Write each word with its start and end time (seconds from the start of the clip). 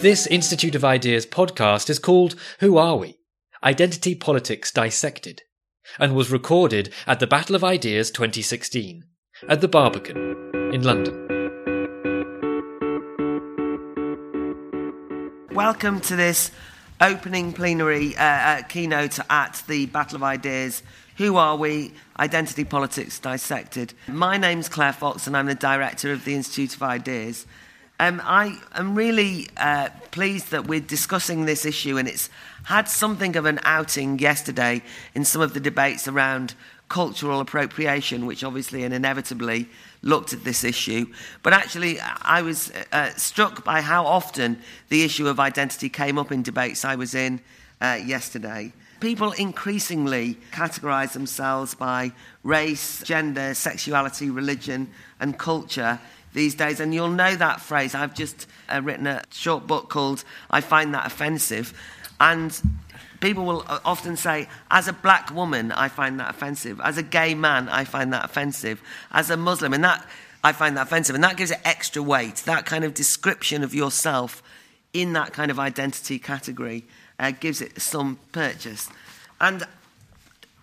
This 0.00 0.28
Institute 0.28 0.76
of 0.76 0.84
Ideas 0.84 1.26
podcast 1.26 1.90
is 1.90 1.98
called 1.98 2.36
Who 2.60 2.76
Are 2.76 2.94
We? 2.94 3.18
Identity 3.64 4.14
Politics 4.14 4.70
Dissected, 4.70 5.42
and 5.98 6.14
was 6.14 6.30
recorded 6.30 6.94
at 7.08 7.18
the 7.18 7.26
Battle 7.26 7.56
of 7.56 7.64
Ideas 7.64 8.12
2016 8.12 9.02
at 9.48 9.60
the 9.60 9.66
Barbican 9.66 10.52
in 10.72 10.84
London. 10.84 11.26
Welcome 15.52 16.00
to 16.02 16.14
this 16.14 16.52
opening 17.00 17.52
plenary 17.52 18.16
uh, 18.16 18.22
uh, 18.22 18.62
keynote 18.62 19.18
at 19.28 19.64
the 19.66 19.86
Battle 19.86 20.14
of 20.14 20.22
Ideas. 20.22 20.84
Who 21.16 21.34
are 21.34 21.56
we? 21.56 21.92
Identity 22.20 22.62
Politics 22.62 23.18
Dissected. 23.18 23.94
My 24.06 24.36
name's 24.36 24.68
Claire 24.68 24.92
Fox, 24.92 25.26
and 25.26 25.36
I'm 25.36 25.46
the 25.46 25.56
director 25.56 26.12
of 26.12 26.24
the 26.24 26.36
Institute 26.36 26.76
of 26.76 26.84
Ideas. 26.84 27.46
Um, 28.00 28.22
I 28.24 28.56
am 28.74 28.94
really 28.94 29.48
uh, 29.56 29.88
pleased 30.12 30.52
that 30.52 30.68
we're 30.68 30.78
discussing 30.78 31.46
this 31.46 31.64
issue, 31.64 31.98
and 31.98 32.06
it's 32.06 32.30
had 32.64 32.88
something 32.88 33.34
of 33.34 33.44
an 33.44 33.58
outing 33.64 34.20
yesterday 34.20 34.82
in 35.16 35.24
some 35.24 35.42
of 35.42 35.52
the 35.52 35.58
debates 35.58 36.06
around 36.06 36.54
cultural 36.88 37.40
appropriation, 37.40 38.24
which 38.24 38.44
obviously 38.44 38.84
and 38.84 38.94
inevitably 38.94 39.68
looked 40.02 40.32
at 40.32 40.44
this 40.44 40.62
issue. 40.62 41.06
But 41.42 41.54
actually, 41.54 41.98
I 42.00 42.42
was 42.42 42.70
uh, 42.92 43.10
struck 43.16 43.64
by 43.64 43.80
how 43.80 44.06
often 44.06 44.60
the 44.90 45.02
issue 45.02 45.26
of 45.26 45.40
identity 45.40 45.88
came 45.88 46.18
up 46.18 46.30
in 46.30 46.44
debates 46.44 46.84
I 46.84 46.94
was 46.94 47.16
in 47.16 47.40
uh, 47.80 47.98
yesterday. 48.04 48.72
People 49.00 49.32
increasingly 49.32 50.36
categorize 50.52 51.12
themselves 51.12 51.74
by 51.74 52.12
race, 52.44 53.02
gender, 53.02 53.54
sexuality, 53.54 54.30
religion, 54.30 54.88
and 55.20 55.36
culture 55.36 56.00
these 56.32 56.54
days. 56.54 56.80
And 56.80 56.94
you'll 56.94 57.08
know 57.08 57.34
that 57.36 57.60
phrase. 57.60 57.94
I've 57.94 58.14
just 58.14 58.46
uh, 58.68 58.80
written 58.82 59.06
a 59.06 59.22
short 59.30 59.66
book 59.66 59.88
called 59.88 60.24
I 60.50 60.60
Find 60.60 60.94
That 60.94 61.06
Offensive. 61.06 61.72
And 62.20 62.60
people 63.20 63.44
will 63.44 63.64
uh, 63.66 63.80
often 63.84 64.16
say, 64.16 64.48
as 64.70 64.88
a 64.88 64.92
black 64.92 65.34
woman, 65.34 65.72
I 65.72 65.88
find 65.88 66.18
that 66.20 66.30
offensive. 66.30 66.80
As 66.80 66.98
a 66.98 67.02
gay 67.02 67.34
man, 67.34 67.68
I 67.68 67.84
find 67.84 68.12
that 68.12 68.24
offensive. 68.24 68.82
As 69.10 69.30
a 69.30 69.36
Muslim, 69.36 69.72
and 69.72 69.84
that 69.84 70.06
I 70.42 70.52
find 70.52 70.76
that 70.76 70.86
offensive. 70.86 71.14
And 71.14 71.24
that 71.24 71.36
gives 71.36 71.50
it 71.50 71.60
extra 71.64 72.02
weight. 72.02 72.36
That 72.46 72.66
kind 72.66 72.84
of 72.84 72.94
description 72.94 73.62
of 73.62 73.74
yourself 73.74 74.42
in 74.92 75.12
that 75.12 75.32
kind 75.32 75.50
of 75.50 75.58
identity 75.58 76.18
category 76.18 76.84
uh, 77.18 77.32
gives 77.32 77.60
it 77.60 77.80
some 77.80 78.18
purchase. 78.32 78.88
And 79.40 79.66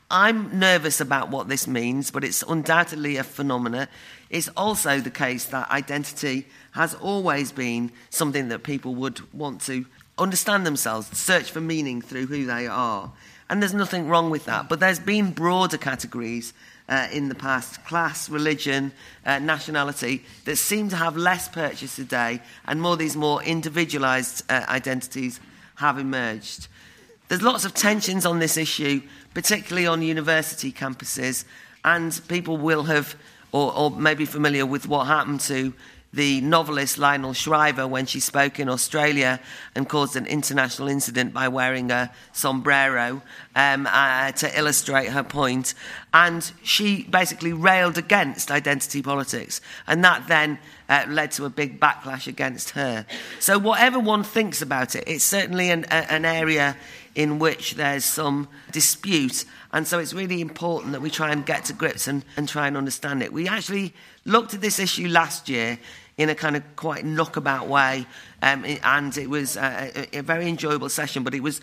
I'm 0.09 0.59
nervous 0.59 1.01
about 1.01 1.29
what 1.29 1.47
this 1.47 1.67
means, 1.67 2.11
but 2.11 2.23
it's 2.23 2.43
undoubtedly 2.43 3.17
a 3.17 3.23
phenomena. 3.23 3.89
It's 4.29 4.49
also 4.57 4.99
the 4.99 5.11
case 5.11 5.45
that 5.45 5.69
identity 5.71 6.47
has 6.71 6.93
always 6.95 7.51
been 7.51 7.91
something 8.09 8.49
that 8.49 8.63
people 8.63 8.95
would 8.95 9.21
want 9.33 9.61
to 9.61 9.85
understand 10.17 10.65
themselves, 10.65 11.15
search 11.17 11.51
for 11.51 11.61
meaning 11.61 12.01
through 12.01 12.27
who 12.27 12.45
they 12.45 12.67
are. 12.67 13.11
And 13.49 13.61
there's 13.61 13.73
nothing 13.73 14.07
wrong 14.07 14.29
with 14.29 14.45
that. 14.45 14.69
But 14.69 14.79
there's 14.79 14.99
been 14.99 15.31
broader 15.31 15.77
categories 15.77 16.53
uh, 16.89 17.07
in 17.11 17.29
the 17.29 17.35
past 17.35 17.83
class, 17.85 18.29
religion, 18.29 18.91
uh, 19.25 19.39
nationality 19.39 20.23
that 20.45 20.55
seem 20.57 20.89
to 20.89 20.95
have 20.95 21.17
less 21.17 21.47
purchase 21.47 21.95
today, 21.95 22.41
and 22.65 22.81
more 22.81 22.97
these 22.97 23.15
more 23.15 23.43
individualized 23.43 24.43
uh, 24.49 24.65
identities 24.67 25.39
have 25.75 25.99
emerged. 25.99 26.67
There's 27.27 27.41
lots 27.41 27.65
of 27.65 27.73
tensions 27.73 28.25
on 28.25 28.39
this 28.39 28.55
issue, 28.55 29.01
particularly 29.33 29.87
on 29.87 30.01
university 30.01 30.71
campuses, 30.71 31.43
and 31.83 32.19
people 32.27 32.57
will 32.57 32.83
have, 32.83 33.15
or, 33.55 33.73
or 33.73 33.89
maybe 33.89 34.25
familiar 34.25 34.65
with 34.65 34.85
what 34.85 35.07
happened 35.07 35.39
to 35.39 35.71
the 36.11 36.41
novelist 36.41 36.97
Lionel 36.97 37.31
Shriver 37.31 37.87
when 37.87 38.05
she 38.05 38.19
spoke 38.19 38.59
in 38.59 38.67
Australia 38.67 39.39
and 39.75 39.87
caused 39.87 40.17
an 40.17 40.25
international 40.25 40.89
incident 40.89 41.33
by 41.33 41.47
wearing 41.47 41.89
a 41.89 42.11
sombrero 42.33 43.21
um, 43.55 43.87
uh, 43.89 44.33
to 44.33 44.59
illustrate 44.59 45.07
her 45.07 45.23
point. 45.23 45.73
And 46.13 46.51
she 46.63 47.03
basically 47.03 47.53
railed 47.53 47.97
against 47.97 48.51
identity 48.51 49.01
politics. 49.01 49.61
And 49.87 50.03
that 50.03 50.27
then 50.27 50.59
uh, 50.89 51.05
led 51.07 51.31
to 51.31 51.45
a 51.45 51.49
big 51.49 51.79
backlash 51.79 52.27
against 52.27 52.71
her. 52.71 53.05
So, 53.39 53.57
whatever 53.57 53.99
one 53.99 54.23
thinks 54.23 54.61
about 54.61 54.95
it, 54.95 55.05
it's 55.07 55.23
certainly 55.23 55.69
an, 55.69 55.85
a, 55.85 56.11
an 56.11 56.25
area 56.25 56.75
in 57.15 57.39
which 57.39 57.75
there's 57.75 58.05
some 58.05 58.47
dispute. 58.71 59.45
And 59.71 59.87
so 59.87 59.99
it's 59.99 60.13
really 60.13 60.41
important 60.41 60.91
that 60.91 61.01
we 61.01 61.09
try 61.09 61.31
and 61.31 61.45
get 61.45 61.65
to 61.65 61.73
grips 61.73 62.07
and, 62.07 62.23
and 62.37 62.47
try 62.47 62.67
and 62.67 62.77
understand 62.77 63.23
it. 63.23 63.33
We 63.33 63.47
actually 63.47 63.93
looked 64.25 64.53
at 64.53 64.61
this 64.61 64.79
issue 64.79 65.07
last 65.07 65.49
year 65.49 65.79
in 66.17 66.29
a 66.29 66.35
kind 66.35 66.55
of 66.55 66.63
quite 66.75 67.05
knockabout 67.05 67.67
way. 67.67 68.05
Um, 68.41 68.65
and 68.83 69.17
it 69.17 69.29
was 69.29 69.57
a, 69.57 70.07
a, 70.13 70.21
very 70.21 70.47
enjoyable 70.47 70.89
session, 70.89 71.23
but 71.23 71.33
it 71.33 71.41
was 71.41 71.61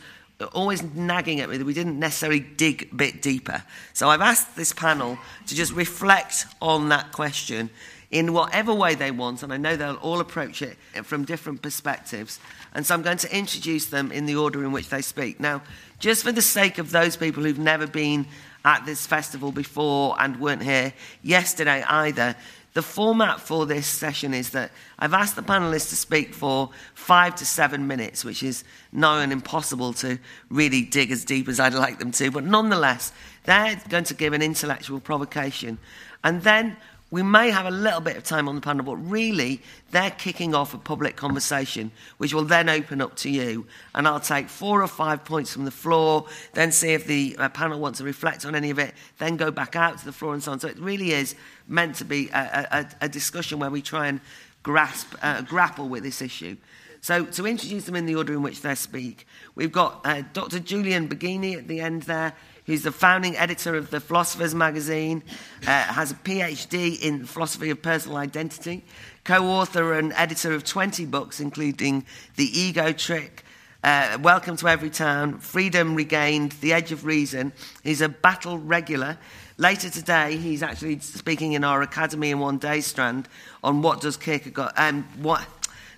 always 0.54 0.82
nagging 0.82 1.40
at 1.40 1.48
me 1.48 1.56
that 1.56 1.64
we 1.64 1.74
didn't 1.74 1.98
necessarily 1.98 2.40
dig 2.40 2.88
a 2.90 2.94
bit 2.94 3.22
deeper. 3.22 3.62
So 3.92 4.08
I've 4.08 4.20
asked 4.20 4.56
this 4.56 4.72
panel 4.72 5.18
to 5.46 5.54
just 5.54 5.72
reflect 5.72 6.46
on 6.60 6.88
that 6.88 7.12
question 7.12 7.70
in 8.12 8.34
whatever 8.34 8.74
way 8.74 8.94
they 8.94 9.10
want, 9.10 9.42
and 9.42 9.52
I 9.52 9.56
know 9.56 9.74
they'll 9.74 9.94
all 9.94 10.20
approach 10.20 10.60
it 10.60 10.76
from 11.02 11.24
different 11.24 11.62
perspectives. 11.62 12.38
And 12.74 12.86
so 12.86 12.94
I'm 12.94 13.02
going 13.02 13.16
to 13.16 13.36
introduce 13.36 13.86
them 13.86 14.12
in 14.12 14.26
the 14.26 14.36
order 14.36 14.62
in 14.62 14.70
which 14.70 14.90
they 14.90 15.00
speak. 15.00 15.40
Now, 15.40 15.62
just 15.98 16.22
for 16.22 16.30
the 16.30 16.42
sake 16.42 16.76
of 16.76 16.90
those 16.90 17.16
people 17.16 17.42
who've 17.42 17.58
never 17.58 17.86
been 17.86 18.26
at 18.66 18.84
this 18.84 19.06
festival 19.06 19.50
before 19.50 20.14
and 20.20 20.38
weren't 20.38 20.62
here 20.62 20.92
yesterday 21.22 21.82
either, 21.88 22.36
the 22.74 22.82
format 22.82 23.40
for 23.40 23.64
this 23.64 23.86
session 23.86 24.34
is 24.34 24.50
that 24.50 24.72
I've 24.98 25.14
asked 25.14 25.36
the 25.36 25.42
panelists 25.42 25.88
to 25.90 25.96
speak 25.96 26.34
for 26.34 26.70
five 26.94 27.34
to 27.36 27.46
seven 27.46 27.86
minutes, 27.86 28.24
which 28.24 28.42
is 28.42 28.62
nigh 28.92 29.22
and 29.22 29.32
impossible 29.32 29.94
to 29.94 30.18
really 30.50 30.82
dig 30.82 31.10
as 31.10 31.24
deep 31.24 31.48
as 31.48 31.58
I'd 31.58 31.74
like 31.74 31.98
them 31.98 32.12
to. 32.12 32.30
But 32.30 32.44
nonetheless, 32.44 33.12
they're 33.44 33.80
going 33.88 34.04
to 34.04 34.14
give 34.14 34.32
an 34.32 34.42
intellectual 34.42 35.00
provocation. 35.00 35.78
And 36.24 36.42
then 36.42 36.76
we 37.12 37.22
may 37.22 37.50
have 37.50 37.66
a 37.66 37.70
little 37.70 38.00
bit 38.00 38.16
of 38.16 38.24
time 38.24 38.48
on 38.48 38.54
the 38.54 38.62
panel, 38.62 38.86
but 38.86 38.96
really, 38.96 39.60
they're 39.90 40.10
kicking 40.10 40.54
off 40.54 40.72
a 40.72 40.78
public 40.78 41.14
conversation, 41.14 41.92
which 42.16 42.32
will 42.32 42.44
then 42.44 42.70
open 42.70 43.02
up 43.02 43.14
to 43.16 43.28
you. 43.28 43.66
And 43.94 44.08
I'll 44.08 44.18
take 44.18 44.48
four 44.48 44.82
or 44.82 44.88
five 44.88 45.22
points 45.22 45.52
from 45.52 45.66
the 45.66 45.70
floor, 45.70 46.26
then 46.54 46.72
see 46.72 46.94
if 46.94 47.06
the 47.06 47.36
uh, 47.38 47.50
panel 47.50 47.78
wants 47.78 47.98
to 47.98 48.04
reflect 48.04 48.46
on 48.46 48.54
any 48.54 48.70
of 48.70 48.78
it, 48.78 48.94
then 49.18 49.36
go 49.36 49.50
back 49.50 49.76
out 49.76 49.98
to 49.98 50.06
the 50.06 50.12
floor 50.12 50.32
and 50.32 50.42
so 50.42 50.52
on. 50.52 50.60
So 50.60 50.68
it 50.68 50.78
really 50.78 51.12
is 51.12 51.34
meant 51.68 51.96
to 51.96 52.06
be 52.06 52.30
a, 52.30 52.66
a, 52.72 53.04
a 53.04 53.08
discussion 53.10 53.58
where 53.58 53.70
we 53.70 53.82
try 53.82 54.06
and 54.06 54.18
grasp, 54.62 55.14
uh, 55.20 55.42
grapple 55.42 55.90
with 55.90 56.04
this 56.04 56.22
issue. 56.22 56.56
So, 57.02 57.24
to 57.24 57.46
introduce 57.48 57.84
them 57.84 57.96
in 57.96 58.06
the 58.06 58.14
order 58.14 58.32
in 58.32 58.42
which 58.42 58.62
they 58.62 58.76
speak, 58.76 59.26
we've 59.56 59.72
got 59.72 60.00
uh, 60.04 60.22
Dr. 60.32 60.60
Julian 60.60 61.08
Baggini 61.08 61.58
at 61.58 61.66
the 61.66 61.80
end 61.80 62.04
there, 62.04 62.32
He's 62.64 62.84
the 62.84 62.92
founding 62.92 63.36
editor 63.36 63.74
of 63.74 63.90
the 63.90 63.98
Philosophers 63.98 64.54
magazine, 64.54 65.24
uh, 65.62 65.82
has 65.82 66.12
a 66.12 66.14
PhD 66.14 67.00
in 67.00 67.24
philosophy 67.24 67.70
of 67.70 67.82
personal 67.82 68.18
identity, 68.18 68.84
co 69.24 69.46
author 69.46 69.94
and 69.94 70.12
editor 70.12 70.52
of 70.52 70.62
20 70.62 71.06
books, 71.06 71.40
including 71.40 72.06
The 72.36 72.44
Ego 72.44 72.92
Trick. 72.92 73.44
Uh, 73.82 74.16
Welcome 74.22 74.56
to 74.58 74.68
Every 74.68 74.90
Town, 74.90 75.38
Freedom 75.38 75.96
Regained, 75.96 76.52
The 76.60 76.72
Edge 76.72 76.92
of 76.92 77.04
Reason. 77.04 77.52
He's 77.82 78.00
a 78.00 78.08
battle 78.08 78.58
regular. 78.58 79.18
Later 79.58 79.90
today, 79.90 80.36
he's 80.36 80.62
actually 80.62 81.00
speaking 81.00 81.54
in 81.54 81.64
our 81.64 81.82
Academy 81.82 82.30
in 82.30 82.38
One 82.38 82.58
Day 82.58 82.80
strand 82.80 83.28
on 83.64 83.82
what 83.82 84.00
does 84.00 84.16
Kierkegaard, 84.16 84.72
um, 84.76 85.02
what 85.16 85.44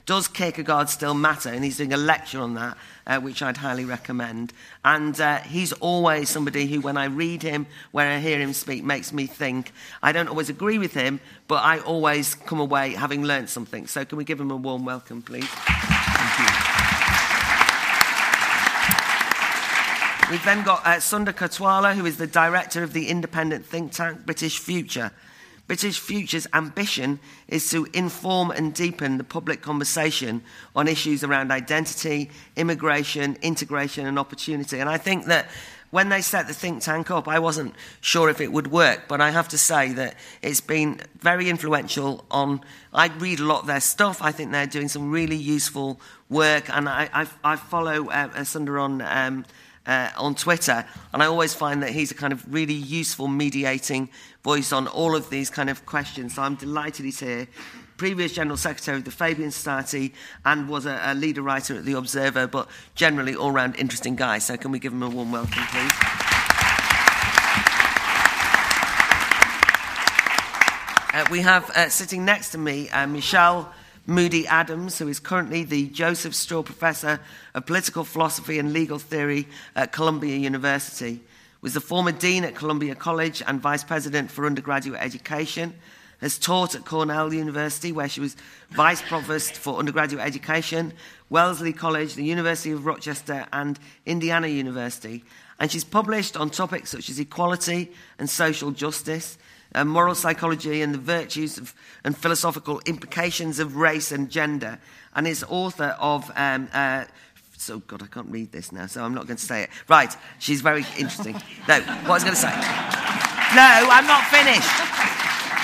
does 0.06 0.28
Kierkegaard 0.28 0.88
still 0.88 1.14
matter, 1.14 1.48
and 1.48 1.64
he's 1.64 1.78
doing 1.78 1.92
a 1.92 1.96
lecture 1.96 2.40
on 2.40 2.54
that 2.54 2.76
uh, 3.06 3.20
which 3.20 3.42
I'd 3.42 3.56
highly 3.56 3.84
recommend. 3.84 4.52
And 4.84 5.18
uh, 5.20 5.38
he's 5.38 5.72
always 5.74 6.28
somebody 6.28 6.66
who, 6.66 6.80
when 6.80 6.96
I 6.96 7.06
read 7.06 7.42
him, 7.42 7.66
when 7.92 8.06
I 8.06 8.20
hear 8.20 8.38
him 8.38 8.52
speak, 8.52 8.84
makes 8.84 9.12
me 9.12 9.26
think. 9.26 9.72
I 10.02 10.12
don't 10.12 10.28
always 10.28 10.48
agree 10.48 10.78
with 10.78 10.94
him, 10.94 11.20
but 11.48 11.62
I 11.62 11.80
always 11.80 12.34
come 12.34 12.60
away 12.60 12.94
having 12.94 13.24
learned 13.24 13.48
something. 13.48 13.86
So, 13.86 14.04
can 14.04 14.18
we 14.18 14.24
give 14.24 14.40
him 14.40 14.50
a 14.50 14.56
warm 14.56 14.84
welcome, 14.84 15.22
please? 15.22 15.48
Thank 15.48 16.38
you. 16.38 16.74
We've 20.30 20.44
then 20.44 20.64
got 20.64 20.86
uh, 20.86 21.00
Sunder 21.00 21.32
Katwala, 21.32 21.94
who 21.94 22.06
is 22.06 22.16
the 22.16 22.26
director 22.26 22.82
of 22.82 22.92
the 22.92 23.08
independent 23.08 23.66
think 23.66 23.92
tank 23.92 24.24
British 24.24 24.58
Future. 24.58 25.12
British 25.66 25.98
Future's 25.98 26.46
ambition 26.52 27.18
is 27.48 27.70
to 27.70 27.86
inform 27.94 28.50
and 28.50 28.74
deepen 28.74 29.16
the 29.16 29.24
public 29.24 29.62
conversation 29.62 30.42
on 30.76 30.88
issues 30.88 31.24
around 31.24 31.50
identity, 31.50 32.30
immigration, 32.54 33.38
integration, 33.40 34.06
and 34.06 34.18
opportunity. 34.18 34.78
And 34.78 34.90
I 34.90 34.98
think 34.98 35.24
that 35.26 35.48
when 35.90 36.08
they 36.08 36.20
set 36.22 36.48
the 36.48 36.52
think 36.52 36.82
tank 36.82 37.10
up, 37.10 37.28
I 37.28 37.38
wasn't 37.38 37.72
sure 38.00 38.28
if 38.28 38.40
it 38.40 38.52
would 38.52 38.66
work, 38.66 39.04
but 39.06 39.20
I 39.20 39.30
have 39.30 39.48
to 39.50 39.58
say 39.58 39.92
that 39.92 40.16
it's 40.42 40.60
been 40.60 41.00
very 41.20 41.48
influential 41.48 42.24
on. 42.32 42.60
I 42.92 43.06
read 43.06 43.38
a 43.38 43.44
lot 43.44 43.60
of 43.60 43.66
their 43.68 43.80
stuff. 43.80 44.20
I 44.20 44.32
think 44.32 44.50
they're 44.50 44.66
doing 44.66 44.88
some 44.88 45.12
really 45.12 45.36
useful 45.36 46.00
work, 46.28 46.68
and 46.68 46.88
I, 46.88 47.08
I, 47.12 47.26
I 47.44 47.56
follow 47.56 48.10
uh, 48.10 48.42
Sunder 48.42 48.78
on. 48.78 49.02
Um, 49.02 49.44
uh, 49.86 50.10
on 50.16 50.34
Twitter, 50.34 50.84
and 51.12 51.22
I 51.22 51.26
always 51.26 51.54
find 51.54 51.82
that 51.82 51.90
he's 51.90 52.10
a 52.10 52.14
kind 52.14 52.32
of 52.32 52.52
really 52.52 52.74
useful 52.74 53.28
mediating 53.28 54.08
voice 54.42 54.72
on 54.72 54.86
all 54.88 55.14
of 55.14 55.30
these 55.30 55.50
kind 55.50 55.70
of 55.70 55.84
questions. 55.86 56.34
So 56.34 56.42
I'm 56.42 56.54
delighted 56.54 57.04
he's 57.04 57.20
here. 57.20 57.48
previous 57.96 58.32
General 58.32 58.56
Secretary 58.56 58.96
of 58.96 59.04
the 59.04 59.10
Fabian 59.10 59.50
Society 59.50 60.12
and 60.44 60.68
was 60.68 60.86
a, 60.86 61.00
a 61.04 61.14
leader 61.14 61.42
writer 61.42 61.76
at 61.76 61.84
The 61.84 61.94
Observer, 61.94 62.46
but 62.46 62.68
generally 62.94 63.34
all 63.34 63.52
round 63.52 63.76
interesting 63.76 64.16
guy. 64.16 64.38
So, 64.38 64.56
can 64.56 64.70
we 64.70 64.78
give 64.78 64.92
him 64.92 65.02
a 65.02 65.08
warm 65.08 65.32
welcome, 65.32 65.62
please? 65.70 65.92
Uh, 71.14 71.24
we 71.30 71.42
have 71.42 71.70
uh, 71.70 71.88
sitting 71.88 72.24
next 72.24 72.50
to 72.50 72.58
me 72.58 72.88
uh, 72.90 73.06
Michele 73.06 73.72
Moody 74.06 74.46
Adams, 74.46 74.98
who 74.98 75.08
is 75.08 75.18
currently 75.18 75.64
the 75.64 75.88
Joseph 75.88 76.34
Straus 76.34 76.66
Professor 76.66 77.20
of 77.54 77.64
Political 77.64 78.04
Philosophy 78.04 78.58
and 78.58 78.72
Legal 78.72 78.98
Theory 78.98 79.48
at 79.74 79.92
Columbia 79.92 80.36
University, 80.36 81.20
was 81.62 81.72
the 81.72 81.80
former 81.80 82.12
Dean 82.12 82.44
at 82.44 82.54
Columbia 82.54 82.94
College 82.94 83.42
and 83.46 83.62
Vice 83.62 83.82
President 83.82 84.30
for 84.30 84.44
Undergraduate 84.44 85.00
Education, 85.00 85.72
has 86.20 86.38
taught 86.38 86.74
at 86.74 86.84
Cornell 86.84 87.32
University, 87.32 87.92
where 87.92 88.08
she 88.08 88.20
was 88.20 88.36
Vice 88.70 89.00
Provost 89.00 89.54
for 89.54 89.78
Undergraduate 89.78 90.24
Education, 90.24 90.92
Wellesley 91.30 91.72
College, 91.72 92.14
the 92.14 92.24
University 92.24 92.72
of 92.72 92.84
Rochester, 92.84 93.46
and 93.54 93.78
Indiana 94.04 94.48
University. 94.48 95.24
And 95.58 95.70
she's 95.70 95.84
published 95.84 96.36
on 96.36 96.50
topics 96.50 96.90
such 96.90 97.08
as 97.08 97.18
equality 97.18 97.90
and 98.18 98.28
social 98.28 98.70
justice, 98.70 99.38
uh, 99.74 99.84
moral 99.84 100.14
psychology 100.14 100.82
and 100.82 100.94
the 100.94 100.98
virtues 100.98 101.58
of, 101.58 101.74
and 102.04 102.16
philosophical 102.16 102.80
implications 102.86 103.58
of 103.58 103.76
race 103.76 104.12
and 104.12 104.30
gender, 104.30 104.78
and 105.14 105.26
is 105.26 105.44
author 105.48 105.96
of. 105.98 106.30
Um, 106.36 106.68
uh, 106.72 107.04
so, 107.56 107.78
God, 107.80 108.02
I 108.02 108.06
can't 108.06 108.30
read 108.30 108.52
this 108.52 108.72
now, 108.72 108.86
so 108.86 109.02
I'm 109.02 109.14
not 109.14 109.26
going 109.26 109.36
to 109.38 109.44
say 109.44 109.62
it. 109.62 109.70
Right, 109.88 110.14
she's 110.38 110.60
very 110.60 110.84
interesting. 110.98 111.40
No, 111.68 111.80
what 111.80 112.10
I 112.10 112.12
was 112.12 112.24
going 112.24 112.34
to 112.34 112.40
say. 112.40 112.50
No, 113.54 113.88
I'm 113.90 114.06
not 114.06 114.24
finished. 114.24 114.68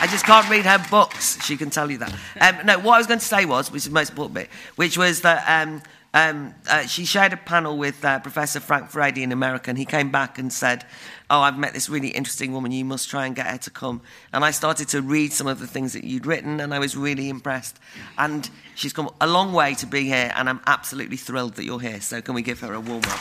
I 0.02 0.06
just 0.10 0.24
can't 0.24 0.48
read 0.48 0.64
her 0.64 0.82
books. 0.90 1.44
She 1.44 1.58
can 1.58 1.68
tell 1.68 1.90
you 1.90 1.98
that. 1.98 2.14
Um, 2.40 2.64
no, 2.64 2.78
what 2.78 2.94
I 2.94 2.98
was 2.98 3.06
going 3.06 3.20
to 3.20 3.24
say 3.24 3.44
was, 3.44 3.70
which 3.70 3.80
is 3.80 3.84
the 3.84 3.90
most 3.90 4.10
important 4.10 4.34
bit, 4.34 4.48
which 4.76 4.96
was 4.96 5.20
that 5.20 5.44
um, 5.46 5.82
um, 6.12 6.54
uh, 6.68 6.86
she 6.86 7.04
shared 7.04 7.32
a 7.32 7.36
panel 7.36 7.78
with 7.78 8.04
uh, 8.04 8.18
Professor 8.18 8.58
Frank 8.58 8.90
Furedi 8.90 9.18
in 9.18 9.30
America, 9.30 9.70
and 9.70 9.78
he 9.78 9.84
came 9.84 10.10
back 10.10 10.38
and 10.38 10.52
said, 10.52 10.84
oh, 11.30 11.40
I've 11.40 11.56
met 11.56 11.72
this 11.72 11.88
really 11.88 12.08
interesting 12.08 12.52
woman, 12.52 12.72
you 12.72 12.84
must 12.84 13.08
try 13.08 13.26
and 13.26 13.36
get 13.36 13.46
her 13.46 13.58
to 13.58 13.70
come. 13.70 14.02
And 14.32 14.44
I 14.44 14.50
started 14.50 14.88
to 14.88 15.02
read 15.02 15.32
some 15.32 15.46
of 15.46 15.60
the 15.60 15.68
things 15.68 15.92
that 15.92 16.02
you'd 16.02 16.26
written, 16.26 16.58
and 16.58 16.74
I 16.74 16.80
was 16.80 16.96
really 16.96 17.28
impressed. 17.28 17.78
And 18.18 18.50
she's 18.74 18.92
come 18.92 19.08
a 19.20 19.28
long 19.28 19.52
way 19.52 19.74
to 19.74 19.86
be 19.86 20.04
here, 20.06 20.32
and 20.34 20.48
I'm 20.48 20.60
absolutely 20.66 21.16
thrilled 21.16 21.54
that 21.54 21.64
you're 21.64 21.80
here. 21.80 22.00
So, 22.00 22.20
can 22.20 22.34
we 22.34 22.42
give 22.42 22.58
her 22.60 22.74
a 22.74 22.80
warm 22.80 23.02
up? 23.04 23.20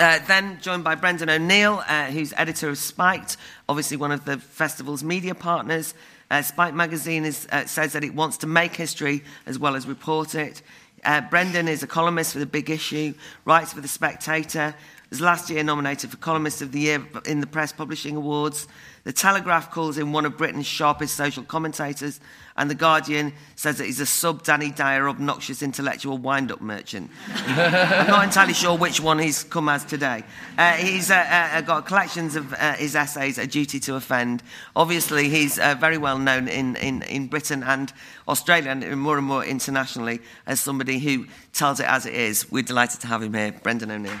Uh, 0.00 0.18
then 0.26 0.58
joined 0.60 0.84
by 0.84 0.94
Brendan 0.94 1.30
O'Neill, 1.30 1.82
uh, 1.88 2.06
who's 2.06 2.32
editor 2.36 2.68
of 2.68 2.78
Spiked, 2.78 3.36
obviously 3.68 3.96
one 3.96 4.12
of 4.12 4.24
the 4.24 4.38
festival's 4.38 5.02
media 5.02 5.34
partners. 5.34 5.94
Uh, 6.30 6.42
Spiked 6.42 6.74
magazine 6.74 7.24
is, 7.24 7.46
uh, 7.52 7.66
says 7.66 7.92
that 7.92 8.04
it 8.04 8.14
wants 8.14 8.38
to 8.38 8.46
make 8.46 8.74
history 8.74 9.22
as 9.46 9.58
well 9.58 9.76
as 9.76 9.86
report 9.86 10.34
it. 10.34 10.62
Uh, 11.04 11.20
Brendan 11.20 11.68
is 11.68 11.82
a 11.82 11.86
columnist 11.86 12.32
for 12.32 12.38
The 12.38 12.46
Big 12.46 12.70
Issue, 12.70 13.14
writes 13.44 13.72
for 13.72 13.80
The 13.80 13.88
Spectator, 13.88 14.74
was 15.10 15.20
last 15.20 15.48
year 15.48 15.62
nominated 15.62 16.10
for 16.10 16.16
Columnist 16.16 16.60
of 16.60 16.72
the 16.72 16.80
Year 16.80 17.06
in 17.24 17.40
the 17.40 17.46
Press 17.46 17.72
Publishing 17.72 18.16
Awards. 18.16 18.66
The 19.04 19.12
Telegraph 19.12 19.70
calls 19.70 19.96
him 19.96 20.12
one 20.12 20.26
of 20.26 20.36
Britain's 20.36 20.66
sharpest 20.66 21.14
social 21.16 21.44
commentators, 21.44 22.18
and 22.56 22.70
The 22.70 22.74
Guardian 22.74 23.32
says 23.56 23.78
that 23.78 23.86
he's 23.86 23.98
a 23.98 24.06
sub 24.06 24.44
Danny 24.44 24.70
Dyer 24.70 25.08
obnoxious 25.08 25.62
intellectual 25.62 26.18
wind 26.18 26.52
up 26.52 26.60
merchant. 26.60 27.10
I'm 27.34 28.06
not 28.06 28.24
entirely 28.24 28.54
sure 28.54 28.76
which 28.78 29.00
one 29.00 29.18
he's 29.18 29.42
come 29.42 29.68
as 29.68 29.84
today. 29.84 30.22
Uh, 30.56 30.72
he's 30.74 31.10
uh, 31.10 31.14
uh, 31.28 31.60
got 31.62 31.86
collections 31.86 32.36
of 32.36 32.52
uh, 32.52 32.74
his 32.74 32.94
essays, 32.94 33.38
A 33.38 33.46
Duty 33.46 33.80
to 33.80 33.96
Offend. 33.96 34.42
Obviously, 34.76 35.28
he's 35.28 35.58
uh, 35.58 35.74
very 35.74 35.98
well 35.98 36.18
known 36.18 36.46
in, 36.46 36.76
in, 36.76 37.02
in 37.02 37.26
Britain 37.26 37.64
and 37.64 37.92
Australia, 38.28 38.70
and 38.70 39.00
more 39.00 39.18
and 39.18 39.26
more 39.26 39.44
internationally, 39.44 40.20
as 40.46 40.60
somebody 40.60 40.98
who 41.00 41.26
tells 41.52 41.80
it 41.80 41.86
as 41.86 42.06
it 42.06 42.14
is. 42.14 42.50
We're 42.52 42.62
delighted 42.62 43.00
to 43.00 43.08
have 43.08 43.22
him 43.22 43.34
here, 43.34 43.52
Brendan 43.62 43.90
O'Neill. 43.90 44.18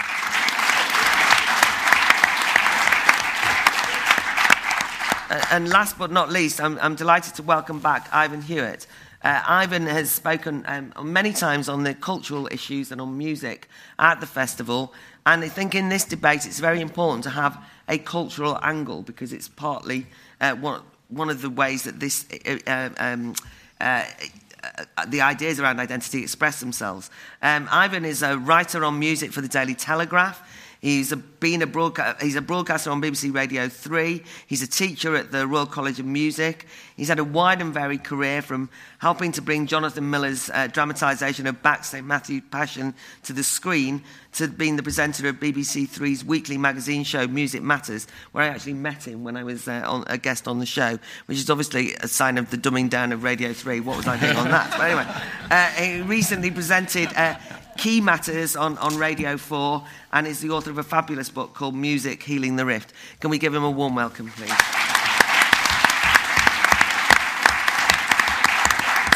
And 5.30 5.68
last 5.68 5.98
but 5.98 6.10
not 6.10 6.30
least, 6.30 6.60
I'm, 6.60 6.78
I'm, 6.80 6.94
delighted 6.94 7.34
to 7.36 7.42
welcome 7.42 7.80
back 7.80 8.08
Ivan 8.12 8.42
Hewett. 8.42 8.86
Uh, 9.22 9.42
Ivan 9.46 9.86
has 9.86 10.10
spoken 10.10 10.64
um, 10.66 10.92
many 11.02 11.32
times 11.32 11.68
on 11.68 11.82
the 11.82 11.94
cultural 11.94 12.46
issues 12.52 12.92
and 12.92 13.00
on 13.00 13.16
music 13.16 13.68
at 13.98 14.20
the 14.20 14.26
festival. 14.26 14.92
And 15.24 15.42
I 15.42 15.48
think 15.48 15.74
in 15.74 15.88
this 15.88 16.04
debate, 16.04 16.44
it's 16.44 16.60
very 16.60 16.82
important 16.82 17.24
to 17.24 17.30
have 17.30 17.58
a 17.88 17.96
cultural 17.96 18.58
angle 18.62 19.02
because 19.02 19.32
it's 19.32 19.48
partly 19.48 20.06
uh, 20.42 20.56
one, 20.56 20.82
one 21.08 21.30
of 21.30 21.40
the 21.40 21.48
ways 21.48 21.84
that 21.84 22.00
this, 22.00 22.26
uh, 22.46 22.58
uh 22.66 22.90
um, 22.98 23.34
uh, 23.80 24.04
uh, 24.96 25.06
the 25.06 25.20
ideas 25.22 25.58
around 25.58 25.80
identity 25.80 26.22
express 26.22 26.60
themselves. 26.60 27.10
Um, 27.40 27.68
Ivan 27.70 28.04
is 28.04 28.22
a 28.22 28.36
writer 28.38 28.84
on 28.84 28.98
music 28.98 29.32
for 29.32 29.40
the 29.40 29.48
Daily 29.48 29.74
Telegraph. 29.74 30.43
He's 30.84 31.12
a, 31.12 31.16
been 31.16 31.62
a, 31.62 31.66
broadca- 31.66 32.18
he's 32.20 32.36
a 32.36 32.42
broadcaster 32.42 32.90
on 32.90 33.00
BBC 33.00 33.34
Radio 33.34 33.70
3. 33.70 34.22
He's 34.46 34.60
a 34.60 34.66
teacher 34.66 35.16
at 35.16 35.32
the 35.32 35.46
Royal 35.46 35.64
College 35.64 35.98
of 35.98 36.04
Music. 36.04 36.66
He's 36.94 37.08
had 37.08 37.18
a 37.18 37.24
wide 37.24 37.62
and 37.62 37.72
varied 37.72 38.04
career 38.04 38.42
from 38.42 38.68
helping 38.98 39.32
to 39.32 39.40
bring 39.40 39.66
Jonathan 39.66 40.10
Miller's 40.10 40.50
uh, 40.50 40.66
dramatisation 40.66 41.46
of 41.46 41.56
St. 41.86 42.06
Matthew 42.06 42.42
Passion 42.42 42.94
to 43.22 43.32
the 43.32 43.42
screen 43.42 44.02
to 44.32 44.46
being 44.46 44.76
the 44.76 44.82
presenter 44.82 45.26
of 45.26 45.36
BBC 45.36 45.88
Three's 45.88 46.22
weekly 46.22 46.58
magazine 46.58 47.02
show 47.02 47.26
Music 47.26 47.62
Matters, 47.62 48.06
where 48.32 48.44
I 48.44 48.48
actually 48.48 48.74
met 48.74 49.08
him 49.08 49.24
when 49.24 49.38
I 49.38 49.42
was 49.42 49.66
uh, 49.66 49.84
on, 49.86 50.04
a 50.08 50.18
guest 50.18 50.46
on 50.46 50.58
the 50.58 50.66
show, 50.66 50.98
which 51.24 51.38
is 51.38 51.48
obviously 51.48 51.94
a 51.94 52.08
sign 52.08 52.36
of 52.36 52.50
the 52.50 52.58
dumbing 52.58 52.90
down 52.90 53.10
of 53.12 53.22
Radio 53.22 53.54
3. 53.54 53.80
What 53.80 53.96
was 53.96 54.06
I 54.06 54.20
doing 54.20 54.36
on 54.36 54.50
that? 54.50 54.70
But 54.72 54.80
anyway, 54.82 55.06
uh, 55.50 55.66
he 55.82 56.02
recently 56.02 56.50
presented 56.50 57.08
uh, 57.16 57.36
Key 57.76 58.00
Matters 58.00 58.56
on, 58.56 58.78
on 58.78 58.96
Radio 58.96 59.36
4 59.36 59.84
and 60.12 60.26
is 60.26 60.40
the 60.40 60.50
author 60.50 60.70
of 60.70 60.78
a 60.78 60.82
fabulous 60.82 61.28
book 61.28 61.54
called 61.54 61.74
Music 61.74 62.22
Healing 62.22 62.56
the 62.56 62.64
Rift. 62.64 62.92
Can 63.20 63.30
we 63.30 63.38
give 63.38 63.54
him 63.54 63.64
a 63.64 63.70
warm 63.70 63.94
welcome, 63.94 64.30
please? 64.30 64.48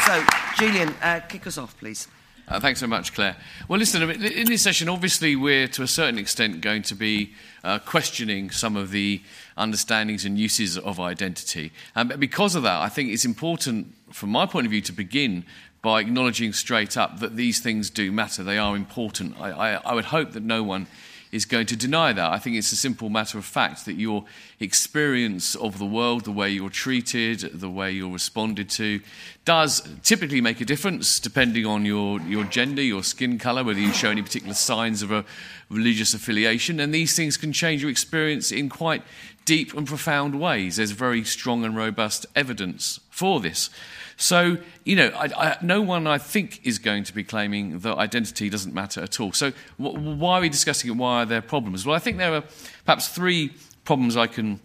So, 0.05 0.25
Julian, 0.55 0.89
uh, 1.01 1.21
kick 1.27 1.47
us 1.47 1.57
off, 1.57 1.77
please. 1.77 2.07
Uh, 2.49 2.59
thanks 2.59 2.79
so 2.79 2.87
much, 2.87 3.13
Claire. 3.13 3.37
Well, 3.67 3.77
listen, 3.77 4.09
in 4.09 4.47
this 4.47 4.63
session, 4.63 4.89
obviously, 4.89 5.35
we're 5.35 5.67
to 5.67 5.83
a 5.83 5.87
certain 5.87 6.17
extent 6.17 6.61
going 6.61 6.81
to 6.83 6.95
be 6.95 7.35
uh, 7.63 7.77
questioning 7.77 8.49
some 8.49 8.75
of 8.75 8.89
the 8.89 9.21
understandings 9.55 10.25
and 10.25 10.37
uses 10.39 10.75
of 10.75 10.99
identity. 10.99 11.71
And 11.95 12.11
um, 12.11 12.19
because 12.19 12.55
of 12.55 12.63
that, 12.63 12.81
I 12.81 12.89
think 12.89 13.11
it's 13.11 13.23
important, 13.23 13.93
from 14.11 14.31
my 14.31 14.47
point 14.47 14.65
of 14.65 14.71
view, 14.71 14.81
to 14.81 14.91
begin 14.91 15.45
by 15.81 16.01
acknowledging 16.01 16.53
straight 16.53 16.97
up 16.97 17.19
that 17.19 17.35
these 17.35 17.59
things 17.59 17.89
do 17.89 18.11
matter. 18.11 18.43
They 18.43 18.57
are 18.57 18.75
important. 18.75 19.39
I, 19.39 19.51
I, 19.51 19.73
I, 19.75 19.93
would 19.93 20.05
hope 20.05 20.33
that 20.33 20.43
no 20.43 20.61
one 20.61 20.87
is 21.31 21.45
going 21.45 21.67
to 21.67 21.75
deny 21.75 22.11
that. 22.11 22.31
I 22.31 22.39
think 22.39 22.55
it's 22.55 22.71
a 22.71 22.75
simple 22.75 23.09
matter 23.09 23.37
of 23.37 23.45
fact 23.45 23.85
that 23.85 23.93
your 23.93 24.25
experience 24.59 25.55
of 25.55 25.77
the 25.77 25.85
world, 25.85 26.25
the 26.25 26.31
way 26.31 26.49
you're 26.49 26.71
treated, 26.71 27.39
the 27.39 27.69
way 27.69 27.91
you're 27.91 28.11
responded 28.11 28.69
to, 28.71 28.99
does 29.45 29.87
typically 30.03 30.41
make 30.41 30.59
a 30.59 30.65
difference 30.65 31.19
depending 31.19 31.65
on 31.65 31.85
your, 31.85 32.19
your 32.21 32.43
gender, 32.45 32.81
your 32.81 33.03
skin 33.03 33.37
colour, 33.37 33.63
whether 33.63 33.79
you 33.79 33.93
show 33.93 34.09
any 34.09 34.23
particular 34.23 34.55
signs 34.55 35.01
of 35.01 35.11
a 35.11 35.23
religious 35.69 36.13
affiliation. 36.13 36.79
And 36.79 36.93
these 36.93 37.15
things 37.15 37.37
can 37.37 37.53
change 37.53 37.83
your 37.83 37.91
experience 37.91 38.51
in 38.51 38.67
quite 38.67 39.03
deep 39.49 39.73
and 39.73 39.87
profound 39.87 40.39
ways. 40.39 40.75
There's 40.75 40.91
very 40.91 41.23
strong 41.23 41.65
and 41.65 41.75
robust 41.75 42.27
evidence 42.35 42.99
for 43.09 43.39
this. 43.39 43.71
So, 44.15 44.59
you 44.83 44.95
know, 44.95 45.07
I, 45.07 45.25
I, 45.25 45.57
no 45.63 45.81
one, 45.81 46.05
I 46.05 46.19
think, 46.19 46.59
is 46.63 46.77
going 46.77 47.03
to 47.05 47.15
be 47.15 47.23
claiming 47.23 47.79
that 47.79 47.97
identity 47.97 48.47
doesn't 48.51 48.75
matter 48.75 49.01
at 49.01 49.19
all. 49.19 49.31
So, 49.31 49.49
wh- 49.77 49.97
why 50.21 50.37
are 50.37 50.41
we 50.41 50.49
discussing 50.49 50.91
it? 50.91 50.97
Why 50.97 51.23
are 51.23 51.25
there 51.25 51.41
problems? 51.41 51.83
Well, 51.83 51.95
I 51.95 51.99
think 51.99 52.17
there 52.17 52.35
are 52.35 52.43
perhaps 52.85 53.07
three 53.07 53.51
problems 53.85 54.15
I 54.15 54.27
can 54.27 54.59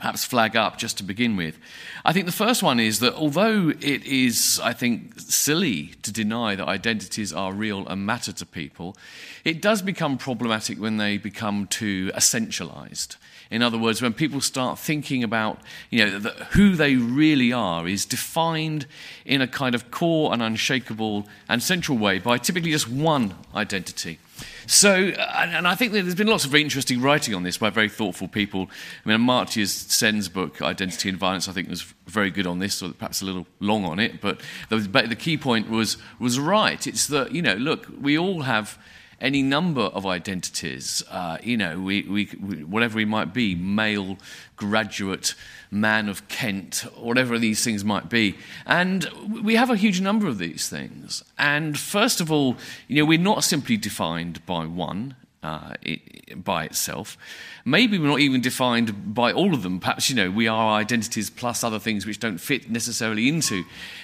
perhaps 0.00 0.24
flag 0.24 0.56
up 0.56 0.78
just 0.78 0.96
to 0.98 1.04
begin 1.04 1.36
with. 1.36 1.56
I 2.04 2.12
think 2.12 2.26
the 2.26 2.32
first 2.32 2.60
one 2.60 2.80
is 2.80 2.98
that 2.98 3.14
although 3.14 3.68
it 3.68 4.04
is, 4.04 4.60
I 4.64 4.72
think, 4.72 5.20
silly 5.20 5.94
to 6.02 6.12
deny 6.12 6.56
that 6.56 6.66
identities 6.66 7.32
are 7.32 7.52
real 7.52 7.86
and 7.86 8.04
matter 8.04 8.32
to 8.32 8.46
people, 8.46 8.96
it 9.44 9.62
does 9.62 9.80
become 9.80 10.18
problematic 10.18 10.80
when 10.80 10.96
they 10.96 11.18
become 11.18 11.68
too 11.68 12.10
essentialized. 12.16 13.16
In 13.50 13.62
other 13.62 13.78
words, 13.78 14.02
when 14.02 14.12
people 14.12 14.40
start 14.40 14.78
thinking 14.78 15.24
about 15.24 15.58
you 15.90 16.04
know, 16.04 16.18
the, 16.18 16.30
who 16.50 16.76
they 16.76 16.96
really 16.96 17.52
are 17.52 17.88
is 17.88 18.04
defined 18.04 18.86
in 19.24 19.40
a 19.40 19.46
kind 19.46 19.74
of 19.74 19.90
core 19.90 20.32
and 20.32 20.42
unshakable 20.42 21.26
and 21.48 21.62
central 21.62 21.96
way 21.96 22.18
by 22.18 22.38
typically 22.38 22.70
just 22.70 22.88
one 22.88 23.34
identity. 23.54 24.18
So, 24.66 24.94
and 24.94 25.66
I 25.66 25.74
think 25.74 25.92
there's 25.92 26.14
been 26.14 26.26
lots 26.26 26.44
of 26.44 26.50
very 26.50 26.62
interesting 26.62 27.00
writing 27.00 27.34
on 27.34 27.42
this 27.42 27.56
by 27.56 27.70
very 27.70 27.88
thoughtful 27.88 28.28
people. 28.28 28.68
I 29.04 29.08
mean, 29.08 29.18
Amartya 29.18 29.66
Sen's 29.66 30.28
book, 30.28 30.60
Identity 30.60 31.08
and 31.08 31.16
Violence, 31.16 31.48
I 31.48 31.52
think 31.52 31.70
was 31.70 31.82
very 32.06 32.30
good 32.30 32.46
on 32.46 32.58
this, 32.58 32.82
or 32.82 32.92
perhaps 32.92 33.22
a 33.22 33.24
little 33.24 33.46
long 33.60 33.86
on 33.86 33.98
it, 33.98 34.20
but 34.20 34.42
the, 34.68 34.76
the 34.76 35.16
key 35.16 35.38
point 35.38 35.70
was, 35.70 35.96
was 36.18 36.38
right. 36.38 36.86
It's 36.86 37.06
that, 37.06 37.32
you 37.32 37.40
know, 37.40 37.54
look, 37.54 37.86
we 37.98 38.18
all 38.18 38.42
have 38.42 38.78
any 39.20 39.42
number 39.42 39.82
of 39.82 40.06
identities. 40.06 41.02
Uh, 41.10 41.38
you 41.42 41.56
know, 41.56 41.78
we, 41.80 42.02
we, 42.02 42.24
whatever 42.64 42.96
we 42.96 43.04
might 43.04 43.34
be, 43.34 43.54
male, 43.54 44.18
graduate, 44.56 45.34
man 45.70 46.08
of 46.08 46.26
Kent, 46.28 46.86
whatever 46.96 47.38
these 47.38 47.64
things 47.64 47.84
might 47.84 48.08
be. 48.08 48.36
And 48.66 49.08
we 49.42 49.56
have 49.56 49.70
a 49.70 49.76
huge 49.76 50.00
number 50.00 50.28
of 50.28 50.38
these 50.38 50.68
things. 50.68 51.24
And 51.38 51.78
first 51.78 52.20
of 52.20 52.30
all, 52.30 52.56
you 52.86 53.02
know, 53.02 53.06
we're 53.06 53.18
not 53.18 53.44
simply 53.44 53.76
defined 53.76 54.44
by 54.46 54.66
one. 54.66 55.16
Uh, 55.40 55.74
it, 55.82 56.18
by 56.44 56.64
itself. 56.64 57.16
Maybe 57.64 57.96
we're 57.96 58.08
not 58.08 58.18
even 58.18 58.40
defined 58.40 59.14
by 59.14 59.32
all 59.32 59.54
of 59.54 59.62
them. 59.62 59.78
Perhaps, 59.78 60.10
you 60.10 60.16
know, 60.16 60.32
we 60.32 60.48
are 60.48 60.72
identities 60.72 61.30
plus 61.30 61.62
other 61.62 61.78
things 61.78 62.04
which 62.04 62.18
don't 62.18 62.38
fit 62.38 62.68
necessarily 62.68 63.28
into 63.28 63.62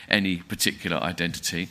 any 0.08 0.36
particular 0.36 0.96
identity. 0.98 1.68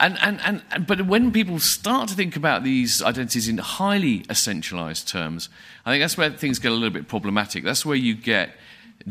And, 0.00 0.16
and, 0.20 0.62
and, 0.70 0.86
but 0.86 1.06
when 1.06 1.32
people 1.32 1.58
start 1.58 2.08
to 2.08 2.14
think 2.14 2.36
about 2.36 2.62
these 2.62 3.02
identities 3.02 3.48
in 3.48 3.58
highly 3.58 4.20
essentialized 4.24 5.08
terms, 5.08 5.48
I 5.84 5.90
think 5.90 6.02
that's 6.02 6.16
where 6.16 6.30
things 6.30 6.60
get 6.60 6.70
a 6.70 6.74
little 6.74 6.90
bit 6.90 7.08
problematic. 7.08 7.64
That's 7.64 7.84
where 7.84 7.96
you 7.96 8.14
get 8.14 8.50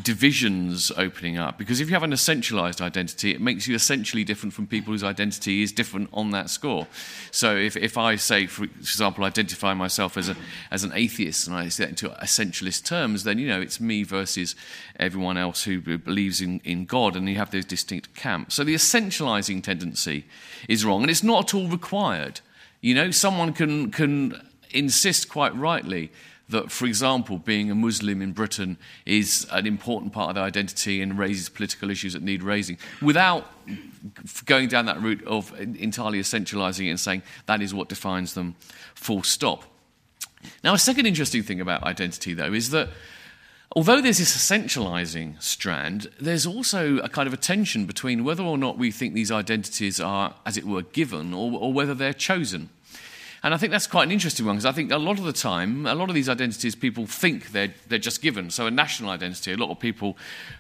divisions 0.04 0.92
opening 0.98 1.38
up. 1.38 1.58
Because 1.58 1.80
if 1.80 1.88
you 1.88 1.94
have 1.94 2.04
an 2.04 2.12
essentialized 2.12 2.82
identity, 2.82 3.32
it 3.32 3.42
makes 3.42 3.68
you 3.68 3.76
essentially 3.76 4.24
different 4.24 4.54
from 4.54 4.68
people 4.68 4.92
whose 4.92 5.04
identity 5.04 5.64
is 5.64 5.72
different 5.72 6.10
on 6.14 6.32
that 6.32 6.50
score. 6.50 6.88
So 7.32 7.56
if, 7.56 7.76
if 7.76 7.98
I 7.98 8.16
say, 8.16 8.48
for 8.48 8.66
example, 8.66 9.24
identify 9.24 9.74
myself 9.74 10.18
as, 10.18 10.30
a, 10.30 10.36
as 10.72 10.84
an 10.84 10.92
atheist 10.94 11.48
and 11.48 11.56
I 11.56 11.70
say 11.70 11.86
that 11.86 11.90
into 11.90 12.10
essentialist 12.10 12.86
terms, 12.86 13.24
then, 13.24 13.40
you 13.40 13.48
know, 13.48 13.62
it's 13.62 13.80
me 13.80 14.04
versus 14.04 14.56
everyone 15.00 15.38
else 15.38 15.64
who 15.64 15.80
believes 15.80 16.42
in, 16.42 16.60
in 16.64 16.86
God, 16.86 17.16
and 17.16 17.28
you 17.28 17.36
have 17.36 17.52
those 17.52 17.66
distinct 17.66 18.14
camps. 18.14 18.56
So 18.56 18.64
the 18.64 18.76
essentializing 18.76 19.64
tendency 19.64 20.26
is 20.68 20.86
wrong, 20.86 21.02
and 21.02 21.10
it's 21.10 21.24
not 21.24 21.46
at 21.46 21.54
all 21.54 21.68
required. 21.68 22.42
You 22.82 22.94
know, 22.94 23.12
someone 23.12 23.54
can, 23.54 23.92
can 23.92 24.42
insist 24.72 25.30
quite 25.30 25.56
rightly 25.56 26.12
that, 26.50 26.72
for 26.72 26.86
example, 26.86 27.38
being 27.38 27.70
a 27.70 27.76
Muslim 27.76 28.22
in 28.22 28.32
Britain 28.32 28.78
is 29.06 29.46
an 29.52 29.68
important 29.68 30.14
part 30.14 30.30
of 30.30 30.36
their 30.36 30.46
identity 30.46 31.02
and 31.02 31.18
raises 31.18 31.50
political 31.50 31.90
issues 31.90 32.14
that 32.14 32.24
need 32.24 32.42
raising, 32.42 32.78
without 33.02 33.46
going 34.46 34.70
down 34.70 34.86
that 34.86 35.02
route 35.02 35.24
of 35.26 35.54
entirely 35.60 36.20
essentializing 36.20 36.88
it 36.88 36.92
and 36.92 37.00
saying 37.00 37.22
that 37.48 37.62
is 37.62 37.74
what 37.74 37.90
defines 37.90 38.34
them, 38.34 38.56
full 38.96 39.24
stop. 39.24 39.64
Now, 40.64 40.74
a 40.74 40.80
second 40.80 41.06
interesting 41.06 41.44
thing 41.44 41.60
about 41.60 41.84
identity, 41.84 42.34
though, 42.34 42.54
is 42.54 42.70
that 42.70 42.90
although 43.76 44.00
there's 44.00 44.20
this 44.20 44.36
essentializing 44.36 45.42
strand, 45.42 46.08
there's 46.20 46.46
also 46.46 47.00
a 47.00 47.10
kind 47.10 47.28
of 47.28 47.34
a 47.34 47.38
tension 47.38 47.86
between 47.86 48.24
whether 48.24 48.44
or 48.44 48.58
not 48.58 48.78
we 48.78 48.92
think 48.92 49.14
these 49.14 49.32
identities 49.32 50.00
are, 50.00 50.36
as 50.46 50.56
it 50.56 50.66
were, 50.66 50.84
given 50.84 51.34
or, 51.34 51.52
or 51.60 51.74
whether 51.74 51.94
they're 51.94 52.14
chosen. 52.14 52.70
And 53.44 53.54
I 53.54 53.58
think 53.58 53.72
that's 53.72 53.88
quite 53.88 54.04
an 54.04 54.12
interesting 54.12 54.46
one 54.46 54.56
because 54.56 54.66
I 54.66 54.72
think 54.72 54.92
a 54.92 54.98
lot 54.98 55.20
of 55.20 55.26
the 55.26 55.34
time, 55.34 55.86
a 55.86 55.94
lot 55.94 56.10
of 56.10 56.16
these 56.16 56.30
identities 56.30 56.76
people 56.76 57.06
think 57.06 57.52
they're, 57.52 57.74
they're 57.88 58.00
just 58.00 58.22
given. 58.22 58.50
So 58.50 58.66
a 58.66 58.72
national 58.72 59.12
identity, 59.12 59.54
a 59.54 59.58
lot 59.58 59.70
of 59.70 59.80
people, 59.80 60.18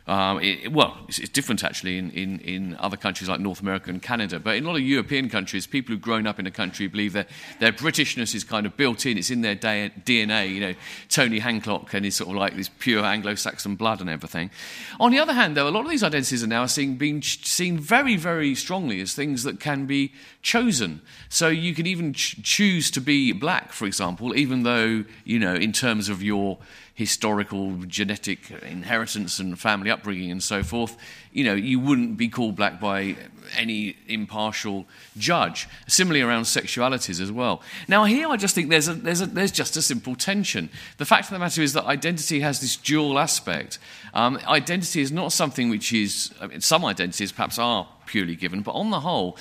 um, 0.08 0.42
it, 0.42 0.72
well, 0.72 0.98
it's, 1.10 1.20
it's, 1.20 1.30
different 1.30 1.66
actually 1.66 1.98
in, 1.98 2.12
in, 2.12 2.40
in 2.40 2.78
other 2.80 2.96
countries 2.96 3.28
like 3.30 3.42
North 3.42 3.60
America 3.60 3.90
and 3.90 4.02
Canada, 4.02 4.40
but 4.40 4.56
in 4.56 4.64
a 4.64 4.68
lot 4.68 4.78
of 4.78 4.82
European 4.82 5.30
countries, 5.30 5.68
people 5.68 5.94
who've 5.94 6.02
grown 6.02 6.26
up 6.26 6.40
in 6.40 6.48
a 6.48 6.52
country 6.52 6.88
believe 6.88 7.12
that 7.12 7.28
their 7.60 7.74
Britishness 7.74 8.34
is 8.34 8.46
kind 8.46 8.66
of 8.66 8.78
built 8.78 9.06
in, 9.06 9.18
it's 9.18 9.30
in 9.30 9.42
their 9.42 9.56
DNA. 9.56 10.54
You 10.54 10.62
know, 10.62 10.74
Tony 11.10 11.40
Hancock 11.40 11.94
and 11.94 12.06
his 12.06 12.16
sort 12.16 12.30
of 12.30 12.38
like 12.38 12.56
this 12.56 12.70
pure 12.80 13.04
Anglo-Saxon 13.04 13.76
blood 13.76 14.00
and 14.00 14.10
everything. 14.10 14.50
On 14.98 15.12
the 15.12 15.20
other 15.20 15.34
hand, 15.34 15.58
though, 15.58 15.68
a 15.68 15.72
lot 15.72 15.84
of 15.84 15.90
these 15.90 16.04
identities 16.04 16.42
are 16.42 16.48
now 16.48 16.66
seeing, 16.68 16.96
being 16.96 17.22
seen 17.22 17.78
very, 17.78 18.16
very 18.16 18.56
strongly 18.56 19.02
as 19.02 19.14
things 19.14 19.44
that 19.44 19.60
can 19.60 19.86
be 19.86 20.14
chosen. 20.42 21.02
So 21.28 21.50
you 21.50 21.76
can 21.76 21.86
even 21.86 22.14
ch- 22.14 22.42
choose 22.44 22.90
to 22.92 23.02
be 23.02 23.34
black, 23.34 23.74
for 23.74 23.86
example, 23.86 24.38
even 24.38 24.64
though, 24.64 25.04
you 25.26 25.38
know, 25.38 25.54
in 25.54 25.74
terms 25.74 26.08
of 26.08 26.24
your 26.24 26.60
historical 26.98 27.74
genetic 27.86 28.50
inheritance 28.64 29.38
and 29.38 29.60
family 29.60 29.92
upbringing 29.98 30.32
and 30.32 30.42
so 30.42 30.64
forth, 30.64 30.98
you 31.32 31.44
know, 31.44 31.54
you 31.54 31.80
wouldn't 31.80 32.18
be 32.18 32.30
called 32.30 32.56
black 32.56 32.80
by 32.80 33.16
any 33.56 33.96
impartial 34.08 34.86
judge. 35.18 35.68
Similarly 35.88 36.22
around 36.22 36.44
sexualities 36.44 37.22
as 37.22 37.32
well. 37.32 37.62
Now 37.88 38.06
here 38.06 38.28
I 38.28 38.38
just 38.38 38.56
think 38.56 38.70
there's, 38.70 38.88
a, 38.88 38.94
there's, 38.94 39.22
a, 39.22 39.26
there's 39.26 39.52
just 39.52 39.78
a 39.78 39.82
simple 39.82 40.16
tension. 40.16 40.70
The 40.98 41.06
fact 41.06 41.26
of 41.26 41.32
the 41.32 41.40
matter 41.40 41.62
is 41.62 41.74
that 41.74 41.86
identity 41.86 42.40
has 42.42 42.60
this 42.60 42.76
dual 42.76 43.20
aspect. 43.20 43.80
Um, 44.14 44.40
identity 44.48 45.02
is 45.02 45.12
not 45.12 45.32
something 45.32 45.70
which 45.70 45.94
is, 45.94 46.34
I 46.42 46.48
mean, 46.48 46.62
some 46.62 46.86
identities 46.86 47.32
perhaps 47.32 47.60
are 47.60 47.88
purely 48.06 48.36
given, 48.36 48.62
but 48.62 48.72
on 48.72 48.90
the 48.90 49.02
whole, 49.02 49.38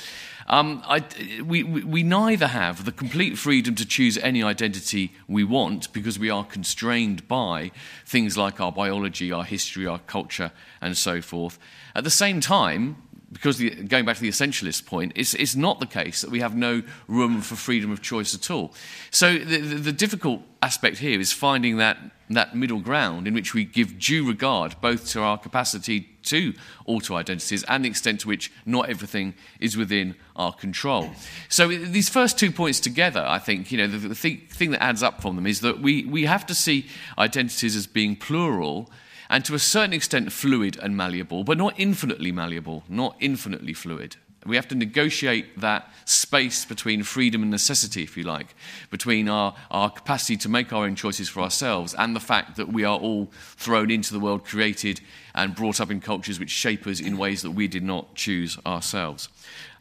um, 0.49 0.83
I, 0.87 1.05
we, 1.45 1.62
we 1.62 2.03
neither 2.03 2.47
have 2.47 2.85
the 2.85 2.93
complete 2.93 3.37
freedom 3.37 3.75
to 3.75 3.87
choose 3.87 4.17
any 4.19 4.43
identity 4.43 5.12
we 5.26 5.43
want 5.43 5.93
because 5.93 6.19
we 6.19 6.31
are 6.31 6.45
constrained 6.45 7.26
by 7.26 7.73
things 8.05 8.37
like 8.37 8.61
our 8.61 8.71
biology, 8.71 9.33
our 9.33 9.45
history, 9.45 9.87
our 9.87 9.99
culture, 9.99 10.53
and 10.81 10.97
so 10.97 11.21
forth. 11.21 11.59
At 11.95 12.05
the 12.05 12.11
same 12.11 12.41
time, 12.41 12.97
because 13.37 13.59
the, 13.59 13.69
going 13.71 14.07
back 14.07 14.16
to 14.16 14.23
the 14.23 14.31
essentialist 14.31 14.87
point, 14.87 15.12
it's, 15.14 15.35
it's 15.35 15.55
not 15.55 15.78
the 15.78 15.87
case 15.87 16.23
that 16.23 16.31
we 16.31 16.40
have 16.40 16.57
no 16.57 16.83
room 17.07 17.43
for 17.43 17.55
freedom 17.55 17.90
of 17.90 18.00
choice 18.00 18.35
at 18.35 18.50
all. 18.50 18.73
So 19.11 19.37
the, 19.37 19.59
the, 19.59 19.75
the 19.76 19.93
difficult 19.93 20.40
aspect 20.62 20.99
here 20.99 21.21
is 21.21 21.33
finding 21.33 21.76
that, 21.76 21.99
that 22.31 22.57
middle 22.57 22.81
ground 22.81 23.28
in 23.28 23.35
which 23.35 23.52
we 23.52 23.64
give 23.64 23.99
due 23.99 24.26
regard 24.26 24.81
both 24.81 25.09
to 25.11 25.21
our 25.21 25.37
capacity 25.37 26.09
to 26.23 26.55
alter 26.87 27.12
identities 27.12 27.62
and 27.64 27.85
the 27.85 27.90
extent 27.90 28.21
to 28.21 28.28
which 28.28 28.50
not 28.64 28.88
everything 28.88 29.35
is 29.61 29.76
within 29.76 30.14
our 30.35 30.52
control. 30.52 31.11
So 31.50 31.69
these 31.69 32.09
first 32.09 32.38
two 32.38 32.50
points 32.50 32.81
together, 32.81 33.23
I 33.23 33.38
think, 33.38 33.71
you 33.71 33.76
know, 33.76 33.87
the, 33.87 34.09
the 34.09 34.14
thing, 34.14 34.47
thing 34.49 34.71
that 34.71 34.83
adds 34.83 35.02
up 35.02 35.21
from 35.21 35.37
them 35.37 35.47
is 35.47 35.61
that 35.61 35.81
we, 35.81 36.07
we 36.07 36.25
have 36.25 36.47
to 36.47 36.55
see 36.55 36.87
identities 37.19 37.76
as 37.76 37.87
being 37.87 38.16
plural 38.16 38.90
and 39.28 39.45
to 39.45 39.54
a 39.54 39.59
certain 39.59 39.92
extent 39.92 40.33
fluid 40.33 40.78
and 40.83 40.97
malleable, 40.97 41.45
but 41.45 41.59
not 41.59 41.75
infinitely 41.76 42.33
malleable, 42.33 42.85
not 42.88 43.16
infinitely 43.21 43.73
fluid. 43.73 44.16
We 44.45 44.56
have 44.56 44.68
to 44.68 44.75
negotiate 44.76 45.61
that 45.61 45.92
space 46.04 46.64
between 46.64 47.02
freedom 47.02 47.42
and 47.42 47.50
necessity, 47.50 48.04
if 48.04 48.16
you 48.16 48.23
like, 48.23 48.54
between 48.90 49.28
our, 49.28 49.54
our 49.71 49.90
capacity 49.90 50.37
to 50.38 50.49
make 50.49 50.73
our 50.73 50.85
own 50.85 50.95
choices 50.95 51.28
for 51.28 51.40
ourselves 51.40 51.95
and 51.95 52.14
the 52.14 52.21
fact 52.21 52.56
that 52.56 52.73
we 52.73 52.85
are 52.85 52.99
all 52.99 53.30
thrown 53.56 53.90
into 53.90 54.12
the 54.12 54.21
world, 54.21 54.45
created 54.45 55.00
and 55.35 55.56
brought 55.56 55.80
up 55.80 55.90
in 55.90 56.00
cultures 56.00 56.38
which 56.38 56.50
shape 56.50 56.87
us 56.87 57.00
in 57.00 57.18
ways 57.18 57.42
that 57.42 57.50
we 57.50 57.66
did 57.66 57.83
not 57.83 58.14
choose 58.14 58.56
ourselves. 58.64 59.28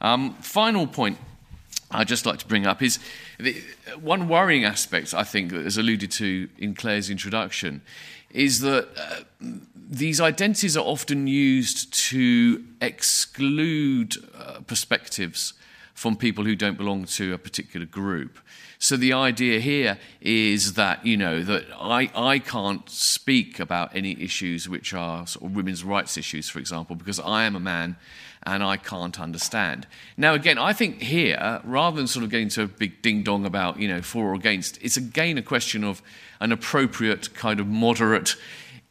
Um, 0.01 0.33
final 0.35 0.87
point 0.87 1.19
I'd 1.91 2.07
just 2.07 2.25
like 2.25 2.39
to 2.39 2.47
bring 2.47 2.65
up 2.65 2.81
is 2.81 2.99
the, 3.39 3.63
one 3.99 4.27
worrying 4.27 4.65
aspect, 4.65 5.13
I 5.13 5.23
think, 5.23 5.51
that 5.51 5.65
is 5.65 5.77
alluded 5.77 6.11
to 6.13 6.49
in 6.57 6.73
Claire's 6.73 7.09
introduction, 7.09 7.81
is 8.35 8.59
that 8.59 8.87
uh, 8.97 9.45
these 9.89 10.19
identities 10.19 10.75
are 10.75 10.83
often 10.85 11.25
used 11.25 11.93
to 11.93 12.63
exclude 12.81 14.15
uh, 14.37 14.59
perspectives 14.67 15.53
from 15.93 16.17
people 16.17 16.43
who 16.43 16.55
don't 16.55 16.77
belong 16.77 17.05
to 17.05 17.33
a 17.33 17.37
particular 17.37 17.85
group. 17.85 18.37
So 18.77 18.97
the 18.97 19.13
idea 19.13 19.61
here 19.61 19.97
is 20.19 20.73
that 20.73 21.05
you 21.05 21.15
know 21.15 21.41
that 21.43 21.63
I, 21.79 22.11
I 22.13 22.39
can't 22.39 22.87
speak 22.89 23.59
about 23.59 23.95
any 23.95 24.21
issues 24.21 24.67
which 24.67 24.93
are 24.93 25.25
sort 25.25 25.45
of 25.45 25.55
women's 25.55 25.83
rights 25.83 26.17
issues, 26.17 26.49
for 26.49 26.59
example, 26.59 26.97
because 26.97 27.19
I 27.19 27.45
am 27.45 27.55
a 27.55 27.59
man 27.59 27.95
and 28.45 28.63
I 28.63 28.77
can't 28.77 29.19
understand. 29.19 29.87
Now, 30.17 30.33
again, 30.33 30.57
I 30.57 30.73
think 30.73 31.01
here, 31.01 31.61
rather 31.63 31.97
than 31.97 32.07
sort 32.07 32.23
of 32.23 32.29
getting 32.29 32.49
to 32.49 32.63
a 32.63 32.67
big 32.67 33.01
ding 33.01 33.23
dong 33.23 33.45
about, 33.45 33.79
you 33.79 33.87
know, 33.87 34.01
for 34.01 34.31
or 34.31 34.35
against, 34.35 34.81
it's 34.83 34.97
again 34.97 35.37
a 35.37 35.41
question 35.41 35.83
of 35.83 36.01
an 36.39 36.51
appropriate, 36.51 37.33
kind 37.33 37.59
of 37.59 37.67
moderate, 37.67 38.35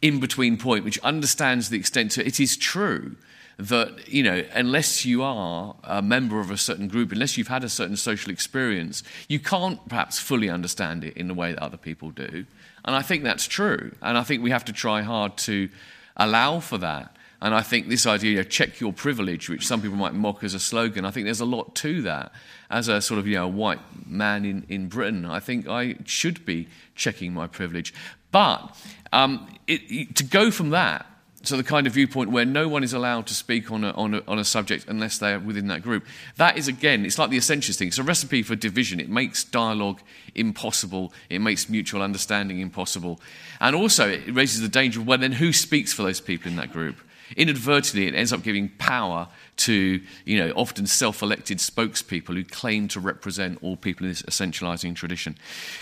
in 0.02 0.20
between 0.20 0.56
point, 0.56 0.84
which 0.84 0.98
understands 0.98 1.70
the 1.70 1.78
extent 1.78 2.10
to 2.12 2.26
it 2.26 2.38
is 2.38 2.56
true 2.56 3.16
that, 3.56 4.08
you 4.12 4.22
know, 4.22 4.44
unless 4.52 5.06
you 5.06 5.22
are 5.22 5.76
a 5.84 6.02
member 6.02 6.40
of 6.40 6.50
a 6.50 6.58
certain 6.58 6.88
group, 6.88 7.12
unless 7.12 7.38
you've 7.38 7.48
had 7.48 7.62
a 7.62 7.68
certain 7.68 7.96
social 7.96 8.32
experience, 8.32 9.02
you 9.28 9.38
can't 9.38 9.88
perhaps 9.88 10.18
fully 10.18 10.50
understand 10.50 11.04
it 11.04 11.16
in 11.16 11.28
the 11.28 11.34
way 11.34 11.52
that 11.52 11.62
other 11.62 11.76
people 11.76 12.10
do. 12.10 12.44
And 12.84 12.96
I 12.96 13.02
think 13.02 13.22
that's 13.22 13.46
true. 13.46 13.94
And 14.02 14.18
I 14.18 14.24
think 14.24 14.42
we 14.42 14.50
have 14.50 14.64
to 14.66 14.72
try 14.72 15.02
hard 15.02 15.36
to 15.38 15.68
allow 16.16 16.60
for 16.60 16.78
that. 16.78 17.13
And 17.44 17.54
I 17.54 17.60
think 17.60 17.90
this 17.90 18.06
idea, 18.06 18.30
you 18.30 18.36
know, 18.38 18.42
check 18.42 18.80
your 18.80 18.94
privilege, 18.94 19.50
which 19.50 19.66
some 19.66 19.82
people 19.82 19.98
might 19.98 20.14
mock 20.14 20.42
as 20.42 20.54
a 20.54 20.58
slogan, 20.58 21.04
I 21.04 21.10
think 21.10 21.26
there's 21.26 21.40
a 21.40 21.44
lot 21.44 21.74
to 21.76 22.00
that. 22.00 22.32
As 22.70 22.88
a 22.88 23.02
sort 23.02 23.20
of, 23.20 23.26
you 23.26 23.34
know, 23.34 23.46
white 23.46 23.80
man 24.06 24.46
in, 24.46 24.64
in 24.70 24.88
Britain, 24.88 25.26
I 25.26 25.40
think 25.40 25.68
I 25.68 25.96
should 26.06 26.46
be 26.46 26.68
checking 26.94 27.34
my 27.34 27.46
privilege. 27.46 27.92
But 28.32 28.74
um, 29.12 29.46
it, 29.66 29.82
it, 29.90 30.16
to 30.16 30.24
go 30.24 30.50
from 30.50 30.70
that 30.70 31.04
to 31.42 31.58
the 31.58 31.62
kind 31.62 31.86
of 31.86 31.92
viewpoint 31.92 32.30
where 32.30 32.46
no 32.46 32.66
one 32.66 32.82
is 32.82 32.94
allowed 32.94 33.26
to 33.26 33.34
speak 33.34 33.70
on 33.70 33.84
a, 33.84 33.90
on 33.90 34.14
a, 34.14 34.22
on 34.26 34.38
a 34.38 34.44
subject 34.44 34.86
unless 34.88 35.18
they're 35.18 35.38
within 35.38 35.66
that 35.66 35.82
group. 35.82 36.06
That 36.38 36.56
is, 36.56 36.66
again, 36.66 37.04
it's 37.04 37.18
like 37.18 37.28
the 37.28 37.36
essentialist 37.36 37.76
thing. 37.76 37.88
It's 37.88 37.98
a 37.98 38.02
recipe 38.02 38.42
for 38.42 38.56
division. 38.56 39.00
It 39.00 39.10
makes 39.10 39.44
dialogue 39.44 40.00
impossible. 40.34 41.12
It 41.28 41.40
makes 41.40 41.68
mutual 41.68 42.00
understanding 42.00 42.60
impossible. 42.60 43.20
And 43.60 43.76
also, 43.76 44.08
it 44.08 44.34
raises 44.34 44.62
the 44.62 44.68
danger 44.68 45.00
of, 45.00 45.06
well, 45.06 45.18
then 45.18 45.32
who 45.32 45.52
speaks 45.52 45.92
for 45.92 46.04
those 46.04 46.22
people 46.22 46.50
in 46.50 46.56
that 46.56 46.72
group? 46.72 46.96
Inadvertently 47.36 48.06
it 48.06 48.14
ends 48.14 48.32
up 48.32 48.42
giving 48.42 48.68
power 48.78 49.28
to, 49.56 50.00
you 50.24 50.38
know, 50.38 50.52
often 50.56 50.86
self-elected 50.86 51.58
spokespeople 51.58 52.34
who 52.34 52.44
claim 52.44 52.88
to 52.88 52.98
represent 52.98 53.58
all 53.62 53.76
people 53.76 54.04
in 54.04 54.10
this 54.10 54.22
essentializing 54.22 54.94
tradition. 54.94 55.36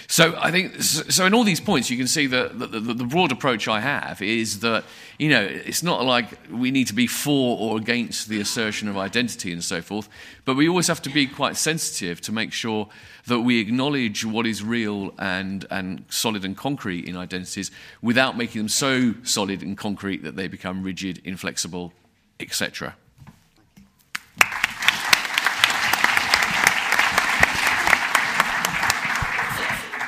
So 0.08 0.34
I 0.38 0.50
think, 0.50 0.82
so 0.82 1.24
in 1.24 1.32
all 1.32 1.44
these 1.44 1.60
points, 1.60 1.88
you 1.88 1.96
can 1.96 2.06
see 2.06 2.26
that 2.26 2.58
the, 2.58 2.66
the, 2.66 2.94
the 2.94 3.04
broad 3.04 3.32
approach 3.32 3.68
I 3.68 3.80
have 3.80 4.20
is 4.20 4.60
that, 4.60 4.84
you 5.18 5.30
know, 5.30 5.42
it's 5.42 5.82
not 5.82 6.04
like 6.04 6.26
we 6.50 6.70
need 6.70 6.86
to 6.88 6.94
be 6.94 7.06
for 7.06 7.58
or 7.58 7.78
against 7.78 8.28
the 8.28 8.40
assertion 8.40 8.88
of 8.88 8.98
identity 8.98 9.52
and 9.52 9.64
so 9.64 9.80
forth, 9.80 10.08
but 10.44 10.54
we 10.54 10.68
always 10.68 10.88
have 10.88 11.00
to 11.02 11.10
be 11.10 11.26
quite 11.26 11.56
sensitive 11.56 12.20
to 12.22 12.32
make 12.32 12.52
sure 12.52 12.88
that 13.26 13.40
we 13.40 13.60
acknowledge 13.60 14.24
what 14.24 14.46
is 14.46 14.62
real 14.62 15.14
and, 15.18 15.64
and 15.70 16.04
solid 16.08 16.44
and 16.44 16.56
concrete 16.56 17.06
in 17.06 17.16
identities 17.16 17.70
without 18.02 18.36
making 18.36 18.60
them 18.60 18.68
so 18.68 19.14
solid 19.22 19.62
and 19.62 19.78
concrete 19.78 20.24
that 20.24 20.34
they 20.34 20.48
become 20.48 20.82
rigid, 20.82 21.20
inflexible, 21.32 21.92
etc. 22.38 22.94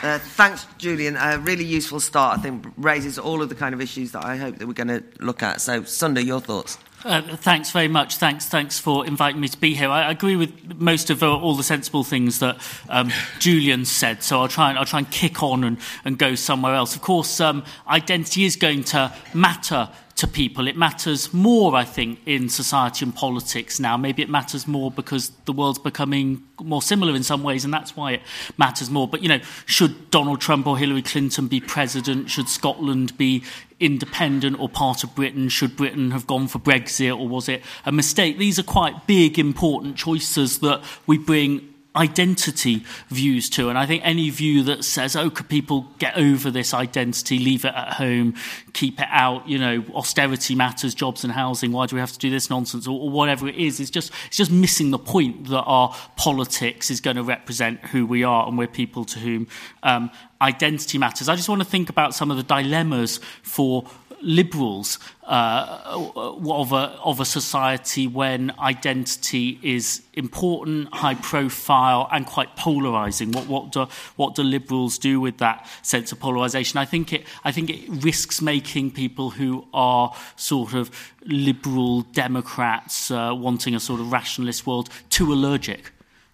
Uh, 0.04 0.19
thanks, 0.19 0.66
Julian. 0.76 1.16
A 1.16 1.38
really 1.38 1.64
useful 1.64 1.99
start, 1.99 2.38
I 2.38 2.43
think, 2.43 2.66
raises 2.76 3.19
all 3.19 3.40
of 3.40 3.49
the 3.49 3.54
kind 3.54 3.75
of 3.75 3.81
issues 3.81 4.12
that 4.12 4.23
I 4.23 4.37
hope 4.37 4.59
that 4.59 4.66
we're 4.66 4.75
going 4.75 4.88
to 4.88 5.02
look 5.19 5.43
at. 5.43 5.62
So, 5.62 5.83
Sunder, 5.85 6.21
your 6.21 6.40
thoughts? 6.40 6.76
Uh, 7.04 7.23
thanks 7.37 7.71
very 7.71 7.88
much. 7.88 8.16
Thanks, 8.16 8.47
thanks 8.47 8.78
for 8.78 9.07
inviting 9.07 9.40
me 9.40 9.49
to 9.49 9.59
be 9.59 9.75
here. 9.75 9.88
I, 9.88 10.11
agree 10.11 10.37
with 10.37 10.78
most 10.78 11.09
of 11.09 11.23
uh, 11.23 11.35
all 11.35 11.54
the 11.54 11.62
sensible 11.62 12.04
things 12.04 12.38
that 12.40 12.59
um, 12.90 13.11
Julian 13.38 13.87
said. 13.87 14.23
So 14.23 14.40
I'll 14.40 14.49
try 14.49 14.69
and 14.69 14.78
I'll 14.78 14.85
try 14.85 14.99
and 14.99 15.11
kick 15.11 15.43
on 15.43 15.64
and, 15.64 15.78
and 16.04 16.19
go 16.19 16.35
somewhere 16.35 16.75
else. 16.75 16.95
Of 16.95 17.00
course, 17.00 17.40
um, 17.40 17.64
identity 17.88 18.45
is 18.45 18.57
going 18.57 18.85
to 18.85 19.11
matter 19.33 19.88
to 20.16 20.28
people. 20.28 20.68
It 20.68 20.76
matters 20.76 21.35
more, 21.35 21.75
I 21.75 21.85
think, 21.85 22.21
in 22.25 22.49
society 22.49 23.04
and 23.04 23.14
politics 23.14 23.80
now. 23.80 23.97
Maybe 23.97 24.23
it 24.23 24.30
matters 24.30 24.68
more 24.68 24.90
because 24.90 25.30
the 25.44 25.52
world's 25.52 25.80
becoming 25.80 26.42
more 26.62 26.83
similar 26.83 27.16
in 27.16 27.25
some 27.25 27.42
ways, 27.42 27.64
and 27.64 27.75
that's 27.75 27.97
why 27.97 28.12
it 28.12 28.23
matters 28.56 28.90
more. 28.90 29.09
But, 29.09 29.23
you 29.23 29.28
know, 29.28 29.40
should 29.66 30.11
Donald 30.11 30.40
Trump 30.40 30.68
or 30.68 30.78
Hillary 30.78 31.02
Clinton 31.02 31.49
be 31.49 31.61
president? 31.61 32.30
Should 32.30 32.49
Scotland 32.49 33.18
be 33.18 33.42
independent 33.80 34.61
or 34.61 34.68
part 34.68 35.02
of 35.02 35.14
Britain? 35.16 35.49
Should 35.49 35.76
Britain 35.76 36.12
have 36.12 36.28
gone 36.28 36.47
for 36.47 36.61
Brexit, 36.61 37.18
or 37.18 37.26
was 37.26 37.49
it 37.49 37.62
a 37.85 37.90
mistake? 37.90 38.38
These 38.38 38.61
are 38.61 38.64
quite 38.64 39.09
big, 39.09 39.37
important 39.38 39.97
choices 39.97 40.61
that 40.61 40.83
we 41.09 41.18
bring 41.18 41.74
identity 41.97 42.85
views 43.09 43.49
to. 43.51 43.69
And 43.69 43.79
I 43.79 43.87
think 43.87 44.03
any 44.05 44.29
view 44.31 44.65
that 44.65 44.85
says, 44.85 45.15
oh, 45.15 45.31
could 45.31 45.49
people 45.49 45.87
get 45.99 46.17
over 46.17 46.51
this 46.51 46.75
identity, 46.75 47.39
leave 47.39 47.65
it 47.65 47.73
at 47.75 47.95
home, 47.95 48.35
keep 48.73 49.01
it 49.01 49.07
out, 49.11 49.49
you 49.49 49.59
know, 49.59 49.85
austerity 49.95 50.57
matters, 50.57 50.95
jobs 50.95 51.23
and 51.23 51.33
housing, 51.33 51.71
why 51.71 51.87
do 51.87 51.95
we 51.95 52.01
have 52.01 52.13
to 52.13 52.19
do 52.19 52.31
this 52.31 52.51
nonsense, 52.51 52.89
or, 52.89 53.01
or 53.01 53.11
whatever 53.11 53.47
it 53.47 53.55
is, 53.55 53.79
it's 53.79 53.91
just, 53.91 54.11
it's 54.27 54.37
just 54.37 54.51
missing 54.51 54.91
the 54.91 54.99
point 54.99 55.47
that 55.49 55.63
our 55.63 55.95
politics 56.17 56.91
is 56.91 57.01
going 57.01 57.17
to 57.17 57.23
represent 57.23 57.81
who 57.87 58.07
we 58.07 58.25
are 58.25 58.49
and 58.49 58.59
we're 58.59 58.67
people 58.67 59.05
to 59.05 59.21
whom 59.21 59.47
um, 59.85 60.11
identity 60.43 60.99
matters. 60.99 61.29
I 61.29 61.37
just 61.37 61.49
want 61.49 61.63
to 61.63 61.69
think 61.69 61.89
about 61.91 62.15
some 62.15 62.31
of 62.31 62.37
the 62.37 62.43
dilemmas 62.43 63.21
for 63.43 63.85
liberals 64.21 64.99
uh, 65.26 66.11
of, 66.16 66.73
a, 66.73 66.99
of 67.02 67.21
a 67.21 67.25
society 67.25 68.07
when 68.07 68.52
identity 68.59 69.59
is 69.62 70.02
important, 70.12 70.93
high 70.93 71.14
profile, 71.14 72.09
and 72.12 72.26
quite 72.26 72.57
polarizing. 72.57 73.33
What, 73.33 73.47
what, 73.47 73.73
do, 73.73 73.87
what 74.16 74.35
do 74.35 74.43
liberals 74.43 74.99
do 74.99 75.21
with 75.21 75.38
that 75.38 75.66
sense 75.83 76.12
of 76.12 76.21
polarization? 76.21 76.78
I 76.78 76.85
think 76.85 77.12
it, 77.12 77.25
I 77.43 77.52
think 77.52 77.71
it 77.71 77.88
risks 77.88 78.43
making 78.43 78.90
people 78.90 79.31
who 79.31 79.66
are 79.73 80.14
sort 80.37 80.75
of 80.75 80.90
liberal 81.25 82.02
Democrats 82.02 83.10
uh, 83.10 83.32
wanting 83.34 83.75
a 83.75 83.80
sort 83.80 84.00
of 84.00 84.13
rationalist 84.13 84.67
world 84.67 84.91
too 85.08 85.32
allergic 85.32 85.93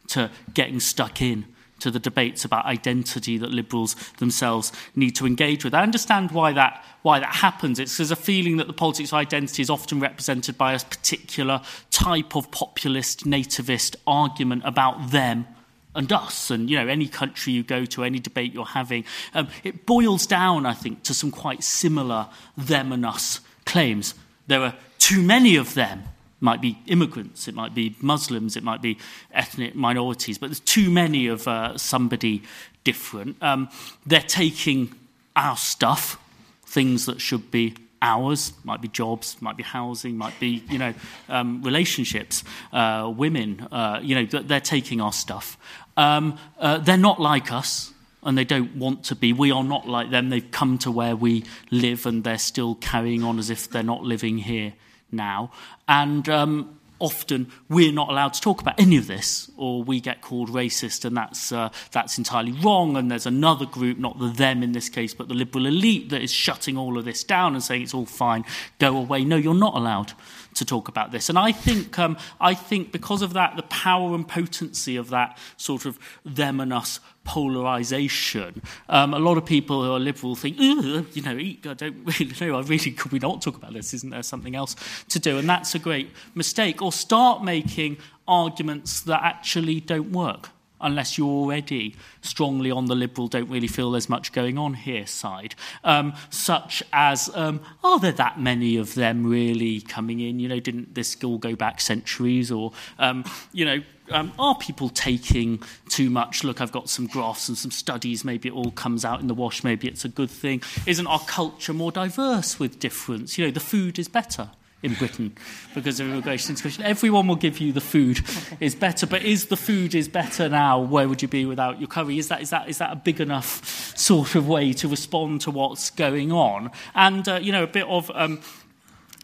to 0.08 0.30
getting 0.52 0.80
stuck 0.80 1.22
in 1.22 1.44
to 1.80 1.90
the 1.90 1.98
debates 1.98 2.44
about 2.44 2.64
identity 2.64 3.38
that 3.38 3.50
liberals 3.50 3.94
themselves 4.18 4.72
need 4.94 5.16
to 5.16 5.26
engage 5.26 5.64
with. 5.64 5.74
I 5.74 5.82
understand 5.82 6.30
why 6.30 6.52
that, 6.52 6.84
why 7.02 7.20
that 7.20 7.34
happens. 7.34 7.78
It's 7.78 7.96
there's 7.96 8.10
a 8.10 8.16
feeling 8.16 8.56
that 8.58 8.66
the 8.66 8.72
politics 8.72 9.10
of 9.10 9.14
identity 9.14 9.62
is 9.62 9.70
often 9.70 10.00
represented 10.00 10.56
by 10.56 10.74
a 10.74 10.78
particular 10.78 11.62
type 11.90 12.36
of 12.36 12.50
populist, 12.50 13.24
nativist 13.24 13.96
argument 14.06 14.62
about 14.64 15.10
them 15.10 15.46
and 15.94 16.12
us 16.12 16.50
and 16.50 16.70
you 16.70 16.76
know 16.76 16.86
any 16.86 17.08
country 17.08 17.52
you 17.52 17.62
go 17.62 17.84
to 17.84 18.04
any 18.04 18.20
debate 18.20 18.52
you're 18.52 18.64
having 18.64 19.04
um, 19.34 19.48
it 19.64 19.86
boils 19.86 20.26
down 20.26 20.64
i 20.64 20.72
think 20.72 21.02
to 21.02 21.12
some 21.12 21.32
quite 21.32 21.64
similar 21.64 22.28
them 22.56 22.92
and 22.92 23.04
us 23.04 23.40
claims 23.64 24.14
there 24.46 24.62
are 24.62 24.74
too 24.98 25.20
many 25.20 25.56
of 25.56 25.74
them 25.74 26.04
might 26.40 26.60
be 26.60 26.78
immigrants, 26.86 27.48
it 27.48 27.54
might 27.54 27.74
be 27.74 27.96
Muslims, 28.00 28.56
it 28.56 28.62
might 28.62 28.82
be 28.82 28.98
ethnic 29.32 29.74
minorities, 29.74 30.38
but 30.38 30.46
there's 30.46 30.60
too 30.60 30.90
many 30.90 31.26
of 31.26 31.46
uh, 31.46 31.76
somebody 31.76 32.42
different. 32.84 33.36
Um, 33.42 33.68
they're 34.06 34.20
taking 34.20 34.94
our 35.36 35.56
stuff, 35.56 36.18
things 36.64 37.06
that 37.06 37.20
should 37.20 37.50
be 37.50 37.74
ours, 38.02 38.52
might 38.64 38.80
be 38.80 38.88
jobs, 38.88 39.40
might 39.40 39.56
be 39.56 39.62
housing, 39.62 40.16
might 40.16 40.38
be, 40.40 40.64
you 40.70 40.78
know, 40.78 40.94
um, 41.28 41.62
relationships, 41.62 42.42
uh, 42.72 43.12
women, 43.14 43.68
uh, 43.70 44.00
you 44.02 44.14
know, 44.14 44.24
they're 44.24 44.60
taking 44.60 45.00
our 45.00 45.12
stuff. 45.12 45.58
Um, 45.96 46.38
uh, 46.58 46.78
they're 46.78 46.96
not 46.96 47.20
like 47.20 47.52
us 47.52 47.92
and 48.22 48.36
they 48.36 48.44
don't 48.44 48.76
want 48.76 49.04
to 49.04 49.14
be. 49.14 49.32
We 49.32 49.50
are 49.50 49.64
not 49.64 49.86
like 49.86 50.10
them. 50.10 50.30
They've 50.30 50.50
come 50.50 50.78
to 50.78 50.90
where 50.90 51.14
we 51.16 51.44
live 51.70 52.06
and 52.06 52.24
they're 52.24 52.38
still 52.38 52.74
carrying 52.76 53.22
on 53.22 53.38
as 53.38 53.50
if 53.50 53.68
they're 53.68 53.82
not 53.82 54.02
living 54.02 54.38
here 54.38 54.72
now. 55.12 55.50
And 55.88 56.28
um, 56.28 56.80
often 56.98 57.50
we're 57.68 57.92
not 57.92 58.08
allowed 58.10 58.34
to 58.34 58.40
talk 58.40 58.60
about 58.60 58.78
any 58.78 58.96
of 58.96 59.06
this, 59.06 59.50
or 59.56 59.82
we 59.82 60.00
get 60.00 60.20
called 60.20 60.50
racist, 60.50 61.04
and 61.04 61.16
that's, 61.16 61.50
uh, 61.50 61.70
that's 61.90 62.18
entirely 62.18 62.52
wrong. 62.52 62.96
And 62.96 63.10
there's 63.10 63.26
another 63.26 63.66
group, 63.66 63.98
not 63.98 64.18
the 64.18 64.28
them 64.28 64.62
in 64.62 64.72
this 64.72 64.88
case, 64.88 65.14
but 65.14 65.28
the 65.28 65.34
liberal 65.34 65.66
elite, 65.66 66.10
that 66.10 66.22
is 66.22 66.30
shutting 66.30 66.76
all 66.76 66.98
of 66.98 67.04
this 67.04 67.24
down 67.24 67.54
and 67.54 67.62
saying 67.62 67.82
it's 67.82 67.94
all 67.94 68.06
fine, 68.06 68.44
go 68.78 68.96
away. 68.96 69.24
No, 69.24 69.36
you're 69.36 69.54
not 69.54 69.74
allowed 69.74 70.12
to 70.54 70.64
talk 70.64 70.88
about 70.88 71.12
this. 71.12 71.28
And 71.28 71.38
I 71.38 71.52
think, 71.52 71.98
um, 71.98 72.16
I 72.40 72.54
think 72.54 72.92
because 72.92 73.22
of 73.22 73.32
that, 73.34 73.56
the 73.56 73.62
power 73.64 74.14
and 74.14 74.26
potency 74.26 74.96
of 74.96 75.10
that 75.10 75.38
sort 75.56 75.86
of 75.86 75.98
them 76.24 76.60
and 76.60 76.72
us 76.72 77.00
polarization. 77.24 78.62
Um, 78.88 79.14
a 79.14 79.18
lot 79.18 79.38
of 79.38 79.44
people 79.44 79.84
who 79.84 79.92
are 79.92 80.00
liberal 80.00 80.34
think, 80.34 80.58
you 80.58 81.22
know, 81.22 81.38
I 81.38 81.74
don't 81.74 82.04
really 82.20 82.34
know, 82.40 82.58
I 82.58 82.62
really 82.62 82.90
could 82.92 83.12
we 83.12 83.18
not 83.18 83.42
talk 83.42 83.56
about 83.56 83.72
this? 83.72 83.94
Isn't 83.94 84.10
there 84.10 84.22
something 84.22 84.54
else 84.54 84.76
to 85.08 85.18
do? 85.18 85.38
And 85.38 85.48
that's 85.48 85.74
a 85.74 85.78
great 85.78 86.10
mistake. 86.34 86.82
Or 86.82 86.92
start 86.92 87.44
making 87.44 87.98
arguments 88.26 89.00
that 89.02 89.22
actually 89.22 89.80
don't 89.80 90.12
work 90.12 90.50
unless 90.80 91.18
you're 91.18 91.28
already 91.28 91.94
strongly 92.22 92.70
on 92.70 92.86
the 92.86 92.94
liberal, 92.94 93.28
don't 93.28 93.48
really 93.48 93.66
feel 93.66 93.90
there's 93.90 94.08
much 94.08 94.32
going 94.32 94.58
on 94.58 94.74
here 94.74 95.06
side, 95.06 95.54
um, 95.84 96.12
such 96.30 96.82
as, 96.92 97.30
um, 97.34 97.60
are 97.84 97.98
there 97.98 98.12
that 98.12 98.40
many 98.40 98.76
of 98.76 98.94
them 98.94 99.26
really 99.26 99.80
coming 99.80 100.20
in? 100.20 100.38
You 100.38 100.48
know, 100.48 100.60
didn't 100.60 100.94
this 100.94 101.16
all 101.24 101.38
go 101.38 101.54
back 101.54 101.80
centuries? 101.80 102.50
Or, 102.50 102.72
um, 102.98 103.24
you 103.52 103.64
know, 103.64 103.82
um, 104.10 104.32
are 104.38 104.56
people 104.56 104.88
taking 104.88 105.62
too 105.88 106.10
much? 106.10 106.42
Look, 106.42 106.60
I've 106.60 106.72
got 106.72 106.88
some 106.88 107.06
graphs 107.06 107.48
and 107.48 107.56
some 107.56 107.70
studies. 107.70 108.24
Maybe 108.24 108.48
it 108.48 108.52
all 108.52 108.72
comes 108.72 109.04
out 109.04 109.20
in 109.20 109.28
the 109.28 109.34
wash. 109.34 109.62
Maybe 109.62 109.88
it's 109.88 110.04
a 110.04 110.08
good 110.08 110.30
thing. 110.30 110.62
Isn't 110.86 111.06
our 111.06 111.20
culture 111.20 111.72
more 111.72 111.92
diverse 111.92 112.58
with 112.58 112.78
difference? 112.78 113.38
You 113.38 113.46
know, 113.46 113.50
the 113.50 113.60
food 113.60 113.98
is 113.98 114.08
better 114.08 114.50
in 114.82 114.94
Britain 114.94 115.34
because 115.74 116.00
of 116.00 116.08
immigration 116.08 116.56
situation. 116.56 116.84
Everyone 116.84 117.26
will 117.28 117.36
give 117.36 117.58
you 117.58 117.72
the 117.72 117.80
food 117.80 118.20
is 118.60 118.74
better, 118.74 119.06
but 119.06 119.22
is 119.22 119.46
the 119.46 119.56
food 119.56 119.94
is 119.94 120.08
better 120.08 120.48
now? 120.48 120.80
Where 120.80 121.08
would 121.08 121.22
you 121.22 121.28
be 121.28 121.44
without 121.44 121.80
your 121.80 121.88
curry? 121.88 122.18
Is 122.18 122.28
that 122.28 122.40
is 122.40 122.50
that 122.50 122.68
is 122.68 122.78
that 122.78 122.92
a 122.92 122.96
big 122.96 123.20
enough 123.20 123.96
sort 123.96 124.34
of 124.34 124.48
way 124.48 124.72
to 124.74 124.88
respond 124.88 125.42
to 125.42 125.50
what's 125.50 125.90
going 125.90 126.32
on? 126.32 126.70
And 126.94 127.28
uh, 127.28 127.40
you 127.42 127.52
know, 127.52 127.64
a 127.64 127.68
bit 127.68 127.86
of 127.86 128.10
um, 128.14 128.40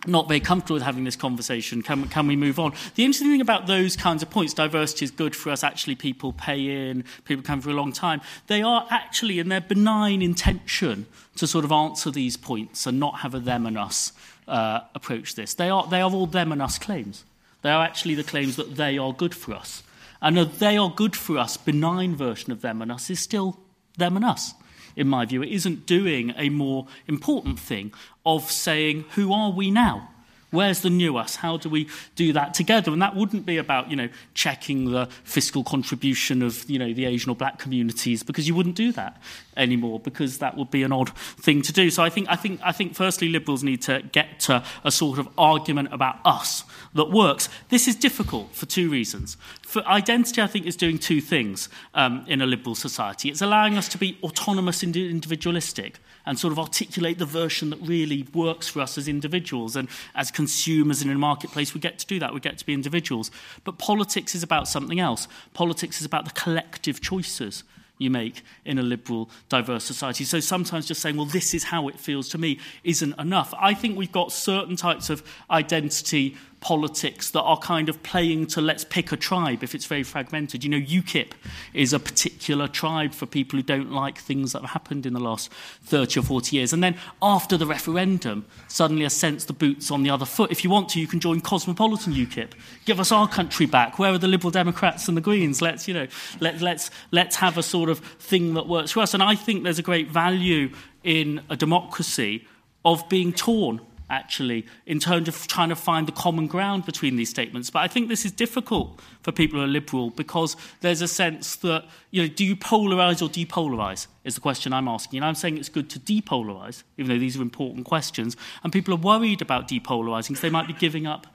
not 0.06 0.28
very 0.28 0.40
comfortable 0.40 0.74
with 0.74 0.82
having 0.82 1.04
this 1.04 1.16
conversation. 1.16 1.82
Can, 1.82 2.08
can 2.08 2.26
we 2.26 2.36
move 2.36 2.58
on? 2.58 2.72
The 2.94 3.04
interesting 3.04 3.30
thing 3.30 3.40
about 3.40 3.66
those 3.66 3.96
kinds 3.96 4.22
of 4.22 4.30
points, 4.30 4.54
diversity 4.54 5.04
is 5.04 5.10
good 5.10 5.34
for 5.34 5.50
us. 5.50 5.64
Actually, 5.64 5.96
people 5.96 6.32
pay 6.32 6.90
in, 6.90 7.04
people 7.24 7.42
come 7.42 7.60
for 7.60 7.70
a 7.70 7.74
long 7.74 7.92
time. 7.92 8.20
They 8.46 8.62
are 8.62 8.86
actually 8.90 9.38
in 9.38 9.48
their 9.48 9.60
benign 9.60 10.22
intention 10.22 11.06
to 11.36 11.46
sort 11.46 11.64
of 11.64 11.72
answer 11.72 12.10
these 12.10 12.36
points 12.36 12.86
and 12.86 13.00
not 13.00 13.20
have 13.20 13.34
a 13.34 13.40
them 13.40 13.66
and 13.66 13.76
us 13.76 14.12
uh, 14.48 14.80
approach 14.94 15.34
this. 15.34 15.54
They 15.54 15.68
are, 15.68 15.86
they 15.86 16.00
are 16.00 16.10
all 16.10 16.26
them 16.26 16.52
and 16.52 16.62
us 16.62 16.78
claims. 16.78 17.24
They 17.62 17.70
are 17.70 17.84
actually 17.84 18.14
the 18.14 18.24
claims 18.24 18.56
that 18.56 18.76
they 18.76 18.98
are 18.98 19.12
good 19.12 19.34
for 19.34 19.54
us. 19.54 19.82
And 20.22 20.38
a 20.38 20.44
they 20.44 20.76
are 20.76 20.90
good 20.90 21.16
for 21.16 21.38
us 21.38 21.56
benign 21.56 22.16
version 22.16 22.52
of 22.52 22.60
them 22.62 22.80
and 22.80 22.90
us 22.90 23.10
is 23.10 23.20
still 23.20 23.58
them 23.96 24.16
and 24.16 24.24
us 24.24 24.54
in 24.96 25.06
my 25.06 25.26
view. 25.26 25.42
It 25.42 25.50
isn't 25.50 25.86
doing 25.86 26.32
a 26.36 26.48
more 26.48 26.86
important 27.06 27.60
thing 27.60 27.92
of 28.24 28.50
saying, 28.50 29.04
who 29.10 29.32
are 29.32 29.50
we 29.50 29.70
now? 29.70 30.08
Where's 30.50 30.80
the 30.80 30.90
new 30.90 31.16
us? 31.16 31.36
How 31.36 31.58
do 31.58 31.68
we 31.68 31.88
do 32.14 32.32
that 32.32 32.54
together? 32.54 32.92
And 32.92 33.02
that 33.02 33.14
wouldn't 33.14 33.44
be 33.44 33.58
about, 33.58 33.90
you 33.90 33.96
know, 33.96 34.08
checking 34.32 34.90
the 34.90 35.06
fiscal 35.24 35.62
contribution 35.62 36.40
of, 36.42 36.68
you 36.70 36.78
know, 36.78 36.92
the 36.92 37.04
Asian 37.04 37.30
or 37.30 37.36
black 37.36 37.58
communities, 37.58 38.22
because 38.22 38.48
you 38.48 38.54
wouldn't 38.54 38.76
do 38.76 38.92
that. 38.92 39.20
Anymore 39.56 40.00
because 40.00 40.38
that 40.38 40.56
would 40.56 40.70
be 40.70 40.82
an 40.82 40.92
odd 40.92 41.10
thing 41.16 41.62
to 41.62 41.72
do. 41.72 41.90
So 41.90 42.02
I 42.02 42.10
think, 42.10 42.28
I 42.28 42.36
think, 42.36 42.60
I 42.62 42.72
think 42.72 42.94
firstly, 42.94 43.28
Liberals 43.28 43.62
need 43.62 43.82
to 43.82 44.02
get 44.12 44.40
to 44.40 44.64
a 44.84 44.90
sort 44.90 45.18
of 45.18 45.28
argument 45.38 45.92
about 45.92 46.18
us 46.24 46.64
that 46.94 47.10
works. 47.10 47.48
This 47.68 47.88
is 47.88 47.96
difficult 47.96 48.54
for 48.54 48.66
two 48.66 48.90
reasons. 48.90 49.36
For 49.62 49.86
identity, 49.86 50.40
I 50.40 50.46
think, 50.46 50.66
is 50.66 50.76
doing 50.76 50.98
two 50.98 51.20
things 51.20 51.68
um, 51.94 52.24
in 52.26 52.40
a 52.40 52.46
liberal 52.46 52.74
society. 52.74 53.28
It's 53.28 53.42
allowing 53.42 53.76
us 53.76 53.88
to 53.88 53.98
be 53.98 54.18
autonomous 54.22 54.82
and 54.82 54.96
individualistic 54.96 55.98
and 56.24 56.38
sort 56.38 56.52
of 56.52 56.58
articulate 56.58 57.18
the 57.18 57.24
version 57.24 57.70
that 57.70 57.80
really 57.80 58.26
works 58.34 58.68
for 58.68 58.80
us 58.80 58.98
as 58.98 59.06
individuals. 59.06 59.76
And 59.76 59.88
as 60.14 60.30
consumers 60.30 61.02
in 61.02 61.10
a 61.10 61.14
marketplace, 61.14 61.72
we 61.72 61.80
get 61.80 61.98
to 62.00 62.06
do 62.06 62.18
that. 62.18 62.34
We 62.34 62.40
get 62.40 62.58
to 62.58 62.66
be 62.66 62.74
individuals. 62.74 63.30
But 63.64 63.78
politics 63.78 64.34
is 64.34 64.42
about 64.42 64.66
something 64.68 64.98
else. 64.98 65.28
Politics 65.54 66.00
is 66.00 66.06
about 66.06 66.24
the 66.24 66.32
collective 66.32 67.00
choices 67.00 67.62
you 67.98 68.10
make 68.10 68.42
in 68.64 68.78
a 68.78 68.82
liberal, 68.82 69.30
diverse 69.48 69.84
society. 69.84 70.24
So 70.24 70.40
sometimes 70.40 70.86
just 70.86 71.00
saying, 71.00 71.16
well, 71.16 71.26
this 71.26 71.54
is 71.54 71.64
how 71.64 71.88
it 71.88 71.98
feels 71.98 72.28
to 72.30 72.38
me, 72.38 72.58
isn't 72.84 73.18
enough. 73.18 73.54
I 73.58 73.74
think 73.74 73.96
we've 73.96 74.12
got 74.12 74.32
certain 74.32 74.76
types 74.76 75.10
of 75.10 75.22
identity 75.50 76.36
politics 76.60 77.30
that 77.30 77.42
are 77.42 77.58
kind 77.58 77.88
of 77.88 78.02
playing 78.02 78.46
to 78.46 78.60
let's 78.60 78.84
pick 78.84 79.12
a 79.12 79.16
tribe 79.16 79.62
if 79.62 79.74
it's 79.74 79.86
very 79.86 80.02
fragmented. 80.02 80.64
You 80.64 80.70
know, 80.70 80.80
UKIP 80.80 81.32
is 81.74 81.92
a 81.92 82.00
particular 82.00 82.66
tribe 82.66 83.12
for 83.12 83.26
people 83.26 83.58
who 83.58 83.62
don't 83.62 83.92
like 83.92 84.18
things 84.18 84.52
that 84.52 84.62
have 84.62 84.70
happened 84.70 85.06
in 85.06 85.12
the 85.12 85.20
last 85.20 85.52
30 85.84 86.20
or 86.20 86.22
40 86.22 86.56
years. 86.56 86.72
And 86.72 86.82
then 86.82 86.96
after 87.22 87.56
the 87.56 87.66
referendum, 87.66 88.46
suddenly 88.68 89.04
a 89.04 89.10
sense 89.10 89.44
the 89.44 89.52
boot's 89.52 89.90
on 89.90 90.02
the 90.02 90.10
other 90.10 90.24
foot. 90.24 90.50
If 90.50 90.64
you 90.64 90.70
want 90.70 90.88
to, 90.90 91.00
you 91.00 91.06
can 91.06 91.20
join 91.20 91.40
Cosmopolitan 91.40 92.14
UKIP. 92.14 92.52
Give 92.84 93.00
us 93.00 93.12
our 93.12 93.28
country 93.28 93.66
back. 93.66 93.98
Where 93.98 94.12
are 94.12 94.18
the 94.18 94.28
Liberal 94.28 94.50
Democrats 94.50 95.08
and 95.08 95.16
the 95.16 95.20
Greens? 95.20 95.60
Let's, 95.62 95.86
you 95.86 95.94
know, 95.94 96.06
let, 96.40 96.60
let's, 96.60 96.90
let's 97.10 97.36
have 97.36 97.58
a 97.58 97.62
sort 97.62 97.90
of 97.90 97.98
thing 97.98 98.54
that 98.54 98.66
works 98.66 98.92
for 98.92 99.00
us. 99.00 99.14
And 99.14 99.22
I 99.22 99.34
think 99.34 99.64
there's 99.64 99.78
a 99.78 99.82
great 99.82 100.10
value 100.10 100.70
in 101.04 101.42
a 101.50 101.56
democracy 101.56 102.46
of 102.84 103.08
being 103.08 103.32
torn 103.32 103.80
actually, 104.08 104.66
in 104.86 105.00
terms 105.00 105.28
of 105.28 105.46
trying 105.46 105.68
to 105.68 105.76
find 105.76 106.06
the 106.06 106.12
common 106.12 106.46
ground 106.46 106.86
between 106.86 107.16
these 107.16 107.28
statements. 107.28 107.70
But 107.70 107.80
I 107.80 107.88
think 107.88 108.08
this 108.08 108.24
is 108.24 108.32
difficult 108.32 109.00
for 109.22 109.32
people 109.32 109.58
who 109.58 109.64
are 109.64 109.68
liberal 109.68 110.10
because 110.10 110.56
there's 110.80 111.02
a 111.02 111.08
sense 111.08 111.56
that, 111.56 111.84
you 112.10 112.22
know, 112.22 112.28
do 112.28 112.44
you 112.44 112.56
polarize 112.56 113.20
or 113.22 113.28
depolarize 113.28 114.06
is 114.24 114.34
the 114.34 114.40
question 114.40 114.72
I'm 114.72 114.88
asking. 114.88 115.18
And 115.18 115.24
I'm 115.24 115.34
saying 115.34 115.58
it's 115.58 115.68
good 115.68 115.90
to 115.90 116.00
depolarize, 116.00 116.82
even 116.98 117.10
though 117.10 117.18
these 117.18 117.36
are 117.36 117.42
important 117.42 117.84
questions. 117.84 118.36
And 118.62 118.72
people 118.72 118.94
are 118.94 118.98
worried 118.98 119.42
about 119.42 119.68
depolarizing 119.68 120.28
because 120.28 120.40
they 120.40 120.50
might 120.50 120.66
be 120.66 120.72
giving 120.72 121.06
up 121.06 121.26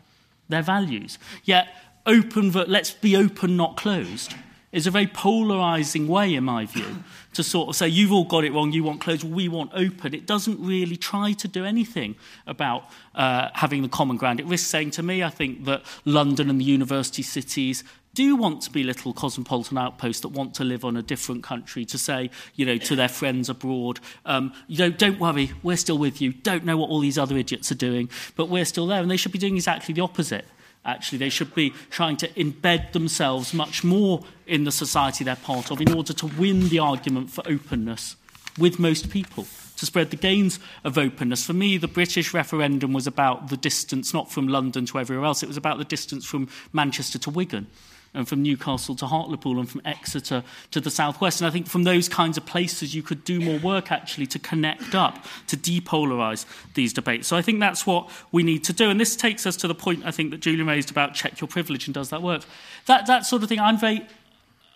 their 0.49 0.61
values. 0.61 1.17
Yet, 1.43 1.69
open, 2.05 2.51
let's 2.51 2.91
be 2.91 3.15
open, 3.15 3.57
not 3.57 3.77
closed 3.77 4.35
is 4.71 4.87
a 4.87 4.91
very 4.91 5.07
polarizing 5.07 6.07
way, 6.07 6.33
in 6.33 6.43
my 6.43 6.65
view, 6.65 7.03
to 7.33 7.43
sort 7.43 7.69
of 7.69 7.75
say, 7.75 7.87
you've 7.87 8.11
all 8.11 8.25
got 8.25 8.43
it 8.43 8.53
wrong, 8.53 8.71
you 8.71 8.83
want 8.83 9.01
closed, 9.01 9.23
we 9.23 9.47
want 9.47 9.71
open. 9.73 10.13
It 10.13 10.25
doesn't 10.25 10.59
really 10.59 10.95
try 10.95 11.33
to 11.33 11.47
do 11.47 11.65
anything 11.65 12.15
about 12.47 12.83
uh, 13.15 13.49
having 13.53 13.81
the 13.81 13.89
common 13.89 14.17
ground. 14.17 14.39
It 14.39 14.45
risks 14.45 14.67
saying 14.67 14.91
to 14.91 15.03
me, 15.03 15.23
I 15.23 15.29
think, 15.29 15.65
that 15.65 15.83
London 16.05 16.49
and 16.49 16.59
the 16.59 16.65
university 16.65 17.23
cities 17.23 17.83
do 18.13 18.35
want 18.35 18.61
to 18.61 18.71
be 18.71 18.83
little 18.83 19.13
cosmopolitan 19.13 19.77
outposts 19.77 20.21
that 20.21 20.29
want 20.29 20.53
to 20.55 20.63
live 20.63 20.83
on 20.83 20.97
a 20.97 21.01
different 21.01 21.43
country 21.43 21.85
to 21.85 21.97
say, 21.97 22.29
you 22.55 22.65
know, 22.65 22.77
to 22.77 22.95
their 22.95 23.07
friends 23.07 23.49
abroad, 23.49 23.99
um, 24.25 24.53
you 24.67 24.77
know, 24.77 24.89
don't 24.89 25.19
worry, 25.19 25.51
we're 25.63 25.77
still 25.77 25.97
with 25.97 26.21
you. 26.21 26.33
Don't 26.33 26.65
know 26.65 26.75
what 26.75 26.89
all 26.89 26.99
these 26.99 27.17
other 27.17 27.37
idiots 27.37 27.71
are 27.71 27.75
doing, 27.75 28.09
but 28.35 28.49
we're 28.49 28.65
still 28.65 28.87
there. 28.87 29.01
And 29.01 29.09
they 29.09 29.17
should 29.17 29.31
be 29.31 29.39
doing 29.39 29.55
exactly 29.55 29.93
the 29.93 30.01
opposite. 30.01 30.45
Actually, 30.83 31.19
they 31.19 31.29
should 31.29 31.53
be 31.53 31.73
trying 31.89 32.17
to 32.17 32.27
embed 32.29 32.91
themselves 32.91 33.53
much 33.53 33.83
more 33.83 34.23
in 34.47 34.63
the 34.63 34.71
society 34.71 35.23
they're 35.23 35.35
part 35.35 35.71
of 35.71 35.79
in 35.79 35.93
order 35.93 36.13
to 36.13 36.25
win 36.25 36.69
the 36.69 36.79
argument 36.79 37.29
for 37.29 37.43
openness 37.47 38.15
with 38.57 38.79
most 38.79 39.09
people, 39.09 39.45
to 39.77 39.85
spread 39.85 40.09
the 40.09 40.17
gains 40.17 40.59
of 40.83 40.97
openness. 40.97 41.45
For 41.45 41.53
me, 41.53 41.77
the 41.77 41.87
British 41.87 42.33
referendum 42.33 42.93
was 42.93 43.07
about 43.07 43.49
the 43.49 43.57
distance, 43.57 44.13
not 44.13 44.31
from 44.31 44.47
London 44.47 44.85
to 44.87 44.99
everywhere 44.99 45.25
else, 45.25 45.43
it 45.43 45.47
was 45.47 45.57
about 45.57 45.77
the 45.77 45.85
distance 45.85 46.25
from 46.25 46.49
Manchester 46.73 47.19
to 47.19 47.29
Wigan 47.29 47.67
and 48.13 48.27
from 48.27 48.43
Newcastle 48.43 48.95
to 48.95 49.05
Hartlepool 49.05 49.59
and 49.59 49.69
from 49.69 49.81
Exeter 49.85 50.43
to 50.71 50.81
the 50.81 50.91
southwest. 50.91 51.39
And 51.39 51.47
I 51.47 51.51
think 51.51 51.67
from 51.67 51.83
those 51.83 52.09
kinds 52.09 52.37
of 52.37 52.45
places, 52.45 52.93
you 52.93 53.01
could 53.01 53.23
do 53.23 53.39
more 53.39 53.57
work 53.59 53.91
actually 53.91 54.27
to 54.27 54.39
connect 54.39 54.93
up, 54.95 55.25
to 55.47 55.55
depolarize 55.55 56.45
these 56.73 56.91
debates. 56.91 57.27
So 57.27 57.37
I 57.37 57.41
think 57.41 57.59
that's 57.59 57.87
what 57.87 58.09
we 58.31 58.43
need 58.43 58.63
to 58.65 58.73
do. 58.73 58.89
And 58.89 58.99
this 58.99 59.15
takes 59.15 59.45
us 59.45 59.55
to 59.57 59.67
the 59.67 59.75
point 59.75 60.05
I 60.05 60.11
think 60.11 60.31
that 60.31 60.41
Julian 60.41 60.67
raised 60.67 60.91
about 60.91 61.13
check 61.13 61.39
your 61.39 61.47
privilege 61.47 61.87
and 61.87 61.93
does 61.93 62.09
that 62.09 62.21
work. 62.21 62.43
That, 62.87 63.07
that 63.07 63.25
sort 63.25 63.43
of 63.43 63.49
thing, 63.49 63.59
I'm 63.59 63.77
very 63.77 64.05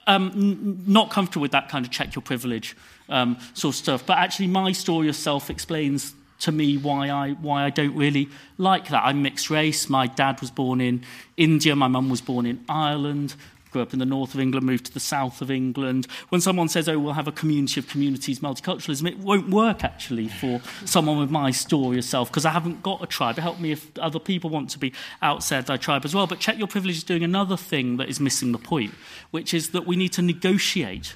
um, 0.07 0.31
n- 0.33 0.83
not 0.87 1.11
comfortable 1.11 1.41
with 1.41 1.51
that 1.51 1.67
kind 1.67 1.85
of 1.85 1.91
check 1.91 2.15
your 2.15 2.21
privilege 2.21 2.77
um, 3.09 3.37
sort 3.53 3.73
of 3.73 3.77
stuff. 3.77 4.05
But 4.05 4.17
actually, 4.17 4.47
my 4.47 4.71
story 4.71 5.09
of 5.09 5.15
self 5.15 5.49
explains 5.49 6.13
to 6.39 6.51
me 6.51 6.77
why 6.77 7.09
I 7.09 7.31
why 7.31 7.63
I 7.63 7.69
don't 7.69 7.95
really 7.95 8.29
like 8.57 8.89
that. 8.89 9.03
I'm 9.05 9.21
mixed 9.21 9.49
race. 9.49 9.89
My 9.89 10.07
dad 10.07 10.41
was 10.41 10.51
born 10.51 10.81
in 10.81 11.03
India. 11.37 11.75
My 11.75 11.87
mum 11.87 12.09
was 12.09 12.21
born 12.21 12.45
in 12.45 12.63
Ireland. 12.67 13.35
Grew 13.71 13.81
up 13.81 13.91
in 13.91 13.99
the 13.99 14.05
north 14.05 14.33
of 14.33 14.39
England, 14.39 14.65
moved 14.65 14.85
to 14.85 14.93
the 14.93 15.01
south 15.01 15.41
of 15.41 15.51
England. 15.51 16.07
When 16.29 16.39
someone 16.39 16.69
says, 16.69 16.87
"Oh, 16.87 16.97
we'll 16.97 17.13
have 17.13 17.27
a 17.27 17.31
community 17.33 17.77
of 17.79 17.87
communities, 17.89 18.39
multiculturalism," 18.39 19.05
it 19.05 19.19
won't 19.19 19.49
work 19.49 19.83
actually 19.83 20.29
for 20.29 20.61
someone 20.85 21.17
with 21.17 21.29
my 21.29 21.51
story 21.51 21.97
of 21.97 22.05
self 22.05 22.29
because 22.29 22.45
I 22.45 22.51
haven't 22.51 22.83
got 22.83 23.03
a 23.03 23.05
tribe. 23.05 23.37
It 23.37 23.41
helped 23.41 23.59
me 23.59 23.73
if 23.73 23.91
other 23.99 24.19
people 24.19 24.49
want 24.49 24.69
to 24.69 24.79
be 24.79 24.93
outside 25.21 25.65
their 25.67 25.77
tribe 25.77 26.05
as 26.05 26.15
well. 26.15 26.25
But 26.25 26.39
check 26.39 26.57
your 26.57 26.67
privilege 26.67 26.95
is 26.95 27.03
doing 27.03 27.23
another 27.23 27.57
thing 27.57 27.97
that 27.97 28.07
is 28.07 28.21
missing 28.21 28.53
the 28.53 28.57
point, 28.57 28.93
which 29.31 29.53
is 29.53 29.71
that 29.71 29.85
we 29.85 29.97
need 29.97 30.13
to 30.13 30.21
negotiate 30.21 31.15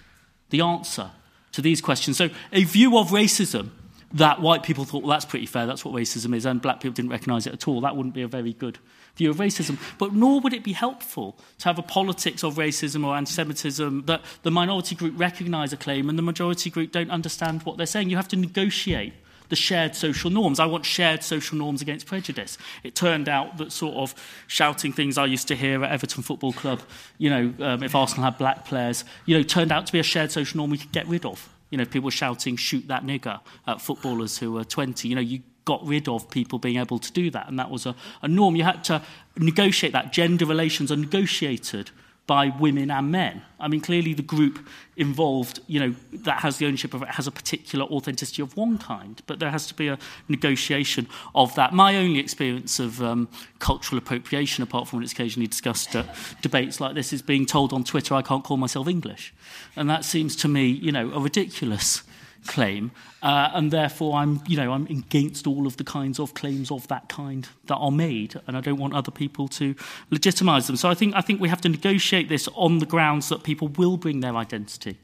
the 0.49 0.59
answer 0.59 1.11
to 1.53 1.61
these 1.61 1.79
questions. 1.79 2.17
So, 2.17 2.29
a 2.51 2.63
view 2.65 2.97
of 2.97 3.09
racism 3.09 3.69
that 4.13 4.41
white 4.41 4.63
people 4.63 4.85
thought, 4.85 5.03
well, 5.03 5.11
that's 5.11 5.25
pretty 5.25 5.45
fair, 5.45 5.65
that's 5.65 5.85
what 5.85 5.93
racism 5.93 6.35
is, 6.35 6.45
and 6.45 6.61
black 6.61 6.79
people 6.79 6.93
didn't 6.93 7.11
recognise 7.11 7.45
it 7.45 7.53
at 7.53 7.67
all. 7.67 7.81
That 7.81 7.95
wouldn't 7.95 8.15
be 8.15 8.21
a 8.21 8.27
very 8.27 8.53
good 8.53 8.79
view 9.15 9.29
of 9.29 9.37
racism. 9.37 9.77
But 9.97 10.13
nor 10.13 10.39
would 10.39 10.53
it 10.53 10.63
be 10.63 10.73
helpful 10.73 11.37
to 11.59 11.65
have 11.65 11.77
a 11.77 11.83
politics 11.83 12.43
of 12.43 12.55
racism 12.55 13.05
or 13.05 13.15
anti 13.15 13.31
Semitism 13.31 14.05
that 14.05 14.21
the 14.43 14.51
minority 14.51 14.95
group 14.95 15.13
recognise 15.17 15.71
a 15.73 15.77
claim 15.77 16.09
and 16.09 16.17
the 16.17 16.23
majority 16.23 16.69
group 16.69 16.91
don't 16.91 17.11
understand 17.11 17.63
what 17.63 17.77
they're 17.77 17.85
saying. 17.85 18.09
You 18.09 18.15
have 18.15 18.27
to 18.29 18.37
negotiate 18.37 19.13
the 19.49 19.55
shared 19.55 19.95
social 19.95 20.29
norms. 20.29 20.59
I 20.59 20.65
want 20.65 20.85
shared 20.85 21.23
social 21.23 21.57
norms 21.57 21.81
against 21.81 22.05
prejudice. 22.05 22.57
It 22.83 22.95
turned 22.95 23.27
out 23.27 23.57
that 23.57 23.71
sort 23.71 23.95
of 23.95 24.15
shouting 24.47 24.93
things 24.93 25.17
I 25.17 25.25
used 25.25 25.47
to 25.49 25.55
hear 25.55 25.83
at 25.83 25.91
Everton 25.91 26.23
Football 26.23 26.53
Club, 26.53 26.81
you 27.17 27.29
know, 27.29 27.53
um, 27.59 27.83
if 27.83 27.95
Arsenal 27.95 28.25
had 28.25 28.37
black 28.37 28.65
players, 28.65 29.03
you 29.25 29.35
know, 29.35 29.43
turned 29.43 29.71
out 29.71 29.87
to 29.87 29.91
be 29.91 29.99
a 29.99 30.03
shared 30.03 30.31
social 30.31 30.57
norm 30.57 30.69
we 30.69 30.77
could 30.77 30.91
get 30.91 31.07
rid 31.07 31.25
of. 31.25 31.49
You 31.69 31.77
know, 31.77 31.85
people 31.85 32.09
shouting, 32.09 32.55
shoot 32.55 32.87
that 32.87 33.05
nigger 33.05 33.39
at 33.67 33.81
footballers 33.81 34.37
who 34.37 34.53
were 34.53 34.63
20. 34.63 35.07
You 35.07 35.15
know, 35.15 35.21
you 35.21 35.41
got 35.65 35.85
rid 35.85 36.07
of 36.07 36.29
people 36.31 36.57
being 36.57 36.77
able 36.77 36.97
to 36.97 37.11
do 37.11 37.29
that. 37.29 37.47
And 37.47 37.59
that 37.59 37.69
was 37.69 37.85
a, 37.85 37.95
a 38.21 38.27
norm. 38.27 38.55
You 38.55 38.63
had 38.63 38.83
to 38.85 39.01
negotiate 39.37 39.93
that. 39.93 40.11
Gender 40.11 40.45
relations 40.45 40.91
are 40.91 40.97
negotiated 40.97 41.91
by 42.29 42.49
women 42.59 42.91
and 42.91 43.11
men. 43.11 43.41
I 43.59 43.67
mean, 43.67 43.81
clearly 43.81 44.13
the 44.13 44.21
group 44.21 44.67
involved, 44.95 45.61
you 45.65 45.79
know, 45.79 45.95
that 46.13 46.41
has 46.41 46.57
the 46.57 46.67
ownership 46.67 46.93
of 46.93 47.01
it 47.01 47.09
has 47.09 47.25
a 47.25 47.31
particular 47.31 47.85
authenticity 47.85 48.43
of 48.43 48.55
one 48.55 48.77
kind, 48.77 49.19
but 49.25 49.39
there 49.39 49.49
has 49.49 49.65
to 49.65 49.73
be 49.73 49.87
a 49.87 49.97
negotiation 50.27 51.07
of 51.33 51.55
that. 51.55 51.73
My 51.73 51.95
only 51.97 52.19
experience 52.19 52.79
of 52.79 53.01
um, 53.01 53.29
cultural 53.57 53.97
appropriation, 53.97 54.61
apart 54.61 54.87
from 54.87 54.97
when 54.97 55.03
it's 55.03 55.11
occasionally 55.11 55.47
discussed 55.47 55.95
at 55.95 56.05
debates 56.43 56.79
like 56.79 56.93
this, 56.93 57.11
is 57.13 57.23
being 57.23 57.47
told 57.47 57.73
on 57.73 57.83
Twitter 57.83 58.13
I 58.13 58.21
can't 58.21 58.43
call 58.43 58.57
myself 58.57 58.87
English. 58.87 59.33
And 59.79 59.89
that 59.89 60.03
seems 60.03 60.35
to 60.35 60.49
me, 60.49 60.65
you 60.67 60.91
know, 60.91 61.09
a 61.13 61.21
ridiculous 61.21 62.03
claim, 62.45 62.91
uh, 63.23 63.51
and 63.53 63.71
therefore 63.71 64.17
I'm, 64.17 64.41
you 64.45 64.57
know, 64.57 64.73
I'm 64.73 64.85
against 64.87 65.47
all 65.47 65.65
of 65.65 65.77
the 65.77 65.85
kinds 65.85 66.19
of 66.19 66.33
claims 66.33 66.69
of 66.69 66.85
that 66.89 67.07
kind 67.07 67.47
that 67.67 67.75
are 67.75 67.91
made, 67.91 68.35
and 68.45 68.57
I 68.57 68.61
don't 68.61 68.77
want 68.77 68.93
other 68.93 69.11
people 69.11 69.47
to 69.47 69.73
legitimise 70.11 70.67
them. 70.67 70.75
So 70.75 70.89
I 70.89 70.95
think 70.95 71.15
I 71.15 71.21
think 71.21 71.39
we 71.39 71.47
have 71.47 71.61
to 71.61 71.69
negotiate 71.69 72.27
this 72.27 72.49
on 72.55 72.79
the 72.79 72.85
grounds 72.85 73.29
that 73.29 73.43
people 73.43 73.69
will 73.69 73.95
bring 73.95 74.19
their 74.19 74.35
identity 74.35 74.97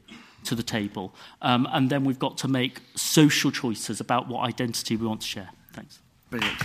to 0.44 0.54
the 0.54 0.62
table, 0.62 1.14
um, 1.40 1.66
and 1.72 1.88
then 1.88 2.04
we've 2.04 2.18
got 2.18 2.36
to 2.38 2.48
make 2.48 2.80
social 2.94 3.50
choices 3.50 3.98
about 3.98 4.28
what 4.28 4.46
identity 4.46 4.94
we 4.96 5.06
want 5.06 5.22
to 5.22 5.26
share. 5.26 5.48
Thanks. 5.72 6.00
Brilliant. 6.28 6.60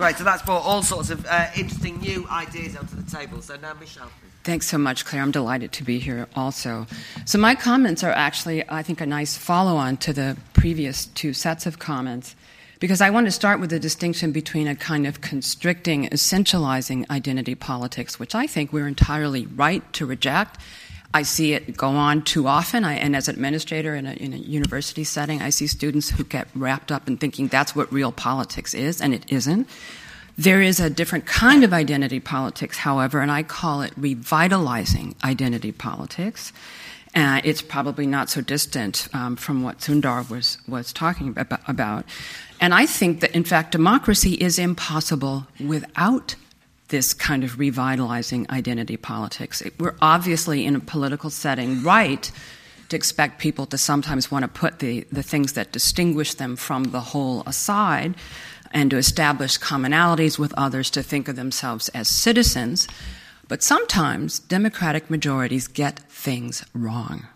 Great, 0.00 0.16
so 0.16 0.24
that's 0.24 0.40
brought 0.40 0.62
all 0.62 0.82
sorts 0.82 1.10
of 1.10 1.26
uh, 1.26 1.48
interesting 1.54 1.98
new 1.98 2.26
ideas 2.30 2.74
onto 2.74 2.96
the 2.96 3.02
table. 3.02 3.42
So 3.42 3.56
now, 3.56 3.74
Michele. 3.74 4.10
Thanks 4.44 4.66
so 4.66 4.78
much, 4.78 5.04
Claire. 5.04 5.20
I'm 5.20 5.30
delighted 5.30 5.72
to 5.72 5.84
be 5.84 5.98
here 5.98 6.26
also. 6.34 6.86
So, 7.26 7.36
my 7.36 7.54
comments 7.54 8.02
are 8.02 8.10
actually, 8.10 8.64
I 8.66 8.82
think, 8.82 9.02
a 9.02 9.06
nice 9.06 9.36
follow 9.36 9.76
on 9.76 9.98
to 9.98 10.14
the 10.14 10.38
previous 10.54 11.04
two 11.04 11.34
sets 11.34 11.66
of 11.66 11.78
comments 11.78 12.34
because 12.78 13.02
I 13.02 13.10
want 13.10 13.26
to 13.26 13.30
start 13.30 13.60
with 13.60 13.68
the 13.68 13.78
distinction 13.78 14.32
between 14.32 14.68
a 14.68 14.74
kind 14.74 15.06
of 15.06 15.20
constricting, 15.20 16.08
essentializing 16.08 17.06
identity 17.10 17.54
politics, 17.54 18.18
which 18.18 18.34
I 18.34 18.46
think 18.46 18.72
we're 18.72 18.88
entirely 18.88 19.44
right 19.48 19.82
to 19.92 20.06
reject. 20.06 20.56
I 21.12 21.22
see 21.22 21.54
it 21.54 21.76
go 21.76 21.88
on 21.88 22.22
too 22.22 22.46
often, 22.46 22.84
I, 22.84 22.94
and 22.94 23.16
as 23.16 23.28
an 23.28 23.34
administrator 23.34 23.94
in 23.96 24.06
a, 24.06 24.12
in 24.12 24.32
a 24.32 24.36
university 24.36 25.04
setting, 25.04 25.42
I 25.42 25.50
see 25.50 25.66
students 25.66 26.10
who 26.10 26.22
get 26.22 26.46
wrapped 26.54 26.92
up 26.92 27.08
in 27.08 27.16
thinking 27.16 27.48
that's 27.48 27.74
what 27.74 27.92
real 27.92 28.12
politics 28.12 28.74
is, 28.74 29.00
and 29.00 29.12
it 29.12 29.24
isn't 29.28 29.66
There 30.40 30.62
is 30.62 30.80
a 30.80 30.88
different 30.88 31.26
kind 31.26 31.64
of 31.64 31.72
identity 31.74 32.18
politics, 32.18 32.78
however, 32.78 33.20
and 33.20 33.30
I 33.30 33.42
call 33.42 33.82
it 33.82 33.92
revitalizing 33.96 35.14
identity 35.22 35.70
politics. 35.70 36.52
Uh, 37.14 37.42
it's 37.44 37.60
probably 37.60 38.06
not 38.06 38.30
so 38.30 38.40
distant 38.40 39.08
um, 39.12 39.36
from 39.36 39.62
what 39.62 39.82
Sunder 39.82 40.24
was, 40.30 40.56
was 40.66 40.92
talking 40.94 41.36
about. 41.36 42.04
And 42.58 42.72
I 42.72 42.86
think 42.86 43.20
that, 43.20 43.32
in 43.32 43.44
fact, 43.44 43.72
democracy 43.72 44.34
is 44.34 44.58
impossible 44.58 45.46
without 45.62 46.36
this 46.90 47.14
kind 47.14 47.42
of 47.42 47.58
revitalizing 47.58 48.46
identity 48.50 48.96
politics. 48.96 49.62
We're 49.78 49.96
obviously 50.00 50.66
in 50.66 50.76
a 50.76 50.80
political 50.80 51.30
setting 51.30 51.82
right 51.82 52.30
to 52.88 52.96
expect 52.96 53.40
people 53.40 53.66
to 53.66 53.78
sometimes 53.78 54.30
want 54.30 54.42
to 54.42 54.48
put 54.48 54.80
the, 54.80 55.06
the 55.10 55.22
things 55.22 55.54
that 55.54 55.72
distinguish 55.72 56.34
them 56.34 56.56
from 56.56 56.84
the 56.84 57.00
whole 57.00 57.42
aside 57.46 58.14
and 58.72 58.90
to 58.90 58.96
establish 58.96 59.58
commonalities 59.58 60.38
with 60.38 60.52
others 60.56 60.90
to 60.90 61.02
think 61.02 61.28
of 61.28 61.36
themselves 61.36 61.88
as 61.90 62.08
citizens. 62.08 62.86
But 63.48 63.62
sometimes 63.62 64.38
democratic 64.38 65.10
majorities 65.10 65.66
get 65.66 65.98
things 65.98 66.64
wrong 66.74 67.26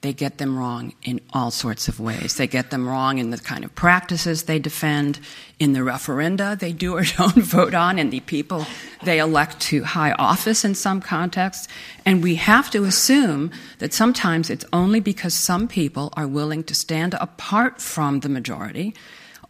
they 0.00 0.12
get 0.12 0.38
them 0.38 0.56
wrong 0.56 0.92
in 1.02 1.20
all 1.32 1.50
sorts 1.50 1.88
of 1.88 1.98
ways. 1.98 2.36
They 2.36 2.46
get 2.46 2.70
them 2.70 2.88
wrong 2.88 3.18
in 3.18 3.30
the 3.30 3.38
kind 3.38 3.64
of 3.64 3.74
practices 3.74 4.44
they 4.44 4.60
defend, 4.60 5.18
in 5.58 5.72
the 5.72 5.80
referenda 5.80 6.56
they 6.56 6.72
do 6.72 6.94
or 6.94 7.02
don't 7.16 7.38
vote 7.38 7.74
on, 7.74 7.98
in 7.98 8.10
the 8.10 8.20
people 8.20 8.64
they 9.02 9.18
elect 9.18 9.60
to 9.60 9.82
high 9.82 10.12
office 10.12 10.64
in 10.64 10.74
some 10.76 11.00
contexts. 11.00 11.66
And 12.06 12.22
we 12.22 12.36
have 12.36 12.70
to 12.70 12.84
assume 12.84 13.50
that 13.78 13.92
sometimes 13.92 14.50
it's 14.50 14.64
only 14.72 15.00
because 15.00 15.34
some 15.34 15.66
people 15.66 16.12
are 16.16 16.28
willing 16.28 16.62
to 16.64 16.74
stand 16.74 17.14
apart 17.14 17.80
from 17.80 18.20
the 18.20 18.28
majority 18.28 18.94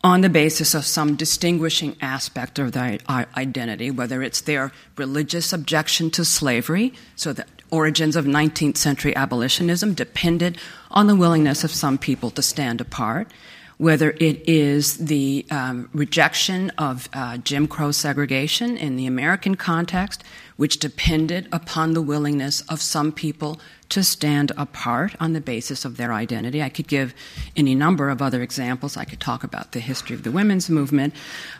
on 0.04 0.20
the 0.20 0.28
basis 0.28 0.74
of 0.74 0.84
some 0.84 1.16
distinguishing 1.16 1.96
aspect 2.00 2.58
of 2.58 2.72
their 2.72 2.98
identity, 3.08 3.90
whether 3.90 4.22
it's 4.22 4.42
their 4.42 4.72
religious 4.96 5.52
objection 5.52 6.10
to 6.12 6.24
slavery, 6.24 6.94
so 7.16 7.32
that 7.32 7.48
origins 7.70 8.16
of 8.16 8.24
19th 8.24 8.76
century 8.76 9.14
abolitionism 9.14 9.94
depended 9.94 10.58
on 10.90 11.06
the 11.06 11.16
willingness 11.16 11.64
of 11.64 11.70
some 11.70 11.98
people 11.98 12.30
to 12.30 12.42
stand 12.42 12.80
apart, 12.80 13.28
whether 13.76 14.10
it 14.12 14.48
is 14.48 14.96
the 14.98 15.46
um, 15.50 15.88
rejection 15.92 16.70
of 16.70 17.08
uh, 17.12 17.36
Jim 17.38 17.68
Crow 17.68 17.92
segregation 17.92 18.76
in 18.76 18.96
the 18.96 19.06
American 19.06 19.54
context, 19.54 20.24
which 20.56 20.78
depended 20.78 21.48
upon 21.52 21.92
the 21.92 22.02
willingness 22.02 22.62
of 22.62 22.82
some 22.82 23.12
people 23.12 23.60
to 23.88 24.02
stand 24.02 24.52
apart 24.56 25.14
on 25.20 25.32
the 25.32 25.40
basis 25.40 25.84
of 25.84 25.96
their 25.96 26.12
identity. 26.12 26.62
I 26.62 26.68
could 26.68 26.88
give 26.88 27.14
any 27.56 27.74
number 27.74 28.10
of 28.10 28.20
other 28.20 28.42
examples. 28.42 28.96
I 28.96 29.04
could 29.04 29.20
talk 29.20 29.44
about 29.44 29.72
the 29.72 29.80
history 29.80 30.14
of 30.14 30.24
the 30.24 30.32
women's 30.32 30.68
movement. 30.68 31.14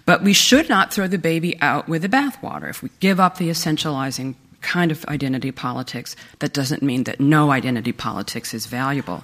But 0.05 0.23
we 0.23 0.33
should 0.33 0.68
not 0.68 0.92
throw 0.92 1.07
the 1.07 1.18
baby 1.18 1.59
out 1.61 1.88
with 1.88 2.03
the 2.03 2.09
bathwater. 2.09 2.68
If 2.68 2.83
we 2.83 2.90
give 3.01 3.21
up 3.21 3.38
the 3.38 3.49
essentializing 3.49 4.35
kind 4.61 4.90
of 4.90 5.05
identity 5.07 5.53
politics, 5.53 6.16
that 6.40 6.53
doesn't 6.53 6.83
mean 6.83 7.05
that 7.05 7.21
no 7.21 7.51
identity 7.51 7.92
politics 7.92 8.55
is 8.55 8.66
valuable. 8.66 9.23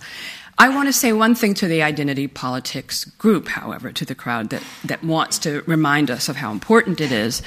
I 0.56 0.68
want 0.68 0.88
to 0.88 0.92
say 0.92 1.12
one 1.12 1.34
thing 1.34 1.54
to 1.54 1.66
the 1.66 1.82
identity 1.82 2.28
politics 2.28 3.04
group, 3.04 3.48
however, 3.48 3.90
to 3.90 4.04
the 4.04 4.14
crowd 4.14 4.50
that, 4.50 4.62
that 4.84 5.02
wants 5.02 5.38
to 5.40 5.62
remind 5.66 6.10
us 6.10 6.28
of 6.28 6.36
how 6.36 6.52
important 6.52 7.00
it 7.00 7.10
is. 7.10 7.42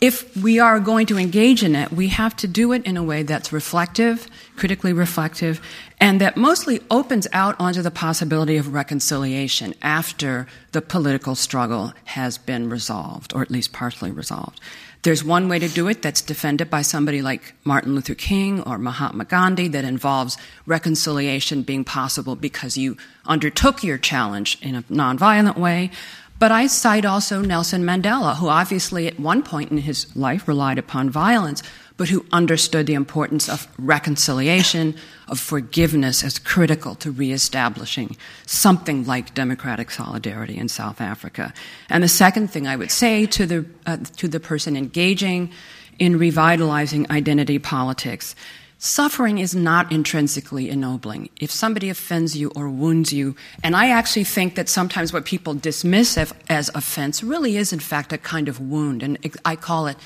If 0.00 0.34
we 0.36 0.60
are 0.60 0.78
going 0.78 1.06
to 1.06 1.18
engage 1.18 1.64
in 1.64 1.74
it, 1.74 1.92
we 1.92 2.08
have 2.08 2.36
to 2.36 2.46
do 2.46 2.72
it 2.72 2.86
in 2.86 2.96
a 2.96 3.02
way 3.02 3.24
that's 3.24 3.52
reflective, 3.52 4.28
critically 4.56 4.92
reflective, 4.92 5.60
and 6.00 6.20
that 6.20 6.36
mostly 6.36 6.80
opens 6.88 7.26
out 7.32 7.56
onto 7.58 7.82
the 7.82 7.90
possibility 7.90 8.56
of 8.56 8.72
reconciliation 8.72 9.74
after 9.82 10.46
the 10.70 10.80
political 10.80 11.34
struggle 11.34 11.92
has 12.04 12.38
been 12.38 12.70
resolved, 12.70 13.34
or 13.34 13.42
at 13.42 13.50
least 13.50 13.72
partially 13.72 14.12
resolved. 14.12 14.60
There's 15.02 15.22
one 15.22 15.48
way 15.48 15.58
to 15.60 15.68
do 15.68 15.86
it 15.88 16.02
that's 16.02 16.20
defended 16.20 16.70
by 16.70 16.82
somebody 16.82 17.22
like 17.22 17.54
Martin 17.64 17.94
Luther 17.94 18.14
King 18.14 18.62
or 18.62 18.78
Mahatma 18.78 19.24
Gandhi 19.24 19.68
that 19.68 19.84
involves 19.84 20.36
reconciliation 20.66 21.62
being 21.62 21.84
possible 21.84 22.34
because 22.34 22.76
you 22.76 22.96
undertook 23.24 23.84
your 23.84 23.96
challenge 23.96 24.58
in 24.60 24.74
a 24.74 24.82
nonviolent 24.82 25.56
way. 25.56 25.90
But 26.38 26.52
I 26.52 26.68
cite 26.68 27.04
also 27.04 27.42
Nelson 27.42 27.82
Mandela, 27.82 28.36
who 28.36 28.48
obviously 28.48 29.08
at 29.08 29.18
one 29.18 29.42
point 29.42 29.72
in 29.72 29.78
his 29.78 30.14
life 30.14 30.46
relied 30.46 30.78
upon 30.78 31.10
violence, 31.10 31.62
but 31.96 32.08
who 32.08 32.24
understood 32.30 32.86
the 32.86 32.94
importance 32.94 33.48
of 33.48 33.66
reconciliation, 33.76 34.94
of 35.26 35.40
forgiveness 35.40 36.22
as 36.22 36.38
critical 36.38 36.94
to 36.96 37.10
reestablishing 37.10 38.16
something 38.46 39.04
like 39.04 39.34
democratic 39.34 39.90
solidarity 39.90 40.56
in 40.56 40.68
South 40.68 41.00
Africa. 41.00 41.52
And 41.90 42.04
the 42.04 42.08
second 42.08 42.48
thing 42.48 42.68
I 42.68 42.76
would 42.76 42.92
say 42.92 43.26
to 43.26 43.44
the, 43.44 43.66
uh, 43.84 43.96
to 44.18 44.28
the 44.28 44.38
person 44.38 44.76
engaging 44.76 45.50
in 45.98 46.16
revitalizing 46.18 47.10
identity 47.10 47.58
politics 47.58 48.36
Suffering 48.80 49.38
is 49.38 49.56
not 49.56 49.90
intrinsically 49.90 50.70
ennobling. 50.70 51.30
If 51.40 51.50
somebody 51.50 51.90
offends 51.90 52.36
you 52.36 52.52
or 52.54 52.68
wounds 52.68 53.12
you, 53.12 53.34
and 53.64 53.74
I 53.74 53.90
actually 53.90 54.22
think 54.22 54.54
that 54.54 54.68
sometimes 54.68 55.12
what 55.12 55.24
people 55.24 55.54
dismiss 55.54 56.16
as 56.16 56.70
offense 56.76 57.24
really 57.24 57.56
is, 57.56 57.72
in 57.72 57.80
fact, 57.80 58.12
a 58.12 58.18
kind 58.18 58.48
of 58.48 58.60
wound. 58.60 59.02
And 59.02 59.18
I 59.44 59.56
call 59.56 59.88
it, 59.88 59.96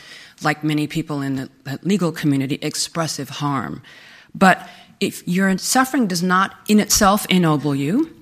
like 0.43 0.65
many 0.65 0.87
people 0.87 1.21
in 1.21 1.37
the 1.37 1.51
legal 1.83 2.13
community, 2.13 2.59
expressive 2.63 3.29
harm. 3.29 3.83
But 4.35 4.67
if 5.01 5.27
your 5.29 5.59
suffering 5.59 6.07
does 6.07 6.23
not 6.23 6.57
in 6.67 6.81
itself 6.81 7.27
ennoble 7.29 7.75
you, 7.75 8.17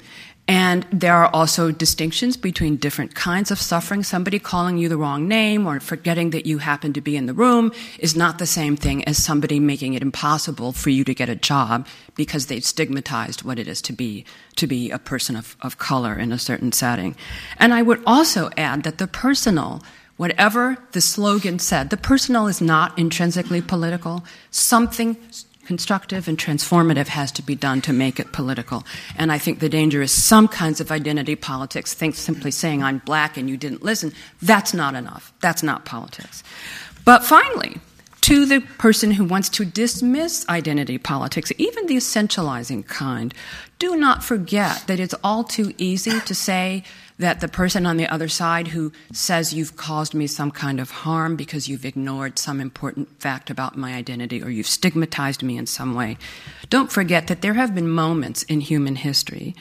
and 0.51 0.85
there 0.91 1.15
are 1.15 1.31
also 1.33 1.71
distinctions 1.71 2.37
between 2.37 2.75
different 2.75 3.15
kinds 3.15 3.53
of 3.53 3.61
suffering. 3.61 4.03
Somebody 4.03 4.41
calling 4.41 4.79
you 4.79 4.89
the 4.89 4.97
wrong 4.97 5.29
name 5.29 5.65
or 5.65 5.79
forgetting 5.79 6.31
that 6.31 6.45
you 6.45 6.59
happen 6.59 6.93
to 6.95 7.01
be 7.01 7.17
in 7.17 7.27
the 7.27 7.33
room 7.33 7.71
is 8.01 8.17
not 8.17 8.39
the 8.39 8.47
same 8.47 8.77
thing 8.77 9.05
as 9.05 9.23
somebody 9.23 9.61
making 9.61 9.95
it 9.95 10.03
impossible 10.03 10.73
for 10.73 10.91
you 10.91 11.05
to 11.05 11.15
get 11.15 11.29
a 11.29 11.37
job 11.37 11.87
because 12.17 12.47
they've 12.47 12.65
stigmatized 12.65 13.45
what 13.45 13.61
it 13.61 13.69
is 13.69 13.81
to 13.83 13.93
be 13.93 14.25
to 14.57 14.67
be 14.67 14.91
a 14.91 14.99
person 14.99 15.37
of, 15.37 15.57
of 15.61 15.79
color 15.79 16.19
in 16.19 16.33
a 16.33 16.39
certain 16.39 16.73
setting. 16.73 17.15
And 17.59 17.73
I 17.73 17.83
would 17.83 18.03
also 18.05 18.51
add 18.57 18.83
that 18.83 18.99
the 18.99 19.07
personal 19.07 19.85
Whatever 20.17 20.77
the 20.93 21.01
slogan 21.01 21.59
said, 21.59 21.89
the 21.89 21.97
personal 21.97 22.47
is 22.47 22.61
not 22.61 22.99
intrinsically 22.99 23.63
political. 23.63 24.23
Something 24.51 25.17
constructive 25.71 26.27
and 26.27 26.37
transformative 26.37 27.07
has 27.07 27.31
to 27.31 27.43
be 27.43 27.55
done 27.55 27.81
to 27.81 27.93
make 27.93 28.19
it 28.19 28.33
political. 28.33 28.85
And 29.17 29.31
I 29.31 29.39
think 29.39 29.61
the 29.61 29.69
danger 29.69 30.03
is 30.03 30.11
some 30.11 30.49
kinds 30.49 30.81
of 30.81 30.91
identity 30.91 31.37
politics, 31.37 31.95
think 31.95 32.17
simply 32.17 32.51
saying 32.51 32.83
I'm 32.83 32.99
black 32.99 33.37
and 33.37 33.49
you 33.49 33.57
didn't 33.57 33.85
listen, 33.85 34.13
that's 34.43 34.75
not 34.75 34.97
enough. 34.97 35.33
That's 35.41 35.63
not 35.63 35.85
politics. 35.85 36.43
But 37.05 37.23
finally, 37.23 37.77
to 38.23 38.47
the 38.47 38.63
person 38.79 39.13
who 39.13 39.25
wants 39.25 39.49
to 39.51 39.65
dismiss 39.65 40.45
identity 40.49 40.99
politics, 40.99 41.53
even 41.57 41.87
the 41.87 41.99
essentializing 41.99 42.85
kind, 42.89 43.33
do 43.79 43.95
not 43.95 44.25
forget 44.25 44.83
that 44.89 44.99
it's 44.99 45.15
all 45.23 45.45
too 45.45 45.73
easy 45.79 46.19
to 46.19 46.35
say 46.35 46.83
that 47.21 47.41
the 47.41 47.49
person 47.49 47.85
on 47.85 47.99
the 47.99 48.09
other 48.09 48.29
side 48.29 48.69
who 48.69 48.91
says 49.13 49.53
you've 49.53 49.77
caused 49.77 50.15
me 50.15 50.27
some 50.27 50.51
kind 50.51 50.81
of 50.81 50.91
harm 50.91 51.37
because 51.37 51.69
you've 51.69 51.85
ignored 51.85 52.39
some 52.39 52.61
important 52.61 53.21
fact 53.21 53.51
about 53.51 53.77
my 53.77 53.95
identity 53.95 54.43
or 54.43 54.49
you've 54.49 54.67
stigmatized 54.67 55.43
me 55.43 55.59
in 55.59 55.67
some 55.67 55.95
way, 55.95 56.17
don't 56.71 56.91
forget 56.91 57.27
that 57.27 57.43
there 57.43 57.55
have 57.55 57.75
been 57.75 57.89
moments 57.89 58.43
in 58.45 58.61
human 58.61 58.97
history 58.97 59.55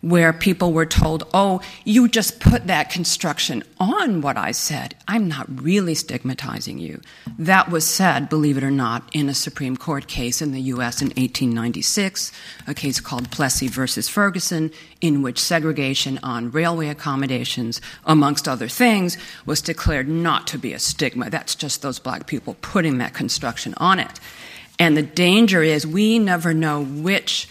where 0.00 0.32
people 0.32 0.72
were 0.72 0.86
told, 0.86 1.24
oh, 1.32 1.60
you 1.84 2.08
just 2.08 2.40
put 2.40 2.66
that 2.66 2.90
construction 2.90 3.62
on 3.78 4.20
what 4.20 4.36
I 4.36 4.52
said. 4.52 4.94
I'm 5.08 5.28
not 5.28 5.62
really 5.62 5.94
stigmatizing 5.94 6.78
you. 6.78 7.00
That 7.38 7.70
was 7.70 7.86
said, 7.86 8.28
believe 8.28 8.56
it 8.56 8.64
or 8.64 8.70
not, 8.70 9.08
in 9.12 9.28
a 9.28 9.34
Supreme 9.34 9.76
Court 9.76 10.06
case 10.06 10.40
in 10.40 10.52
the 10.52 10.60
U.S. 10.60 11.00
in 11.00 11.08
1896, 11.08 12.32
a 12.66 12.74
case 12.74 13.00
called 13.00 13.30
Plessy 13.30 13.68
versus 13.68 14.08
Ferguson, 14.08 14.70
in 15.00 15.22
which 15.22 15.40
segregation 15.40 16.18
on 16.22 16.50
railway 16.50 16.88
accommodations, 16.88 17.80
amongst 18.04 18.48
other 18.48 18.68
things, 18.68 19.16
was 19.44 19.60
declared 19.60 20.08
not 20.08 20.46
to 20.48 20.58
be 20.58 20.72
a 20.72 20.78
stigma. 20.78 21.30
That's 21.30 21.54
just 21.54 21.82
those 21.82 21.98
black 21.98 22.26
people 22.26 22.56
putting 22.60 22.98
that 22.98 23.14
construction 23.14 23.74
on 23.78 23.98
it. 23.98 24.20
And 24.78 24.96
the 24.96 25.02
danger 25.02 25.62
is 25.62 25.86
we 25.86 26.18
never 26.18 26.52
know 26.52 26.84
which 26.84 27.48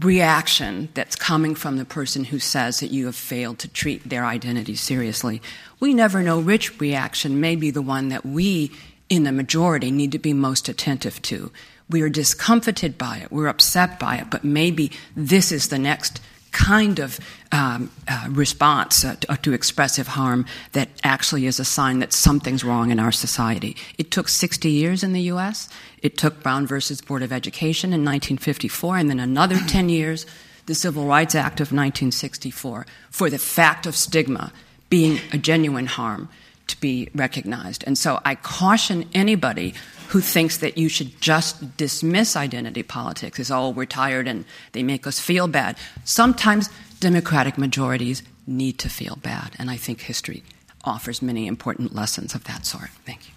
reaction 0.00 0.88
that's 0.94 1.14
coming 1.14 1.54
from 1.54 1.76
the 1.76 1.84
person 1.84 2.24
who 2.24 2.38
says 2.38 2.80
that 2.80 2.90
you 2.90 3.06
have 3.06 3.14
failed 3.14 3.58
to 3.60 3.68
treat 3.68 4.08
their 4.08 4.24
identity 4.24 4.74
seriously. 4.74 5.40
We 5.78 5.94
never 5.94 6.22
know 6.22 6.40
which 6.40 6.80
reaction 6.80 7.40
may 7.40 7.54
be 7.54 7.70
the 7.70 7.82
one 7.82 8.08
that 8.08 8.26
we, 8.26 8.72
in 9.08 9.22
the 9.22 9.32
majority, 9.32 9.90
need 9.90 10.12
to 10.12 10.18
be 10.18 10.32
most 10.32 10.68
attentive 10.68 11.22
to. 11.22 11.52
We 11.88 12.02
are 12.02 12.08
discomfited 12.08 12.98
by 12.98 13.18
it, 13.18 13.30
we're 13.30 13.46
upset 13.46 14.00
by 14.00 14.16
it, 14.16 14.30
but 14.30 14.42
maybe 14.42 14.90
this 15.14 15.52
is 15.52 15.68
the 15.68 15.78
next 15.78 16.20
kind 16.54 17.00
of 17.00 17.20
um, 17.52 17.90
uh, 18.08 18.28
response 18.30 19.04
uh, 19.04 19.16
to, 19.16 19.32
uh, 19.32 19.36
to, 19.36 19.52
expressive 19.52 20.06
harm 20.06 20.46
that 20.72 20.88
actually 21.02 21.46
is 21.46 21.60
a 21.60 21.64
sign 21.64 21.98
that 21.98 22.12
something's 22.12 22.64
wrong 22.64 22.90
in 22.90 22.98
our 22.98 23.12
society. 23.12 23.76
It 23.98 24.10
took 24.10 24.28
60 24.28 24.70
years 24.70 25.02
in 25.02 25.12
the 25.12 25.22
US. 25.32 25.68
It 26.00 26.16
took 26.16 26.42
Brown 26.42 26.66
versus 26.66 27.00
Board 27.02 27.22
of 27.22 27.32
Education 27.32 27.88
in 27.88 28.00
1954, 28.00 28.96
and 28.96 29.10
then 29.10 29.20
another 29.20 29.56
10 29.68 29.88
years, 29.88 30.26
the 30.66 30.74
Civil 30.74 31.04
Rights 31.06 31.34
Act 31.34 31.60
of 31.60 31.66
1964, 31.66 32.86
for 33.10 33.28
the 33.28 33.38
fact 33.38 33.84
of 33.84 33.96
stigma 33.96 34.52
being 34.88 35.18
a 35.32 35.38
genuine 35.38 35.86
harm 35.86 36.28
to 36.68 36.80
be 36.80 37.10
recognized. 37.14 37.84
And 37.86 37.98
so 37.98 38.20
I 38.24 38.36
caution 38.36 39.08
anybody 39.12 39.74
who 40.14 40.20
thinks 40.20 40.58
that 40.58 40.78
you 40.78 40.88
should 40.88 41.20
just 41.20 41.76
dismiss 41.76 42.36
identity 42.36 42.84
politics 42.84 43.40
as, 43.40 43.50
oh, 43.50 43.70
we're 43.70 43.84
tired 43.84 44.28
and 44.28 44.44
they 44.70 44.80
make 44.80 45.08
us 45.08 45.18
feel 45.18 45.48
bad. 45.48 45.76
Sometimes 46.04 46.70
democratic 47.00 47.58
majorities 47.58 48.22
need 48.46 48.78
to 48.78 48.88
feel 48.88 49.16
bad, 49.16 49.56
and 49.58 49.68
I 49.68 49.76
think 49.76 50.02
history 50.02 50.44
offers 50.84 51.20
many 51.20 51.48
important 51.48 51.96
lessons 51.96 52.32
of 52.32 52.44
that 52.44 52.64
sort. 52.64 52.90
Thank 53.04 53.26
you. 53.26 53.34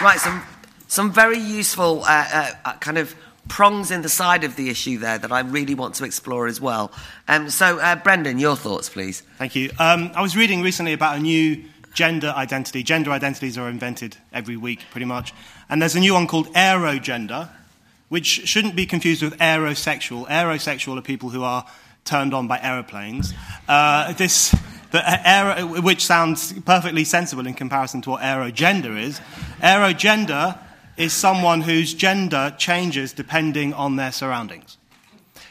Right, 0.00 0.20
some 0.20 0.40
some 0.86 1.12
very 1.12 1.40
useful 1.40 2.04
uh, 2.06 2.52
uh, 2.64 2.74
kind 2.74 2.96
of 2.96 3.16
prongs 3.48 3.90
in 3.90 4.02
the 4.02 4.08
side 4.08 4.44
of 4.44 4.56
the 4.56 4.70
issue 4.70 4.98
there 4.98 5.18
that 5.18 5.32
I 5.32 5.40
really 5.40 5.74
want 5.74 5.94
to 5.96 6.04
explore 6.04 6.46
as 6.46 6.60
well. 6.60 6.92
Um, 7.26 7.50
so, 7.50 7.78
uh, 7.78 7.96
Brendan, 7.96 8.38
your 8.38 8.56
thoughts, 8.56 8.88
please. 8.88 9.22
Thank 9.38 9.56
you. 9.56 9.70
Um, 9.78 10.12
I 10.14 10.22
was 10.22 10.36
reading 10.36 10.62
recently 10.62 10.92
about 10.92 11.16
a 11.16 11.20
new 11.20 11.64
gender 11.94 12.32
identity. 12.36 12.82
Gender 12.82 13.10
identities 13.10 13.58
are 13.58 13.68
invented 13.68 14.16
every 14.32 14.56
week, 14.56 14.84
pretty 14.90 15.06
much. 15.06 15.34
And 15.68 15.82
there's 15.82 15.96
a 15.96 16.00
new 16.00 16.14
one 16.14 16.26
called 16.26 16.52
aerogender, 16.54 17.48
which 18.08 18.26
shouldn't 18.48 18.76
be 18.76 18.86
confused 18.86 19.22
with 19.22 19.36
aerosexual. 19.38 20.26
Aerosexual 20.28 20.98
are 20.98 21.02
people 21.02 21.30
who 21.30 21.42
are 21.42 21.66
turned 22.04 22.32
on 22.32 22.46
by 22.48 22.60
aeroplanes. 22.60 23.34
Uh, 23.66 24.12
this, 24.14 24.54
the 24.92 25.28
aero, 25.28 25.66
which 25.82 26.06
sounds 26.06 26.52
perfectly 26.60 27.04
sensible 27.04 27.46
in 27.46 27.54
comparison 27.54 28.00
to 28.02 28.10
what 28.10 28.22
aerogender 28.22 28.98
is. 28.98 29.20
Aerogender 29.60 30.58
is 30.98 31.12
someone 31.12 31.60
whose 31.60 31.94
gender 31.94 32.54
changes 32.58 33.12
depending 33.12 33.72
on 33.72 33.96
their 33.96 34.12
surroundings. 34.12 34.76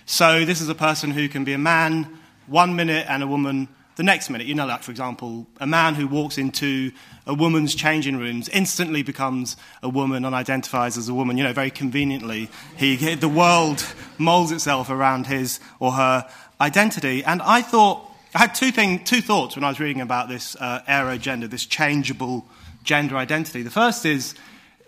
So 0.05 0.45
this 0.45 0.61
is 0.61 0.69
a 0.69 0.75
person 0.75 1.11
who 1.11 1.27
can 1.27 1.43
be 1.43 1.53
a 1.53 1.57
man 1.57 2.19
one 2.47 2.75
minute 2.75 3.05
and 3.09 3.23
a 3.23 3.27
woman 3.27 3.67
the 3.95 4.03
next 4.03 4.29
minute. 4.29 4.45
You 4.45 4.55
know, 4.55 4.65
like, 4.65 4.83
for 4.83 4.91
example, 4.91 5.47
a 5.59 5.67
man 5.67 5.95
who 5.95 6.07
walks 6.07 6.37
into 6.37 6.91
a 7.25 7.33
woman's 7.33 7.75
changing 7.75 8.17
rooms 8.17 8.47
instantly 8.49 9.03
becomes 9.03 9.57
a 9.81 9.89
woman 9.89 10.23
and 10.23 10.35
identifies 10.35 10.97
as 10.97 11.09
a 11.09 11.13
woman. 11.13 11.37
You 11.37 11.43
know, 11.45 11.53
very 11.53 11.71
conveniently, 11.71 12.49
he, 12.77 13.15
the 13.15 13.29
world 13.29 13.85
molds 14.17 14.51
itself 14.51 14.89
around 14.89 15.27
his 15.27 15.59
or 15.79 15.93
her 15.93 16.29
identity. 16.61 17.23
And 17.23 17.41
I 17.41 17.61
thought, 17.61 18.09
I 18.35 18.39
had 18.39 18.53
two, 18.53 18.71
thing, 18.71 19.03
two 19.03 19.21
thoughts 19.21 19.55
when 19.55 19.63
I 19.63 19.69
was 19.69 19.79
reading 19.79 20.01
about 20.01 20.29
this 20.29 20.55
uh, 20.57 20.83
aero 20.87 21.17
gender, 21.17 21.47
this 21.47 21.65
changeable 21.65 22.45
gender 22.83 23.17
identity. 23.17 23.63
The 23.63 23.71
first 23.71 24.05
is 24.05 24.35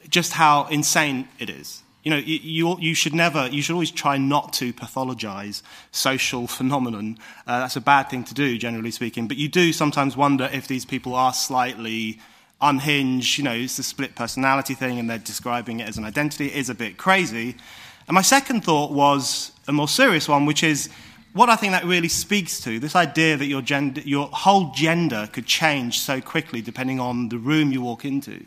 just 0.09 0.33
how 0.33 0.67
insane 0.67 1.27
it 1.39 1.49
is. 1.49 1.83
You 2.03 2.11
know, 2.11 2.17
you, 2.17 2.39
you, 2.41 2.77
you, 2.79 2.95
should 2.95 3.13
never, 3.13 3.47
you 3.47 3.61
should 3.61 3.73
always 3.73 3.91
try 3.91 4.17
not 4.17 4.53
to 4.53 4.71
pathologize 4.73 5.61
social 5.91 6.47
phenomenon. 6.47 7.17
Uh, 7.45 7.59
that's 7.59 7.75
a 7.75 7.81
bad 7.81 8.03
thing 8.03 8.23
to 8.25 8.33
do, 8.33 8.57
generally 8.57 8.91
speaking. 8.91 9.27
But 9.27 9.37
you 9.37 9.49
do 9.49 9.73
sometimes 9.73 10.15
wonder 10.15 10.49
if 10.51 10.67
these 10.67 10.85
people 10.85 11.13
are 11.13 11.33
slightly 11.33 12.19
unhinged. 12.61 13.37
You 13.37 13.43
know, 13.43 13.53
it's 13.53 13.77
a 13.79 13.83
split 13.83 14.15
personality 14.15 14.75
thing, 14.75 14.97
and 14.97 15.09
they're 15.09 15.17
describing 15.17 15.81
it 15.81 15.89
as 15.89 15.97
an 15.97 16.05
identity. 16.05 16.47
It 16.47 16.55
is 16.55 16.69
a 16.69 16.75
bit 16.75 16.97
crazy. 16.97 17.55
And 18.07 18.15
my 18.15 18.21
second 18.21 18.63
thought 18.63 18.91
was 18.91 19.51
a 19.67 19.73
more 19.73 19.87
serious 19.87 20.27
one, 20.27 20.45
which 20.45 20.63
is 20.63 20.89
what 21.33 21.49
I 21.49 21.55
think 21.55 21.73
that 21.73 21.85
really 21.85 22.07
speaks 22.07 22.59
to 22.61 22.79
this 22.79 22.95
idea 22.95 23.37
that 23.37 23.45
your, 23.45 23.61
gender, 23.61 24.01
your 24.01 24.29
whole 24.29 24.71
gender 24.71 25.29
could 25.31 25.45
change 25.45 25.99
so 25.99 26.19
quickly 26.21 26.61
depending 26.61 26.99
on 26.99 27.29
the 27.29 27.37
room 27.37 27.71
you 27.71 27.81
walk 27.81 28.05
into. 28.05 28.45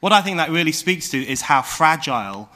What 0.00 0.12
I 0.12 0.22
think 0.22 0.36
that 0.36 0.50
really 0.50 0.72
speaks 0.72 1.08
to 1.10 1.18
is 1.18 1.42
how 1.42 1.62
fragile 1.62 2.48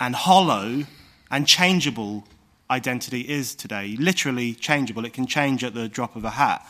and 0.00 0.14
hollow 0.14 0.84
and 1.30 1.46
changeable 1.46 2.24
identity 2.68 3.20
is 3.20 3.54
today. 3.54 3.96
Literally 3.98 4.54
changeable. 4.54 5.04
It 5.04 5.12
can 5.12 5.26
change 5.26 5.62
at 5.62 5.74
the 5.74 5.88
drop 5.88 6.16
of 6.16 6.24
a 6.24 6.30
hat. 6.30 6.66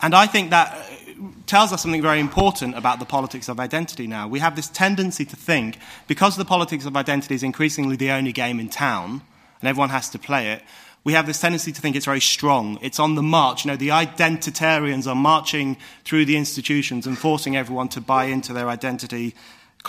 And 0.00 0.14
I 0.14 0.26
think 0.26 0.50
that 0.50 0.74
uh, 0.74 1.22
tells 1.46 1.72
us 1.72 1.82
something 1.82 2.00
very 2.00 2.20
important 2.20 2.76
about 2.76 2.98
the 2.98 3.04
politics 3.04 3.48
of 3.48 3.58
identity 3.58 4.06
now. 4.06 4.28
We 4.28 4.38
have 4.38 4.54
this 4.54 4.68
tendency 4.68 5.24
to 5.24 5.36
think, 5.36 5.78
because 6.06 6.36
the 6.36 6.44
politics 6.44 6.86
of 6.86 6.96
identity 6.96 7.34
is 7.34 7.42
increasingly 7.42 7.96
the 7.96 8.12
only 8.12 8.32
game 8.32 8.60
in 8.60 8.68
town, 8.68 9.22
and 9.60 9.68
everyone 9.68 9.90
has 9.90 10.08
to 10.10 10.18
play 10.18 10.52
it, 10.52 10.62
we 11.02 11.14
have 11.14 11.26
this 11.26 11.40
tendency 11.40 11.72
to 11.72 11.80
think 11.80 11.96
it's 11.96 12.04
very 12.04 12.20
strong. 12.20 12.78
It's 12.80 13.00
on 13.00 13.16
the 13.16 13.22
march. 13.22 13.64
You 13.64 13.72
know, 13.72 13.76
the 13.76 13.88
identitarians 13.88 15.06
are 15.06 15.14
marching 15.14 15.76
through 16.04 16.26
the 16.26 16.36
institutions 16.36 17.06
and 17.06 17.18
forcing 17.18 17.56
everyone 17.56 17.88
to 17.90 18.00
buy 18.00 18.26
into 18.26 18.52
their 18.52 18.68
identity 18.68 19.34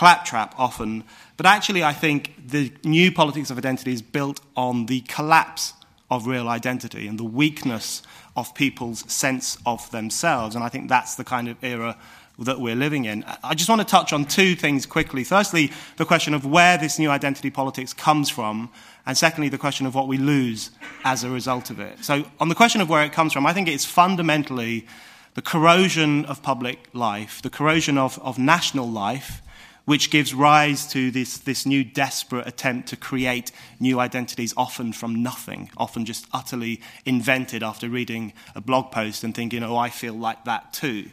claptrap 0.00 0.54
often. 0.58 1.04
But 1.36 1.44
actually, 1.44 1.84
I 1.84 1.92
think 1.92 2.32
the 2.42 2.72
new 2.84 3.12
politics 3.12 3.50
of 3.50 3.58
identity 3.58 3.92
is 3.92 4.00
built 4.00 4.40
on 4.56 4.86
the 4.86 5.02
collapse 5.02 5.74
of 6.10 6.26
real 6.26 6.48
identity 6.48 7.06
and 7.06 7.18
the 7.18 7.30
weakness 7.42 8.00
of 8.34 8.54
people's 8.54 9.00
sense 9.12 9.58
of 9.66 9.90
themselves. 9.90 10.54
And 10.54 10.64
I 10.64 10.70
think 10.70 10.88
that's 10.88 11.16
the 11.16 11.24
kind 11.24 11.48
of 11.48 11.62
era 11.62 11.98
that 12.38 12.58
we're 12.58 12.76
living 12.76 13.04
in. 13.04 13.26
I 13.44 13.52
just 13.54 13.68
want 13.68 13.82
to 13.82 13.86
touch 13.86 14.14
on 14.14 14.24
two 14.24 14.54
things 14.54 14.86
quickly. 14.86 15.22
Firstly, 15.22 15.70
the 15.98 16.06
question 16.06 16.32
of 16.32 16.46
where 16.46 16.78
this 16.78 16.98
new 16.98 17.10
identity 17.10 17.50
politics 17.50 17.92
comes 17.92 18.30
from, 18.30 18.70
and 19.04 19.18
secondly, 19.18 19.50
the 19.50 19.58
question 19.58 19.84
of 19.84 19.94
what 19.94 20.08
we 20.08 20.16
lose 20.16 20.70
as 21.04 21.24
a 21.24 21.28
result 21.28 21.68
of 21.68 21.78
it. 21.78 22.02
So, 22.02 22.24
on 22.40 22.48
the 22.48 22.54
question 22.54 22.80
of 22.80 22.88
where 22.88 23.04
it 23.04 23.12
comes 23.12 23.34
from, 23.34 23.44
I 23.44 23.52
think 23.52 23.68
it's 23.68 23.84
fundamentally 23.84 24.86
the 25.34 25.42
corrosion 25.42 26.24
of 26.24 26.42
public 26.42 26.88
life, 26.94 27.42
the 27.42 27.50
corrosion 27.50 27.98
of, 27.98 28.18
of 28.20 28.38
national 28.38 28.88
life, 28.88 29.42
which 29.84 30.10
gives 30.10 30.34
rise 30.34 30.86
to 30.88 31.10
this, 31.10 31.38
this 31.38 31.66
new 31.66 31.82
desperate 31.82 32.46
attempt 32.46 32.88
to 32.88 32.96
create 32.96 33.50
new 33.78 33.98
identities, 33.98 34.54
often 34.56 34.92
from 34.92 35.22
nothing, 35.22 35.70
often 35.76 36.04
just 36.04 36.26
utterly 36.32 36.80
invented 37.04 37.62
after 37.62 37.88
reading 37.88 38.32
a 38.54 38.60
blog 38.60 38.92
post 38.92 39.24
and 39.24 39.34
thinking, 39.34 39.62
oh, 39.62 39.76
I 39.76 39.90
feel 39.90 40.14
like 40.14 40.44
that 40.44 40.72
too. 40.72 41.10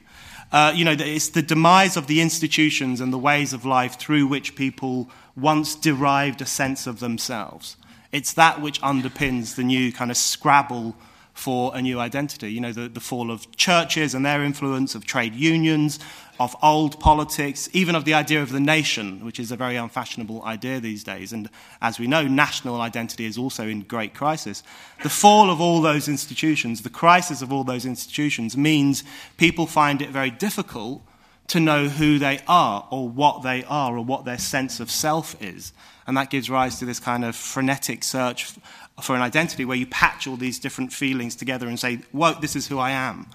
Uh, 0.52 0.72
you 0.74 0.86
know, 0.86 0.96
it's 0.98 1.30
the 1.30 1.42
demise 1.42 1.98
of 1.98 2.08
the 2.08 2.22
institutions 2.22 3.02
and 3.02 3.12
the 3.12 3.18
ways 3.18 3.52
of 3.52 3.66
life 3.66 4.00
through 4.00 4.28
which 4.28 4.56
people 4.56 5.10
once 5.36 5.76
derived 5.76 6.42
a 6.42 6.46
sense 6.46 6.88
of 6.88 7.00
themselves. 7.00 7.76
It's 8.12 8.34
that 8.34 8.62
which 8.62 8.82
underpins 8.82 9.56
the 9.56 9.64
new 9.64 9.92
kind 9.92 10.10
of 10.10 10.18
scrabble 10.18 10.96
for 11.38 11.71
a 11.76 11.82
new 11.82 12.00
identity. 12.00 12.52
You 12.52 12.62
know, 12.62 12.73
the, 12.73 12.89
the 12.89 13.00
fall 13.00 13.30
of 13.30 13.56
churches 13.56 14.15
and 14.15 14.26
their 14.26 14.43
influence, 14.43 14.95
of 14.95 15.06
trade 15.06 15.36
unions, 15.36 16.00
of 16.39 16.56
old 16.62 17.00
politics, 17.00 17.69
even 17.73 17.95
of 17.95 18.06
the 18.06 18.13
idea 18.13 18.41
of 18.41 18.52
the 18.52 18.60
nation, 18.60 19.23
which 19.23 19.39
is 19.39 19.52
a 19.52 19.56
very 19.56 19.76
unfashionable 19.76 20.43
idea 20.43 20.80
these 20.80 21.04
days. 21.04 21.34
And 21.34 21.50
as 21.82 22.00
we 22.00 22.08
know, 22.08 22.28
national 22.28 22.82
identity 22.82 23.26
is 23.26 23.38
also 23.38 23.67
in 23.67 23.82
great 23.82 24.13
crisis. 24.13 24.63
The 25.04 25.10
fall 25.10 25.50
of 25.50 25.62
all 25.62 25.82
those 25.82 26.08
institutions, 26.08 26.82
the 26.82 26.89
crisis 26.89 27.41
of 27.41 27.54
all 27.54 27.63
those 27.63 27.86
institutions, 27.86 28.58
means 28.58 29.04
people 29.38 29.67
find 29.67 30.02
it 30.02 30.10
very 30.10 30.32
difficult 30.32 31.04
to 31.47 31.60
know 31.60 31.88
who 31.88 32.19
they 32.19 32.39
are 32.47 32.88
or 32.91 33.08
what 33.08 33.43
they 33.43 33.63
are 33.65 33.95
or 33.95 34.04
what 34.04 34.26
their 34.26 34.38
sense 34.38 34.80
of 34.80 34.91
self 34.91 35.41
is. 35.41 35.71
And 36.06 36.17
that 36.17 36.30
gives 36.30 36.50
rise 36.50 36.80
to 36.80 36.86
this 36.86 37.00
kind 37.00 37.23
of 37.23 37.36
frenetic 37.36 38.04
search 38.04 38.54
for 39.02 39.16
an 39.16 39.22
identity 39.22 39.66
where 39.66 39.78
you 39.78 39.86
patch 39.86 40.28
all 40.28 40.38
these 40.38 40.60
different 40.60 40.92
feelings 40.92 41.36
together 41.36 41.68
and 41.68 41.80
say, 41.80 41.98
whoa, 42.12 42.34
this 42.42 42.56
is 42.56 42.68
who 42.68 42.80
I 42.80 42.92
am. 42.92 43.28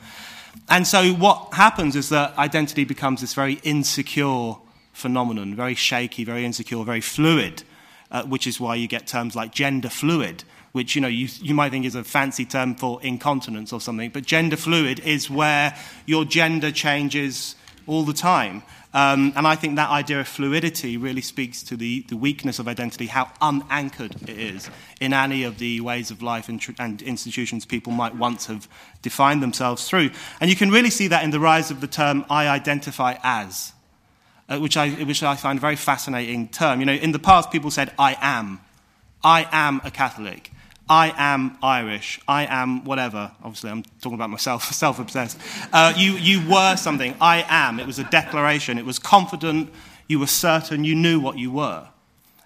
And 0.69 0.87
so 0.87 1.13
what 1.15 1.55
happens 1.55 1.97
is 1.97 2.09
that 2.11 2.37
identity 2.37 2.85
becomes 2.85 3.21
this 3.21 3.35
very 3.35 3.55
insecure 3.63 4.55
phenomenon, 4.93 5.55
very 5.55 5.75
shaky, 5.75 6.25
very 6.25 6.45
insecure, 6.45 6.85
very 6.85 7.01
fluid, 7.01 7.63
uh, 8.11 8.25
which 8.25 8.47
is 8.47 8.61
why 8.61 8.75
you 8.75 8.89
get 8.89 9.07
terms 9.07 9.35
like 9.35 9.53
gender 9.53 9.89
fluid, 9.89 10.45
which 10.73 10.95
you 10.95 11.01
know 11.01 11.09
you, 11.09 11.29
you 11.41 11.55
might 11.55 11.71
think 11.71 11.87
is 11.87 11.95
a 11.95 12.05
fancy 12.05 12.45
term 12.45 12.75
for 12.75 13.03
incontinence 13.03 13.73
or 13.73 13.81
something, 13.81 14.11
but 14.11 14.25
gender 14.25 14.57
fluid 14.57 15.01
is 15.01 15.31
where 15.31 15.77
your 16.07 16.25
gender 16.25 16.71
changes 16.71 17.55
all 17.87 18.05
the 18.05 18.13
time. 18.13 18.63
Um, 18.95 19.33
and 19.37 19.47
I 19.47 19.57
think 19.57 19.77
that 19.77 19.89
idea 19.89 20.21
of 20.21 20.29
fluidity 20.29 20.99
really 20.99 21.23
speaks 21.23 21.63
to 21.65 21.77
the, 21.77 22.03
the 22.09 22.17
weakness 22.17 22.59
of 22.59 22.69
identity, 22.69 23.07
how 23.07 23.31
unanchored 23.41 24.17
it 24.29 24.39
is 24.39 24.69
in 25.01 25.15
any 25.15 25.45
of 25.45 25.59
the 25.59 25.81
ways 25.81 26.11
of 26.11 26.21
life 26.21 26.51
and, 26.51 26.61
tr- 26.61 26.73
and 26.79 27.01
institutions 27.01 27.65
people 27.65 27.93
might 27.93 28.15
once 28.15 28.47
have 28.47 28.69
defined 29.01 29.43
themselves 29.43 29.89
through. 29.89 30.11
And 30.41 30.51
you 30.51 30.57
can 30.57 30.71
really 30.71 30.91
see 30.91 31.09
that 31.09 31.25
in 31.25 31.31
the 31.31 31.41
rise 31.41 31.71
of 31.71 31.81
the 31.81 31.87
term 31.87 32.27
I 32.29 32.49
identify 32.49 33.17
as, 33.23 33.73
uh, 34.51 34.59
which, 34.59 34.77
I, 34.77 34.91
which 34.91 35.23
I 35.23 35.37
find 35.37 35.59
a 35.59 35.61
very 35.61 35.77
fascinating 35.77 36.49
term. 36.49 36.81
You 36.81 36.87
know, 36.87 36.93
in 36.93 37.13
the 37.13 37.19
past, 37.19 37.51
people 37.51 37.71
said, 37.71 37.93
I 37.99 38.19
am. 38.21 38.61
I 39.25 39.49
am 39.51 39.81
a 39.85 39.91
Catholic. 39.91 40.52
I 40.93 41.15
am 41.17 41.57
Irish, 41.63 42.21
I 42.29 42.45
am 42.45 42.85
whatever. 42.85 43.33
Obviously, 43.43 43.71
I'm 43.71 43.83
talking 44.03 44.13
about 44.13 44.29
myself, 44.29 44.65
self 44.75 44.99
obsessed. 44.99 45.39
Uh, 45.73 45.95
you, 45.97 46.13
you 46.13 46.47
were 46.47 46.77
something. 46.77 47.15
I 47.19 47.47
am. 47.49 47.81
It 47.81 47.87
was 47.87 47.99
a 47.99 48.05
declaration. 48.05 48.77
It 48.77 48.85
was 48.85 48.99
confident. 48.99 49.73
You 50.07 50.19
were 50.19 50.27
certain. 50.27 50.85
You 50.85 50.95
knew 50.95 51.19
what 51.19 51.39
you 51.39 51.51
were. 51.51 51.89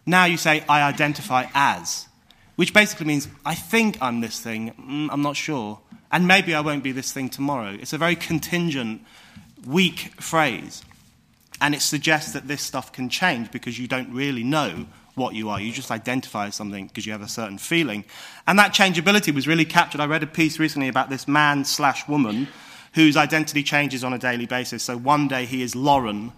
Now 0.07 0.27
you 0.27 0.37
say, 0.37 0.63
I 0.69 0.83
identify 0.83 1.47
as, 1.55 2.07
which 2.55 2.73
basically 2.73 3.07
means, 3.07 3.27
I 3.45 3.57
think 3.57 3.99
I'm 4.01 4.21
this 4.21 4.39
thing. 4.39 4.73
Mm, 4.81 5.09
I'm 5.11 5.23
not 5.23 5.35
sure. 5.35 5.81
And 6.13 6.29
maybe 6.29 6.55
I 6.55 6.61
won't 6.61 6.85
be 6.85 6.93
this 6.93 7.11
thing 7.11 7.29
tomorrow. 7.29 7.77
It's 7.81 7.95
a 7.95 7.99
very 7.99 8.15
contingent, 8.15 9.03
weak 9.67 10.23
phrase. 10.23 10.85
And 11.61 11.75
it 11.75 11.83
suggests 11.83 12.33
that 12.35 12.47
this 12.47 12.63
stuff 12.63 12.93
can 12.93 13.09
change 13.09 13.51
because 13.51 13.77
you 13.77 13.89
don't 13.89 14.13
really 14.13 14.45
know 14.45 14.87
what 15.17 15.35
you 15.35 15.49
are. 15.49 15.61
You 15.61 15.73
just 15.73 15.91
identify 15.91 16.47
as 16.47 16.55
something 16.55 16.87
because 16.87 17.07
you 17.07 17.13
have 17.13 17.23
a 17.23 17.29
certain 17.29 17.59
feeling. 17.59 18.05
And 18.47 18.59
that 18.59 18.73
changeability 18.73 19.33
was 19.33 19.49
really 19.49 19.65
captured. 19.65 20.01
I 20.01 20.07
read 20.07 20.23
a 20.23 20.27
piece 20.27 20.59
recently 20.61 20.89
about 20.89 21.11
this 21.11 21.27
man 21.27 21.65
slash 21.65 22.07
woman 22.07 22.47
whose 22.93 23.17
identity 23.17 23.63
changes 23.63 24.05
on 24.05 24.13
a 24.13 24.19
daily 24.19 24.47
basis. 24.47 24.83
So 24.85 24.97
one 24.97 25.27
day 25.27 25.45
he 25.47 25.63
is 25.63 25.75
Lauren, 25.75 26.33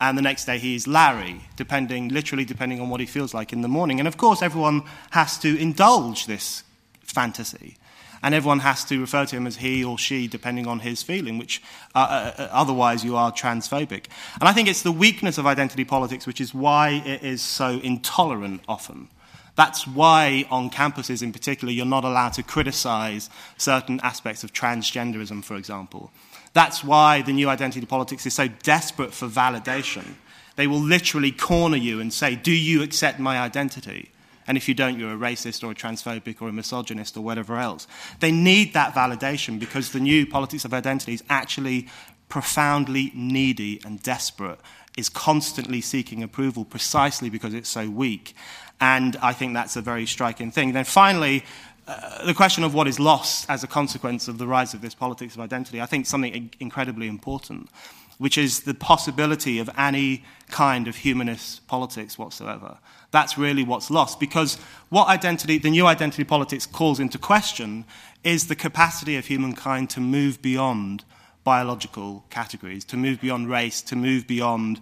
and 0.00 0.16
the 0.16 0.22
next 0.22 0.46
day 0.46 0.58
he 0.58 0.74
is 0.74 0.86
Larry, 0.86 1.42
depending, 1.56 2.08
literally 2.08 2.44
depending 2.44 2.80
on 2.80 2.88
what 2.88 3.00
he 3.00 3.06
feels 3.06 3.34
like 3.34 3.52
in 3.52 3.60
the 3.60 3.68
morning. 3.68 3.98
And 3.98 4.08
of 4.08 4.16
course, 4.16 4.42
everyone 4.42 4.82
has 5.10 5.38
to 5.38 5.58
indulge 5.58 6.26
this 6.26 6.62
fantasy. 7.02 7.76
And 8.22 8.34
everyone 8.34 8.60
has 8.60 8.84
to 8.86 9.00
refer 9.00 9.24
to 9.24 9.36
him 9.36 9.46
as 9.46 9.56
he 9.56 9.82
or 9.82 9.96
she, 9.96 10.26
depending 10.26 10.66
on 10.66 10.80
his 10.80 11.02
feeling, 11.02 11.38
which 11.38 11.62
uh, 11.94 11.98
uh, 11.98 12.42
uh, 12.42 12.48
otherwise 12.52 13.02
you 13.02 13.16
are 13.16 13.32
transphobic. 13.32 14.06
And 14.38 14.48
I 14.48 14.52
think 14.52 14.68
it's 14.68 14.82
the 14.82 14.92
weakness 14.92 15.38
of 15.38 15.46
identity 15.46 15.84
politics, 15.84 16.26
which 16.26 16.40
is 16.40 16.52
why 16.52 17.02
it 17.06 17.22
is 17.22 17.40
so 17.40 17.80
intolerant 17.82 18.62
often. 18.68 19.08
That's 19.56 19.86
why, 19.86 20.46
on 20.50 20.70
campuses 20.70 21.22
in 21.22 21.32
particular, 21.32 21.72
you're 21.72 21.86
not 21.86 22.04
allowed 22.04 22.34
to 22.34 22.42
criticize 22.42 23.28
certain 23.56 24.00
aspects 24.02 24.44
of 24.44 24.52
transgenderism, 24.52 25.44
for 25.44 25.56
example. 25.56 26.10
That's 26.52 26.84
why 26.84 27.22
the 27.22 27.32
new 27.32 27.48
identity 27.48 27.86
politics 27.86 28.26
is 28.26 28.34
so 28.34 28.48
desperate 28.48 29.14
for 29.14 29.28
validation. 29.28 30.14
They 30.56 30.66
will 30.66 30.80
literally 30.80 31.32
corner 31.32 31.76
you 31.76 32.00
and 32.00 32.12
say, 32.12 32.34
Do 32.34 32.52
you 32.52 32.82
accept 32.82 33.18
my 33.18 33.38
identity? 33.38 34.10
And 34.50 34.56
if 34.56 34.68
you 34.68 34.74
don't, 34.74 34.98
you're 34.98 35.12
a 35.12 35.16
racist 35.16 35.62
or 35.62 35.70
a 35.70 35.76
transphobic 35.76 36.42
or 36.42 36.48
a 36.48 36.52
misogynist 36.52 37.16
or 37.16 37.20
whatever 37.20 37.56
else. 37.56 37.86
They 38.18 38.32
need 38.32 38.72
that 38.72 38.94
validation 38.94 39.60
because 39.60 39.92
the 39.92 40.00
new 40.00 40.26
politics 40.26 40.64
of 40.64 40.74
identity 40.74 41.14
is 41.14 41.22
actually 41.30 41.86
profoundly 42.28 43.12
needy 43.14 43.80
and 43.84 44.02
desperate, 44.02 44.58
is 44.98 45.08
constantly 45.08 45.80
seeking 45.80 46.24
approval 46.24 46.64
precisely 46.64 47.30
because 47.30 47.54
it's 47.54 47.68
so 47.68 47.88
weak. 47.88 48.34
And 48.80 49.14
I 49.22 49.34
think 49.34 49.54
that's 49.54 49.76
a 49.76 49.80
very 49.82 50.04
striking 50.04 50.50
thing. 50.50 50.72
Then 50.72 50.84
finally, 50.84 51.44
uh, 51.86 52.26
the 52.26 52.34
question 52.34 52.64
of 52.64 52.74
what 52.74 52.88
is 52.88 52.98
lost 52.98 53.48
as 53.48 53.62
a 53.62 53.68
consequence 53.68 54.26
of 54.26 54.38
the 54.38 54.48
rise 54.48 54.74
of 54.74 54.80
this 54.80 54.96
politics 54.96 55.36
of 55.36 55.42
identity, 55.42 55.80
I 55.80 55.86
think 55.86 56.06
something 56.06 56.50
incredibly 56.58 57.06
important, 57.06 57.70
which 58.18 58.36
is 58.36 58.62
the 58.62 58.74
possibility 58.74 59.60
of 59.60 59.70
any 59.78 60.24
kind 60.48 60.88
of 60.88 60.96
humanist 60.96 61.68
politics 61.68 62.18
whatsoever. 62.18 62.78
That's 63.10 63.36
really 63.36 63.64
what's 63.64 63.90
lost 63.90 64.20
because 64.20 64.56
what 64.88 65.08
identity, 65.08 65.58
the 65.58 65.70
new 65.70 65.86
identity 65.86 66.24
politics 66.24 66.66
calls 66.66 67.00
into 67.00 67.18
question 67.18 67.84
is 68.22 68.46
the 68.46 68.56
capacity 68.56 69.16
of 69.16 69.26
humankind 69.26 69.90
to 69.90 70.00
move 70.00 70.40
beyond 70.42 71.04
biological 71.42 72.24
categories, 72.30 72.84
to 72.84 72.96
move 72.96 73.20
beyond 73.20 73.48
race, 73.48 73.82
to 73.82 73.96
move 73.96 74.26
beyond 74.26 74.80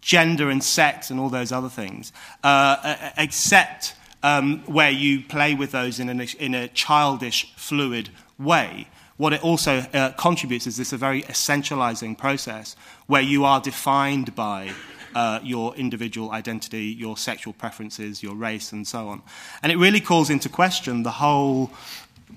gender 0.00 0.50
and 0.50 0.62
sex 0.62 1.10
and 1.10 1.18
all 1.18 1.30
those 1.30 1.50
other 1.50 1.68
things, 1.68 2.12
uh, 2.42 3.10
except 3.16 3.94
um, 4.22 4.58
where 4.66 4.90
you 4.90 5.22
play 5.22 5.54
with 5.54 5.72
those 5.72 5.98
in, 5.98 6.08
an, 6.08 6.20
in 6.38 6.54
a 6.54 6.68
childish, 6.68 7.52
fluid 7.56 8.10
way. 8.38 8.86
What 9.16 9.32
it 9.32 9.42
also 9.42 9.78
uh, 9.92 10.10
contributes 10.12 10.66
is 10.66 10.76
this 10.76 10.92
a 10.92 10.96
very 10.96 11.22
essentializing 11.22 12.18
process 12.18 12.76
where 13.06 13.22
you 13.22 13.44
are 13.44 13.60
defined 13.60 14.34
by 14.34 14.72
uh, 15.14 15.40
your 15.42 15.74
individual 15.76 16.30
identity, 16.32 16.84
your 16.84 17.16
sexual 17.16 17.52
preferences, 17.52 18.22
your 18.22 18.34
race, 18.34 18.72
and 18.72 18.86
so 18.86 19.08
on. 19.08 19.22
And 19.62 19.70
it 19.70 19.76
really 19.76 20.00
calls 20.00 20.30
into 20.30 20.48
question 20.48 21.02
the 21.02 21.12
whole 21.12 21.70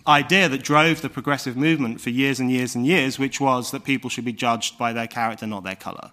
idea 0.05 0.47
that 0.49 0.63
drove 0.63 1.01
the 1.01 1.09
progressive 1.09 1.57
movement 1.57 1.99
for 2.01 2.09
years 2.09 2.39
and 2.39 2.51
years 2.51 2.75
and 2.75 2.85
years, 2.85 3.19
which 3.19 3.41
was 3.41 3.71
that 3.71 3.83
people 3.83 4.09
should 4.09 4.25
be 4.25 4.33
judged 4.33 4.77
by 4.77 4.93
their 4.93 5.07
character, 5.07 5.47
not 5.47 5.63
their 5.63 5.75
color 5.75 6.11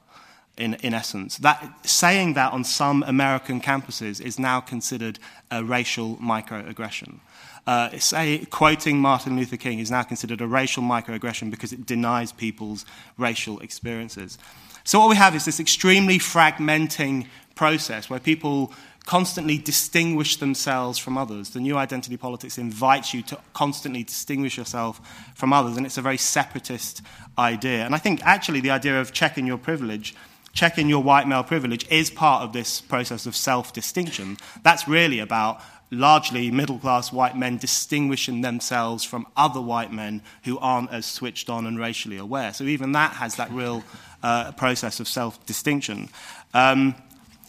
in, 0.57 0.75
in 0.75 0.95
essence. 0.95 1.39
That, 1.39 1.87
saying 1.87 2.35
that 2.35 2.53
on 2.53 2.65
some 2.65 3.03
American 3.07 3.61
campuses 3.61 4.21
is 4.21 4.39
now 4.39 4.61
considered 4.61 5.19
a 5.51 5.65
racial 5.65 6.17
microaggression. 6.17 7.21
Uh, 7.67 7.97
say, 7.99 8.45
quoting 8.51 8.99
Martin 8.99 9.37
Luther 9.37 9.57
King 9.57 9.79
is 9.79 9.91
now 9.91 10.03
considered 10.03 10.41
a 10.41 10.47
racial 10.47 10.83
microaggression 10.83 11.51
because 11.51 11.73
it 11.73 11.87
denies 11.87 12.31
people's 12.31 12.85
racial 13.17 13.59
experiences. 13.61 14.39
So, 14.85 15.01
what 15.01 15.09
we 15.09 15.17
have 15.17 15.35
is 15.35 15.47
this 15.47 15.61
extremely 15.61 16.19
fragmenting 16.19 17.27
process 17.55 18.11
where 18.11 18.21
people 18.21 18.73
constantly 19.07 19.59
distinguish 19.59 20.37
themselves 20.37 20.99
from 20.99 21.19
others. 21.19 21.51
The 21.51 21.61
new 21.61 21.77
identity 21.77 22.17
politics 22.17 22.59
invites 22.59 23.13
you 23.13 23.23
to 23.25 23.39
constantly 23.53 24.03
distinguish 24.03 24.57
yourself 24.57 25.01
from 25.35 25.53
others, 25.53 25.77
and 25.77 25.87
it's 25.87 25.99
a 25.99 26.03
very 26.03 26.19
separatist 26.19 27.03
idea. 27.39 27.85
And 27.85 27.95
I 27.95 27.99
think 27.99 28.23
actually 28.25 28.61
the 28.61 28.71
idea 28.71 29.01
of 29.01 29.13
checking 29.13 29.47
your 29.47 29.59
privilege 29.59 30.15
checking 30.55 30.89
your 30.89 31.03
white 31.03 31.27
male 31.29 31.43
privilege 31.43 31.87
is 31.91 32.11
part 32.11 32.43
of 32.43 32.53
this 32.53 32.81
process 32.81 33.27
of 33.27 33.37
self 33.37 33.73
distinction. 33.73 34.39
That's 34.63 34.89
really 34.89 35.19
about 35.19 35.61
largely 35.91 36.51
middle 36.51 36.79
class 36.79 37.13
white 37.13 37.37
men 37.37 37.57
distinguishing 37.57 38.41
themselves 38.41 39.05
from 39.05 39.27
other 39.37 39.61
white 39.61 39.93
men 39.93 40.23
who 40.45 40.59
aren't 40.59 40.91
as 40.91 41.07
switched 41.07 41.49
on 41.49 41.67
and 41.67 41.79
racially 41.79 42.17
aware. 42.17 42.53
So 42.53 42.65
even 42.65 42.93
that 42.93 43.13
has 43.13 43.37
that 43.37 43.51
real 43.51 43.85
uh, 44.23 44.53
process 44.53 45.01
of 45.01 45.09
self 45.09 45.45
distinction. 45.47 46.09
Um, 46.53 46.95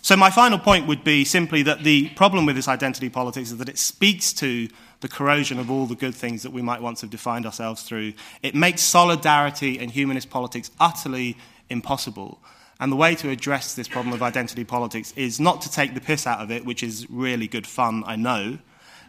so 0.01 0.15
my 0.15 0.29
final 0.29 0.59
point 0.59 0.85
would 0.85 1.03
be 1.03 1.25
simply 1.25 1.63
that 1.63 1.83
the 1.83 2.09
problem 2.09 2.45
with 2.45 2.55
this 2.55 2.67
identity 2.67 3.09
politics 3.09 3.49
is 3.49 3.57
that 3.57 3.69
it 3.69 3.79
speaks 3.79 4.33
to 4.33 4.67
the 5.01 5.07
corrosion 5.07 5.57
of 5.57 5.71
all 5.71 5.87
the 5.87 5.95
good 5.95 6.13
things 6.13 6.43
that 6.43 6.51
we 6.51 6.61
might 6.61 6.81
once 6.81 7.01
have 7.01 7.09
defined 7.09 7.45
ourselves 7.45 7.81
through. 7.81 8.13
It 8.43 8.53
makes 8.53 8.81
solidarity 8.81 9.79
and 9.79 9.89
humanist 9.89 10.29
politics 10.29 10.69
utterly 10.79 11.37
impossible. 11.69 12.39
And 12.79 12.91
the 12.91 12.95
way 12.97 13.15
to 13.15 13.29
address 13.29 13.73
this 13.73 13.87
problem 13.87 14.13
of 14.13 14.21
identity 14.21 14.65
politics 14.65 15.13
is 15.15 15.39
not 15.39 15.61
to 15.61 15.71
take 15.71 15.93
the 15.93 16.01
piss 16.01 16.27
out 16.27 16.39
of 16.39 16.51
it, 16.51 16.65
which 16.65 16.83
is 16.83 17.09
really 17.09 17.47
good 17.47 17.65
fun, 17.65 18.03
I 18.05 18.17
know, 18.17 18.57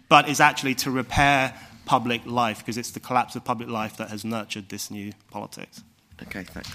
but 0.08 0.28
is 0.28 0.40
actually 0.40 0.76
to 0.76 0.90
repair 0.90 1.52
public 1.84 2.24
life, 2.26 2.58
because 2.58 2.78
it's 2.78 2.92
the 2.92 3.00
collapse 3.00 3.34
of 3.34 3.44
public 3.44 3.68
life 3.68 3.96
that 3.96 4.10
has 4.10 4.24
nurtured 4.24 4.68
this 4.68 4.90
new 4.90 5.12
politics. 5.30 5.82
Okay, 6.22 6.44
thanks. 6.44 6.70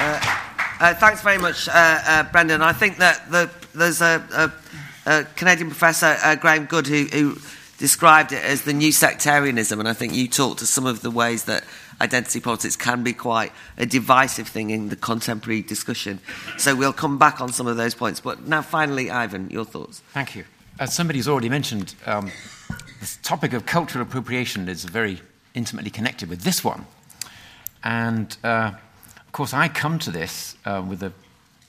Uh, 0.00 0.20
uh, 0.80 0.94
thanks 0.94 1.20
very 1.22 1.38
much, 1.38 1.68
uh, 1.68 1.72
uh 1.74 2.22
Brendan. 2.32 2.62
I 2.62 2.72
think 2.72 2.96
that 2.98 3.30
the, 3.30 3.50
there's 3.74 4.00
a, 4.00 4.52
a, 5.06 5.10
a 5.10 5.24
Canadian 5.36 5.68
professor, 5.68 6.16
uh, 6.22 6.34
Graham 6.36 6.64
Good, 6.66 6.86
who, 6.86 7.04
who 7.04 7.38
described 7.78 8.32
it 8.32 8.44
as 8.44 8.62
the 8.62 8.72
new 8.72 8.92
sectarianism, 8.92 9.78
and 9.78 9.88
I 9.88 9.92
think 9.92 10.12
you 10.12 10.28
talked 10.28 10.58
to 10.58 10.66
some 10.66 10.84
of 10.84 11.00
the 11.00 11.10
ways 11.10 11.44
that 11.44 11.64
identity 12.00 12.40
politics 12.40 12.76
can 12.76 13.02
be 13.02 13.12
quite 13.12 13.52
a 13.76 13.86
divisive 13.86 14.48
thing 14.48 14.70
in 14.70 14.88
the 14.88 14.96
contemporary 14.96 15.62
discussion. 15.62 16.20
So 16.58 16.74
we'll 16.74 16.92
come 16.92 17.18
back 17.18 17.40
on 17.40 17.52
some 17.52 17.66
of 17.66 17.76
those 17.76 17.94
points. 17.94 18.20
But 18.20 18.46
now, 18.46 18.62
finally, 18.62 19.10
Ivan, 19.10 19.50
your 19.50 19.64
thoughts. 19.64 20.00
Thank 20.12 20.36
you. 20.36 20.44
As 20.78 20.92
somebody's 20.92 21.26
already 21.26 21.48
mentioned, 21.48 21.94
um, 22.06 22.30
this 23.00 23.18
topic 23.22 23.52
of 23.52 23.66
cultural 23.66 24.02
appropriation 24.02 24.68
is 24.68 24.84
very 24.84 25.20
intimately 25.54 25.90
connected 25.90 26.28
with 26.28 26.42
this 26.42 26.62
one. 26.62 26.86
And 27.82 28.36
uh, 28.44 28.72
of 29.16 29.32
course, 29.32 29.54
I 29.54 29.68
come 29.68 29.98
to 30.00 30.10
this 30.10 30.56
uh, 30.64 30.84
with 30.86 31.02
a 31.02 31.12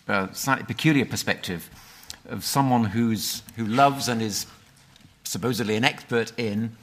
uh, 0.08 0.32
slightly 0.34 0.66
peculiar 0.66 1.06
perspective 1.06 1.70
of 2.28 2.44
someone 2.44 2.86
who's, 2.86 3.44
who 3.56 3.66
loves 3.66 4.08
and 4.08 4.22
is 4.22 4.46
supposedly 5.30 5.76
an 5.76 5.84
expert 5.84 6.32
in 6.38 6.76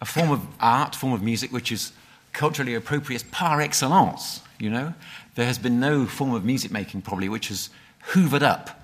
a 0.00 0.06
form 0.06 0.30
of 0.30 0.40
art, 0.58 0.94
form 0.94 1.12
of 1.12 1.22
music, 1.22 1.52
which 1.52 1.70
is 1.70 1.92
culturally 2.32 2.74
appropriate 2.74 3.30
par 3.30 3.60
excellence. 3.60 4.40
You 4.58 4.70
know, 4.70 4.94
there 5.34 5.44
has 5.44 5.58
been 5.58 5.80
no 5.80 6.06
form 6.06 6.32
of 6.32 6.44
music 6.44 6.70
making 6.70 7.02
probably 7.02 7.28
which 7.28 7.48
has 7.48 7.68
hoovered 8.12 8.42
up 8.42 8.82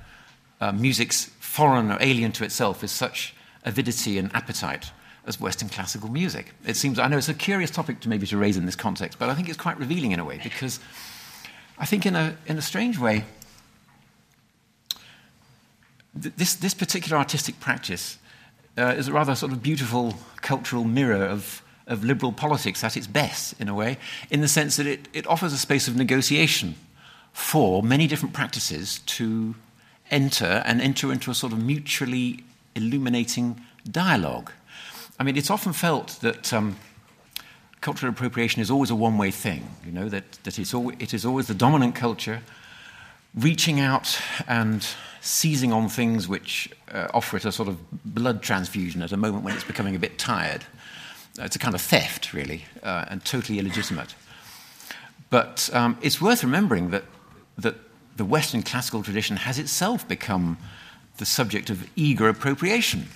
uh, 0.61 0.72
music's 0.72 1.26
foreign 1.40 1.90
or 1.90 1.96
alien 2.01 2.32
to 2.32 2.44
itself 2.44 2.82
with 2.82 2.90
such 2.90 3.34
avidity 3.64 4.18
and 4.18 4.30
appetite 4.34 4.92
as 5.26 5.40
Western 5.40 5.70
classical 5.70 6.11
music. 6.11 6.53
It 6.66 6.76
seems, 6.76 6.98
I 6.98 7.09
know 7.09 7.16
it's 7.16 7.28
a 7.28 7.34
curious 7.34 7.70
topic 7.70 8.01
to 8.01 8.09
maybe 8.09 8.26
to 8.26 8.36
raise 8.36 8.57
in 8.59 8.66
this 8.66 8.76
context, 8.76 9.18
but 9.18 9.30
I 9.30 9.34
think 9.34 9.48
it's 9.48 9.59
quite 9.59 9.78
revealing 9.78 10.12
in 10.12 10.20
a 10.20 10.24
way 10.24 10.40
because 10.42 10.78
I 11.78 11.86
think 11.86 12.05
in 12.05 12.16
a, 12.16 12.36
in 12.46 12.59
a 12.59 12.62
strange 12.62 12.98
way, 12.98 13.24
th- 16.20 16.34
this, 16.36 16.55
this 16.55 16.74
particular 16.74 17.16
artistic 17.16 17.61
practice 17.61 18.18
uh, 18.79 18.95
is 18.97 19.09
a 19.09 19.12
rather 19.12 19.35
sort 19.35 19.53
of 19.53 19.62
beautiful 19.62 20.14
cultural 20.37 20.85
mirror 20.85 21.25
of, 21.25 21.62
of 21.87 22.05
liberal 22.05 22.33
politics 22.33 22.85
at 22.85 22.97
its 22.97 23.07
best, 23.07 23.61
in 23.61 23.68
a 23.68 23.75
way, 23.75 23.99
in 24.31 24.41
the 24.41 24.49
sense 24.49 24.77
that 24.77 24.87
it, 24.87 25.09
it 25.12 25.27
offers 25.27 25.53
a 25.53 25.59
space 25.59 25.89
of 25.89 25.97
negotiation 25.97 26.75
for 27.33 27.83
many 27.83 28.07
different 28.07 28.35
practices 28.35 29.01
to 29.01 29.55
enter 30.11 30.62
and 30.64 30.81
enter 30.81 31.12
into 31.12 31.31
a 31.31 31.35
sort 31.35 31.53
of 31.53 31.62
mutually 31.62 32.45
illuminating 32.75 33.61
dialogue. 33.91 34.51
I 35.18 35.23
mean, 35.23 35.37
it's 35.37 35.51
often 35.51 35.73
felt 35.73 36.18
that 36.23 36.53
um, 36.53 36.77
cultural 37.81 38.11
appropriation 38.12 38.62
is 38.62 38.71
always 38.71 38.91
a 38.91 38.95
one 38.95 39.18
way 39.18 39.31
thing, 39.31 39.68
you 39.85 39.93
know, 39.93 40.09
that, 40.09 40.33
that 40.45 40.59
it's 40.59 40.75
al- 40.75 40.91
it 40.99 41.14
is 41.14 41.25
always 41.25 41.47
the 41.47 41.55
dominant 41.55 41.95
culture 41.95 42.41
reaching 43.35 43.79
out 43.81 44.18
and 44.49 44.87
seizing 45.21 45.73
on 45.73 45.89
things 45.89 46.27
which 46.27 46.71
uh, 46.93 47.09
offer 47.12 47.37
it 47.37 47.45
a 47.45 47.53
sort 47.53 47.68
of 47.68 47.79
blood 48.05 48.43
transfusion 48.43 49.03
at 49.03 49.12
a 49.12 49.16
moment 49.16 49.45
when 49.45 49.55
it's 49.55 49.64
becoming 49.64 49.95
a 49.95 49.99
bit 49.99 50.18
tired. 50.18 50.64
Uh, 51.39 51.45
it's 51.45 51.57
a 51.57 51.59
kind 51.59 51.75
of 51.75 51.81
theft, 51.81 52.33
really, 52.33 52.64
uh, 52.83 53.05
and 53.09 53.25
totally 53.25 53.59
illegitimate. 53.59 54.14
But 55.29 55.71
um, 55.73 55.99
it's 56.03 56.21
worth 56.21 56.43
remembering 56.43 56.91
that, 56.91 57.05
that 57.59 57.77
the 58.16 58.25
Western 58.25 58.62
classical 58.62 59.03
tradition 59.03 59.37
has 59.37 59.59
itself 59.59 60.07
become 60.09 60.59
the 61.18 61.27
subject 61.27 61.71
of 61.71 61.89
eager 61.97 62.29
appropriation. 62.29 63.07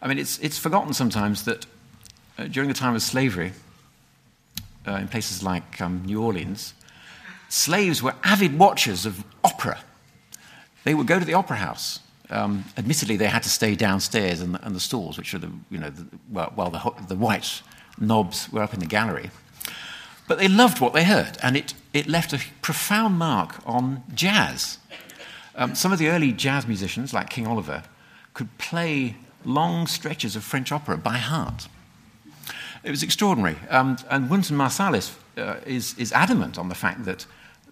I 0.00 0.08
mean, 0.08 0.18
it's, 0.18 0.38
it's 0.38 0.58
forgotten 0.58 0.94
sometimes 0.94 1.44
that 1.44 1.66
uh, 2.38 2.44
during 2.44 2.68
the 2.68 2.74
time 2.74 2.94
of 2.94 3.02
slavery, 3.02 3.52
uh, 4.86 4.92
in 4.92 5.08
places 5.08 5.42
like 5.42 5.80
um, 5.80 6.02
New 6.04 6.22
Orleans, 6.22 6.74
slaves 7.48 8.02
were 8.02 8.14
avid 8.24 8.58
watchers 8.58 9.06
of 9.06 9.24
opera. 9.44 9.78
They 10.84 10.94
would 10.94 11.06
go 11.06 11.18
to 11.18 11.24
the 11.24 11.34
opera 11.34 11.56
house. 11.56 12.00
Um, 12.30 12.64
admittedly, 12.78 13.16
they 13.16 13.26
had 13.26 13.42
to 13.42 13.50
stay 13.50 13.74
downstairs 13.74 14.40
in 14.40 14.52
the, 14.52 14.80
stalls, 14.80 15.18
which 15.18 15.34
are 15.34 15.38
the, 15.38 15.50
you 15.70 15.78
know, 15.78 15.90
the, 15.90 16.06
well, 16.30 16.52
while 16.54 16.70
the, 16.70 16.92
the 17.08 17.16
white 17.16 17.62
nobs 17.98 18.50
were 18.50 18.62
up 18.62 18.72
in 18.72 18.80
the 18.80 18.86
gallery. 18.86 19.30
But 20.26 20.38
they 20.38 20.48
loved 20.48 20.80
what 20.80 20.94
they 20.94 21.04
heard, 21.04 21.36
and 21.42 21.56
it, 21.56 21.74
it 21.92 22.06
left 22.06 22.32
a 22.32 22.40
profound 22.62 23.18
mark 23.18 23.56
on 23.66 24.02
jazz. 24.14 24.78
Um, 25.54 25.74
some 25.74 25.92
of 25.92 25.98
the 25.98 26.08
early 26.08 26.32
jazz 26.32 26.66
musicians, 26.66 27.12
like 27.12 27.28
King 27.28 27.46
Oliver, 27.46 27.82
could 28.32 28.56
play 28.56 29.16
long 29.44 29.86
stretches 29.86 30.36
of 30.36 30.44
French 30.44 30.72
opera 30.72 30.96
by 30.96 31.18
heart. 31.18 31.68
It 32.82 32.90
was 32.90 33.02
extraordinary. 33.02 33.56
Um, 33.68 33.98
and 34.08 34.30
Wynton 34.30 34.56
Marsalis 34.56 35.14
uh, 35.36 35.56
is, 35.66 35.96
is 35.98 36.12
adamant 36.12 36.58
on 36.58 36.68
the 36.68 36.74
fact 36.74 37.04
that, 37.04 37.26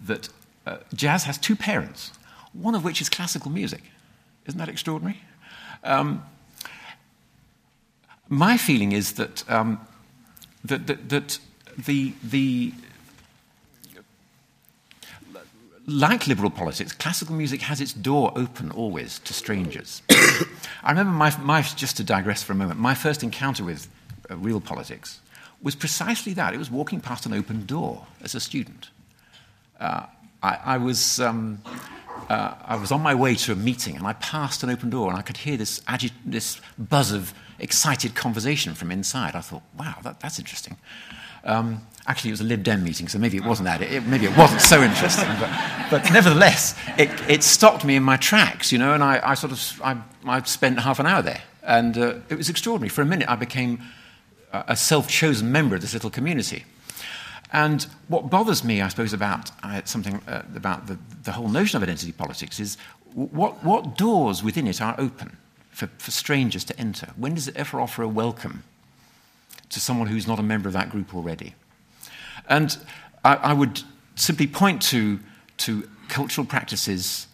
that 0.05 0.29
uh, 0.67 0.79
jazz 0.95 1.25
has 1.25 1.39
two 1.39 1.57
parents, 1.57 2.13
one 2.53 2.75
of 2.75 2.85
which 2.85 3.01
is 3.01 3.09
classical 3.09 3.51
music. 3.51 3.83
Isn't 4.47 4.59
that 4.59 4.69
extraordinary? 4.69 5.21
Um, 5.85 6.23
my 8.29 8.57
feeling 8.57 8.93
is 8.93 9.13
that, 9.13 9.49
um, 9.51 9.81
that, 10.65 10.87
that, 10.87 11.09
that 11.09 11.39
the, 11.79 12.15
the 12.23 12.73
like 15.87 16.27
liberal 16.27 16.51
politics, 16.51 16.93
classical 16.93 17.35
music 17.35 17.63
has 17.63 17.81
its 17.81 17.93
door 17.93 18.33
open 18.37 18.71
always 18.71 19.19
to 19.21 19.35
strangers. 19.35 20.03
I 20.11 20.91
remember 20.91 21.13
my, 21.13 21.37
my, 21.39 21.63
just 21.63 21.97
to 21.97 22.05
digress 22.05 22.43
for 22.43 22.53
a 22.53 22.57
moment, 22.57 22.79
my 22.79 22.95
first 22.95 23.23
encounter 23.23 23.65
with 23.65 23.89
uh, 24.31 24.37
real 24.37 24.61
politics 24.61 25.21
was 25.63 25.75
precisely 25.75 26.33
that. 26.35 26.55
It 26.55 26.59
was 26.59 26.71
walking 26.71 27.01
past 27.01 27.27
an 27.27 27.33
open 27.33 27.67
door 27.67 28.07
as 28.23 28.35
a 28.35 28.41
student. 28.41 28.91
Uh, 29.79 30.07
I, 30.43 30.59
I, 30.65 30.77
was, 30.79 31.21
um, 31.21 31.63
uh, 32.31 32.55
I 32.65 32.77
was 32.77 32.93
on 32.93 33.01
my 33.01 33.15
way 33.15 33.35
to 33.35 33.53
a 33.53 33.57
meeting 33.57 33.97
and 33.97 34.07
I 34.07 34.13
passed 34.15 34.63
an 34.63 34.71
open 34.71 34.89
door 34.89 35.11
and 35.11 35.19
I 35.19 35.23
could 35.23 35.37
hear 35.37 35.57
this, 35.57 35.81
agi- 35.81 36.13
this 36.25 36.61
buzz 36.79 37.11
of 37.11 37.35
excited 37.59 38.15
conversation 38.15 38.75
from 38.75 38.93
inside. 38.93 39.35
I 39.35 39.41
thought, 39.41 39.65
wow, 39.77 39.97
that, 40.05 40.21
that's 40.21 40.39
interesting. 40.39 40.77
Um, 41.43 41.85
actually, 42.07 42.31
it 42.31 42.35
was 42.35 42.41
a 42.41 42.45
Lib 42.45 42.63
Dem 42.63 42.85
meeting, 42.85 43.09
so 43.09 43.19
maybe 43.19 43.37
it 43.37 43.45
wasn't 43.45 43.67
that. 43.67 43.83
It, 43.83 44.07
maybe 44.07 44.27
it 44.27 44.37
wasn't 44.37 44.61
so 44.61 44.81
interesting. 44.81 45.29
But, 45.41 45.91
but 45.91 46.13
nevertheless, 46.13 46.79
it, 46.97 47.11
it, 47.29 47.43
stopped 47.43 47.85
me 47.85 47.97
in 47.97 48.05
my 48.05 48.17
tracks, 48.17 48.71
you 48.71 48.79
know, 48.79 48.95
and 48.95 49.03
I, 49.03 49.21
I 49.25 49.35
sort 49.35 49.53
of 49.53 49.81
I, 49.83 50.01
I, 50.25 50.41
spent 50.43 50.79
half 50.79 51.01
an 51.01 51.07
hour 51.07 51.23
there. 51.23 51.43
And 51.65 51.99
uh, 51.99 52.15
it 52.29 52.37
was 52.37 52.49
extraordinary. 52.49 52.91
For 52.91 53.03
a 53.03 53.07
minute, 53.07 53.29
I 53.29 53.35
became 53.35 53.81
a 54.53 54.77
self 54.77 55.09
chosen 55.09 55.51
member 55.51 55.75
of 55.75 55.81
this 55.81 55.95
little 55.95 56.11
community. 56.11 56.65
And 57.53 57.83
what 58.09 58.31
bothers 58.31 58.63
me, 58.63 58.81
I 58.81 58.89
suppose, 58.89 59.13
about 59.13 59.51
uh, 59.63 59.83
something 59.85 60.17
uh, 60.29 60.43
about 60.55 60.87
the, 60.87 60.99
the, 61.25 61.33
whole 61.33 61.49
notion 61.49 61.77
of 61.77 61.83
identity 61.83 62.13
politics 62.13 62.61
is 62.61 62.77
what, 63.15 63.65
what 63.65 63.97
doors 63.97 64.43
within 64.43 64.67
it 64.69 64.81
are 64.81 64.95
open 64.99 65.37
for, 65.71 65.89
for 65.99 66.11
strangers 66.13 66.65
to 66.65 66.79
enter? 66.79 67.09
When 67.17 67.35
does 67.35 67.49
it 67.49 67.57
ever 67.57 67.81
offer 67.81 68.03
a 68.03 68.09
welcome 68.09 68.63
to 69.71 69.81
someone 69.81 70.07
who's 70.07 70.29
not 70.29 70.39
a 70.39 70.43
member 70.43 70.69
of 70.69 70.75
that 70.75 70.91
group 70.91 71.15
already? 71.15 71.55
And 72.49 72.79
I, 73.25 73.37
I 73.37 73.53
would 73.53 73.83
simply 74.15 74.47
point 74.47 74.81
to, 74.83 75.19
to 75.59 75.89
cultural 76.09 76.47
practices 76.47 77.27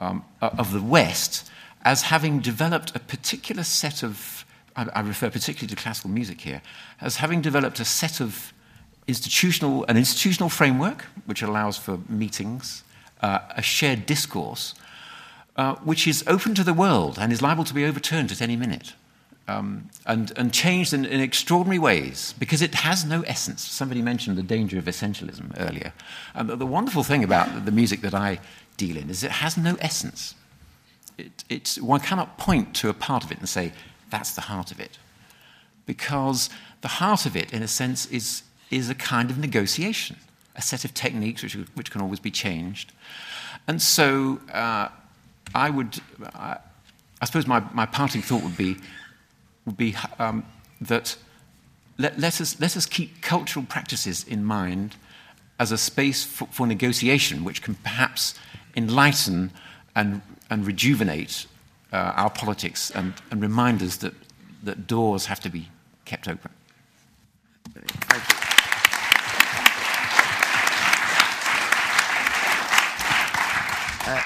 um, 0.00 0.24
of 0.40 0.72
the 0.72 0.82
West 0.82 1.48
as 1.82 2.02
having 2.02 2.40
developed 2.40 2.94
a 2.96 2.98
particular 2.98 3.62
set 3.62 4.02
of 4.02 4.44
I, 4.76 4.88
I 4.94 5.00
refer 5.00 5.30
particularly 5.30 5.74
to 5.74 5.80
classical 5.80 6.10
music 6.10 6.40
here, 6.40 6.62
as 7.00 7.16
having 7.16 7.40
developed 7.40 7.80
a 7.80 7.84
set 7.84 8.20
of 8.20 8.52
institutional, 9.06 9.84
an 9.88 9.96
institutional 9.96 10.48
framework 10.48 11.06
which 11.26 11.42
allows 11.42 11.76
for 11.76 11.98
meetings, 12.08 12.84
uh, 13.22 13.40
a 13.50 13.62
shared 13.62 14.06
discourse, 14.06 14.74
uh, 15.56 15.74
which 15.76 16.06
is 16.06 16.24
open 16.26 16.54
to 16.54 16.64
the 16.64 16.72
world 16.72 17.18
and 17.18 17.32
is 17.32 17.42
liable 17.42 17.64
to 17.64 17.74
be 17.74 17.84
overturned 17.84 18.30
at 18.32 18.40
any 18.40 18.56
minute. 18.56 18.94
Um, 19.48 19.90
and, 20.06 20.32
and, 20.36 20.52
changed 20.52 20.92
in, 20.92 21.04
in, 21.04 21.20
extraordinary 21.20 21.80
ways 21.80 22.34
because 22.38 22.62
it 22.62 22.72
has 22.76 23.04
no 23.04 23.22
essence. 23.22 23.62
Somebody 23.62 24.00
mentioned 24.00 24.38
the 24.38 24.44
danger 24.44 24.78
of 24.78 24.84
essentialism 24.84 25.52
earlier. 25.58 25.92
Um, 26.36 26.46
the 26.56 26.66
wonderful 26.66 27.02
thing 27.02 27.24
about 27.24 27.64
the 27.64 27.72
music 27.72 28.00
that 28.02 28.14
I 28.14 28.38
deal 28.76 28.96
in 28.96 29.10
is 29.10 29.24
it 29.24 29.32
has 29.32 29.56
no 29.56 29.76
essence. 29.80 30.36
It, 31.18 31.42
it's, 31.48 31.80
one 31.80 31.98
cannot 31.98 32.38
point 32.38 32.74
to 32.76 32.90
a 32.90 32.94
part 32.94 33.24
of 33.24 33.32
it 33.32 33.38
and 33.38 33.48
say, 33.48 33.72
that's 34.08 34.34
the 34.34 34.42
heart 34.42 34.70
of 34.70 34.78
it. 34.78 34.98
Because 35.84 36.48
the 36.82 36.88
heart 36.88 37.26
of 37.26 37.34
it, 37.34 37.52
in 37.52 37.62
a 37.62 37.68
sense, 37.68 38.06
is, 38.06 38.42
is 38.70 38.88
a 38.88 38.94
kind 38.94 39.30
of 39.30 39.38
negotiation, 39.38 40.16
a 40.56 40.62
set 40.62 40.84
of 40.84 40.94
techniques 40.94 41.42
which, 41.42 41.54
which 41.74 41.90
can 41.90 42.00
always 42.00 42.20
be 42.20 42.30
changed. 42.30 42.92
And 43.66 43.80
so 43.82 44.40
uh, 44.52 44.88
I 45.54 45.70
would, 45.70 46.00
uh, 46.34 46.56
I 47.20 47.24
suppose 47.24 47.46
my, 47.46 47.60
my 47.72 47.86
parting 47.86 48.22
thought 48.22 48.42
would 48.42 48.56
be, 48.56 48.76
would 49.66 49.76
be 49.76 49.96
um, 50.18 50.44
that 50.80 51.16
let, 51.98 52.18
let, 52.18 52.40
us, 52.40 52.58
let 52.60 52.76
us 52.76 52.86
keep 52.86 53.20
cultural 53.20 53.64
practices 53.68 54.24
in 54.24 54.44
mind 54.44 54.96
as 55.58 55.70
a 55.70 55.78
space 55.78 56.24
for, 56.24 56.46
for 56.46 56.66
negotiation 56.66 57.44
which 57.44 57.62
can 57.62 57.74
perhaps 57.74 58.34
enlighten 58.74 59.50
and, 59.94 60.22
and 60.48 60.66
rejuvenate 60.66 61.46
uh, 61.92 62.12
our 62.16 62.30
politics 62.30 62.90
and, 62.92 63.12
and 63.30 63.42
remind 63.42 63.82
us 63.82 63.96
that, 63.98 64.14
that 64.62 64.86
doors 64.86 65.26
have 65.26 65.40
to 65.40 65.50
be 65.50 65.68
kept 66.06 66.28
open. 66.28 66.50
Thank 67.74 68.34
you. 68.34 68.39
Uh, 74.06 74.22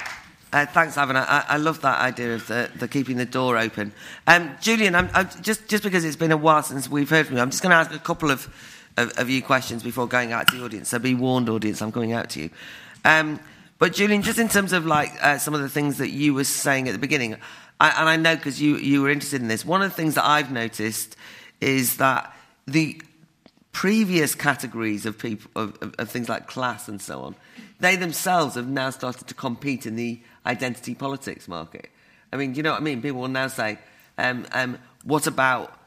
uh, 0.53 0.67
thanks, 0.67 0.97
Ivan. 0.97 1.17
I, 1.17 1.45
I, 1.49 1.57
love 1.57 1.81
that 1.81 2.01
idea 2.01 2.35
of 2.35 2.47
the, 2.47 2.71
the 2.77 2.87
keeping 2.87 3.17
the 3.17 3.25
door 3.25 3.59
open. 3.59 3.93
Um, 4.27 4.55
Julian, 4.61 4.95
I'm, 4.95 5.11
I'm 5.13 5.29
just, 5.43 5.69
just 5.69 5.83
because 5.83 6.05
it's 6.05 6.17
been 6.17 6.31
a 6.31 6.37
while 6.37 6.63
since 6.63 6.89
we've 6.89 7.11
heard 7.11 7.27
from 7.27 7.37
you, 7.37 7.43
I'm 7.43 7.51
just 7.51 7.63
going 7.63 7.71
to 7.71 7.77
ask 7.77 7.93
a 7.93 7.99
couple 7.99 8.31
of, 8.31 8.47
of, 8.97 9.11
of, 9.19 9.29
you 9.29 9.43
questions 9.43 9.83
before 9.83 10.07
going 10.07 10.33
out 10.33 10.47
to 10.49 10.57
the 10.57 10.65
audience. 10.65 10.91
So 10.91 11.01
be 11.01 11.15
warned, 11.15 11.49
audience, 11.49 11.83
I'm 11.83 11.91
coming 11.91 12.13
out 12.13 12.31
to 12.31 12.43
you. 12.43 12.51
Um, 13.05 13.41
but 13.79 13.93
Julian, 13.95 14.23
just 14.23 14.39
in 14.39 14.49
terms 14.49 14.73
of 14.73 14.87
like 14.87 15.11
uh, 15.21 15.39
some 15.39 15.55
of 15.55 15.61
the 15.61 15.69
things 15.69 15.99
that 15.99 16.11
you 16.11 16.35
were 16.35 16.45
saying 16.45 16.89
at 16.89 16.93
the 16.93 16.99
beginning, 16.99 17.37
I, 17.81 17.91
and 18.01 18.09
I 18.09 18.17
know 18.17 18.37
because 18.37 18.63
you 18.63 18.77
you 18.77 19.03
were 19.03 19.11
interested 19.11 19.43
in 19.43 19.49
this. 19.49 19.65
One 19.65 19.83
of 19.83 19.91
the 19.91 19.97
things 19.97 20.15
that 20.15 20.25
I've 20.25 20.53
noticed 20.53 21.17
is 21.61 21.97
that 21.97 22.35
the 22.67 23.03
previous 23.73 24.37
categories 24.37 25.05
of 25.05 25.19
people 25.19 25.51
of, 25.57 25.77
of, 25.83 25.95
of 25.99 26.11
things 26.11 26.29
like 26.29 26.47
class 26.47 26.89
and 26.89 27.03
so 27.03 27.23
on, 27.23 27.35
they 27.81 27.97
themselves 27.97 28.55
have 28.55 28.69
now 28.69 28.91
started 28.91 29.27
to 29.29 29.35
compete 29.35 29.87
in 29.87 29.97
the 29.97 30.21
identity 30.47 30.95
politics 30.95 31.49
market. 31.49 31.91
I 32.33 32.37
mean, 32.37 32.55
you 32.55 32.63
know 32.63 32.73
what 32.73 32.81
I 32.81 32.85
mean? 32.85 33.03
People 33.03 33.21
will 33.21 33.29
now 33.29 33.49
say, 33.49 33.79
um, 34.19 34.47
um, 34.53 34.79
"What 35.05 35.27
about?" 35.27 35.81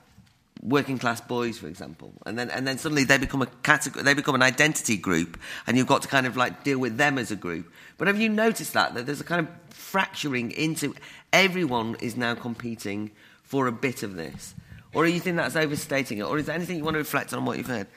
working 0.64 0.98
class 0.98 1.22
boys, 1.22 1.58
for 1.58 1.68
example, 1.68 2.14
and 2.26 2.38
then 2.38 2.50
and 2.50 2.68
then 2.68 2.78
suddenly 2.78 3.04
they 3.04 3.18
become 3.18 3.42
a 3.42 3.46
category, 3.64 4.04
they 4.04 4.14
become 4.14 4.36
an 4.36 4.42
identity 4.42 4.98
group, 4.98 5.40
and 5.66 5.78
you've 5.78 5.88
got 5.88 6.02
to 6.02 6.08
kind 6.08 6.26
of 6.26 6.38
like 6.38 6.64
deal 6.64 6.80
with 6.80 6.98
them 6.98 7.18
as 7.18 7.32
a 7.32 7.36
group. 7.36 7.72
But 7.98 8.08
have 8.08 8.20
you 8.20 8.30
noticed 8.30 8.74
that 8.74 8.94
that 8.96 9.06
there's 9.06 9.22
a 9.22 9.24
kind 9.24 9.48
of 9.48 9.74
fracturing 9.74 10.52
into 10.52 10.96
everyone 11.32 11.96
is 12.02 12.18
now 12.18 12.36
competing 12.36 13.12
for 13.44 13.68
a 13.68 13.72
bit 13.72 14.04
of 14.04 14.16
this, 14.16 14.56
or 14.94 15.06
do 15.06 15.12
you 15.12 15.20
think 15.20 15.38
that's 15.38 15.56
overstating 15.56 16.18
it, 16.18 16.24
or 16.24 16.38
is 16.38 16.48
there 16.48 16.56
anything 16.56 16.78
you 16.78 16.84
want 16.84 16.96
to 16.96 17.00
reflect 17.00 17.34
on 17.34 17.46
what 17.46 17.58
you've 17.58 17.68
heard? 17.68 17.88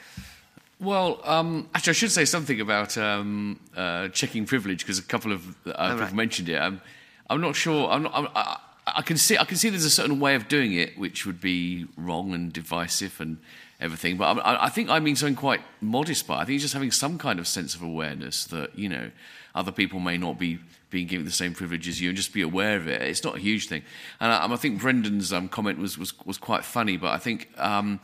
Well, 0.81 1.21
um, 1.25 1.69
actually, 1.75 1.91
I 1.91 1.95
should 1.95 2.11
say 2.11 2.25
something 2.25 2.59
about 2.61 2.97
um, 2.97 3.61
uh, 3.77 4.09
checking 4.09 4.47
privilege 4.47 4.81
because 4.81 4.99
a 4.99 5.03
couple 5.03 5.31
of 5.31 5.47
uh, 5.67 5.73
oh, 5.75 5.89
people 5.91 6.05
right. 6.07 6.15
mentioned 6.15 6.49
it. 6.49 6.57
I'm, 6.57 6.81
I'm 7.29 7.43
not 7.43 7.55
sure. 7.55 7.91
I'm 7.91 8.05
not, 8.05 8.13
I'm, 8.15 8.29
I, 8.35 8.59
I 8.87 9.03
can 9.03 9.19
see 9.19 9.37
I 9.37 9.45
can 9.45 9.59
see 9.59 9.69
there's 9.69 9.85
a 9.85 9.91
certain 9.91 10.19
way 10.21 10.35
of 10.35 10.49
doing 10.49 10.73
it 10.73 10.99
which 10.99 11.27
would 11.27 11.39
be 11.39 11.87
wrong 11.99 12.33
and 12.33 12.51
divisive 12.51 13.21
and 13.21 13.37
everything. 13.79 14.17
But 14.17 14.39
I, 14.39 14.65
I 14.65 14.69
think 14.71 14.89
I 14.89 15.01
mean 15.01 15.17
something 15.17 15.37
quite 15.37 15.61
modest. 15.83 16.27
But 16.27 16.39
I 16.39 16.45
think 16.47 16.57
it's 16.57 16.65
just 16.65 16.75
having 16.75 16.91
some 16.91 17.19
kind 17.19 17.39
of 17.39 17.47
sense 17.47 17.75
of 17.75 17.83
awareness 17.83 18.45
that 18.47 18.79
you 18.79 18.89
know 18.89 19.11
other 19.55 19.73
people 19.73 20.01
may 20.01 20.17
not 20.17 20.39
be 20.39 20.61
being 20.89 21.07
given 21.07 21.27
the 21.27 21.31
same 21.31 21.53
privilege 21.53 21.89
as 21.89 22.01
you, 22.01 22.09
and 22.09 22.17
just 22.17 22.33
be 22.33 22.41
aware 22.41 22.77
of 22.77 22.89
it. 22.89 23.03
It's 23.03 23.23
not 23.23 23.37
a 23.37 23.39
huge 23.39 23.69
thing. 23.69 23.83
And 24.19 24.33
I, 24.33 24.51
I 24.51 24.57
think 24.57 24.81
Brendan's 24.81 25.31
um, 25.31 25.49
comment 25.49 25.79
was, 25.79 25.99
was 25.99 26.19
was 26.25 26.39
quite 26.39 26.65
funny, 26.65 26.97
but 26.97 27.11
I 27.11 27.19
think 27.19 27.51
um, 27.59 28.01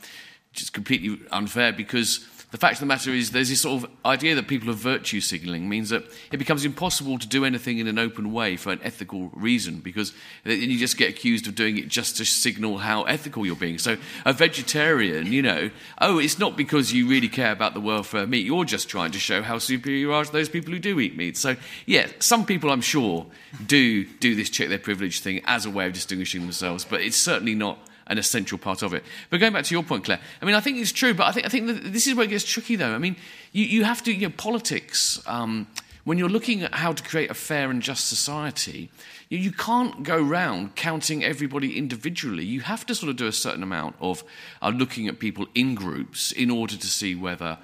just 0.53 0.73
completely 0.73 1.19
unfair 1.31 1.73
because 1.73 2.25
the 2.49 2.57
fact 2.57 2.75
of 2.75 2.79
the 2.79 2.85
matter 2.85 3.11
is, 3.11 3.31
there's 3.31 3.49
this 3.49 3.61
sort 3.61 3.83
of 3.83 3.91
idea 4.05 4.33
that 4.35 4.47
people 4.47 4.69
are 4.69 4.73
virtue 4.73 5.19
signalling 5.19 5.67
means 5.67 5.89
that 5.89 6.05
it 6.31 6.37
becomes 6.37 6.63
impossible 6.63 7.19
to 7.19 7.27
do 7.27 7.43
anything 7.43 7.77
in 7.77 7.87
an 7.87 7.99
open 7.99 8.31
way 8.31 8.55
for 8.55 8.71
an 8.71 8.79
ethical 8.83 9.29
reason 9.33 9.81
because 9.81 10.13
then 10.45 10.57
you 10.57 10.79
just 10.79 10.97
get 10.97 11.09
accused 11.09 11.45
of 11.47 11.55
doing 11.55 11.77
it 11.77 11.89
just 11.89 12.15
to 12.17 12.25
signal 12.25 12.77
how 12.77 13.03
ethical 13.03 13.45
you're 13.45 13.57
being. 13.57 13.77
So, 13.77 13.97
a 14.25 14.31
vegetarian, 14.31 15.33
you 15.33 15.41
know, 15.41 15.69
oh, 15.99 16.19
it's 16.19 16.39
not 16.39 16.55
because 16.55 16.93
you 16.93 17.09
really 17.09 17.27
care 17.27 17.51
about 17.51 17.73
the 17.73 17.81
welfare 17.81 18.23
of 18.23 18.29
meat, 18.29 18.45
you're 18.45 18.63
just 18.63 18.87
trying 18.87 19.11
to 19.11 19.19
show 19.19 19.41
how 19.41 19.57
superior 19.57 19.99
you 19.99 20.13
are 20.13 20.23
to 20.23 20.31
those 20.31 20.47
people 20.47 20.71
who 20.71 20.79
do 20.79 21.01
eat 21.01 21.17
meat. 21.17 21.35
So, 21.35 21.57
yeah, 21.85 22.07
some 22.19 22.45
people, 22.45 22.71
I'm 22.71 22.79
sure, 22.79 23.25
do 23.65 24.05
do 24.05 24.35
this 24.35 24.49
check 24.49 24.69
their 24.69 24.79
privilege 24.79 25.19
thing 25.19 25.41
as 25.45 25.65
a 25.65 25.69
way 25.69 25.85
of 25.85 25.91
distinguishing 25.91 26.41
themselves, 26.41 26.85
but 26.85 27.01
it's 27.01 27.17
certainly 27.17 27.55
not 27.55 27.77
an 28.07 28.17
essential 28.17 28.57
part 28.57 28.81
of 28.81 28.93
it. 28.93 29.03
But 29.29 29.39
going 29.39 29.53
back 29.53 29.65
to 29.65 29.75
your 29.75 29.83
point, 29.83 30.05
Claire, 30.05 30.19
I 30.41 30.45
mean, 30.45 30.55
I 30.55 30.59
think 30.59 30.77
it's 30.77 30.91
true, 30.91 31.13
but 31.13 31.27
I 31.27 31.31
think, 31.31 31.45
I 31.45 31.49
think 31.49 31.83
this 31.83 32.07
is 32.07 32.15
where 32.15 32.25
it 32.25 32.29
gets 32.29 32.45
tricky, 32.45 32.75
though. 32.75 32.93
I 32.93 32.97
mean, 32.97 33.15
you, 33.51 33.65
you 33.65 33.83
have 33.83 34.03
to, 34.03 34.13
you 34.13 34.27
know, 34.27 34.33
politics, 34.35 35.21
um, 35.27 35.67
when 36.07 36.17
you're 36.17 36.29
looking 36.29 36.63
at 36.63 36.73
how 36.73 36.93
to 36.93 37.03
create 37.03 37.29
a 37.29 37.33
fair 37.33 37.69
and 37.69 37.81
just 37.81 38.07
society, 38.07 38.89
you, 39.27 39.37
you, 39.37 39.51
can't 39.51 40.03
go 40.03 40.21
round 40.21 40.73
counting 40.75 41.21
everybody 41.21 41.77
individually. 41.77 42.45
You 42.45 42.61
have 42.61 42.85
to 42.85 42.95
sort 42.95 43.09
of 43.09 43.17
do 43.17 43.27
a 43.27 43.33
certain 43.33 43.61
amount 43.61 43.97
of 43.99 44.23
uh, 44.61 44.69
looking 44.69 45.09
at 45.09 45.19
people 45.19 45.47
in 45.53 45.75
groups 45.75 46.31
in 46.31 46.49
order 46.49 46.77
to 46.77 46.87
see 46.87 47.13
whether 47.13 47.57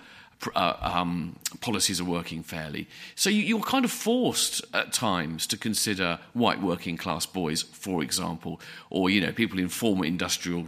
uh, 0.56 0.78
um, 0.82 1.36
policies 1.62 2.00
are 2.00 2.06
working 2.06 2.44
fairly. 2.44 2.88
So 3.16 3.30
you, 3.30 3.58
are 3.58 3.64
kind 3.64 3.86
of 3.86 3.92
forced 3.92 4.64
at 4.74 4.94
times 4.94 5.48
to 5.48 5.58
consider 5.58 6.20
white 6.34 6.62
working 6.62 6.98
class 6.98 7.26
boys, 7.26 7.62
for 7.62 8.04
example, 8.04 8.60
or 8.90 9.10
you 9.10 9.22
know 9.22 9.32
people 9.32 9.60
in 9.60 9.70
former 9.70 10.06
industrial 10.06 10.68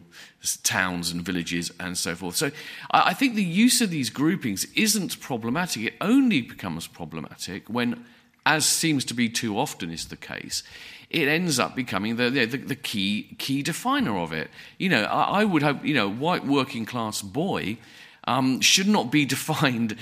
towns 0.64 1.12
and 1.12 1.22
villages 1.22 1.72
and 1.80 1.98
so 1.98 2.16
forth. 2.16 2.36
So 2.36 2.52
I, 2.92 3.10
I 3.10 3.14
think 3.14 3.36
the 3.36 3.44
use 3.44 3.82
of 3.82 3.90
these 3.90 4.10
groupings 4.10 4.66
isn't 4.76 5.20
problematic. 5.20 5.84
It 5.84 5.94
only 6.02 6.42
becomes 6.42 6.88
problematic 6.88 7.68
when, 7.68 8.06
as 8.46 8.66
seems 8.66 9.06
to 9.06 9.14
be 9.14 9.30
too 9.30 9.58
often 9.58 9.92
is 9.92 10.08
the 10.08 10.18
case, 10.18 10.64
it 11.10 11.28
ends 11.28 11.60
up 11.60 11.76
becoming 11.76 12.16
the, 12.16 12.30
the, 12.30 12.46
the, 12.46 12.76
key 12.76 13.36
key 13.38 13.62
definer 13.62 14.18
of 14.18 14.34
it. 14.34 14.50
You 14.78 14.90
know, 14.90 15.04
I, 15.04 15.42
I 15.42 15.46
would 15.46 15.62
have, 15.62 15.86
you 15.86 15.94
know, 15.94 16.10
white 16.10 16.46
working 16.46 16.86
class 16.86 17.22
boy 17.22 17.78
um, 18.28 18.62
should 18.62 18.88
not 18.88 19.12
be 19.12 19.26
defined 19.36 19.96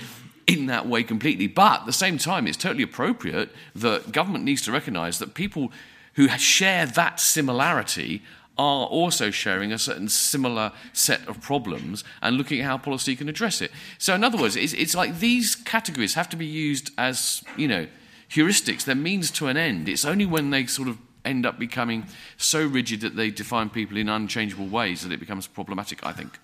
in 0.46 0.66
that 0.66 0.86
way 0.86 1.02
completely. 1.02 1.46
But 1.46 1.80
at 1.80 1.86
the 1.86 1.92
same 1.92 2.18
time, 2.18 2.46
it's 2.46 2.56
totally 2.56 2.82
appropriate 2.82 3.50
that 3.74 4.12
government 4.12 4.44
needs 4.44 4.62
to 4.62 4.72
recognize 4.72 5.18
that 5.18 5.34
people 5.34 5.72
who 6.14 6.28
share 6.28 6.86
that 6.86 7.20
similarity 7.20 8.22
are 8.56 8.86
also 8.86 9.30
sharing 9.30 9.72
a 9.72 9.78
certain 9.78 10.08
similar 10.08 10.70
set 10.92 11.26
of 11.26 11.40
problems 11.40 12.04
and 12.22 12.36
looking 12.36 12.60
at 12.60 12.66
how 12.66 12.78
policy 12.78 13.16
can 13.16 13.28
address 13.28 13.60
it. 13.60 13.72
So, 13.98 14.14
in 14.14 14.22
other 14.22 14.38
words, 14.38 14.54
it's, 14.54 14.72
it's 14.74 14.94
like 14.94 15.18
these 15.18 15.56
categories 15.56 16.14
have 16.14 16.28
to 16.28 16.36
be 16.36 16.46
used 16.46 16.92
as, 16.96 17.42
you 17.56 17.66
know, 17.66 17.88
heuristics, 18.30 18.84
they're 18.84 18.94
means 18.94 19.30
to 19.32 19.48
an 19.48 19.56
end. 19.56 19.88
It's 19.88 20.04
only 20.04 20.26
when 20.26 20.50
they 20.50 20.66
sort 20.66 20.88
of 20.88 20.98
end 21.24 21.46
up 21.46 21.58
becoming 21.58 22.06
so 22.36 22.64
rigid 22.64 23.00
that 23.00 23.16
they 23.16 23.30
define 23.30 23.70
people 23.70 23.96
in 23.96 24.08
unchangeable 24.08 24.66
ways 24.66 25.02
that 25.02 25.10
it 25.10 25.18
becomes 25.18 25.46
problematic, 25.46 26.04
I 26.04 26.12
think. 26.12 26.38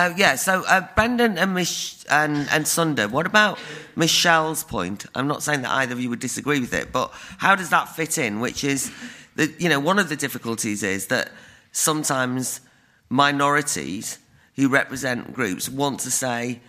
Uh, 0.00 0.14
yeah, 0.16 0.34
so 0.34 0.64
uh, 0.66 0.80
Brendan 0.94 1.36
and, 1.36 1.52
Mich- 1.52 2.06
and, 2.08 2.48
and 2.50 2.66
Sunder, 2.66 3.06
what 3.06 3.26
about 3.26 3.58
Michele's 3.96 4.64
point? 4.64 5.04
I'm 5.14 5.28
not 5.28 5.42
saying 5.42 5.60
that 5.60 5.70
either 5.72 5.92
of 5.92 6.00
you 6.00 6.08
would 6.08 6.20
disagree 6.20 6.58
with 6.58 6.72
it, 6.72 6.90
but 6.90 7.12
how 7.36 7.54
does 7.54 7.68
that 7.68 7.84
fit 7.94 8.16
in? 8.16 8.40
Which 8.40 8.64
is, 8.64 8.90
that, 9.36 9.60
you 9.60 9.68
know, 9.68 9.78
one 9.78 9.98
of 9.98 10.08
the 10.08 10.16
difficulties 10.16 10.82
is 10.82 11.08
that 11.08 11.30
sometimes 11.72 12.62
minorities 13.10 14.18
who 14.56 14.70
represent 14.70 15.34
groups 15.34 15.68
want 15.68 16.00
to 16.00 16.10
say, 16.10 16.60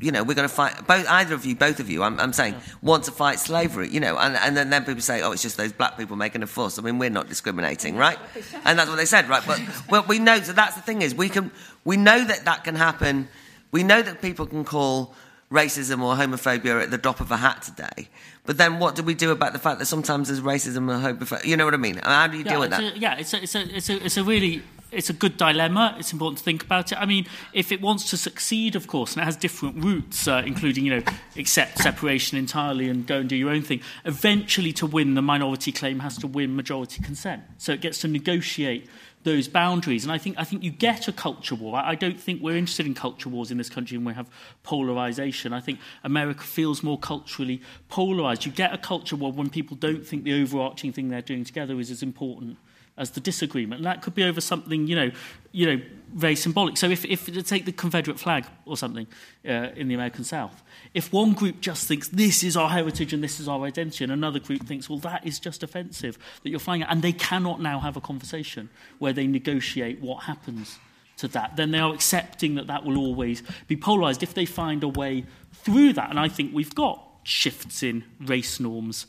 you 0.00 0.12
know, 0.12 0.22
we're 0.22 0.34
going 0.34 0.48
to 0.48 0.54
fight, 0.54 0.86
both, 0.86 1.06
either 1.08 1.34
of 1.34 1.44
you, 1.44 1.54
both 1.54 1.80
of 1.80 1.90
you, 1.90 2.02
I'm, 2.02 2.18
I'm 2.20 2.32
saying, 2.32 2.54
yeah. 2.54 2.74
want 2.82 3.04
to 3.04 3.12
fight 3.12 3.38
slavery, 3.38 3.88
you 3.88 4.00
know, 4.00 4.16
and, 4.18 4.36
and 4.36 4.56
then, 4.56 4.70
then 4.70 4.84
people 4.84 5.00
say, 5.00 5.22
oh, 5.22 5.32
it's 5.32 5.42
just 5.42 5.56
those 5.56 5.72
black 5.72 5.96
people 5.96 6.16
making 6.16 6.42
a 6.42 6.46
fuss. 6.46 6.78
I 6.78 6.82
mean, 6.82 6.98
we're 6.98 7.10
not 7.10 7.28
discriminating, 7.28 7.96
right? 7.96 8.18
And 8.64 8.78
that's 8.78 8.88
what 8.88 8.96
they 8.96 9.04
said, 9.06 9.28
right? 9.28 9.42
But 9.46 9.60
well, 9.88 10.04
we 10.08 10.18
know, 10.18 10.40
so 10.40 10.52
that's 10.52 10.74
the 10.74 10.82
thing 10.82 11.02
is, 11.02 11.14
we, 11.14 11.28
can, 11.28 11.50
we 11.84 11.96
know 11.96 12.24
that 12.24 12.44
that 12.44 12.64
can 12.64 12.74
happen. 12.74 13.28
We 13.72 13.82
know 13.82 14.02
that 14.02 14.20
people 14.20 14.46
can 14.46 14.64
call 14.64 15.14
racism 15.50 16.02
or 16.02 16.14
homophobia 16.14 16.82
at 16.82 16.90
the 16.90 16.98
drop 16.98 17.20
of 17.20 17.30
a 17.30 17.36
hat 17.36 17.62
today. 17.62 18.08
But 18.44 18.56
then 18.56 18.78
what 18.78 18.94
do 18.94 19.02
we 19.02 19.14
do 19.14 19.30
about 19.30 19.52
the 19.52 19.58
fact 19.58 19.78
that 19.80 19.86
sometimes 19.86 20.28
there's 20.28 20.40
racism 20.40 20.90
and 20.90 21.20
homophobia? 21.20 21.44
You 21.44 21.56
know 21.56 21.64
what 21.64 21.74
I 21.74 21.78
mean? 21.78 21.96
How 22.02 22.26
do 22.26 22.38
you 22.38 22.44
yeah, 22.44 22.50
deal 22.50 22.60
with 22.60 22.70
that? 22.70 22.96
A, 22.96 22.98
yeah, 22.98 23.16
it's 23.18 23.34
a, 23.34 23.42
it's, 23.42 23.54
a, 23.54 23.76
it's, 23.76 23.90
a, 23.90 24.04
it's 24.04 24.16
a 24.16 24.24
really 24.24 24.62
it's 24.92 25.10
a 25.10 25.12
good 25.12 25.36
dilemma. 25.36 25.96
It's 25.98 26.12
important 26.12 26.38
to 26.38 26.44
think 26.44 26.64
about 26.64 26.92
it. 26.92 26.98
I 26.98 27.06
mean, 27.06 27.26
if 27.52 27.72
it 27.72 27.80
wants 27.80 28.10
to 28.10 28.16
succeed, 28.16 28.76
of 28.76 28.86
course, 28.86 29.12
and 29.12 29.22
it 29.22 29.24
has 29.24 29.36
different 29.36 29.82
routes, 29.82 30.26
uh, 30.26 30.42
including, 30.44 30.84
you 30.84 30.96
know, 30.96 31.02
accept 31.36 31.78
separation 31.78 32.38
entirely 32.38 32.88
and 32.88 33.06
go 33.06 33.18
and 33.18 33.28
do 33.28 33.36
your 33.36 33.50
own 33.50 33.62
thing, 33.62 33.80
eventually 34.04 34.72
to 34.74 34.86
win, 34.86 35.14
the 35.14 35.22
minority 35.22 35.72
claim 35.72 36.00
has 36.00 36.18
to 36.18 36.26
win 36.26 36.56
majority 36.56 37.02
consent. 37.02 37.42
So 37.58 37.72
it 37.72 37.80
gets 37.80 38.00
to 38.00 38.08
negotiate 38.08 38.88
those 39.22 39.48
boundaries. 39.48 40.04
And 40.04 40.12
I 40.12 40.18
think, 40.18 40.36
I 40.38 40.44
think 40.44 40.62
you 40.62 40.70
get 40.70 41.08
a 41.08 41.12
culture 41.12 41.54
war. 41.54 41.76
I, 41.76 41.90
I 41.90 41.94
don't 41.94 42.18
think 42.18 42.42
we're 42.42 42.56
interested 42.56 42.86
in 42.86 42.94
culture 42.94 43.28
wars 43.28 43.50
in 43.50 43.58
this 43.58 43.68
country 43.68 43.96
and 43.96 44.06
we 44.06 44.14
have 44.14 44.30
polarization. 44.62 45.52
I 45.52 45.60
think 45.60 45.78
America 46.04 46.42
feels 46.42 46.82
more 46.82 46.98
culturally 46.98 47.60
polarized. 47.88 48.46
You 48.46 48.52
get 48.52 48.72
a 48.72 48.78
culture 48.78 49.16
war 49.16 49.32
when 49.32 49.50
people 49.50 49.76
don't 49.76 50.06
think 50.06 50.24
the 50.24 50.40
overarching 50.40 50.92
thing 50.92 51.08
they're 51.08 51.22
doing 51.22 51.44
together 51.44 51.78
is 51.78 51.90
as 51.90 52.02
important 52.02 52.56
as 52.96 53.10
the 53.10 53.20
disagreement. 53.20 53.80
And 53.80 53.86
that 53.86 54.02
could 54.02 54.14
be 54.14 54.24
over 54.24 54.40
something, 54.40 54.86
you 54.86 54.96
know, 54.96 55.10
you 55.52 55.66
know, 55.66 55.82
very 56.14 56.36
symbolic. 56.36 56.76
So 56.76 56.88
if, 56.88 57.04
if 57.04 57.26
take 57.46 57.64
the 57.64 57.72
Confederate 57.72 58.18
flag 58.18 58.44
or 58.66 58.76
something 58.76 59.06
uh, 59.48 59.68
in 59.76 59.88
the 59.88 59.94
American 59.94 60.24
South, 60.24 60.62
if 60.92 61.12
one 61.12 61.32
group 61.32 61.60
just 61.60 61.86
thinks 61.86 62.08
this 62.08 62.42
is 62.42 62.56
our 62.56 62.68
heritage 62.68 63.12
and 63.12 63.22
this 63.22 63.38
is 63.38 63.48
our 63.48 63.64
identity, 63.64 64.04
and 64.04 64.12
another 64.12 64.40
group 64.40 64.66
thinks, 64.66 64.88
well, 64.88 64.98
that 64.98 65.26
is 65.26 65.38
just 65.38 65.62
offensive 65.62 66.18
that 66.42 66.50
you're 66.50 66.58
flying, 66.58 66.82
and 66.82 67.02
they 67.02 67.12
cannot 67.12 67.60
now 67.60 67.78
have 67.78 67.96
a 67.96 68.00
conversation 68.00 68.68
where 68.98 69.12
they 69.12 69.26
negotiate 69.26 70.00
what 70.00 70.24
happens 70.24 70.78
to 71.18 71.28
that, 71.28 71.56
then 71.56 71.70
they 71.70 71.78
are 71.78 71.94
accepting 71.94 72.56
that 72.56 72.66
that 72.66 72.84
will 72.84 72.98
always 72.98 73.42
be 73.68 73.76
polarized. 73.76 74.22
If 74.22 74.34
they 74.34 74.46
find 74.46 74.82
a 74.82 74.88
way 74.88 75.24
through 75.52 75.92
that, 75.94 76.10
and 76.10 76.18
I 76.18 76.28
think 76.28 76.52
we've 76.52 76.74
got 76.74 77.02
shifts 77.22 77.82
in 77.82 78.04
race 78.20 78.58
norms, 78.58 79.06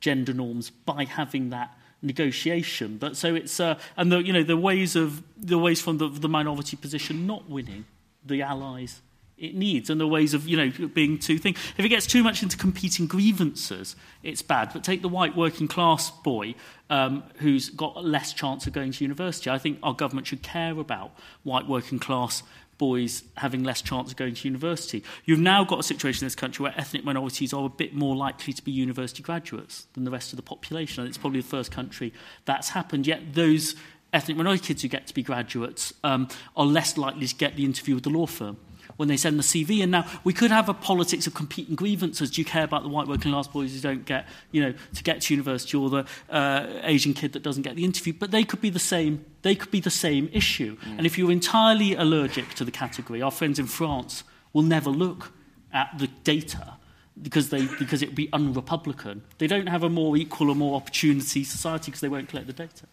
gender 0.00 0.34
norms 0.34 0.70
by 0.70 1.04
having 1.04 1.50
that 1.50 1.76
negotiation. 2.02 2.98
But 2.98 3.16
so 3.16 3.34
it's 3.34 3.60
uh, 3.60 3.78
and 3.96 4.10
the 4.10 4.18
you 4.18 4.32
know 4.32 4.42
the 4.42 4.56
ways 4.56 4.96
of 4.96 5.22
the 5.36 5.58
ways 5.58 5.80
from 5.80 5.98
the, 5.98 6.08
the 6.08 6.28
minority 6.28 6.76
position 6.76 7.26
not 7.26 7.48
winning 7.48 7.84
the 8.24 8.42
allies 8.42 9.00
it 9.42 9.56
needs 9.56 9.90
and 9.90 10.00
the 10.00 10.06
ways 10.06 10.32
of 10.32 10.48
you 10.48 10.56
know 10.56 10.88
being 10.88 11.18
two 11.18 11.36
things. 11.36 11.58
If 11.76 11.84
it 11.84 11.88
gets 11.88 12.06
too 12.06 12.22
much 12.22 12.42
into 12.42 12.56
competing 12.56 13.06
grievances, 13.06 13.96
it's 14.22 14.40
bad. 14.40 14.70
But 14.72 14.84
take 14.84 15.02
the 15.02 15.08
white 15.08 15.36
working 15.36 15.68
class 15.68 16.10
boy 16.10 16.54
um, 16.88 17.24
who's 17.38 17.68
got 17.68 18.02
less 18.04 18.32
chance 18.32 18.66
of 18.66 18.72
going 18.72 18.92
to 18.92 19.04
university. 19.04 19.50
I 19.50 19.58
think 19.58 19.80
our 19.82 19.94
government 19.94 20.28
should 20.28 20.42
care 20.42 20.78
about 20.78 21.12
white 21.42 21.66
working 21.66 21.98
class 21.98 22.42
boys 22.78 23.24
having 23.36 23.62
less 23.62 23.82
chance 23.82 24.10
of 24.10 24.16
going 24.16 24.34
to 24.34 24.48
university. 24.48 25.02
You've 25.24 25.40
now 25.40 25.64
got 25.64 25.80
a 25.80 25.82
situation 25.82 26.24
in 26.24 26.26
this 26.26 26.34
country 26.34 26.62
where 26.62 26.74
ethnic 26.76 27.04
minorities 27.04 27.52
are 27.52 27.66
a 27.66 27.68
bit 27.68 27.94
more 27.94 28.16
likely 28.16 28.52
to 28.52 28.62
be 28.62 28.70
university 28.72 29.22
graduates 29.22 29.86
than 29.94 30.04
the 30.04 30.10
rest 30.10 30.32
of 30.32 30.36
the 30.36 30.42
population. 30.42 31.02
And 31.02 31.08
it's 31.08 31.18
probably 31.18 31.40
the 31.40 31.48
first 31.48 31.70
country 31.70 32.12
that's 32.44 32.70
happened. 32.70 33.06
Yet 33.06 33.34
those 33.34 33.74
ethnic 34.12 34.36
minority 34.36 34.66
kids 34.66 34.82
who 34.82 34.88
get 34.88 35.06
to 35.08 35.14
be 35.14 35.22
graduates 35.22 35.92
um, 36.02 36.28
are 36.56 36.66
less 36.66 36.96
likely 36.96 37.26
to 37.26 37.34
get 37.34 37.56
the 37.56 37.64
interview 37.64 37.94
with 37.94 38.04
the 38.04 38.10
law 38.10 38.26
firm 38.26 38.56
when 38.96 39.08
they 39.08 39.16
send 39.16 39.38
the 39.38 39.42
CV. 39.42 39.82
And 39.82 39.92
now 39.92 40.06
we 40.24 40.32
could 40.32 40.50
have 40.50 40.68
a 40.68 40.74
politics 40.74 41.26
of 41.26 41.34
competing 41.34 41.74
grievances. 41.74 42.30
Do 42.30 42.40
you 42.40 42.44
care 42.44 42.64
about 42.64 42.82
the 42.82 42.88
white 42.88 43.08
working 43.08 43.32
class 43.32 43.48
boys 43.48 43.74
who 43.74 43.80
don't 43.80 44.04
get, 44.04 44.26
you 44.50 44.62
know, 44.62 44.74
to 44.94 45.02
get 45.02 45.22
to 45.22 45.34
university 45.34 45.76
or 45.76 45.90
the 45.90 46.06
uh, 46.30 46.66
Asian 46.82 47.14
kid 47.14 47.32
that 47.32 47.42
doesn't 47.42 47.62
get 47.62 47.76
the 47.76 47.84
interview? 47.84 48.12
But 48.12 48.30
they 48.30 48.44
could 48.44 48.60
be 48.60 48.70
the 48.70 48.78
same. 48.78 49.24
They 49.42 49.54
could 49.54 49.70
be 49.70 49.80
the 49.80 49.90
same 49.90 50.28
issue. 50.32 50.76
Mm. 50.78 50.98
And 50.98 51.06
if 51.06 51.18
you're 51.18 51.32
entirely 51.32 51.94
allergic 51.94 52.54
to 52.54 52.64
the 52.64 52.70
category, 52.70 53.22
our 53.22 53.30
friends 53.30 53.58
in 53.58 53.66
France 53.66 54.24
will 54.52 54.62
never 54.62 54.90
look 54.90 55.32
at 55.72 55.98
the 55.98 56.08
data 56.24 56.74
because 57.20 57.50
they 57.50 57.66
because 57.78 58.02
it 58.02 58.10
would 58.10 58.16
be 58.16 58.28
unrepublican. 58.28 59.20
They 59.38 59.46
don't 59.46 59.68
have 59.68 59.82
a 59.82 59.90
more 59.90 60.16
equal 60.16 60.50
or 60.50 60.54
more 60.54 60.76
opportunity 60.76 61.44
society 61.44 61.86
because 61.86 62.00
they 62.00 62.08
won't 62.08 62.28
collect 62.28 62.46
the 62.46 62.52
data. 62.52 62.86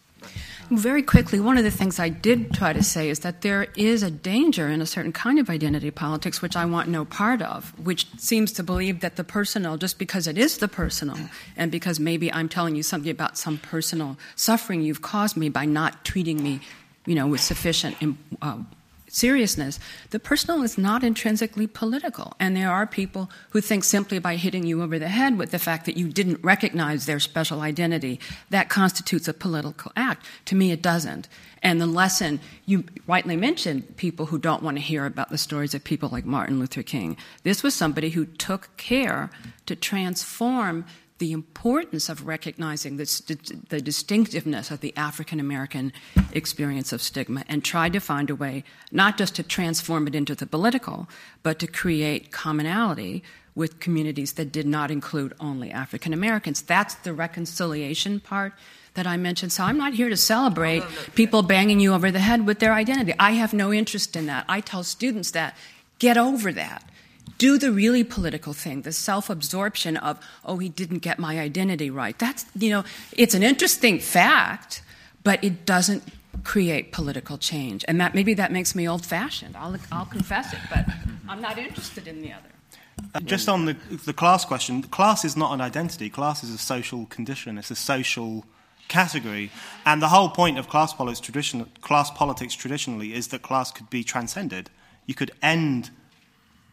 Very 0.70 1.02
quickly, 1.02 1.40
one 1.40 1.58
of 1.58 1.64
the 1.64 1.70
things 1.70 1.98
I 1.98 2.08
did 2.08 2.52
try 2.52 2.72
to 2.72 2.82
say 2.82 3.10
is 3.10 3.20
that 3.20 3.40
there 3.40 3.66
is 3.74 4.04
a 4.04 4.10
danger 4.10 4.68
in 4.68 4.80
a 4.80 4.86
certain 4.86 5.12
kind 5.12 5.40
of 5.40 5.50
identity 5.50 5.90
politics, 5.90 6.40
which 6.40 6.54
I 6.54 6.64
want 6.64 6.88
no 6.88 7.04
part 7.04 7.42
of, 7.42 7.76
which 7.76 8.06
seems 8.18 8.52
to 8.52 8.62
believe 8.62 9.00
that 9.00 9.16
the 9.16 9.24
personal, 9.24 9.76
just 9.76 9.98
because 9.98 10.28
it 10.28 10.38
is 10.38 10.58
the 10.58 10.68
personal, 10.68 11.18
and 11.56 11.72
because 11.72 11.98
maybe 11.98 12.32
I'm 12.32 12.48
telling 12.48 12.76
you 12.76 12.84
something 12.84 13.10
about 13.10 13.36
some 13.36 13.58
personal 13.58 14.16
suffering 14.36 14.82
you've 14.82 15.02
caused 15.02 15.36
me 15.36 15.48
by 15.48 15.64
not 15.64 16.04
treating 16.04 16.40
me, 16.40 16.60
you 17.04 17.16
know, 17.16 17.26
with 17.26 17.40
sufficient. 17.40 17.96
Uh, 18.40 18.58
seriousness, 19.10 19.78
the 20.10 20.18
personal 20.18 20.62
is 20.62 20.78
not 20.78 21.04
intrinsically 21.04 21.66
political. 21.66 22.34
And 22.38 22.56
there 22.56 22.70
are 22.70 22.86
people 22.86 23.30
who 23.50 23.60
think 23.60 23.84
simply 23.84 24.18
by 24.18 24.36
hitting 24.36 24.64
you 24.64 24.82
over 24.82 24.98
the 24.98 25.08
head 25.08 25.36
with 25.36 25.50
the 25.50 25.58
fact 25.58 25.86
that 25.86 25.96
you 25.96 26.08
didn't 26.08 26.42
recognize 26.42 27.06
their 27.06 27.20
special 27.20 27.60
identity, 27.60 28.20
that 28.50 28.68
constitutes 28.68 29.28
a 29.28 29.34
political 29.34 29.92
act. 29.96 30.26
To 30.46 30.54
me, 30.54 30.72
it 30.72 30.82
doesn't. 30.82 31.28
And 31.62 31.80
the 31.80 31.86
lesson, 31.86 32.40
you 32.64 32.84
rightly 33.06 33.36
mentioned 33.36 33.96
people 33.96 34.26
who 34.26 34.38
don't 34.38 34.62
want 34.62 34.78
to 34.78 34.82
hear 34.82 35.04
about 35.04 35.28
the 35.28 35.38
stories 35.38 35.74
of 35.74 35.84
people 35.84 36.08
like 36.08 36.24
Martin 36.24 36.58
Luther 36.58 36.82
King. 36.82 37.16
This 37.42 37.62
was 37.62 37.74
somebody 37.74 38.10
who 38.10 38.24
took 38.24 38.74
care 38.76 39.30
to 39.66 39.76
transform 39.76 40.86
the 41.20 41.32
importance 41.32 42.08
of 42.08 42.26
recognizing 42.26 42.96
the, 42.96 43.58
the 43.68 43.80
distinctiveness 43.80 44.70
of 44.70 44.80
the 44.80 44.96
African 44.96 45.38
American 45.38 45.92
experience 46.32 46.94
of 46.94 47.02
stigma 47.02 47.44
and 47.46 47.62
tried 47.62 47.92
to 47.92 48.00
find 48.00 48.30
a 48.30 48.34
way 48.34 48.64
not 48.90 49.18
just 49.18 49.34
to 49.36 49.42
transform 49.42 50.08
it 50.08 50.14
into 50.14 50.34
the 50.34 50.46
political, 50.46 51.08
but 51.42 51.58
to 51.58 51.66
create 51.66 52.32
commonality 52.32 53.22
with 53.54 53.80
communities 53.80 54.32
that 54.32 54.50
did 54.50 54.66
not 54.66 54.90
include 54.90 55.34
only 55.38 55.70
African 55.70 56.14
Americans. 56.14 56.62
That's 56.62 56.94
the 56.94 57.12
reconciliation 57.12 58.20
part 58.20 58.54
that 58.94 59.06
I 59.06 59.18
mentioned. 59.18 59.52
So 59.52 59.64
I'm 59.64 59.76
not 59.76 59.92
here 59.92 60.08
to 60.08 60.16
celebrate 60.16 60.82
people 61.14 61.42
banging 61.42 61.80
you 61.80 61.92
over 61.92 62.10
the 62.10 62.20
head 62.20 62.46
with 62.46 62.60
their 62.60 62.72
identity. 62.72 63.12
I 63.18 63.32
have 63.32 63.52
no 63.52 63.74
interest 63.74 64.16
in 64.16 64.24
that. 64.26 64.46
I 64.48 64.60
tell 64.60 64.84
students 64.84 65.32
that 65.32 65.54
get 65.98 66.16
over 66.16 66.50
that 66.52 66.89
do 67.38 67.58
the 67.58 67.72
really 67.72 68.04
political 68.04 68.52
thing, 68.52 68.82
the 68.82 68.92
self 68.92 69.30
absorption 69.30 69.96
of, 69.96 70.18
oh, 70.44 70.58
he 70.58 70.68
didn't 70.68 70.98
get 70.98 71.18
my 71.18 71.38
identity 71.38 71.90
right. 71.90 72.18
That's, 72.18 72.46
you 72.56 72.70
know, 72.70 72.84
it's 73.16 73.34
an 73.34 73.42
interesting 73.42 73.98
fact, 73.98 74.82
but 75.22 75.42
it 75.42 75.66
doesn't 75.66 76.02
create 76.44 76.92
political 76.92 77.38
change. 77.38 77.84
And 77.88 78.00
that 78.00 78.14
maybe 78.14 78.34
that 78.34 78.52
makes 78.52 78.74
me 78.74 78.88
old 78.88 79.04
fashioned. 79.04 79.56
I'll, 79.56 79.76
I'll 79.92 80.06
confess 80.06 80.52
it, 80.52 80.60
but 80.70 80.86
I'm 81.28 81.40
not 81.40 81.58
interested 81.58 82.06
in 82.06 82.22
the 82.22 82.32
other. 82.32 82.48
Uh, 83.14 83.20
just 83.20 83.48
on 83.48 83.64
the, 83.64 83.76
the 84.04 84.12
class 84.12 84.44
question, 84.44 84.82
class 84.82 85.24
is 85.24 85.36
not 85.36 85.52
an 85.52 85.60
identity. 85.60 86.10
Class 86.10 86.44
is 86.44 86.54
a 86.54 86.58
social 86.58 87.06
condition. 87.06 87.58
It's 87.58 87.70
a 87.70 87.76
social 87.76 88.44
category. 88.88 89.50
And 89.86 90.02
the 90.02 90.08
whole 90.08 90.28
point 90.28 90.58
of 90.58 90.68
class 90.68 90.92
politics, 90.92 91.20
tradition, 91.20 91.66
class 91.80 92.10
politics 92.10 92.54
traditionally 92.54 93.14
is 93.14 93.28
that 93.28 93.42
class 93.42 93.70
could 93.70 93.88
be 93.88 94.04
transcended. 94.04 94.68
You 95.06 95.14
could 95.14 95.30
end 95.42 95.90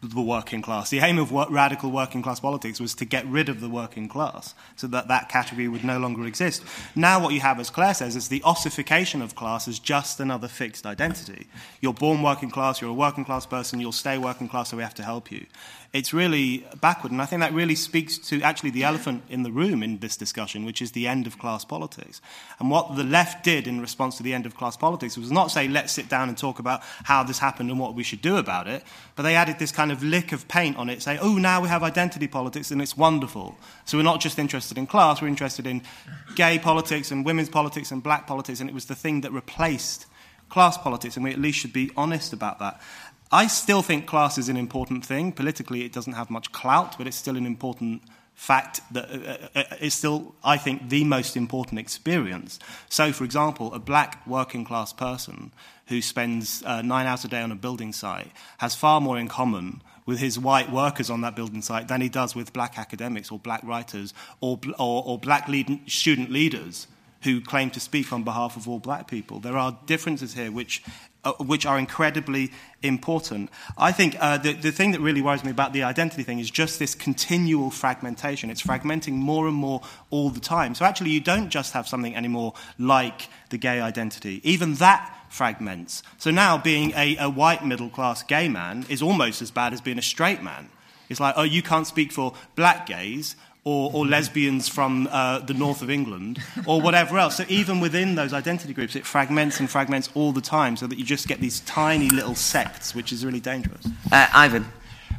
the 0.02 0.22
working 0.22 0.62
class. 0.62 0.90
The 0.90 1.00
aim 1.00 1.18
of 1.18 1.32
radical 1.32 1.92
working 1.92 2.22
class 2.22 2.40
politics 2.40 2.80
was 2.80 2.94
to 2.96 3.06
get 3.06 3.26
rid 3.26 3.50
of 3.50 3.62
the 3.62 3.70
working 3.70 4.08
class 4.08 4.54
so 4.76 4.88
that 4.88 5.08
that 5.08 5.28
category 5.30 5.68
would 5.68 5.84
no 5.84 5.98
longer 5.98 6.26
exist. 6.26 6.64
Now, 6.96 7.22
what 7.22 7.34
you 7.34 7.40
have, 7.40 7.60
as 7.60 7.70
Claire 7.70 7.96
says, 7.96 8.16
is 8.16 8.28
the 8.28 8.44
ossification 8.44 9.22
of 9.22 9.36
class 9.36 9.68
as 9.68 9.80
just 9.80 10.20
another 10.20 10.48
fixed 10.48 10.86
identity. 10.86 11.48
You're 11.82 11.94
born 11.94 12.22
working 12.22 12.52
class, 12.52 12.80
you're 12.80 12.92
a 12.92 12.94
working 12.94 13.26
class 13.26 13.46
person, 13.46 13.80
you'll 13.80 13.92
stay 13.92 14.18
working 14.18 14.48
class, 14.48 14.70
so 14.70 14.78
we 14.78 14.84
have 14.84 14.94
to 14.96 15.04
help 15.04 15.32
you 15.32 15.46
it's 15.94 16.14
really 16.14 16.68
backward. 16.82 17.12
And 17.12 17.22
I 17.22 17.26
think 17.26 17.42
that 17.42 17.54
really 17.54 17.76
speaks 17.76 18.18
to 18.30 18.42
actually 18.42 18.72
the 18.72 18.84
elephant 18.84 19.24
in 19.30 19.44
the 19.44 19.52
room 19.52 19.82
in 19.82 20.00
this 20.00 20.18
discussion, 20.18 20.66
which 20.66 20.82
is 20.82 20.92
the 20.92 21.08
end 21.08 21.28
of 21.28 21.40
class 21.40 21.64
politics. 21.66 22.22
And 22.60 22.70
what 22.70 22.96
the 22.96 23.04
left 23.04 23.44
did 23.44 23.68
in 23.68 23.80
response 23.80 24.18
to 24.18 24.24
the 24.24 24.34
end 24.34 24.46
of 24.46 24.56
class 24.56 24.76
politics 24.76 25.18
was 25.18 25.32
not 25.32 25.48
say, 25.48 25.68
let's 25.68 25.94
sit 25.94 26.10
down 26.10 26.30
and 26.30 26.38
talk 26.38 26.60
about 26.60 26.82
how 27.04 27.24
this 27.24 27.40
happened 27.40 27.70
and 27.70 27.80
what 27.80 27.96
we 27.96 28.04
should 28.04 28.22
do 28.22 28.38
about 28.38 28.68
it, 28.68 28.84
but 29.16 29.24
they 29.24 29.36
added 29.36 29.60
this 29.60 29.72
kind 29.72 29.92
of 29.92 30.04
lick 30.04 30.32
of 30.32 30.48
paint 30.48 30.78
on 30.78 30.90
it, 30.90 31.02
say, 31.02 31.18
oh, 31.20 31.36
now 31.36 31.62
we 31.62 31.70
have 31.70 31.84
identity 31.84 32.28
politics 32.28 32.72
and 32.72 32.82
it's 32.82 32.98
wonderful. 32.98 33.58
So 33.86 33.98
we're 33.98 34.04
not 34.04 34.20
just 34.20 34.38
interested 34.40 34.78
in 34.78 34.88
class, 34.88 35.22
we're 35.22 35.28
interested 35.30 35.66
in 35.66 35.82
gay 36.36 36.60
politics 36.60 37.12
and 37.12 37.26
women's 37.26 37.50
politics 37.50 37.92
and 37.92 38.04
black 38.04 38.28
politics, 38.28 38.60
and 38.60 38.70
it 38.70 38.74
was 38.74 38.86
the 38.86 38.96
thing 38.96 39.22
that 39.22 39.32
replaced 39.32 40.06
class 40.50 40.78
politics, 40.78 41.16
and 41.16 41.24
we 41.24 41.32
at 41.32 41.40
least 41.40 41.60
should 41.60 41.74
be 41.74 41.92
honest 41.98 42.34
about 42.34 42.60
that. 42.60 42.82
I 43.32 43.48
still 43.48 43.82
think 43.82 44.06
class 44.06 44.38
is 44.38 44.48
an 44.48 44.58
important 44.58 45.06
thing. 45.06 45.34
Politically, 45.34 45.84
it 45.84 45.92
doesn't 45.92 46.14
have 46.14 46.30
much 46.30 46.52
clout, 46.52 46.98
but 46.98 47.08
it's 47.08 47.18
still 47.18 47.36
an 47.36 47.46
important 47.46 48.02
fact 48.34 48.82
that 48.92 49.10
uh, 49.10 49.16
uh, 49.16 49.48
uh, 49.56 49.76
it's 49.82 49.96
still, 49.96 50.36
I 50.44 50.58
think, 50.58 50.90
the 50.90 51.04
most 51.04 51.36
important 51.36 51.80
experience. 51.80 52.60
So, 52.88 53.12
for 53.12 53.24
example, 53.24 53.74
a 53.74 53.80
black 53.80 54.26
working 54.26 54.64
class 54.64 54.94
person 54.94 55.52
who 55.88 56.02
spends 56.02 56.64
uh, 56.64 56.82
nine 56.82 57.08
hours 57.08 57.26
a 57.26 57.28
day 57.28 57.42
on 57.42 57.52
a 57.52 57.56
building 57.56 57.92
site 57.92 58.32
has 58.60 58.76
far 58.76 59.02
more 59.02 59.18
in 59.18 59.28
common 59.28 59.82
with 60.06 60.20
his 60.20 60.40
white 60.40 60.72
workers 60.72 61.10
on 61.10 61.22
that 61.22 61.36
building 61.36 61.62
site 61.62 61.88
than 61.88 62.00
he 62.00 62.10
does 62.10 62.36
with 62.36 62.54
black 62.54 62.78
academics 62.78 63.32
or 63.32 63.40
black 63.40 63.62
writers 63.64 64.14
or, 64.40 64.60
or, 64.78 65.04
or 65.06 65.18
black 65.18 65.48
lead, 65.50 65.82
student 65.88 66.32
leaders 66.32 66.88
who 67.24 67.42
claim 67.42 67.70
to 67.72 67.80
speak 67.80 68.14
on 68.14 68.24
behalf 68.24 68.56
of 68.56 68.68
all 68.68 68.80
black 68.80 69.08
people. 69.08 69.40
There 69.40 69.58
are 69.58 69.78
differences 69.86 70.34
here 70.34 70.52
which 70.52 70.84
uh, 71.24 71.34
which 71.44 71.66
are 71.66 71.78
incredibly 71.78 72.52
important. 72.84 73.50
I 73.78 73.92
think 73.92 74.16
uh, 74.20 74.38
the, 74.38 74.54
the 74.54 74.72
thing 74.72 74.92
that 74.92 75.02
really 75.02 75.22
worries 75.22 75.44
me 75.44 75.52
about 75.52 75.74
the 75.74 75.84
identity 75.84 76.24
thing 76.24 76.40
is 76.40 76.50
just 76.50 76.80
this 76.80 76.96
continual 76.96 77.70
fragmentation. 77.70 78.50
It's 78.50 78.62
fragmenting 78.62 79.14
more 79.14 79.48
and 79.48 79.56
more 79.56 79.82
all 80.10 80.30
the 80.30 80.40
time. 80.40 80.74
So 80.76 80.86
actually, 80.86 81.10
you 81.10 81.20
don't 81.20 81.50
just 81.50 81.74
have 81.74 81.88
something 81.88 82.16
anymore 82.16 82.54
like 82.80 83.30
the 83.50 83.58
gay 83.58 83.82
identity. 83.82 84.40
Even 84.44 84.76
that 84.76 85.14
fragments. 85.30 86.04
So 86.18 86.32
now 86.32 86.58
being 86.58 86.94
a, 86.96 87.18
a 87.18 87.30
white 87.30 87.66
middle 87.66 87.90
class 87.90 88.24
gay 88.24 88.48
man 88.48 88.86
is 88.88 89.02
almost 89.02 89.42
as 89.42 89.52
bad 89.52 89.74
as 89.74 89.82
being 89.82 89.98
a 89.98 90.04
straight 90.04 90.42
man. 90.42 90.70
It's 91.10 91.20
like, 91.20 91.36
oh, 91.38 91.44
you 91.44 91.62
can't 91.62 91.88
speak 91.88 92.12
for 92.12 92.34
black 92.56 92.86
gays, 92.86 93.36
or, 93.68 93.92
or 93.94 94.06
lesbians 94.08 94.70
from 94.70 95.10
uh, 95.12 95.40
the 95.40 95.54
north 95.54 95.82
of 95.82 95.90
England, 95.90 96.40
or 96.66 96.80
whatever 96.80 97.18
else. 97.20 97.36
So 97.36 97.44
even 97.50 97.82
within 97.82 98.16
those 98.16 98.32
identity 98.32 98.74
groups, 98.74 98.96
it 98.96 99.06
fragments 99.06 99.60
and 99.60 99.70
fragments 99.70 100.10
all 100.16 100.32
the 100.32 100.40
time, 100.40 100.78
so 100.78 100.88
that 100.88 100.98
you 100.98 101.04
just 101.04 101.28
get 101.28 101.42
these 101.42 101.60
tiny 101.62 102.10
little 102.10 102.34
sects, 102.34 102.96
which 102.96 103.12
is 103.12 103.26
really 103.26 103.42
dangerous. 103.42 103.86
Uh, 104.10 104.28
Ivan. 104.34 104.66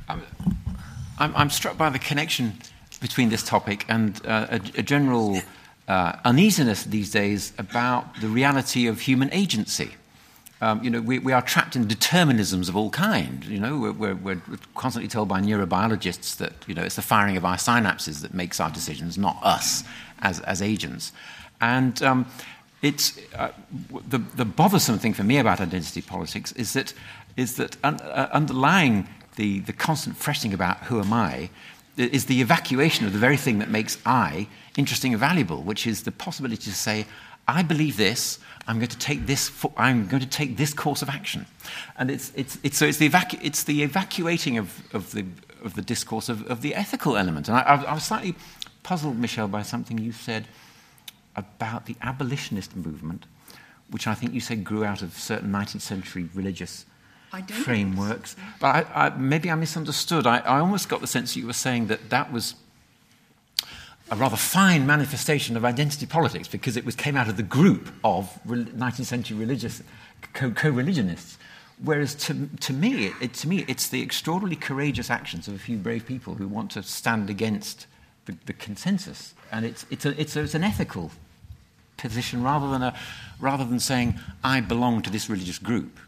I'm, 0.08 1.34
I'm, 1.36 1.50
struck 1.50 1.76
by 1.76 1.90
the 1.90 1.98
connection 1.98 2.54
between 3.02 3.28
this 3.28 3.42
topic 3.42 3.84
and 3.88 4.18
uh, 4.24 4.46
a, 4.50 4.60
a, 4.78 4.82
general 4.82 5.42
uh, 5.86 6.12
uneasiness 6.24 6.84
these 6.84 7.10
days 7.10 7.52
about 7.58 8.20
the 8.22 8.28
reality 8.28 8.86
of 8.86 9.00
human 9.00 9.30
agency. 9.32 9.90
Um, 10.60 10.82
you 10.82 10.90
know, 10.90 11.00
we, 11.00 11.20
we, 11.20 11.32
are 11.32 11.40
trapped 11.40 11.76
in 11.76 11.86
determinisms 11.86 12.68
of 12.68 12.76
all 12.76 12.90
kind. 12.90 13.44
You 13.44 13.60
know, 13.60 13.78
we're, 13.78 13.92
we're, 13.92 14.14
we're, 14.14 14.58
constantly 14.74 15.08
told 15.08 15.28
by 15.28 15.40
neurobiologists 15.40 16.36
that 16.38 16.52
you 16.66 16.74
know 16.74 16.82
it's 16.82 16.96
the 16.96 17.02
firing 17.02 17.36
of 17.36 17.44
our 17.44 17.56
synapses 17.56 18.22
that 18.22 18.34
makes 18.34 18.58
our 18.58 18.70
decisions, 18.70 19.16
not 19.16 19.38
us 19.42 19.84
as, 20.20 20.40
as 20.40 20.60
agents. 20.60 21.12
And 21.60 22.02
um, 22.02 22.26
it's 22.82 23.18
uh, 23.36 23.52
the, 24.08 24.18
the 24.18 24.44
bothersome 24.44 24.98
thing 24.98 25.14
for 25.14 25.22
me 25.22 25.38
about 25.38 25.60
identity 25.60 26.02
politics 26.02 26.52
is 26.52 26.72
that 26.72 26.92
is 27.36 27.56
that 27.56 27.76
un, 27.84 28.00
uh, 28.00 28.28
underlying 28.32 29.08
the, 29.36 29.60
the 29.60 29.72
constant 29.72 30.16
fretting 30.16 30.52
about 30.52 30.78
who 30.84 31.00
am 31.00 31.12
I 31.12 31.50
is 31.96 32.26
the 32.26 32.40
evacuation 32.40 33.06
of 33.06 33.12
the 33.12 33.18
very 33.18 33.36
thing 33.36 33.58
that 33.60 33.70
makes 33.70 33.98
I 34.04 34.48
interesting 34.76 35.12
and 35.12 35.20
valuable, 35.20 35.62
which 35.62 35.86
is 35.86 36.02
the 36.02 36.12
possibility 36.12 36.62
to 36.62 36.74
say, 36.74 37.06
I 37.48 37.62
believe 37.62 37.96
this. 37.96 38.38
I'm 38.68 38.76
going 38.76 38.90
to 38.90 38.98
take 38.98 39.26
this. 39.26 39.50
I'm 39.78 40.06
going 40.06 40.22
to 40.22 40.28
take 40.28 40.58
this 40.58 40.74
course 40.74 41.00
of 41.00 41.08
action, 41.08 41.46
and 41.96 42.10
it's 42.10 42.30
it's, 42.36 42.58
it's 42.62 42.76
so 42.76 42.84
it's 42.84 42.98
the 42.98 43.08
evacu- 43.08 43.40
it's 43.42 43.64
the 43.64 43.82
evacuating 43.82 44.58
of, 44.58 44.82
of 44.94 45.12
the 45.12 45.24
of 45.64 45.74
the 45.74 45.82
discourse 45.82 46.28
of, 46.28 46.46
of 46.50 46.60
the 46.60 46.74
ethical 46.74 47.16
element. 47.16 47.48
And 47.48 47.56
I, 47.56 47.62
I, 47.62 47.94
was 47.94 48.04
slightly 48.04 48.34
puzzled, 48.82 49.18
Michele, 49.18 49.48
by 49.48 49.62
something 49.62 49.98
you 49.98 50.12
said 50.12 50.46
about 51.34 51.86
the 51.86 51.96
abolitionist 52.02 52.76
movement, 52.76 53.26
which 53.90 54.06
I 54.06 54.14
think 54.14 54.34
you 54.34 54.40
said 54.40 54.62
grew 54.62 54.84
out 54.84 55.02
of 55.02 55.14
certain 55.14 55.50
19th 55.50 55.80
century 55.80 56.28
religious 56.34 56.84
frameworks. 57.48 58.36
But 58.60 58.86
I, 58.94 59.06
I, 59.06 59.08
maybe 59.10 59.50
I 59.50 59.54
misunderstood. 59.54 60.26
I, 60.26 60.38
I 60.38 60.60
almost 60.60 60.88
got 60.88 61.00
the 61.00 61.06
sense 61.06 61.34
that 61.34 61.40
you 61.40 61.46
were 61.46 61.52
saying 61.52 61.86
that 61.88 62.10
that 62.10 62.32
was 62.32 62.54
a 64.10 64.16
rather 64.16 64.36
fine 64.36 64.86
manifestation 64.86 65.56
of 65.56 65.64
identity 65.64 66.06
politics 66.06 66.48
because 66.48 66.76
it 66.76 66.84
was, 66.84 66.94
came 66.94 67.16
out 67.16 67.28
of 67.28 67.36
the 67.36 67.42
group 67.42 67.90
of 68.04 68.38
19th 68.46 69.04
century 69.04 69.36
religious 69.36 69.82
co-religionists. 70.32 71.38
Whereas 71.82 72.14
to, 72.26 72.48
to, 72.60 72.72
me, 72.72 73.12
it, 73.20 73.34
to 73.34 73.48
me, 73.48 73.64
it's 73.68 73.88
the 73.88 74.02
extraordinarily 74.02 74.56
courageous 74.56 75.10
actions 75.10 75.46
of 75.46 75.54
a 75.54 75.58
few 75.58 75.76
brave 75.76 76.06
people 76.06 76.34
who 76.34 76.48
want 76.48 76.70
to 76.72 76.82
stand 76.82 77.30
against 77.30 77.86
the, 78.24 78.34
the 78.46 78.52
consensus. 78.52 79.34
And 79.52 79.64
it's, 79.64 79.86
it's, 79.90 80.04
a, 80.04 80.20
it's, 80.20 80.36
a, 80.36 80.42
it's 80.42 80.54
an 80.54 80.64
ethical 80.64 81.12
position 81.96 82.42
rather 82.42 82.70
than, 82.70 82.82
a, 82.82 82.94
rather 83.38 83.64
than 83.64 83.78
saying, 83.78 84.18
I 84.42 84.60
belong 84.60 85.02
to 85.02 85.10
this 85.10 85.28
religious 85.28 85.58
group. 85.58 85.98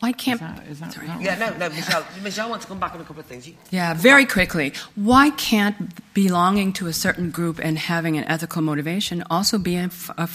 Why 0.00 0.12
can't? 0.12 0.42
Is 0.68 0.80
that, 0.80 0.88
is 0.88 0.94
that 0.94 1.22
yeah, 1.22 1.38
no, 1.38 1.56
no, 1.56 1.70
Michele. 1.70 2.04
Michele 2.22 2.50
wants 2.50 2.66
to 2.66 2.68
come 2.68 2.78
back 2.78 2.94
on 2.94 3.00
a 3.00 3.04
couple 3.04 3.20
of 3.20 3.26
things. 3.26 3.50
Yeah, 3.70 3.94
very 3.94 4.26
quickly. 4.26 4.74
Why 4.94 5.30
can't 5.30 5.76
belonging 6.16 6.72
to 6.72 6.86
a 6.86 6.94
certain 6.94 7.30
group 7.30 7.58
and 7.62 7.78
having 7.78 8.16
an 8.16 8.24
ethical 8.24 8.62
motivation 8.62 9.22
also 9.28 9.58
be 9.58 9.76
a, 9.76 9.90
a, 10.16 10.28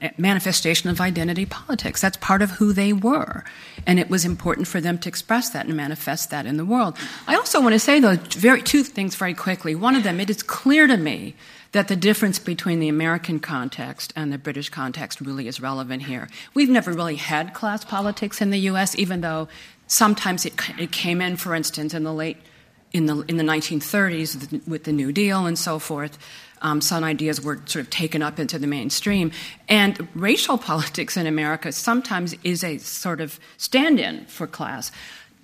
a, 0.00 0.12
manifestation 0.16 0.88
of 0.88 1.00
identity 1.00 1.44
politics. 1.44 2.00
That's 2.00 2.16
part 2.18 2.40
of 2.40 2.52
who 2.52 2.72
they 2.72 2.92
were. 2.92 3.42
And 3.84 3.98
it 3.98 4.08
was 4.08 4.24
important 4.24 4.68
for 4.68 4.80
them 4.80 4.96
to 4.98 5.08
express 5.08 5.50
that 5.50 5.66
and 5.66 5.76
manifest 5.76 6.30
that 6.30 6.46
in 6.46 6.56
the 6.56 6.64
world. 6.64 6.96
I 7.26 7.34
also 7.34 7.60
want 7.60 7.72
to 7.72 7.80
say, 7.80 7.98
though, 7.98 8.14
very, 8.14 8.62
two 8.62 8.84
things 8.84 9.16
very 9.16 9.34
quickly. 9.34 9.74
One 9.74 9.96
of 9.96 10.04
them, 10.04 10.20
it 10.20 10.30
is 10.30 10.40
clear 10.40 10.86
to 10.86 10.96
me 10.96 11.34
that 11.74 11.88
the 11.88 11.96
difference 11.96 12.38
between 12.38 12.78
the 12.78 12.88
American 12.88 13.40
context 13.40 14.12
and 14.14 14.32
the 14.32 14.38
British 14.38 14.68
context 14.68 15.20
really 15.20 15.48
is 15.48 15.60
relevant 15.60 16.04
here. 16.04 16.28
We've 16.54 16.68
never 16.68 16.92
really 16.92 17.16
had 17.16 17.52
class 17.52 17.84
politics 17.84 18.40
in 18.40 18.50
the 18.50 18.58
US, 18.70 18.96
even 18.96 19.22
though 19.22 19.48
sometimes 19.88 20.46
it, 20.46 20.54
it 20.78 20.92
came 20.92 21.20
in, 21.20 21.36
for 21.36 21.52
instance, 21.52 21.92
in 21.92 22.04
the 22.04 22.12
late 22.12 22.36
in 22.92 23.06
the, 23.06 23.22
in 23.22 23.38
the 23.38 23.42
1930s 23.42 24.68
with 24.68 24.84
the 24.84 24.92
New 24.92 25.10
Deal 25.10 25.46
and 25.46 25.58
so 25.58 25.80
forth. 25.80 26.16
Um, 26.62 26.80
some 26.80 27.02
ideas 27.02 27.40
were 27.40 27.56
sort 27.66 27.84
of 27.84 27.90
taken 27.90 28.22
up 28.22 28.38
into 28.38 28.56
the 28.56 28.68
mainstream. 28.68 29.32
And 29.68 30.06
racial 30.14 30.56
politics 30.70 31.16
in 31.16 31.26
America 31.26 31.72
sometimes 31.72 32.36
is 32.44 32.62
a 32.62 32.78
sort 32.78 33.20
of 33.20 33.40
stand 33.56 33.98
in 33.98 34.26
for 34.26 34.46
class. 34.46 34.92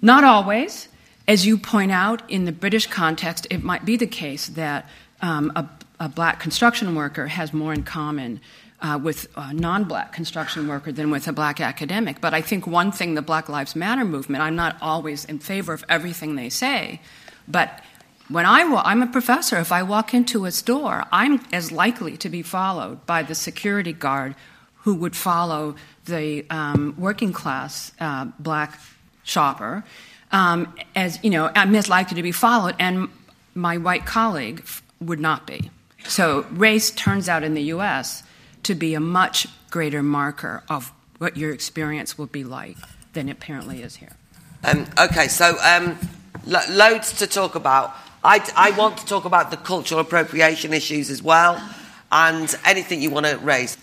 Not 0.00 0.22
always. 0.22 0.86
As 1.26 1.44
you 1.44 1.58
point 1.58 1.90
out, 1.90 2.22
in 2.30 2.44
the 2.44 2.52
British 2.52 2.86
context, 2.86 3.48
it 3.50 3.64
might 3.64 3.84
be 3.84 3.96
the 3.96 4.06
case 4.06 4.46
that 4.50 4.88
um, 5.20 5.52
a, 5.56 5.68
a, 6.00 6.08
black 6.08 6.40
construction 6.40 6.94
worker 6.94 7.28
has 7.28 7.52
more 7.52 7.72
in 7.72 7.84
common 7.84 8.40
uh, 8.80 8.98
with 9.02 9.28
a 9.36 9.52
non 9.52 9.84
black 9.84 10.12
construction 10.12 10.66
worker 10.66 10.90
than 10.90 11.10
with 11.10 11.28
a 11.28 11.32
black 11.32 11.60
academic. 11.60 12.20
But 12.20 12.34
I 12.34 12.40
think 12.40 12.66
one 12.66 12.90
thing 12.90 13.14
the 13.14 13.22
Black 13.22 13.48
Lives 13.48 13.76
Matter 13.76 14.04
movement, 14.04 14.42
I'm 14.42 14.56
not 14.56 14.76
always 14.80 15.24
in 15.24 15.38
favor 15.38 15.72
of 15.72 15.84
everything 15.88 16.34
they 16.34 16.48
say, 16.48 17.00
but 17.46 17.82
when 18.28 18.46
I 18.46 18.64
wa- 18.64 18.82
I'm 18.84 19.02
a 19.02 19.06
professor, 19.08 19.58
if 19.58 19.72
I 19.72 19.82
walk 19.82 20.14
into 20.14 20.44
a 20.44 20.52
store, 20.52 21.04
I'm 21.10 21.44
as 21.52 21.72
likely 21.72 22.16
to 22.18 22.28
be 22.28 22.42
followed 22.42 23.04
by 23.04 23.22
the 23.22 23.34
security 23.34 23.92
guard 23.92 24.36
who 24.82 24.94
would 24.94 25.16
follow 25.16 25.74
the 26.04 26.46
um, 26.48 26.94
working 26.96 27.32
class 27.32 27.92
uh, 28.00 28.26
black 28.38 28.78
shopper. 29.24 29.84
Um, 30.32 30.72
as 30.94 31.18
you 31.24 31.30
know, 31.30 31.50
I'm 31.54 31.74
as 31.74 31.88
likely 31.88 32.14
to 32.14 32.22
be 32.22 32.32
followed, 32.32 32.76
and 32.78 33.08
my 33.54 33.76
white 33.76 34.06
colleague 34.06 34.64
would 35.00 35.20
not 35.20 35.46
be. 35.46 35.70
So 36.04 36.46
race 36.50 36.90
turns 36.90 37.28
out 37.28 37.42
in 37.42 37.54
the 37.54 37.62
U.S. 37.74 38.22
to 38.64 38.74
be 38.74 38.94
a 38.94 39.00
much 39.00 39.46
greater 39.70 40.02
marker 40.02 40.62
of 40.68 40.92
what 41.18 41.36
your 41.36 41.52
experience 41.52 42.18
will 42.18 42.26
be 42.26 42.44
like 42.44 42.76
than 43.12 43.28
it 43.28 43.32
apparently 43.32 43.82
is 43.82 43.96
here. 43.96 44.16
Um, 44.64 44.86
okay, 44.98 45.28
so 45.28 45.56
um, 45.62 45.98
Lo- 46.46 46.60
loads 46.70 47.12
to 47.18 47.26
talk 47.26 47.54
about. 47.54 47.94
I, 48.24 48.46
I 48.56 48.70
want 48.72 48.98
to 48.98 49.06
talk 49.06 49.24
about 49.24 49.50
the 49.50 49.56
cultural 49.56 50.00
appropriation 50.00 50.72
issues 50.72 51.10
as 51.10 51.22
well, 51.22 51.62
and 52.10 52.54
anything 52.64 53.02
you 53.02 53.10
want 53.10 53.26
to 53.26 53.38
raise. 53.38 53.76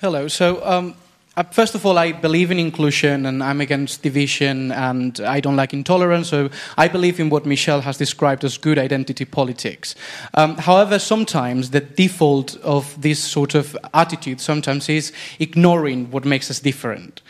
Hello. 0.00 0.28
So. 0.28 0.64
Um, 0.64 0.94
first 1.50 1.74
of 1.74 1.84
all, 1.84 1.98
I 1.98 2.12
believe 2.12 2.50
in 2.50 2.58
inclusion 2.58 3.26
and 3.26 3.42
I'm 3.42 3.60
against 3.60 4.02
division 4.02 4.72
and 4.72 5.20
I 5.20 5.40
don't 5.40 5.56
like 5.56 5.72
intolerance. 5.72 6.28
So 6.28 6.50
I 6.78 6.88
believe 6.88 7.20
in 7.20 7.30
what 7.30 7.44
Michele 7.44 7.82
has 7.82 7.98
described 7.98 8.44
as 8.44 8.56
good 8.58 8.78
identity 8.78 9.24
politics. 9.24 9.94
Um, 10.34 10.56
however, 10.56 10.98
sometimes 10.98 11.70
the 11.70 11.80
default 11.80 12.56
of 12.56 13.00
this 13.00 13.22
sort 13.22 13.54
of 13.54 13.76
attitude 13.92 14.40
sometimes 14.40 14.88
is 14.88 15.12
ignoring 15.38 16.10
what 16.10 16.24
makes 16.24 16.50
us 16.50 16.60
different. 16.60 17.20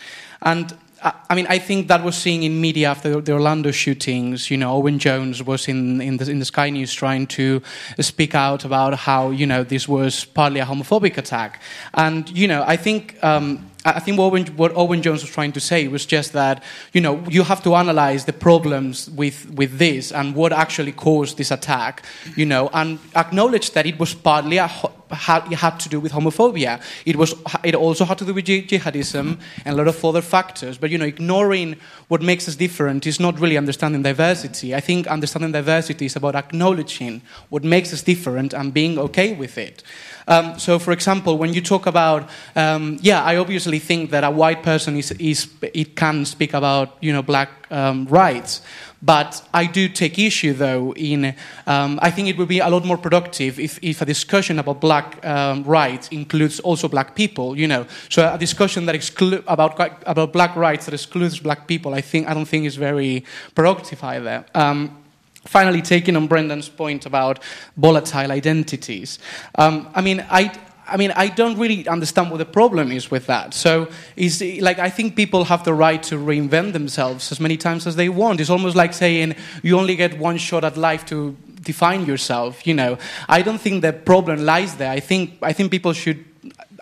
And 0.42 0.76
I 1.02 1.34
mean, 1.34 1.46
I 1.48 1.58
think 1.58 1.88
that 1.88 2.02
was 2.02 2.16
seen 2.16 2.42
in 2.42 2.60
media 2.60 2.88
after 2.88 3.20
the 3.20 3.32
Orlando 3.32 3.70
shootings. 3.70 4.50
You 4.50 4.56
know, 4.56 4.74
Owen 4.74 4.98
Jones 4.98 5.42
was 5.42 5.68
in 5.68 6.00
in 6.00 6.16
the, 6.16 6.30
in 6.30 6.38
the 6.38 6.44
Sky 6.44 6.70
News 6.70 6.92
trying 6.92 7.26
to 7.28 7.62
speak 8.00 8.34
out 8.34 8.64
about 8.64 8.94
how 8.94 9.30
you 9.30 9.46
know 9.46 9.62
this 9.62 9.86
was 9.86 10.24
partly 10.24 10.58
a 10.58 10.64
homophobic 10.64 11.16
attack, 11.18 11.60
and 11.94 12.28
you 12.30 12.48
know, 12.48 12.64
I 12.66 12.76
think. 12.76 13.22
Um, 13.22 13.70
I 13.86 14.00
think 14.00 14.18
what 14.18 14.32
Owen, 14.32 14.46
what 14.56 14.72
Owen, 14.74 15.00
Jones 15.00 15.22
was 15.22 15.30
trying 15.30 15.52
to 15.52 15.60
say 15.60 15.86
was 15.86 16.04
just 16.04 16.32
that 16.32 16.64
you 16.92 17.00
know 17.00 17.22
you 17.28 17.44
have 17.44 17.62
to 17.62 17.76
analyze 17.76 18.24
the 18.24 18.32
problems 18.32 19.08
with 19.10 19.48
with 19.50 19.78
this 19.78 20.10
and 20.10 20.34
what 20.34 20.52
actually 20.52 20.92
caused 20.92 21.36
this 21.36 21.52
attack, 21.52 22.04
you 22.36 22.46
know, 22.46 22.68
and 22.72 22.98
acknowledge 23.14 23.70
that 23.72 23.86
it 23.86 23.98
was 23.98 24.12
partly 24.12 24.56
a 24.56 24.68
had, 25.10 25.52
had 25.52 25.78
to 25.80 25.88
do 25.88 26.00
with 26.00 26.12
homophobia. 26.12 26.82
It 27.04 27.16
was 27.16 27.34
it 27.64 27.74
also 27.74 28.04
had 28.04 28.18
to 28.18 28.24
do 28.24 28.34
with 28.34 28.44
jihadism 28.46 29.38
and 29.64 29.74
a 29.74 29.76
lot 29.76 29.88
of 29.88 30.04
other 30.04 30.22
factors. 30.22 30.78
But 30.78 30.90
you 30.90 30.98
know, 30.98 31.04
ignoring 31.04 31.76
what 32.08 32.22
makes 32.22 32.48
us 32.48 32.56
different 32.56 33.06
is 33.06 33.20
not 33.20 33.38
really 33.40 33.56
understanding 33.56 34.02
diversity. 34.02 34.74
I 34.74 34.80
think 34.80 35.06
understanding 35.06 35.52
diversity 35.52 36.06
is 36.06 36.16
about 36.16 36.34
acknowledging 36.34 37.22
what 37.48 37.64
makes 37.64 37.92
us 37.92 38.02
different 38.02 38.52
and 38.52 38.72
being 38.72 38.98
okay 38.98 39.34
with 39.34 39.58
it. 39.58 39.82
Um, 40.28 40.58
so, 40.58 40.78
for 40.78 40.92
example, 40.92 41.38
when 41.38 41.54
you 41.54 41.60
talk 41.60 41.86
about, 41.86 42.28
um, 42.56 42.98
yeah, 43.00 43.22
I 43.22 43.36
obviously 43.36 43.78
think 43.78 44.10
that 44.10 44.24
a 44.24 44.30
white 44.30 44.62
person 44.62 44.96
is, 44.96 45.12
is 45.12 45.48
it 45.62 45.94
can 45.94 46.24
speak 46.24 46.52
about 46.52 46.96
you 47.00 47.12
know 47.12 47.22
black 47.22 47.50
um, 47.70 48.06
rights. 48.06 48.60
But 49.06 49.48
I 49.54 49.66
do 49.66 49.88
take 49.88 50.18
issue, 50.18 50.52
though, 50.52 50.92
in 50.94 51.36
um, 51.66 52.00
I 52.02 52.10
think 52.10 52.26
it 52.26 52.36
would 52.36 52.48
be 52.48 52.58
a 52.58 52.68
lot 52.68 52.84
more 52.84 52.98
productive 52.98 53.60
if, 53.60 53.78
if 53.80 54.02
a 54.02 54.04
discussion 54.04 54.58
about 54.58 54.80
black 54.80 55.24
um, 55.24 55.62
rights 55.62 56.08
includes 56.08 56.58
also 56.58 56.88
black 56.88 57.14
people. 57.14 57.56
You 57.56 57.68
know, 57.68 57.86
so 58.08 58.34
a 58.34 58.36
discussion 58.36 58.84
that 58.86 58.96
exclude 58.96 59.44
about 59.46 59.78
about 60.06 60.32
black 60.32 60.56
rights 60.56 60.86
that 60.86 60.94
excludes 60.94 61.38
black 61.38 61.68
people, 61.68 61.94
I 61.94 62.00
think 62.00 62.26
I 62.26 62.34
don't 62.34 62.48
think 62.48 62.66
is 62.66 62.74
very 62.74 63.24
productive 63.54 64.02
either. 64.02 64.44
Um, 64.54 64.98
finally, 65.44 65.82
taking 65.82 66.16
on 66.16 66.26
Brendan's 66.26 66.68
point 66.68 67.06
about 67.06 67.38
volatile 67.76 68.32
identities, 68.32 69.20
um, 69.54 69.88
I 69.94 70.00
mean, 70.00 70.26
I 70.28 70.50
I 70.88 70.96
mean, 70.96 71.12
I 71.16 71.28
don't 71.28 71.58
really 71.58 71.86
understand 71.88 72.30
what 72.30 72.38
the 72.38 72.44
problem 72.44 72.92
is 72.92 73.10
with 73.10 73.26
that. 73.26 73.54
So, 73.54 73.88
is 74.16 74.42
like 74.60 74.78
I 74.78 74.90
think 74.90 75.16
people 75.16 75.44
have 75.44 75.64
the 75.64 75.74
right 75.74 76.02
to 76.04 76.16
reinvent 76.16 76.72
themselves 76.72 77.32
as 77.32 77.40
many 77.40 77.56
times 77.56 77.86
as 77.86 77.96
they 77.96 78.08
want. 78.08 78.40
It's 78.40 78.50
almost 78.50 78.76
like 78.76 78.92
saying 78.92 79.34
you 79.62 79.78
only 79.78 79.96
get 79.96 80.18
one 80.18 80.38
shot 80.38 80.64
at 80.64 80.76
life 80.76 81.04
to 81.06 81.36
define 81.62 82.06
yourself. 82.06 82.66
You 82.66 82.74
know, 82.74 82.98
I 83.28 83.42
don't 83.42 83.60
think 83.60 83.82
the 83.82 83.92
problem 83.92 84.44
lies 84.44 84.76
there. 84.76 84.90
I 84.90 85.00
think 85.00 85.38
I 85.42 85.52
think 85.52 85.70
people 85.70 85.92
should 85.92 86.24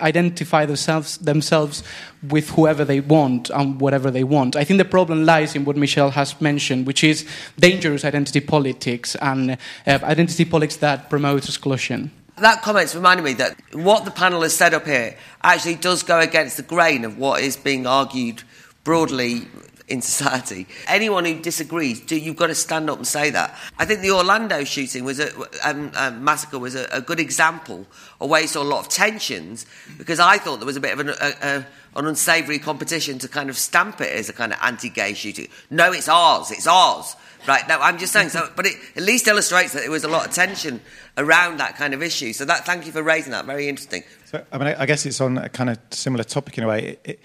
identify 0.01 0.65
themselves 0.65 1.17
themselves 1.17 1.83
with 2.29 2.49
whoever 2.49 2.85
they 2.85 2.99
want 2.99 3.49
and 3.49 3.79
whatever 3.81 4.11
they 4.11 4.23
want. 4.23 4.55
I 4.55 4.63
think 4.63 4.77
the 4.77 4.85
problem 4.85 5.25
lies 5.25 5.55
in 5.55 5.65
what 5.65 5.77
Michele 5.77 6.11
has 6.11 6.39
mentioned, 6.41 6.85
which 6.85 7.03
is 7.03 7.25
dangerous 7.59 8.05
identity 8.05 8.41
politics 8.41 9.15
and 9.15 9.51
uh, 9.51 9.99
identity 10.03 10.45
politics 10.45 10.77
that 10.77 11.09
promotes 11.09 11.47
exclusion 11.47 12.11
that 12.37 12.61
comment's 12.61 12.95
reminded 12.95 13.23
me 13.23 13.33
that 13.33 13.57
what 13.73 14.05
the 14.05 14.11
panel 14.11 14.41
has 14.41 14.55
said 14.55 14.73
up 14.73 14.85
here 14.85 15.17
actually 15.41 15.75
does 15.75 16.03
go 16.03 16.19
against 16.19 16.57
the 16.57 16.63
grain 16.63 17.05
of 17.05 17.17
what 17.17 17.41
is 17.41 17.55
being 17.55 17.87
argued 17.87 18.43
broadly 18.83 19.47
in 19.87 20.01
society. 20.01 20.67
Anyone 20.87 21.25
who 21.25 21.39
disagrees, 21.39 22.01
do, 22.01 22.17
you've 22.17 22.35
got 22.35 22.47
to 22.47 22.55
stand 22.55 22.89
up 22.89 22.97
and 22.97 23.07
say 23.07 23.29
that. 23.29 23.55
I 23.77 23.85
think 23.85 24.01
the 24.01 24.11
Orlando 24.11 24.63
shooting 24.63 25.03
was 25.03 25.19
a 25.19 25.29
um, 25.63 25.91
um, 25.95 26.23
massacre 26.23 26.57
was 26.57 26.75
a, 26.75 26.87
a, 26.91 27.01
good 27.01 27.19
example 27.19 27.85
of 28.19 28.29
where 28.29 28.41
you 28.41 28.47
saw 28.47 28.63
a 28.63 28.63
lot 28.63 28.79
of 28.79 28.89
tensions 28.89 29.65
because 29.97 30.19
I 30.19 30.37
thought 30.37 30.57
there 30.57 30.65
was 30.65 30.77
a 30.77 30.81
bit 30.81 30.93
of 30.93 30.99
an, 30.99 31.09
a, 31.09 31.13
a, 31.41 31.67
an 31.97 32.07
unsavoury 32.07 32.57
competition 32.57 33.19
to 33.19 33.27
kind 33.27 33.49
of 33.49 33.57
stamp 33.57 34.01
it 34.01 34.11
as 34.11 34.27
a 34.27 34.33
kind 34.33 34.53
of 34.53 34.59
anti-gay 34.61 35.13
shooting. 35.13 35.49
No, 35.69 35.91
it's 35.91 36.09
ours. 36.09 36.51
It's 36.51 36.67
ours. 36.67 37.15
Right. 37.47 37.67
No, 37.67 37.79
I'm 37.79 37.97
just 37.97 38.13
saying. 38.13 38.29
So, 38.29 38.49
but 38.55 38.65
it 38.65 38.77
at 38.95 39.03
least 39.03 39.27
illustrates 39.27 39.73
that 39.73 39.81
there 39.81 39.91
was 39.91 40.03
a 40.03 40.07
lot 40.07 40.27
of 40.27 40.33
tension 40.33 40.81
around 41.17 41.57
that 41.57 41.75
kind 41.75 41.93
of 41.93 42.01
issue. 42.01 42.33
So 42.33 42.45
that, 42.45 42.65
thank 42.65 42.85
you 42.85 42.91
for 42.91 43.03
raising 43.03 43.31
that. 43.31 43.45
Very 43.45 43.67
interesting. 43.67 44.03
So, 44.25 44.43
I 44.51 44.57
mean, 44.57 44.75
I 44.77 44.85
guess 44.85 45.05
it's 45.05 45.21
on 45.21 45.37
a 45.37 45.49
kind 45.49 45.69
of 45.69 45.77
similar 45.91 46.23
topic 46.23 46.57
in 46.57 46.63
a 46.63 46.67
way. 46.67 46.97
It, 47.03 47.19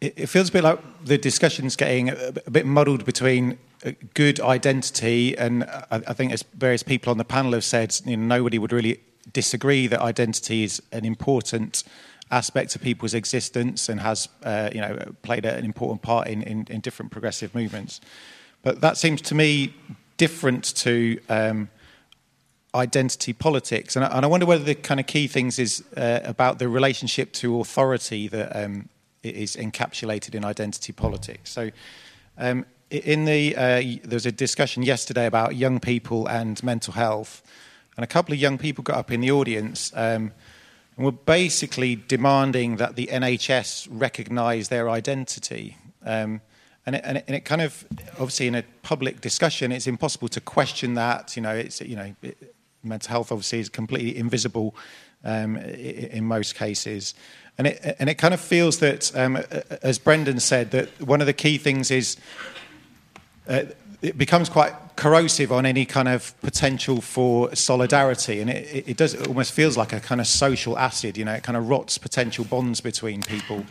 it, 0.00 0.14
it 0.16 0.26
feels 0.26 0.48
a 0.48 0.52
bit 0.52 0.64
like 0.64 0.80
the 1.04 1.18
discussion's 1.18 1.76
getting 1.76 2.10
a, 2.10 2.32
a 2.46 2.50
bit 2.50 2.66
muddled 2.66 3.04
between 3.04 3.58
good 4.14 4.40
identity, 4.40 5.36
and 5.36 5.64
I, 5.64 6.02
I, 6.08 6.12
think 6.14 6.32
as 6.32 6.42
various 6.54 6.82
people 6.82 7.10
on 7.10 7.18
the 7.18 7.24
panel 7.24 7.52
have 7.52 7.64
said, 7.64 7.94
you 8.04 8.16
know, 8.16 8.36
nobody 8.36 8.58
would 8.58 8.72
really 8.72 9.00
disagree 9.32 9.86
that 9.86 10.00
identity 10.00 10.64
is 10.64 10.82
an 10.92 11.04
important 11.04 11.84
aspect 12.30 12.74
of 12.74 12.82
people's 12.82 13.14
existence 13.14 13.88
and 13.88 14.00
has, 14.00 14.28
uh, 14.42 14.70
you 14.72 14.80
know, 14.80 14.96
played 15.22 15.44
an 15.44 15.64
important 15.64 16.02
part 16.02 16.28
in, 16.28 16.42
in, 16.42 16.66
in, 16.70 16.80
different 16.80 17.12
progressive 17.12 17.54
movements. 17.54 18.00
But 18.64 18.80
that 18.80 18.96
seems 18.96 19.20
to 19.22 19.34
me 19.34 19.74
different 20.16 20.74
to 20.76 21.20
um, 21.28 21.68
identity 22.74 23.32
politics. 23.32 23.94
And 23.94 24.04
I, 24.04 24.16
and 24.16 24.24
I, 24.24 24.28
wonder 24.28 24.46
whether 24.46 24.64
the 24.64 24.74
kind 24.74 24.98
of 24.98 25.06
key 25.06 25.28
things 25.28 25.58
is 25.58 25.84
uh, 25.96 26.20
about 26.24 26.58
the 26.58 26.68
relationship 26.68 27.32
to 27.34 27.60
authority 27.60 28.26
that 28.28 28.64
um, 28.64 28.88
is 29.22 29.54
encapsulated 29.54 30.34
in 30.34 30.44
identity 30.44 30.92
politics. 30.92 31.50
So, 31.50 31.70
um, 32.38 32.66
in 32.90 33.24
the 33.24 33.54
uh, 33.56 33.82
there 34.04 34.16
was 34.16 34.26
a 34.26 34.32
discussion 34.32 34.82
yesterday 34.82 35.26
about 35.26 35.56
young 35.56 35.78
people 35.78 36.26
and 36.26 36.62
mental 36.62 36.94
health, 36.94 37.42
and 37.96 38.04
a 38.04 38.06
couple 38.06 38.32
of 38.32 38.40
young 38.40 38.56
people 38.58 38.82
got 38.82 38.96
up 38.96 39.12
in 39.12 39.20
the 39.20 39.30
audience. 39.30 39.92
Um, 39.94 40.32
and 40.96 41.04
were 41.04 41.10
basically 41.10 41.96
demanding 41.96 42.76
that 42.76 42.94
the 42.94 43.08
NHS 43.08 43.88
recognise 43.90 44.68
their 44.68 44.88
identity. 44.88 45.76
Um, 46.04 46.40
and 46.86 46.96
it, 46.96 47.02
and, 47.04 47.18
it, 47.18 47.24
and 47.26 47.36
it, 47.36 47.44
kind 47.44 47.62
of, 47.62 47.84
obviously, 48.12 48.46
in 48.46 48.54
a 48.54 48.62
public 48.82 49.20
discussion, 49.20 49.72
it's 49.72 49.86
impossible 49.86 50.28
to 50.28 50.40
question 50.40 50.94
that. 50.94 51.36
You 51.36 51.42
know, 51.42 51.54
it's 51.54 51.80
you 51.80 51.96
know, 51.96 52.14
it, 52.22 52.54
mental 52.82 53.10
health 53.10 53.32
obviously 53.32 53.60
is 53.60 53.68
completely 53.68 54.16
invisible 54.16 54.74
um, 55.24 55.56
in 55.56 56.24
most 56.24 56.54
cases. 56.54 57.14
And 57.56 57.68
it, 57.68 57.96
and 57.98 58.08
it 58.10 58.16
kind 58.16 58.34
of 58.34 58.40
feels 58.40 58.78
that, 58.78 59.16
um, 59.16 59.36
as 59.82 59.98
Brendan 59.98 60.40
said, 60.40 60.72
that 60.72 61.00
one 61.00 61.20
of 61.20 61.26
the 61.26 61.32
key 61.32 61.56
things 61.56 61.90
is 61.90 62.16
uh, 63.48 63.62
it 64.02 64.18
becomes 64.18 64.48
quite 64.48 64.74
corrosive 64.96 65.50
on 65.50 65.64
any 65.64 65.86
kind 65.86 66.08
of 66.08 66.38
potential 66.40 67.00
for 67.00 67.54
solidarity. 67.54 68.40
And 68.40 68.50
it, 68.50 68.88
it, 68.88 68.96
does, 68.96 69.14
it 69.14 69.26
almost 69.26 69.52
feels 69.52 69.76
like 69.76 69.92
a 69.92 70.00
kind 70.00 70.20
of 70.20 70.26
social 70.26 70.76
acid, 70.78 71.16
you 71.16 71.24
know, 71.24 71.32
it 71.32 71.42
kind 71.42 71.56
of 71.56 71.68
rots 71.68 71.96
potential 71.96 72.44
bonds 72.44 72.80
between 72.80 73.22
people. 73.22 73.64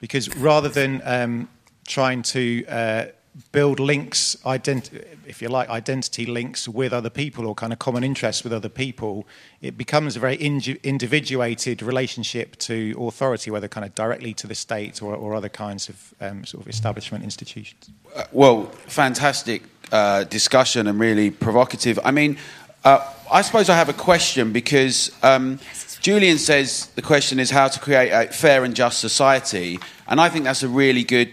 Because 0.00 0.34
rather 0.36 0.68
than 0.68 1.02
um, 1.04 1.48
trying 1.86 2.22
to 2.22 2.64
uh, 2.66 3.04
build 3.52 3.80
links, 3.80 4.36
if 4.44 5.40
you 5.40 5.48
like, 5.48 5.68
identity 5.68 6.26
links 6.26 6.68
with 6.68 6.92
other 6.92 7.10
people 7.10 7.46
or 7.46 7.54
kind 7.54 7.72
of 7.72 7.78
common 7.78 8.04
interests 8.04 8.42
with 8.42 8.52
other 8.52 8.68
people, 8.68 9.26
it 9.60 9.76
becomes 9.76 10.16
a 10.16 10.20
very 10.20 10.36
individuated 10.36 11.82
relationship 11.82 12.56
to 12.56 12.94
authority, 12.98 13.50
whether 13.50 13.68
kind 13.68 13.84
of 13.84 13.94
directly 13.94 14.34
to 14.34 14.46
the 14.46 14.54
state 14.54 15.02
or, 15.02 15.14
or 15.14 15.34
other 15.34 15.48
kinds 15.48 15.88
of 15.88 16.14
um, 16.20 16.44
sort 16.44 16.62
of 16.62 16.68
establishment 16.68 17.24
institutions. 17.24 17.90
Uh, 18.14 18.24
well, 18.32 18.66
fantastic 18.86 19.62
uh, 19.92 20.24
discussion 20.24 20.86
and 20.86 20.98
really 20.98 21.30
provocative. 21.30 21.98
I 22.04 22.10
mean, 22.10 22.36
uh, 22.84 23.06
I 23.30 23.42
suppose 23.42 23.68
I 23.68 23.76
have 23.76 23.88
a 23.88 23.94
question 23.94 24.52
because 24.52 25.12
um, 25.22 25.60
Julian 26.00 26.38
says 26.38 26.86
the 26.94 27.02
question 27.02 27.38
is 27.38 27.50
how 27.50 27.68
to 27.68 27.78
create 27.78 28.10
a 28.10 28.26
fair 28.32 28.64
and 28.64 28.74
just 28.74 28.98
society, 28.98 29.78
and 30.08 30.20
I 30.20 30.28
think 30.28 30.44
that's 30.44 30.62
a 30.62 30.68
really 30.68 31.04
good 31.04 31.30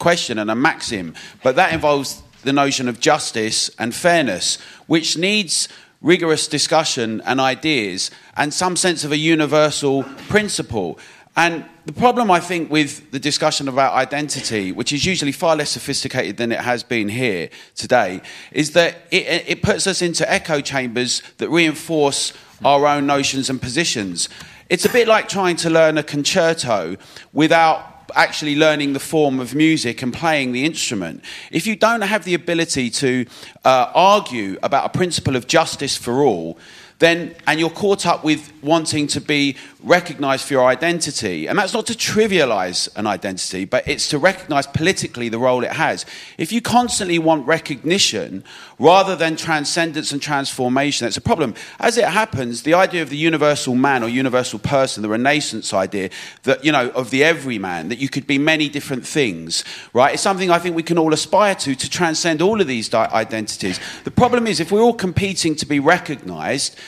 question 0.00 0.38
and 0.38 0.50
a 0.50 0.56
maxim, 0.56 1.14
but 1.44 1.54
that 1.54 1.72
involves 1.72 2.22
the 2.42 2.52
notion 2.52 2.88
of 2.88 2.98
justice 2.98 3.70
and 3.78 3.94
fairness, 3.94 4.58
which 4.88 5.16
needs 5.16 5.68
rigorous 6.00 6.48
discussion 6.48 7.20
and 7.26 7.38
ideas 7.38 8.10
and 8.36 8.52
some 8.52 8.74
sense 8.74 9.04
of 9.04 9.12
a 9.12 9.16
universal 9.16 10.02
principle. 10.28 10.98
And 11.36 11.64
the 11.86 11.92
problem, 11.92 12.30
I 12.30 12.40
think, 12.40 12.70
with 12.70 13.10
the 13.12 13.18
discussion 13.18 13.68
about 13.68 13.92
identity, 13.94 14.72
which 14.72 14.92
is 14.92 15.04
usually 15.04 15.32
far 15.32 15.54
less 15.54 15.70
sophisticated 15.70 16.38
than 16.38 16.50
it 16.50 16.60
has 16.60 16.82
been 16.82 17.08
here 17.08 17.50
today, 17.74 18.22
is 18.52 18.72
that 18.72 19.02
it, 19.10 19.44
it 19.46 19.62
puts 19.62 19.86
us 19.86 20.02
into 20.02 20.30
echo 20.30 20.60
chambers 20.60 21.22
that 21.38 21.48
reinforce 21.50 22.32
our 22.64 22.86
own 22.86 23.06
notions 23.06 23.48
and 23.48 23.60
positions. 23.60 24.28
It's 24.68 24.84
a 24.84 24.88
bit 24.90 25.08
like 25.08 25.28
trying 25.28 25.56
to 25.56 25.70
learn 25.70 25.98
a 25.98 26.02
concerto 26.02 26.96
without 27.32 27.89
actually 28.14 28.56
learning 28.56 28.92
the 28.92 29.00
form 29.00 29.40
of 29.40 29.54
music 29.54 30.02
and 30.02 30.12
playing 30.12 30.52
the 30.52 30.64
instrument, 30.64 31.22
if 31.50 31.66
you 31.66 31.76
don't 31.76 32.02
have 32.02 32.24
the 32.24 32.34
ability 32.34 32.90
to 32.90 33.26
uh, 33.64 33.90
argue 33.94 34.58
about 34.62 34.86
a 34.86 34.98
principle 34.98 35.36
of 35.36 35.46
justice 35.46 35.96
for 35.96 36.22
all, 36.22 36.58
then 37.00 37.34
and 37.46 37.58
you're 37.58 37.70
caught 37.70 38.06
up 38.06 38.22
with 38.22 38.52
wanting 38.62 39.06
to 39.08 39.20
be 39.20 39.56
recognized 39.82 40.46
for 40.46 40.54
your 40.54 40.66
identity. 40.66 41.46
And 41.46 41.58
that's 41.58 41.72
not 41.72 41.86
to 41.86 41.94
trivialize 41.94 42.88
an 42.96 43.06
identity 43.06 43.64
but 43.64 43.88
it's 43.88 44.08
to 44.10 44.18
recognize 44.18 44.66
politically 44.66 45.28
the 45.28 45.38
role 45.38 45.64
it 45.64 45.72
has. 45.72 46.06
If 46.38 46.52
you 46.52 46.60
constantly 46.60 47.18
want 47.18 47.46
recognition 47.46 48.44
rather 48.78 49.16
than 49.16 49.36
transcendence 49.36 50.12
and 50.12 50.22
transformation 50.22 51.06
it's 51.08 51.16
a 51.16 51.22
problem. 51.22 51.54
As 51.80 51.96
it 51.96 52.04
happens 52.04 52.62
the 52.62 52.74
idea 52.74 53.02
of 53.02 53.10
the 53.10 53.16
universal 53.16 53.74
man 53.74 54.02
or 54.04 54.08
universal 54.08 54.58
person 54.58 55.02
the 55.02 55.08
renaissance 55.08 55.74
idea 55.74 56.10
that 56.44 56.64
you 56.64 56.70
know 56.70 56.90
of 56.90 57.10
the 57.10 57.24
everyman 57.24 57.88
that 57.88 57.98
you 57.98 58.08
could 58.08 58.26
be 58.26 58.38
many 58.38 58.68
different 58.68 59.06
things 59.06 59.64
right 59.92 60.14
it's 60.14 60.22
something 60.22 60.50
i 60.50 60.58
think 60.58 60.76
we 60.76 60.82
can 60.82 60.98
all 60.98 61.12
aspire 61.12 61.54
to 61.54 61.74
to 61.74 61.88
transcend 61.88 62.42
all 62.42 62.60
of 62.60 62.66
these 62.66 62.92
identities. 62.94 63.80
The 64.04 64.10
problem 64.10 64.46
is 64.46 64.60
if 64.60 64.70
we're 64.70 64.82
all 64.82 64.94
competing 64.94 65.54
to 65.56 65.66
be 65.66 65.80
recognized 65.80 66.78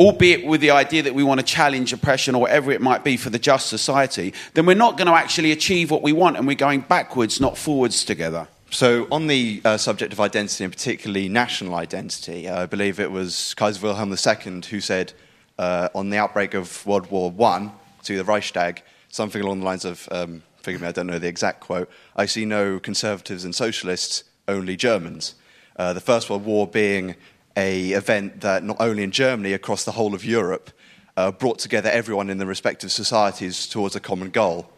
albeit 0.00 0.46
with 0.46 0.62
the 0.62 0.70
idea 0.70 1.02
that 1.02 1.14
we 1.14 1.22
want 1.22 1.38
to 1.38 1.46
challenge 1.46 1.92
oppression 1.92 2.34
or 2.34 2.40
whatever 2.40 2.72
it 2.72 2.80
might 2.80 3.04
be 3.04 3.18
for 3.18 3.28
the 3.28 3.38
just 3.38 3.68
society, 3.68 4.32
then 4.54 4.64
we're 4.64 4.74
not 4.74 4.96
going 4.96 5.06
to 5.06 5.12
actually 5.12 5.52
achieve 5.52 5.90
what 5.90 6.00
we 6.00 6.10
want 6.10 6.38
and 6.38 6.46
we're 6.46 6.54
going 6.54 6.80
backwards, 6.80 7.38
not 7.38 7.58
forwards 7.58 8.02
together. 8.02 8.48
So, 8.70 9.06
on 9.12 9.26
the 9.26 9.60
uh, 9.64 9.76
subject 9.76 10.12
of 10.12 10.20
identity, 10.20 10.64
and 10.64 10.72
particularly 10.72 11.28
national 11.28 11.74
identity, 11.74 12.48
uh, 12.48 12.62
I 12.62 12.66
believe 12.66 12.98
it 12.98 13.10
was 13.10 13.52
Kaiser 13.54 13.82
Wilhelm 13.82 14.10
II 14.10 14.62
who 14.70 14.80
said 14.80 15.12
uh, 15.58 15.88
on 15.94 16.08
the 16.08 16.16
outbreak 16.16 16.54
of 16.54 16.86
World 16.86 17.10
War 17.10 17.34
I 17.46 17.70
to 18.04 18.16
the 18.16 18.24
Reichstag 18.24 18.82
something 19.10 19.42
along 19.42 19.58
the 19.58 19.66
lines 19.66 19.84
of, 19.84 20.08
um, 20.12 20.42
forgive 20.62 20.80
me, 20.80 20.88
I 20.88 20.92
don't 20.92 21.08
know 21.08 21.18
the 21.18 21.28
exact 21.28 21.60
quote, 21.60 21.90
I 22.16 22.26
see 22.26 22.44
no 22.44 22.78
conservatives 22.78 23.44
and 23.44 23.54
socialists, 23.54 24.24
only 24.48 24.76
Germans. 24.76 25.34
Uh, 25.76 25.92
the 25.92 26.00
First 26.00 26.30
World 26.30 26.44
War 26.44 26.66
being 26.66 27.16
a 27.56 27.90
event 27.90 28.40
that 28.40 28.62
not 28.62 28.76
only 28.80 29.02
in 29.02 29.10
Germany, 29.10 29.52
across 29.52 29.84
the 29.84 29.92
whole 29.92 30.14
of 30.14 30.24
Europe, 30.24 30.70
uh, 31.16 31.30
brought 31.30 31.58
together 31.58 31.90
everyone 31.90 32.30
in 32.30 32.38
the 32.38 32.46
respective 32.46 32.92
societies 32.92 33.66
towards 33.66 33.96
a 33.96 34.00
common 34.00 34.30
goal. 34.30 34.70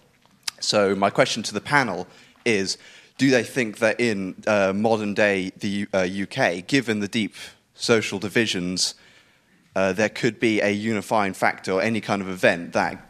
So, 0.61 0.95
my 0.95 1.11
question 1.11 1.43
to 1.45 1.55
the 1.55 1.61
panel 1.61 2.07
is 2.45 2.79
do 3.19 3.31
they 3.31 3.45
think 3.45 3.79
that 3.79 4.01
in 4.01 4.43
uh, 4.47 4.73
modern 4.75 5.15
day 5.15 5.53
the 5.59 5.87
uh, 5.93 6.07
UK, 6.23 6.67
given 6.67 7.01
the 7.01 7.09
deep 7.09 7.35
social 7.75 8.19
divisions, 8.19 8.95
uh, 9.77 9.93
there 9.93 10.09
could 10.09 10.41
be 10.41 10.61
a 10.61 10.71
unifying 10.71 11.35
factor 11.35 11.73
or 11.73 11.83
any 11.83 12.01
kind 12.01 12.23
of 12.23 12.29
event 12.29 12.73
that, 12.73 13.09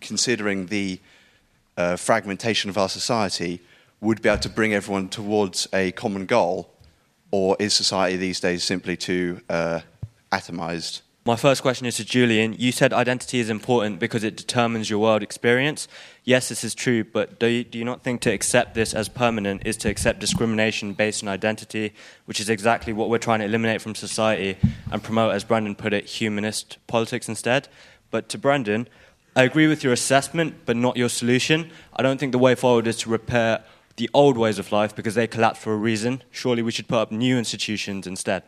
considering 0.00 0.66
the 0.66 1.00
uh, 1.76 1.96
fragmentation 1.96 2.70
of 2.70 2.78
our 2.78 2.88
society, 2.88 3.60
would 4.00 4.20
be 4.20 4.28
able 4.28 4.40
to 4.40 4.48
bring 4.48 4.74
everyone 4.74 5.08
towards 5.08 5.66
a 5.72 5.92
common 5.92 6.26
goal 6.26 6.73
or 7.34 7.56
is 7.58 7.74
society 7.74 8.16
these 8.16 8.38
days 8.38 8.62
simply 8.62 8.96
too 8.96 9.40
uh, 9.50 9.80
atomized? 10.30 11.00
My 11.26 11.34
first 11.34 11.62
question 11.62 11.84
is 11.84 11.96
to 11.96 12.04
Julian. 12.04 12.54
You 12.56 12.70
said 12.70 12.92
identity 12.92 13.40
is 13.40 13.50
important 13.50 13.98
because 13.98 14.22
it 14.22 14.36
determines 14.36 14.88
your 14.88 15.00
world 15.00 15.20
experience. 15.20 15.88
Yes, 16.22 16.48
this 16.48 16.62
is 16.62 16.76
true, 16.76 17.02
but 17.02 17.40
do 17.40 17.46
you, 17.48 17.64
do 17.64 17.76
you 17.76 17.84
not 17.84 18.04
think 18.04 18.20
to 18.20 18.30
accept 18.32 18.74
this 18.74 18.94
as 18.94 19.08
permanent 19.08 19.62
is 19.66 19.76
to 19.78 19.88
accept 19.88 20.20
discrimination 20.20 20.92
based 20.92 21.24
on 21.24 21.28
identity, 21.28 21.92
which 22.26 22.38
is 22.38 22.48
exactly 22.48 22.92
what 22.92 23.08
we're 23.08 23.18
trying 23.18 23.40
to 23.40 23.46
eliminate 23.46 23.82
from 23.82 23.96
society 23.96 24.56
and 24.92 25.02
promote, 25.02 25.34
as 25.34 25.42
Brendan 25.42 25.74
put 25.74 25.92
it, 25.92 26.04
humanist 26.04 26.78
politics 26.86 27.28
instead? 27.28 27.66
But 28.12 28.28
to 28.28 28.38
Brendan, 28.38 28.86
I 29.34 29.42
agree 29.42 29.66
with 29.66 29.82
your 29.82 29.92
assessment, 29.92 30.54
but 30.66 30.76
not 30.76 30.96
your 30.96 31.08
solution. 31.08 31.72
I 31.96 32.04
don't 32.04 32.18
think 32.20 32.30
the 32.30 32.38
way 32.38 32.54
forward 32.54 32.86
is 32.86 32.98
to 32.98 33.10
repair 33.10 33.64
the 33.96 34.10
old 34.12 34.36
ways 34.36 34.58
of 34.58 34.72
life 34.72 34.94
because 34.94 35.14
they 35.14 35.26
collapsed 35.26 35.62
for 35.62 35.72
a 35.72 35.76
reason. 35.76 36.22
Surely 36.30 36.62
we 36.62 36.72
should 36.72 36.88
put 36.88 36.98
up 36.98 37.12
new 37.12 37.38
institutions 37.38 38.06
instead. 38.06 38.42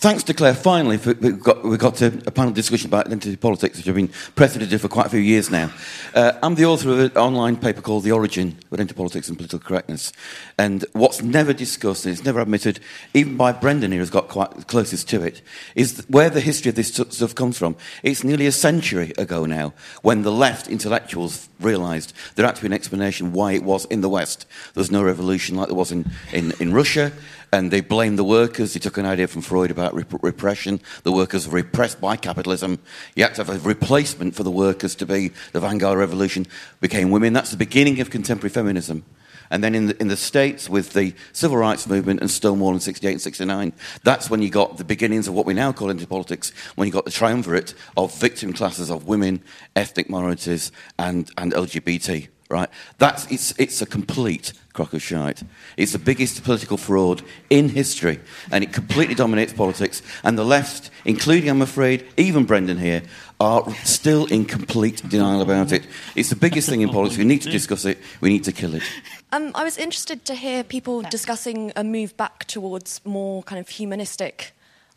Thanks 0.00 0.22
to 0.22 0.32
Claire, 0.32 0.54
finally, 0.54 0.96
for, 0.96 1.12
we, 1.14 1.32
got, 1.32 1.64
we 1.64 1.76
got 1.76 1.96
to 1.96 2.22
a 2.24 2.30
panel 2.30 2.52
discussion 2.52 2.86
about 2.86 3.06
identity 3.06 3.34
politics, 3.34 3.78
which 3.78 3.88
I've 3.88 3.96
been 3.96 4.12
pressing 4.36 4.60
to 4.60 4.66
do 4.66 4.78
for 4.78 4.86
quite 4.86 5.06
a 5.06 5.08
few 5.08 5.18
years 5.18 5.50
now. 5.50 5.72
Uh, 6.14 6.34
I'm 6.40 6.54
the 6.54 6.66
author 6.66 6.90
of 6.90 6.98
an 7.00 7.16
online 7.16 7.56
paper 7.56 7.80
called 7.80 8.04
The 8.04 8.12
Origin 8.12 8.56
of 8.66 8.74
Identity 8.74 8.94
Politics 8.94 9.26
and 9.26 9.36
Political 9.36 9.58
Correctness. 9.58 10.12
And 10.56 10.84
what's 10.92 11.20
never 11.20 11.52
discussed, 11.52 12.04
and 12.04 12.12
it's 12.12 12.24
never 12.24 12.38
admitted, 12.38 12.78
even 13.12 13.36
by 13.36 13.50
Brendan 13.50 13.90
here, 13.90 13.98
who's 13.98 14.08
got 14.08 14.28
quite 14.28 14.68
closest 14.68 15.08
to 15.08 15.20
it, 15.20 15.42
is 15.74 16.04
where 16.06 16.30
the 16.30 16.40
history 16.40 16.68
of 16.68 16.76
this 16.76 16.94
stuff 16.94 17.34
comes 17.34 17.58
from. 17.58 17.74
It's 18.04 18.22
nearly 18.22 18.46
a 18.46 18.52
century 18.52 19.12
ago 19.18 19.46
now 19.46 19.74
when 20.02 20.22
the 20.22 20.30
left 20.30 20.68
intellectuals 20.68 21.48
realised 21.58 22.12
there 22.36 22.46
had 22.46 22.54
to 22.54 22.62
be 22.62 22.66
an 22.66 22.72
explanation 22.72 23.32
why 23.32 23.50
it 23.50 23.64
was 23.64 23.84
in 23.86 24.02
the 24.02 24.08
West. 24.08 24.46
There 24.74 24.80
was 24.80 24.92
no 24.92 25.02
revolution 25.02 25.56
like 25.56 25.66
there 25.66 25.74
was 25.74 25.90
in, 25.90 26.08
in, 26.32 26.52
in 26.60 26.72
Russia 26.72 27.10
and 27.52 27.70
they 27.70 27.80
blamed 27.80 28.18
the 28.18 28.24
workers. 28.24 28.74
They 28.74 28.80
took 28.80 28.98
an 28.98 29.06
idea 29.06 29.26
from 29.26 29.42
Freud 29.42 29.70
about 29.70 29.94
rep- 29.94 30.22
repression. 30.22 30.80
The 31.02 31.12
workers 31.12 31.46
were 31.46 31.54
repressed 31.54 32.00
by 32.00 32.16
capitalism. 32.16 32.78
You 33.14 33.24
had 33.24 33.34
to 33.36 33.44
have 33.44 33.64
a 33.64 33.68
replacement 33.68 34.34
for 34.34 34.42
the 34.42 34.50
workers 34.50 34.94
to 34.96 35.06
be 35.06 35.32
the 35.52 35.60
vanguard 35.60 35.98
revolution. 35.98 36.46
Became 36.80 37.10
women. 37.10 37.32
That's 37.32 37.50
the 37.50 37.56
beginning 37.56 38.00
of 38.00 38.10
contemporary 38.10 38.50
feminism. 38.50 39.04
And 39.50 39.64
then 39.64 39.74
in 39.74 39.86
the, 39.86 40.00
in 40.00 40.08
the 40.08 40.16
States, 40.16 40.68
with 40.68 40.92
the 40.92 41.14
civil 41.32 41.56
rights 41.56 41.86
movement 41.86 42.20
and 42.20 42.30
Stonewall 42.30 42.74
in 42.74 42.80
68 42.80 43.12
and 43.12 43.20
69, 43.20 43.72
that's 44.04 44.28
when 44.28 44.42
you 44.42 44.50
got 44.50 44.76
the 44.76 44.84
beginnings 44.84 45.26
of 45.26 45.32
what 45.32 45.46
we 45.46 45.54
now 45.54 45.72
call 45.72 45.88
into 45.88 46.06
politics, 46.06 46.52
when 46.74 46.86
you 46.86 46.92
got 46.92 47.06
the 47.06 47.10
triumvirate 47.10 47.72
of 47.96 48.14
victim 48.18 48.52
classes 48.52 48.90
of 48.90 49.06
women, 49.06 49.42
ethnic 49.74 50.10
minorities, 50.10 50.70
and, 50.98 51.30
and 51.38 51.52
LGBT 51.52 52.28
right? 52.50 52.68
That's, 52.98 53.30
it's, 53.30 53.54
it's 53.58 53.82
a 53.82 53.86
complete 53.86 54.52
crock 54.78 54.94
of 54.94 55.02
shite. 55.02 55.42
It's 55.76 55.90
the 55.90 55.98
biggest 55.98 56.44
political 56.44 56.76
fraud 56.76 57.22
in 57.50 57.68
history, 57.68 58.20
and 58.52 58.62
it 58.62 58.72
completely 58.72 59.16
dominates 59.16 59.52
politics. 59.52 60.02
And 60.22 60.38
the 60.38 60.44
left, 60.44 60.90
including, 61.04 61.50
I'm 61.50 61.62
afraid, 61.62 62.06
even 62.16 62.44
Brendan 62.44 62.78
here, 62.78 63.02
are 63.40 63.68
still 63.82 64.26
in 64.26 64.44
complete 64.44 65.02
denial 65.08 65.40
about 65.40 65.72
it. 65.72 65.84
It's 66.14 66.28
the 66.28 66.36
biggest 66.36 66.68
thing 66.68 66.80
in 66.80 66.90
politics. 66.90 67.18
We 67.18 67.24
need 67.24 67.42
to 67.42 67.50
discuss 67.50 67.84
it. 67.84 67.98
We 68.20 68.28
need 68.28 68.44
to 68.44 68.52
kill 68.52 68.76
it. 68.76 68.84
Um, 69.32 69.50
I 69.56 69.64
was 69.64 69.76
interested 69.78 70.24
to 70.26 70.34
hear 70.36 70.62
people 70.62 71.02
discussing 71.02 71.72
a 71.74 71.82
move 71.82 72.16
back 72.16 72.44
towards 72.44 73.00
more 73.04 73.42
kind 73.42 73.58
of 73.58 73.68
humanistic 73.68 74.52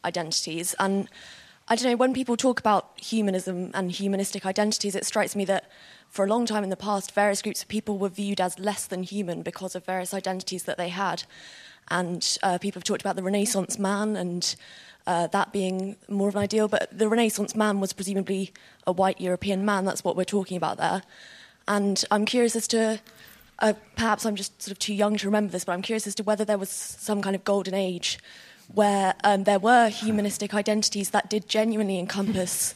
identities. 0.06 0.76
And 0.78 1.10
I 1.68 1.76
don't 1.76 1.90
know, 1.90 1.98
when 1.98 2.14
people 2.14 2.38
talk 2.38 2.60
about 2.60 2.92
humanism 2.98 3.72
and 3.74 3.92
humanistic 3.92 4.46
identities, 4.46 4.94
it 4.94 5.06
strikes 5.08 5.36
me 5.36 5.46
that 5.46 5.72
for 6.12 6.26
a 6.26 6.28
long 6.28 6.46
time 6.46 6.64
in 6.64 6.70
the 6.70 6.78
past, 6.78 7.14
various 7.14 7.42
groups 7.42 7.64
of 7.64 7.68
people 7.68 7.98
were 7.98 8.10
viewed 8.10 8.40
as 8.40 8.60
less 8.60 8.86
than 8.86 9.02
human 9.04 9.42
because 9.42 9.76
of 9.76 9.86
various 9.86 10.14
identities 10.14 10.64
that 10.64 10.78
they 10.78 10.90
had. 10.90 11.24
and 11.92 12.38
uh, 12.42 12.58
people 12.58 12.80
have 12.80 12.86
talked 12.86 13.02
about 13.02 13.16
the 13.16 13.24
Renaissance 13.24 13.78
man 13.78 14.16
and 14.16 14.56
uh, 15.06 15.28
that 15.28 15.52
being 15.52 15.98
more 16.08 16.30
of 16.30 16.36
an 16.36 16.42
ideal. 16.42 16.68
But 16.68 16.98
the 16.98 17.10
Renaissance 17.10 17.56
man 17.56 17.80
was 17.80 17.94
presumably 17.94 18.54
a 18.88 18.92
white 18.92 19.20
European 19.20 19.66
man. 19.66 19.86
That's 19.86 20.04
what 20.04 20.16
we're 20.16 20.24
talking 20.24 20.58
about 20.58 20.78
there. 20.78 21.04
And 21.68 22.04
I'm 22.10 22.26
curious 22.26 22.56
as 22.56 22.68
to, 22.70 23.00
uh, 23.60 23.74
perhaps 23.96 24.26
I'm 24.26 24.36
just 24.36 24.62
sort 24.62 24.72
of 24.72 24.80
too 24.80 24.94
young 24.94 25.18
to 25.18 25.28
remember 25.28 25.52
this, 25.52 25.66
but 25.66 25.74
I'm 25.74 25.82
curious 25.82 26.08
as 26.08 26.16
to 26.16 26.24
whether 26.24 26.46
there 26.46 26.58
was 26.58 26.70
some 26.70 27.22
kind 27.22 27.36
of 27.36 27.44
golden 27.44 27.74
age 27.74 28.20
where 28.74 29.16
um, 29.24 29.44
there 29.44 29.60
were 29.60 29.90
humanistic 29.90 30.54
identities 30.54 31.10
that 31.10 31.30
did 31.30 31.50
genuinely 31.50 32.00
encompass 32.00 32.74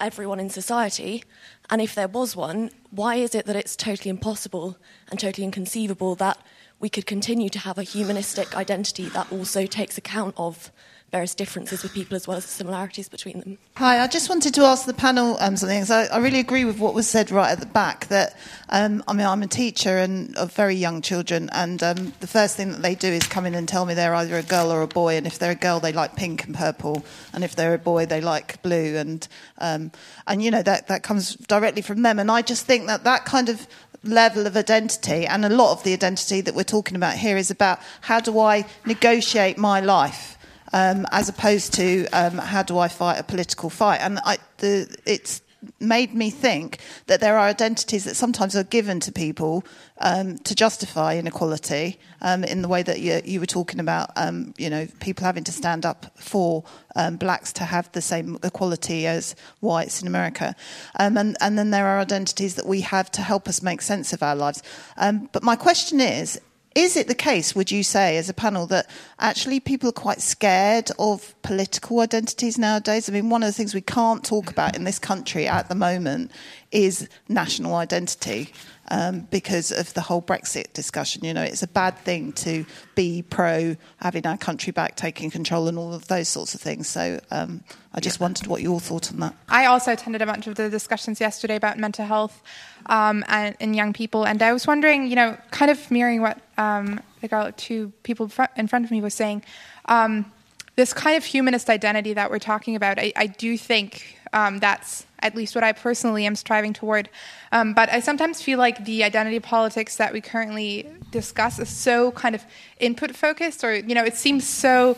everyone 0.00 0.40
in 0.40 0.50
society. 0.50 1.24
And 1.70 1.80
if 1.80 1.94
there 1.94 2.08
was 2.08 2.36
one, 2.36 2.70
why 2.90 3.16
is 3.16 3.34
it 3.34 3.46
that 3.46 3.56
it's 3.56 3.76
totally 3.76 4.10
impossible 4.10 4.76
and 5.10 5.18
totally 5.18 5.44
inconceivable 5.44 6.14
that 6.16 6.38
we 6.80 6.88
could 6.88 7.06
continue 7.06 7.48
to 7.48 7.58
have 7.60 7.78
a 7.78 7.82
humanistic 7.82 8.56
identity 8.56 9.08
that 9.10 9.30
also 9.32 9.66
takes 9.66 9.96
account 9.96 10.34
of 10.36 10.70
various 11.14 11.36
differences 11.36 11.84
with 11.84 11.92
people 11.92 12.16
as 12.16 12.26
well 12.26 12.36
as 12.36 12.44
the 12.44 12.50
similarities 12.50 13.08
between 13.08 13.38
them. 13.38 13.56
Hi, 13.76 14.00
I 14.00 14.08
just 14.08 14.28
wanted 14.28 14.52
to 14.54 14.62
ask 14.62 14.84
the 14.84 14.92
panel 14.92 15.36
um, 15.38 15.56
something. 15.56 15.84
I, 15.88 16.06
I, 16.06 16.18
really 16.18 16.40
agree 16.40 16.64
with 16.64 16.80
what 16.80 16.92
was 16.92 17.06
said 17.06 17.30
right 17.30 17.52
at 17.52 17.60
the 17.60 17.66
back. 17.66 18.08
That 18.08 18.36
um, 18.68 19.04
I 19.06 19.12
mean, 19.12 19.24
I'm 19.24 19.40
a 19.40 19.46
teacher 19.46 19.96
and 19.96 20.36
of 20.36 20.52
very 20.54 20.74
young 20.74 21.02
children, 21.02 21.50
and 21.52 21.80
um, 21.84 22.14
the 22.18 22.26
first 22.26 22.56
thing 22.56 22.72
that 22.72 22.82
they 22.82 22.96
do 22.96 23.06
is 23.06 23.28
come 23.28 23.46
in 23.46 23.54
and 23.54 23.68
tell 23.68 23.86
me 23.86 23.94
they're 23.94 24.12
either 24.16 24.36
a 24.36 24.42
girl 24.42 24.72
or 24.72 24.82
a 24.82 24.88
boy. 24.88 25.16
And 25.16 25.24
if 25.24 25.38
they're 25.38 25.52
a 25.52 25.54
girl, 25.54 25.78
they 25.78 25.92
like 25.92 26.16
pink 26.16 26.46
and 26.46 26.52
purple, 26.52 27.04
and 27.32 27.44
if 27.44 27.54
they're 27.54 27.74
a 27.74 27.78
boy, 27.78 28.06
they 28.06 28.20
like 28.20 28.60
blue. 28.62 28.96
And 28.96 29.28
um, 29.58 29.92
and 30.26 30.42
you 30.42 30.50
know 30.50 30.62
that 30.62 30.88
that 30.88 31.04
comes 31.04 31.36
directly 31.36 31.82
from 31.82 32.02
them. 32.02 32.18
And 32.18 32.28
I 32.28 32.42
just 32.42 32.66
think 32.66 32.88
that 32.88 33.04
that 33.04 33.24
kind 33.24 33.48
of 33.48 33.68
level 34.02 34.48
of 34.48 34.56
identity, 34.56 35.28
and 35.28 35.44
a 35.44 35.48
lot 35.48 35.70
of 35.70 35.84
the 35.84 35.92
identity 35.92 36.40
that 36.40 36.56
we're 36.56 36.64
talking 36.64 36.96
about 36.96 37.14
here 37.14 37.36
is 37.36 37.52
about 37.52 37.78
how 38.00 38.18
do 38.18 38.40
I 38.40 38.66
negotiate 38.84 39.58
my 39.58 39.78
life 39.78 40.34
um, 40.74 41.06
as 41.12 41.28
opposed 41.28 41.72
to 41.72 42.06
um, 42.08 42.36
how 42.36 42.62
do 42.62 42.78
I 42.78 42.88
fight 42.88 43.20
a 43.20 43.22
political 43.22 43.70
fight. 43.70 44.00
And 44.00 44.18
I, 44.24 44.38
the, 44.58 44.92
it's 45.06 45.40
made 45.78 46.12
me 46.12 46.30
think 46.30 46.78
that 47.06 47.20
there 47.20 47.38
are 47.38 47.46
identities 47.46 48.04
that 48.04 48.16
sometimes 48.16 48.56
are 48.56 48.64
given 48.64 48.98
to 49.00 49.12
people 49.12 49.64
um, 50.00 50.36
to 50.38 50.52
justify 50.54 51.16
inequality 51.16 51.98
um, 52.22 52.42
in 52.42 52.60
the 52.60 52.66
way 52.68 52.82
that 52.82 52.98
you, 52.98 53.22
you 53.24 53.38
were 53.38 53.46
talking 53.46 53.78
about, 53.78 54.10
um, 54.16 54.52
you 54.58 54.68
know, 54.68 54.88
people 54.98 55.24
having 55.24 55.44
to 55.44 55.52
stand 55.52 55.86
up 55.86 56.06
for 56.18 56.64
um, 56.96 57.16
blacks 57.16 57.52
to 57.52 57.64
have 57.64 57.90
the 57.92 58.02
same 58.02 58.36
equality 58.42 59.06
as 59.06 59.36
whites 59.60 60.02
in 60.02 60.08
America. 60.08 60.56
Um, 60.98 61.16
and, 61.16 61.36
and 61.40 61.56
then 61.56 61.70
there 61.70 61.86
are 61.86 62.00
identities 62.00 62.56
that 62.56 62.66
we 62.66 62.80
have 62.80 63.12
to 63.12 63.22
help 63.22 63.46
us 63.46 63.62
make 63.62 63.80
sense 63.80 64.12
of 64.12 64.24
our 64.24 64.34
lives. 64.34 64.60
Um, 64.96 65.28
but 65.32 65.44
my 65.44 65.54
question 65.54 66.00
is, 66.00 66.40
is 66.74 66.96
it 66.96 67.06
the 67.06 67.14
case, 67.14 67.54
would 67.54 67.70
you 67.70 67.82
say, 67.82 68.16
as 68.16 68.28
a 68.28 68.34
panel, 68.34 68.66
that 68.66 68.90
actually 69.18 69.60
people 69.60 69.88
are 69.88 69.92
quite 69.92 70.20
scared 70.20 70.90
of 70.98 71.34
political 71.42 72.00
identities 72.00 72.58
nowadays? 72.58 73.08
I 73.08 73.12
mean, 73.12 73.30
one 73.30 73.42
of 73.42 73.46
the 73.46 73.52
things 73.52 73.74
we 73.74 73.80
can't 73.80 74.24
talk 74.24 74.50
about 74.50 74.74
in 74.74 74.84
this 74.84 74.98
country 74.98 75.46
at 75.46 75.68
the 75.68 75.74
moment 75.74 76.32
is 76.72 77.08
national 77.28 77.74
identity 77.76 78.52
um, 78.90 79.26
because 79.30 79.72
of 79.72 79.92
the 79.94 80.00
whole 80.00 80.22
Brexit 80.22 80.72
discussion. 80.72 81.24
You 81.24 81.34
know, 81.34 81.42
it's 81.42 81.62
a 81.62 81.68
bad 81.68 81.98
thing 81.98 82.32
to 82.32 82.64
be 82.94 83.22
pro 83.22 83.76
having 83.98 84.26
our 84.26 84.36
country 84.36 84.72
back, 84.72 84.96
taking 84.96 85.30
control, 85.30 85.68
and 85.68 85.78
all 85.78 85.94
of 85.94 86.06
those 86.08 86.28
sorts 86.28 86.54
of 86.54 86.60
things. 86.60 86.88
So 86.88 87.20
um, 87.30 87.64
I 87.92 88.00
just 88.00 88.18
yeah. 88.18 88.24
wondered 88.24 88.46
what 88.46 88.62
your 88.62 88.80
thought 88.80 89.12
on 89.12 89.20
that. 89.20 89.34
I 89.48 89.66
also 89.66 89.92
attended 89.92 90.22
a 90.22 90.26
bunch 90.26 90.46
of 90.46 90.54
the 90.54 90.68
discussions 90.68 91.20
yesterday 91.20 91.56
about 91.56 91.78
mental 91.78 92.04
health 92.04 92.42
um, 92.86 93.24
and 93.28 93.56
in 93.60 93.74
young 93.74 93.92
people, 93.92 94.26
and 94.26 94.42
I 94.42 94.52
was 94.52 94.66
wondering, 94.66 95.08
you 95.08 95.16
know, 95.16 95.36
kind 95.50 95.70
of 95.70 95.90
mirroring 95.90 96.20
what 96.20 96.40
um, 96.58 97.00
the 97.20 97.28
girl, 97.28 97.50
two 97.56 97.92
people 98.02 98.30
in 98.56 98.66
front 98.66 98.84
of 98.84 98.90
me 98.90 99.00
was 99.00 99.14
saying. 99.14 99.42
Um, 99.86 100.30
this 100.76 100.92
kind 100.92 101.16
of 101.16 101.24
humanist 101.24 101.70
identity 101.70 102.14
that 102.14 102.30
we're 102.30 102.40
talking 102.40 102.74
about, 102.74 102.98
I, 102.98 103.12
I 103.14 103.26
do 103.28 103.56
think 103.56 104.18
um, 104.32 104.58
that's 104.58 105.06
at 105.24 105.34
least 105.34 105.54
what 105.54 105.64
I 105.64 105.72
personally 105.72 106.26
am 106.26 106.36
striving 106.36 106.72
toward. 106.72 107.08
Um, 107.50 107.72
but 107.72 107.88
I 107.88 108.00
sometimes 108.00 108.42
feel 108.42 108.58
like 108.58 108.84
the 108.84 109.02
identity 109.02 109.40
politics 109.40 109.96
that 109.96 110.12
we 110.12 110.20
currently 110.20 110.86
discuss 111.10 111.58
is 111.58 111.70
so 111.70 112.12
kind 112.12 112.34
of 112.34 112.44
input 112.78 113.16
focused, 113.16 113.64
or 113.64 113.74
you 113.74 113.94
know, 113.94 114.04
it 114.04 114.14
seems 114.14 114.46
so 114.46 114.96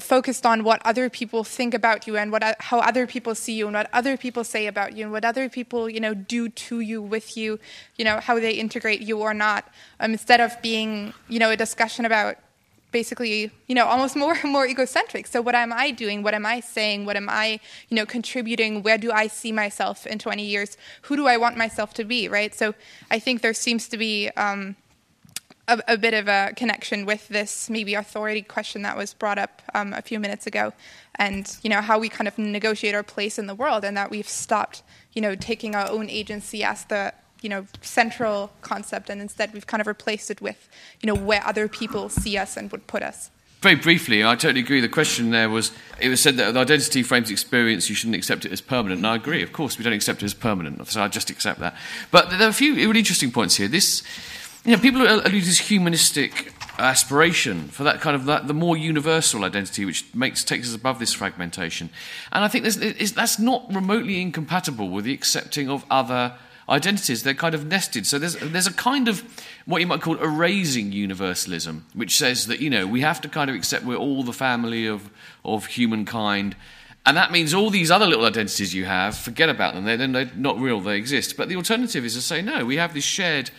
focused 0.00 0.46
on 0.46 0.62
what 0.62 0.80
other 0.84 1.10
people 1.10 1.42
think 1.42 1.74
about 1.74 2.06
you 2.06 2.16
and 2.16 2.30
what 2.30 2.42
how 2.60 2.78
other 2.78 3.08
people 3.08 3.34
see 3.34 3.54
you 3.54 3.66
and 3.66 3.74
what 3.74 3.90
other 3.92 4.16
people 4.16 4.44
say 4.44 4.68
about 4.68 4.96
you 4.96 5.02
and 5.02 5.10
what 5.10 5.24
other 5.24 5.48
people 5.48 5.90
you 5.90 5.98
know 5.98 6.14
do 6.14 6.48
to 6.48 6.78
you 6.78 7.02
with 7.02 7.36
you 7.36 7.58
you 7.96 8.04
know 8.04 8.20
how 8.20 8.38
they 8.38 8.52
integrate 8.52 9.00
you 9.00 9.18
or 9.18 9.34
not 9.34 9.66
um, 9.98 10.12
instead 10.12 10.40
of 10.40 10.52
being 10.62 11.12
you 11.28 11.40
know 11.40 11.50
a 11.50 11.56
discussion 11.56 12.04
about 12.04 12.36
basically, 12.94 13.50
you 13.66 13.74
know, 13.74 13.86
almost 13.86 14.14
more 14.24 14.34
and 14.42 14.50
more 14.50 14.66
egocentric. 14.66 15.26
So 15.26 15.42
what 15.42 15.54
am 15.54 15.72
I 15.72 15.90
doing? 15.90 16.22
What 16.22 16.32
am 16.32 16.46
I 16.46 16.60
saying? 16.60 17.04
What 17.04 17.16
am 17.16 17.28
I, 17.28 17.60
you 17.88 17.96
know, 17.98 18.06
contributing? 18.06 18.82
Where 18.82 18.96
do 18.96 19.12
I 19.12 19.26
see 19.26 19.52
myself 19.52 20.06
in 20.06 20.18
20 20.18 20.42
years? 20.42 20.78
Who 21.02 21.16
do 21.16 21.26
I 21.26 21.36
want 21.36 21.58
myself 21.58 21.92
to 21.94 22.04
be, 22.04 22.28
right? 22.28 22.54
So 22.54 22.74
I 23.10 23.18
think 23.18 23.42
there 23.42 23.52
seems 23.52 23.88
to 23.88 23.98
be 23.98 24.30
um, 24.36 24.76
a, 25.66 25.82
a, 25.88 25.96
bit 25.98 26.14
of 26.14 26.28
a 26.28 26.52
connection 26.56 27.04
with 27.04 27.28
this 27.28 27.68
maybe 27.68 27.94
authority 27.94 28.42
question 28.42 28.82
that 28.82 28.96
was 28.96 29.12
brought 29.14 29.38
up 29.38 29.62
um, 29.74 29.92
a 29.92 30.02
few 30.02 30.20
minutes 30.20 30.46
ago, 30.46 30.72
and 31.16 31.56
you 31.62 31.70
know 31.70 31.80
how 31.80 31.98
we 31.98 32.08
kind 32.08 32.28
of 32.28 32.36
negotiate 32.38 32.94
our 32.94 33.02
place 33.02 33.38
in 33.38 33.46
the 33.46 33.54
world, 33.54 33.84
and 33.84 33.96
that 33.96 34.10
we've 34.10 34.28
stopped, 34.28 34.82
you 35.14 35.22
know, 35.22 35.34
taking 35.34 35.74
our 35.74 35.88
own 35.90 36.10
agency 36.10 36.62
as 36.62 36.84
the 36.84 37.12
you 37.44 37.50
know 37.50 37.66
central 37.82 38.50
concept, 38.62 39.10
and 39.10 39.20
instead 39.20 39.52
we've 39.52 39.66
kind 39.66 39.80
of 39.80 39.86
replaced 39.86 40.30
it 40.30 40.40
with 40.40 40.68
you 41.02 41.06
know 41.06 41.14
where 41.14 41.46
other 41.46 41.68
people 41.68 42.08
see 42.08 42.36
us 42.38 42.56
and 42.56 42.72
would 42.72 42.86
put 42.86 43.02
us. 43.02 43.30
Very 43.60 43.76
briefly, 43.76 44.24
I 44.24 44.34
totally 44.34 44.60
agree. 44.60 44.80
The 44.80 44.88
question 44.88 45.30
there 45.30 45.48
was 45.48 45.70
it 46.00 46.08
was 46.08 46.20
said 46.20 46.36
that 46.38 46.54
the 46.54 46.60
identity 46.60 47.02
frames 47.02 47.30
experience, 47.30 47.88
you 47.88 47.94
shouldn't 47.94 48.16
accept 48.16 48.44
it 48.44 48.52
as 48.52 48.60
permanent. 48.60 48.98
And 48.98 49.06
I 49.06 49.14
agree, 49.14 49.42
of 49.42 49.52
course, 49.52 49.78
we 49.78 49.84
don't 49.84 49.92
accept 49.92 50.22
it 50.22 50.26
as 50.26 50.34
permanent, 50.34 50.86
so 50.88 51.02
I 51.02 51.08
just 51.08 51.30
accept 51.30 51.60
that. 51.60 51.76
But 52.10 52.30
there 52.30 52.42
are 52.42 52.50
a 52.50 52.52
few 52.52 52.74
really 52.74 52.98
interesting 52.98 53.30
points 53.30 53.56
here. 53.56 53.68
This, 53.68 54.02
you 54.64 54.72
know, 54.72 54.82
people 54.82 55.02
allude 55.02 55.24
to 55.24 55.30
this 55.30 55.58
humanistic 55.58 56.52
aspiration 56.78 57.68
for 57.68 57.84
that 57.84 58.00
kind 58.00 58.16
of 58.16 58.24
that, 58.24 58.48
the 58.48 58.54
more 58.54 58.76
universal 58.76 59.44
identity, 59.44 59.84
which 59.84 60.14
makes 60.14 60.44
takes 60.44 60.68
us 60.68 60.74
above 60.74 60.98
this 60.98 61.12
fragmentation. 61.12 61.90
And 62.32 62.44
I 62.44 62.48
think 62.48 62.64
that's 62.64 63.38
not 63.38 63.72
remotely 63.72 64.20
incompatible 64.20 64.88
with 64.88 65.04
the 65.04 65.14
accepting 65.14 65.68
of 65.70 65.84
other 65.90 66.34
identities. 66.68 67.22
They're 67.22 67.34
kind 67.34 67.54
of 67.54 67.66
nested. 67.66 68.06
So 68.06 68.18
there's, 68.18 68.36
there's 68.36 68.66
a 68.66 68.72
kind 68.72 69.08
of 69.08 69.22
what 69.66 69.80
you 69.80 69.86
might 69.86 70.00
call 70.00 70.16
erasing 70.16 70.92
universalism, 70.92 71.86
which 71.94 72.16
says 72.16 72.46
that, 72.46 72.60
you 72.60 72.70
know, 72.70 72.86
we 72.86 73.00
have 73.00 73.20
to 73.22 73.28
kind 73.28 73.50
of 73.50 73.56
accept 73.56 73.84
we're 73.84 73.96
all 73.96 74.22
the 74.22 74.32
family 74.32 74.86
of, 74.86 75.10
of 75.44 75.66
humankind. 75.66 76.56
And 77.06 77.16
that 77.16 77.32
means 77.32 77.52
all 77.52 77.68
these 77.68 77.90
other 77.90 78.06
little 78.06 78.24
identities 78.24 78.74
you 78.74 78.86
have, 78.86 79.16
forget 79.16 79.50
about 79.50 79.74
them. 79.74 79.84
They're, 79.84 79.96
they're 79.96 80.30
not 80.36 80.58
real, 80.58 80.80
they 80.80 80.96
exist. 80.96 81.36
But 81.36 81.48
the 81.48 81.56
alternative 81.56 82.04
is 82.04 82.14
to 82.14 82.22
say, 82.22 82.40
no, 82.40 82.64
we 82.64 82.76
have 82.76 82.94
this 82.94 83.04
shared 83.04 83.50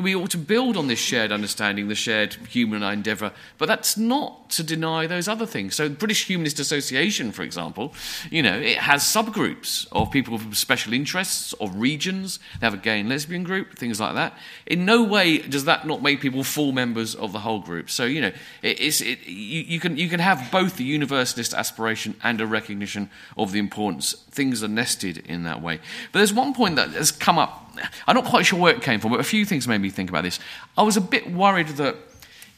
we 0.00 0.14
ought 0.14 0.30
to 0.30 0.38
build 0.38 0.76
on 0.76 0.86
this 0.86 0.98
shared 0.98 1.32
understanding, 1.32 1.88
the 1.88 1.94
shared 1.94 2.34
human 2.48 2.82
endeavour, 2.82 3.32
but 3.58 3.66
that's 3.66 3.96
not 3.96 4.48
to 4.50 4.62
deny 4.62 5.06
those 5.06 5.28
other 5.28 5.46
things. 5.46 5.74
So, 5.74 5.88
British 5.88 6.26
Humanist 6.26 6.58
Association, 6.58 7.32
for 7.32 7.42
example, 7.42 7.92
you 8.30 8.42
know, 8.42 8.58
it 8.58 8.78
has 8.78 9.02
subgroups 9.02 9.86
of 9.92 10.10
people 10.10 10.34
with 10.34 10.54
special 10.54 10.92
interests, 10.92 11.52
of 11.54 11.74
regions. 11.76 12.38
They 12.60 12.66
have 12.66 12.74
a 12.74 12.78
gay 12.78 13.00
and 13.00 13.08
lesbian 13.08 13.44
group, 13.44 13.76
things 13.76 14.00
like 14.00 14.14
that. 14.14 14.36
In 14.66 14.84
no 14.84 15.02
way 15.02 15.38
does 15.38 15.64
that 15.64 15.86
not 15.86 16.02
make 16.02 16.20
people 16.20 16.44
full 16.44 16.72
members 16.72 17.14
of 17.14 17.32
the 17.32 17.40
whole 17.40 17.60
group. 17.60 17.90
So, 17.90 18.04
you 18.04 18.20
know, 18.20 18.32
it, 18.62 18.80
it, 18.80 19.26
you, 19.26 19.62
you, 19.62 19.80
can, 19.80 19.96
you 19.96 20.08
can 20.08 20.20
have 20.20 20.50
both 20.50 20.76
the 20.76 20.84
universalist 20.84 21.54
aspiration 21.54 22.14
and 22.22 22.40
a 22.40 22.46
recognition 22.46 23.10
of 23.36 23.52
the 23.52 23.58
importance. 23.58 24.12
Things 24.30 24.62
are 24.62 24.68
nested 24.68 25.18
in 25.18 25.44
that 25.44 25.60
way. 25.60 25.80
But 26.12 26.20
there's 26.20 26.32
one 26.32 26.54
point 26.54 26.76
that 26.76 26.90
has 26.90 27.10
come 27.10 27.38
up 27.38 27.62
I'm 28.06 28.14
not 28.14 28.24
quite 28.24 28.46
sure 28.46 28.58
where 28.58 28.74
it 28.74 28.82
came 28.82 29.00
from, 29.00 29.12
but 29.12 29.20
a 29.20 29.24
few 29.24 29.44
things 29.44 29.68
made 29.68 29.80
me 29.80 29.90
think 29.90 30.10
about 30.10 30.24
this. 30.24 30.38
I 30.76 30.82
was 30.82 30.96
a 30.96 31.00
bit 31.00 31.30
worried 31.32 31.68
that, 31.68 31.96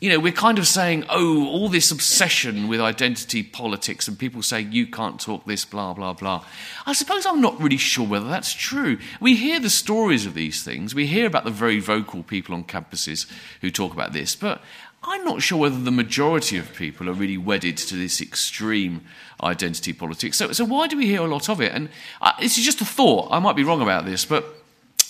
you 0.01 0.11
know, 0.11 0.19
we're 0.19 0.33
kind 0.33 0.59
of 0.59 0.67
saying, 0.67 1.05
oh, 1.09 1.47
all 1.47 1.69
this 1.69 1.91
obsession 1.91 2.69
with 2.69 2.81
identity 2.81 3.43
politics 3.43 4.09
and 4.09 4.19
people 4.19 4.43
saying 4.43 4.73
you 4.73 4.87
can't 4.87 5.21
talk 5.21 5.47
this, 5.47 5.65
blah, 5.65 5.95
blah, 5.95 6.13
blah. 6.13 6.45
I 6.87 6.93
suppose 6.93 7.27
I'm 7.27 7.41
not 7.41 7.61
really 7.61 7.77
sure 7.77 8.07
whether 8.07 8.29
that's 8.29 8.53
true. 8.53 8.99
We 9.21 9.37
hear 9.37 9.61
the 9.61 9.71
stories 9.71 10.27
of 10.27 10.35
these 10.35 10.63
things, 10.63 10.95
we 10.95 11.07
hear 11.07 11.27
about 11.27 11.45
the 11.45 11.51
very 11.51 11.81
vocal 11.81 12.23
people 12.23 12.55
on 12.55 12.65
campuses 12.65 13.31
who 13.61 13.71
talk 13.71 13.93
about 13.93 14.13
this, 14.13 14.37
but 14.37 14.61
I'm 15.07 15.25
not 15.25 15.43
sure 15.43 15.59
whether 15.59 15.79
the 15.79 15.91
majority 15.91 16.57
of 16.57 16.75
people 16.75 17.11
are 17.11 17.13
really 17.13 17.37
wedded 17.37 17.77
to 17.79 17.97
this 17.97 18.21
extreme 18.21 19.03
identity 19.43 19.93
politics. 19.93 20.39
So, 20.39 20.53
so 20.53 20.65
why 20.65 20.87
do 20.87 20.97
we 20.97 21.07
hear 21.07 21.21
a 21.21 21.27
lot 21.27 21.49
of 21.49 21.61
it? 21.61 21.73
And 21.73 21.91
uh, 22.23 22.33
this 22.41 22.57
is 22.57 22.65
just 22.65 22.81
a 22.81 22.87
thought. 22.87 23.29
I 23.31 23.39
might 23.39 23.57
be 23.57 23.65
wrong 23.65 23.83
about 23.83 24.07
this, 24.07 24.25
but 24.25 24.64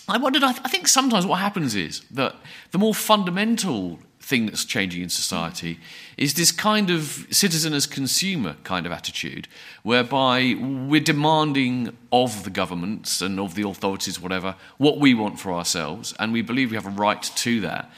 I 0.08 0.18
wondered, 0.18 0.42
I, 0.42 0.52
th- 0.52 0.62
I 0.64 0.68
think 0.68 0.86
sometimes 0.86 1.26
what 1.26 1.40
happens 1.40 1.74
is 1.74 2.02
that 2.10 2.36
the 2.72 2.78
more 2.78 2.94
fundamental 2.94 3.98
thing 4.20 4.46
that's 4.46 4.64
changing 4.64 5.02
in 5.02 5.08
society 5.08 5.78
is 6.16 6.34
this 6.34 6.50
kind 6.50 6.90
of 6.90 7.26
citizen 7.30 7.74
as 7.74 7.86
consumer 7.86 8.56
kind 8.64 8.86
of 8.86 8.92
attitude, 8.92 9.48
whereby 9.82 10.56
we're 10.58 11.00
demanding 11.00 11.96
of 12.10 12.44
the 12.44 12.50
governments 12.50 13.20
and 13.20 13.38
of 13.38 13.54
the 13.54 13.66
authorities, 13.66 14.20
whatever, 14.20 14.56
what 14.78 14.98
we 14.98 15.14
want 15.14 15.38
for 15.38 15.52
ourselves, 15.52 16.14
and 16.18 16.32
we 16.32 16.42
believe 16.42 16.70
we 16.70 16.76
have 16.76 16.86
a 16.86 16.90
right 16.90 17.22
to 17.22 17.60
that. 17.60 17.90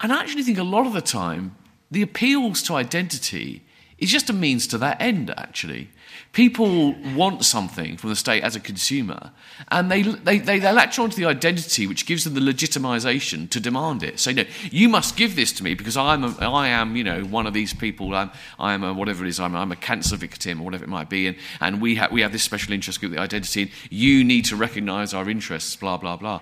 And 0.00 0.12
I 0.12 0.20
actually 0.20 0.42
think 0.42 0.58
a 0.58 0.64
lot 0.64 0.86
of 0.86 0.92
the 0.92 1.02
time, 1.02 1.54
the 1.90 2.02
appeals 2.02 2.62
to 2.64 2.74
identity 2.74 3.62
is 3.98 4.10
just 4.10 4.30
a 4.30 4.32
means 4.32 4.66
to 4.68 4.78
that 4.78 5.00
end, 5.00 5.32
actually. 5.36 5.90
People 6.32 6.94
want 7.14 7.44
something 7.44 7.96
from 7.96 8.10
the 8.10 8.16
state 8.16 8.42
as 8.42 8.56
a 8.56 8.60
consumer, 8.60 9.30
and 9.68 9.90
they, 9.90 10.02
they, 10.02 10.38
they, 10.38 10.58
they 10.58 10.72
latch 10.72 10.98
onto 10.98 11.16
the 11.16 11.26
identity 11.26 11.86
which 11.86 12.06
gives 12.06 12.24
them 12.24 12.34
the 12.34 12.40
legitimization 12.40 13.48
to 13.50 13.60
demand 13.60 14.02
it. 14.02 14.18
So, 14.18 14.30
you 14.30 14.36
know, 14.36 14.44
you 14.70 14.88
must 14.88 15.16
give 15.16 15.36
this 15.36 15.52
to 15.52 15.64
me 15.64 15.74
because 15.74 15.96
I'm 15.96 16.24
a, 16.24 16.34
I 16.40 16.68
am, 16.68 16.96
you 16.96 17.04
know, 17.04 17.22
one 17.22 17.46
of 17.46 17.54
these 17.54 17.72
people. 17.72 18.14
I'm, 18.14 18.30
I'm 18.58 18.82
a, 18.82 18.92
whatever 18.92 19.24
it 19.24 19.28
is, 19.28 19.40
I'm, 19.40 19.54
I'm 19.54 19.72
a 19.72 19.76
cancer 19.76 20.16
victim 20.16 20.60
or 20.60 20.64
whatever 20.64 20.84
it 20.84 20.90
might 20.90 21.08
be, 21.08 21.26
and, 21.26 21.36
and 21.60 21.80
we, 21.80 21.96
ha- 21.96 22.08
we 22.10 22.22
have 22.22 22.32
this 22.32 22.42
special 22.42 22.72
interest 22.72 23.00
group, 23.00 23.12
the 23.12 23.20
identity, 23.20 23.62
and 23.62 23.70
you 23.90 24.24
need 24.24 24.44
to 24.46 24.56
recognize 24.56 25.14
our 25.14 25.28
interests, 25.28 25.76
blah, 25.76 25.96
blah, 25.96 26.16
blah. 26.16 26.40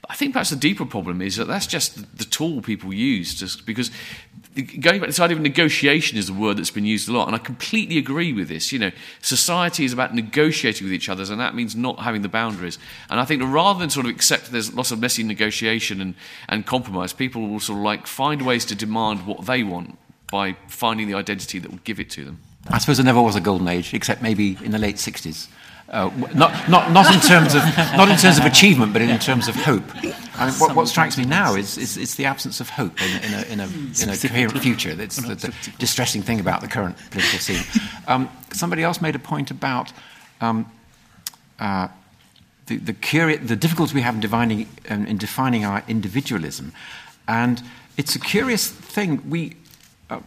But 0.00 0.10
I 0.10 0.14
think 0.16 0.32
perhaps 0.32 0.50
the 0.50 0.56
deeper 0.56 0.84
problem 0.84 1.22
is 1.22 1.36
that 1.36 1.46
that's 1.46 1.66
just 1.66 2.16
the 2.18 2.24
tool 2.24 2.60
people 2.60 2.92
use 2.92 3.34
just 3.34 3.64
because 3.64 3.90
going 4.54 5.00
back 5.00 5.00
to 5.00 5.06
this 5.06 5.20
idea 5.20 5.36
of 5.36 5.42
negotiation 5.42 6.16
is 6.16 6.28
a 6.28 6.32
word 6.32 6.58
that's 6.58 6.70
been 6.70 6.84
used 6.84 7.08
a 7.08 7.12
lot, 7.12 7.26
and 7.26 7.34
I 7.34 7.38
completely 7.38 7.98
agree 7.98 8.32
with 8.32 8.48
this. 8.48 8.70
You 8.70 8.78
know, 8.78 8.90
society 9.24 9.84
is 9.84 9.92
about 9.92 10.14
negotiating 10.14 10.84
with 10.86 10.92
each 10.92 11.08
other, 11.08 11.22
and 11.22 11.40
that 11.40 11.54
means 11.54 11.74
not 11.74 12.00
having 12.00 12.22
the 12.22 12.28
boundaries. 12.28 12.78
And 13.08 13.18
I 13.18 13.24
think 13.24 13.42
rather 13.42 13.78
than 13.78 13.90
sort 13.90 14.06
of 14.06 14.12
accept 14.12 14.52
there's 14.52 14.74
lots 14.74 14.90
of 14.90 15.00
messy 15.00 15.22
negotiation 15.22 16.00
and, 16.00 16.14
and 16.48 16.66
compromise, 16.66 17.12
people 17.12 17.48
will 17.48 17.60
sort 17.60 17.78
of 17.78 17.84
like 17.84 18.06
find 18.06 18.42
ways 18.42 18.64
to 18.66 18.74
demand 18.74 19.26
what 19.26 19.46
they 19.46 19.62
want 19.62 19.98
by 20.30 20.56
finding 20.68 21.06
the 21.06 21.14
identity 21.14 21.58
that 21.58 21.70
will 21.70 21.80
give 21.84 21.98
it 21.98 22.10
to 22.10 22.24
them. 22.24 22.40
I 22.68 22.78
suppose 22.78 22.96
there 22.96 23.04
never 23.04 23.22
was 23.22 23.36
a 23.36 23.40
golden 23.40 23.68
age, 23.68 23.94
except 23.94 24.22
maybe 24.22 24.58
in 24.62 24.70
the 24.70 24.78
late 24.78 24.96
60s. 24.96 25.48
Uh, 25.88 26.10
not, 26.34 26.68
not, 26.68 26.90
not, 26.92 27.14
in 27.14 27.20
terms 27.20 27.54
of, 27.54 27.62
not 27.94 28.08
in 28.08 28.16
terms 28.16 28.38
of 28.38 28.46
achievement, 28.46 28.92
but 28.92 29.02
in 29.02 29.18
terms 29.18 29.48
of 29.48 29.54
hope. 29.54 29.84
I 30.36 30.46
mean, 30.46 30.54
what, 30.54 30.74
what 30.74 30.88
strikes 30.88 31.18
me 31.18 31.24
now 31.24 31.54
is, 31.54 31.76
is, 31.76 31.98
is, 31.98 32.14
the 32.14 32.24
absence 32.24 32.58
of 32.58 32.70
hope 32.70 33.00
in, 33.02 33.22
in, 33.22 33.34
a, 33.34 33.42
in, 33.42 33.60
a, 33.60 33.66
in 34.02 34.08
a 34.08 34.16
coherent 34.16 34.58
future. 34.60 34.94
That's 34.94 35.16
the, 35.16 35.34
the, 35.34 35.54
distressing 35.78 36.22
thing 36.22 36.40
about 36.40 36.62
the 36.62 36.68
current 36.68 36.96
political 37.10 37.38
scene. 37.38 37.62
Um, 38.08 38.30
somebody 38.50 38.82
else 38.82 39.02
made 39.02 39.14
a 39.14 39.18
point 39.18 39.50
about 39.50 39.92
um, 40.40 40.70
uh, 41.60 41.88
the, 42.66 42.78
the, 42.78 42.94
curi- 42.94 43.46
the 43.46 43.54
difficulty 43.54 43.94
we 43.94 44.00
have 44.00 44.14
in 44.14 44.20
defining, 44.20 44.66
um, 44.88 45.06
in 45.06 45.18
defining 45.18 45.66
our 45.66 45.84
individualism. 45.86 46.72
And 47.28 47.62
it's 47.98 48.16
a 48.16 48.20
curious 48.20 48.68
thing. 48.68 49.28
We, 49.28 49.56
uh, 50.08 50.20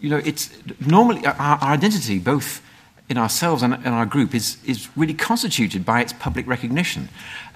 you 0.00 0.08
know, 0.08 0.22
it's 0.24 0.50
normally 0.80 1.24
our, 1.26 1.34
our 1.34 1.62
identity, 1.62 2.18
both 2.18 2.62
in 3.08 3.18
ourselves 3.18 3.62
and 3.62 3.74
in 3.74 3.92
our 3.92 4.06
group 4.06 4.34
is, 4.34 4.56
is 4.64 4.88
really 4.96 5.14
constituted 5.14 5.84
by 5.84 6.00
its 6.00 6.12
public 6.12 6.46
recognition. 6.46 7.08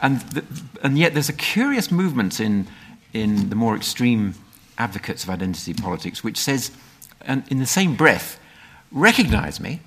And, 0.03 0.21
the, 0.21 0.45
and 0.83 0.99
yet 0.99 1.15
there's 1.15 1.29
a 1.29 1.35
curious 1.35 1.91
movement 1.91 2.41
in, 2.41 2.67
in 3.13 3.49
the 3.49 3.57
more 3.57 3.75
extreme 3.75 4.35
advocates 4.77 5.25
of 5.25 5.31
identity 5.31 5.75
politics 5.75 6.23
which 6.23 6.37
says, 6.37 6.71
and 7.23 7.45
in 7.49 7.59
the 7.59 7.67
same 7.67 7.97
breath, 7.97 8.39
recognize 8.93 9.59
me, 9.59 9.81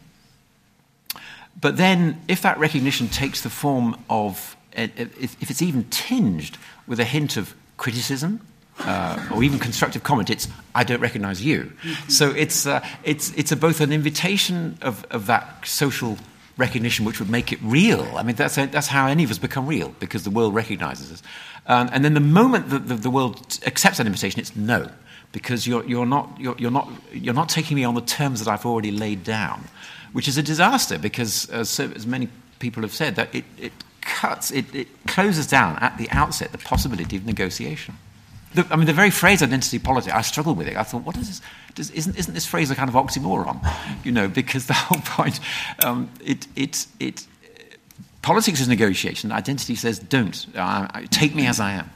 but 1.60 1.78
then 1.78 2.22
if 2.28 2.42
that 2.42 2.58
recognition 2.58 3.08
takes 3.08 3.42
the 3.42 3.50
form 3.50 3.96
of, 4.10 4.56
if, 4.74 5.42
if 5.42 5.52
it's 5.52 5.62
even 5.62 5.84
tinged 5.90 6.58
with 6.88 7.00
a 7.00 7.06
hint 7.06 7.38
of 7.38 7.54
criticism 7.78 8.42
uh, 8.80 9.30
or 9.34 9.44
even 9.44 9.60
constructive 9.60 10.04
comment, 10.04 10.30
it's 10.30 10.48
"I 10.74 10.84
don't 10.84 11.02
recognise 11.02 11.44
you." 11.44 11.72
So 12.08 12.32
it's 12.32 12.66
uh, 12.66 12.86
it's 13.04 13.32
it's 13.34 13.54
both 13.56 13.82
an 13.82 13.92
invitation 13.92 14.78
of, 14.82 15.06
of 15.12 15.28
that 15.28 15.68
social 15.68 16.18
recognition, 16.58 17.06
which 17.06 17.20
would 17.20 17.30
make 17.30 17.52
it 17.52 17.60
real. 17.62 18.08
I 18.16 18.24
mean, 18.24 18.36
that's 18.36 18.56
that's 18.56 18.88
how 18.88 19.08
any 19.08 19.24
of 19.24 19.32
us 19.32 19.38
become 19.38 19.68
real 19.68 19.94
because 20.00 20.24
the 20.24 20.30
world 20.30 20.56
recognises 20.56 21.12
us. 21.12 21.24
Um, 21.68 21.90
and 21.92 22.04
then 22.04 22.14
the 22.14 22.20
moment 22.20 22.70
that 22.70 22.88
the, 22.88 22.96
the, 22.96 23.10
world 23.10 23.60
accepts 23.66 23.98
that 23.98 24.08
invitation, 24.08 24.40
it's 24.40 24.56
no, 24.56 24.90
because 25.32 25.68
you're 25.68 25.86
you're 25.86 26.06
not 26.06 26.30
you're, 26.40 26.56
you're 26.58 26.72
not 26.72 26.90
you're 27.14 27.34
not 27.34 27.50
taking 27.50 27.76
me 27.76 27.84
on 27.84 27.96
the 27.96 28.02
terms 28.02 28.44
that 28.44 28.52
I've 28.52 28.66
already 28.66 28.92
laid 28.92 29.24
down, 29.24 29.66
which 30.14 30.28
is 30.28 30.38
a 30.38 30.44
disaster 30.44 30.98
because 30.98 31.50
as, 31.50 31.70
so, 31.70 31.92
as 31.96 32.08
many 32.08 32.30
people 32.60 32.82
have 32.84 32.94
said 32.94 33.16
that 33.16 33.34
it, 33.36 33.46
it 33.58 33.74
cuts 34.02 34.52
it, 34.52 34.74
it 34.74 34.88
closes 35.08 35.48
down 35.48 35.78
at 35.80 35.98
the 35.98 36.10
outset 36.12 36.52
the 36.52 36.58
possibility 36.58 37.16
of 37.16 37.26
negotiation. 37.26 37.98
The, 38.54 38.68
I 38.70 38.76
mean, 38.76 38.86
the 38.86 38.94
very 38.94 39.12
phrase 39.12 39.42
identity 39.42 39.80
politics, 39.80 40.14
I 40.14 40.22
struggled 40.22 40.58
with 40.58 40.68
it. 40.68 40.76
I 40.76 40.84
thought, 40.84 41.04
what 41.04 41.16
is 41.18 41.28
this? 41.28 41.42
Does, 41.76 41.90
isn't, 41.92 42.18
isn't 42.18 42.34
this 42.34 42.46
phrase 42.46 42.70
a 42.70 42.76
kind 42.76 42.90
of 42.90 42.96
oxymoron? 42.96 43.60
You 44.04 44.12
know, 44.12 44.28
because 44.28 44.66
the 44.66 44.74
whole 44.74 45.00
point, 45.02 45.40
um, 45.84 46.10
it, 46.26 46.48
it, 46.56 46.88
it, 47.00 47.28
politics 48.24 48.60
is 48.60 48.68
negotiation. 48.68 49.32
Identity 49.32 49.76
says, 49.76 50.00
don't. 50.00 50.46
Uh, 50.56 50.88
take 51.12 51.36
me 51.36 51.46
as 51.46 51.60
I 51.60 51.74
am. 51.74 51.90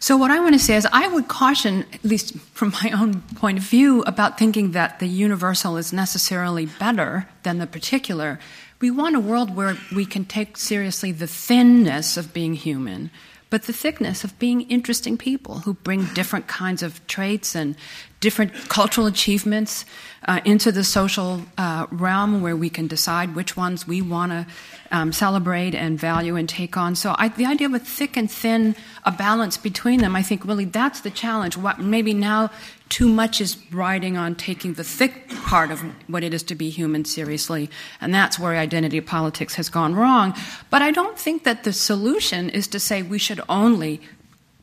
So, 0.00 0.16
what 0.16 0.30
I 0.30 0.40
want 0.40 0.54
to 0.54 0.58
say 0.58 0.76
is, 0.76 0.86
I 0.92 1.06
would 1.08 1.28
caution, 1.28 1.84
at 1.92 2.04
least 2.04 2.38
from 2.54 2.74
my 2.82 2.90
own 2.90 3.22
point 3.36 3.58
of 3.58 3.64
view, 3.64 4.02
about 4.02 4.38
thinking 4.38 4.72
that 4.72 5.00
the 5.00 5.06
universal 5.06 5.76
is 5.76 5.92
necessarily 5.92 6.66
better 6.66 7.28
than 7.42 7.58
the 7.58 7.66
particular. 7.66 8.38
We 8.80 8.90
want 8.90 9.16
a 9.16 9.20
world 9.20 9.54
where 9.54 9.76
we 9.94 10.04
can 10.04 10.24
take 10.24 10.56
seriously 10.56 11.12
the 11.12 11.26
thinness 11.26 12.16
of 12.16 12.34
being 12.34 12.54
human 12.54 13.10
but 13.54 13.62
the 13.62 13.72
thickness 13.72 14.24
of 14.24 14.36
being 14.40 14.62
interesting 14.62 15.16
people 15.16 15.60
who 15.60 15.74
bring 15.74 16.06
different 16.06 16.48
kinds 16.48 16.82
of 16.82 17.06
traits 17.06 17.54
and 17.54 17.76
different 18.18 18.52
cultural 18.68 19.06
achievements 19.06 19.84
uh, 20.26 20.40
into 20.44 20.72
the 20.72 20.82
social 20.82 21.40
uh, 21.56 21.86
realm 21.92 22.42
where 22.42 22.56
we 22.56 22.68
can 22.68 22.88
decide 22.88 23.36
which 23.36 23.56
ones 23.56 23.86
we 23.86 24.02
want 24.02 24.32
to 24.32 24.44
um, 24.90 25.12
celebrate 25.12 25.72
and 25.72 26.00
value 26.00 26.34
and 26.34 26.48
take 26.48 26.76
on. 26.76 26.96
So 26.96 27.14
I, 27.16 27.28
the 27.28 27.46
idea 27.46 27.68
of 27.68 27.74
a 27.74 27.78
thick 27.78 28.16
and 28.16 28.28
thin, 28.28 28.74
a 29.04 29.12
balance 29.12 29.56
between 29.56 30.00
them, 30.00 30.16
I 30.16 30.22
think 30.22 30.44
really 30.44 30.64
that's 30.64 31.02
the 31.02 31.10
challenge. 31.12 31.56
What, 31.56 31.78
maybe 31.78 32.12
now 32.12 32.50
too 32.88 33.08
much 33.08 33.40
is 33.40 33.56
riding 33.72 34.16
on 34.16 34.34
taking 34.34 34.74
the 34.74 34.84
thick 34.84 35.28
part 35.28 35.70
of 35.70 35.80
what 36.08 36.22
it 36.22 36.34
is 36.34 36.42
to 36.44 36.54
be 36.54 36.70
human 36.70 37.04
seriously, 37.04 37.70
and 38.00 38.14
that's 38.14 38.38
where 38.38 38.56
identity 38.56 39.00
politics 39.00 39.54
has 39.54 39.68
gone 39.68 39.94
wrong. 39.94 40.34
But 40.70 40.82
I 40.82 40.90
don't 40.90 41.18
think 41.18 41.44
that 41.44 41.64
the 41.64 41.72
solution 41.72 42.50
is 42.50 42.68
to 42.68 42.78
say 42.78 43.02
we 43.02 43.18
should 43.18 43.40
only 43.48 44.00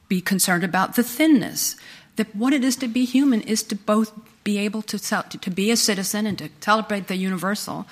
be 0.08 0.22
concerned 0.22 0.64
about 0.64 0.96
the 0.96 1.04
thinness. 1.04 1.76
That 2.18 2.36
what 2.36 2.54
it 2.54 2.64
is 2.64 2.76
to 2.78 2.88
be 2.88 3.06
human 3.06 3.42
is 3.42 3.64
to 3.64 3.76
both 3.76 4.12
be 4.44 4.58
able 4.58 4.82
to, 4.84 4.98
to 5.00 5.50
be 5.50 5.72
a 5.72 5.78
citizen 5.78 6.26
and 6.26 6.38
to 6.38 6.50
celebrate 6.60 7.08
the 7.08 7.16
universal, 7.16 7.86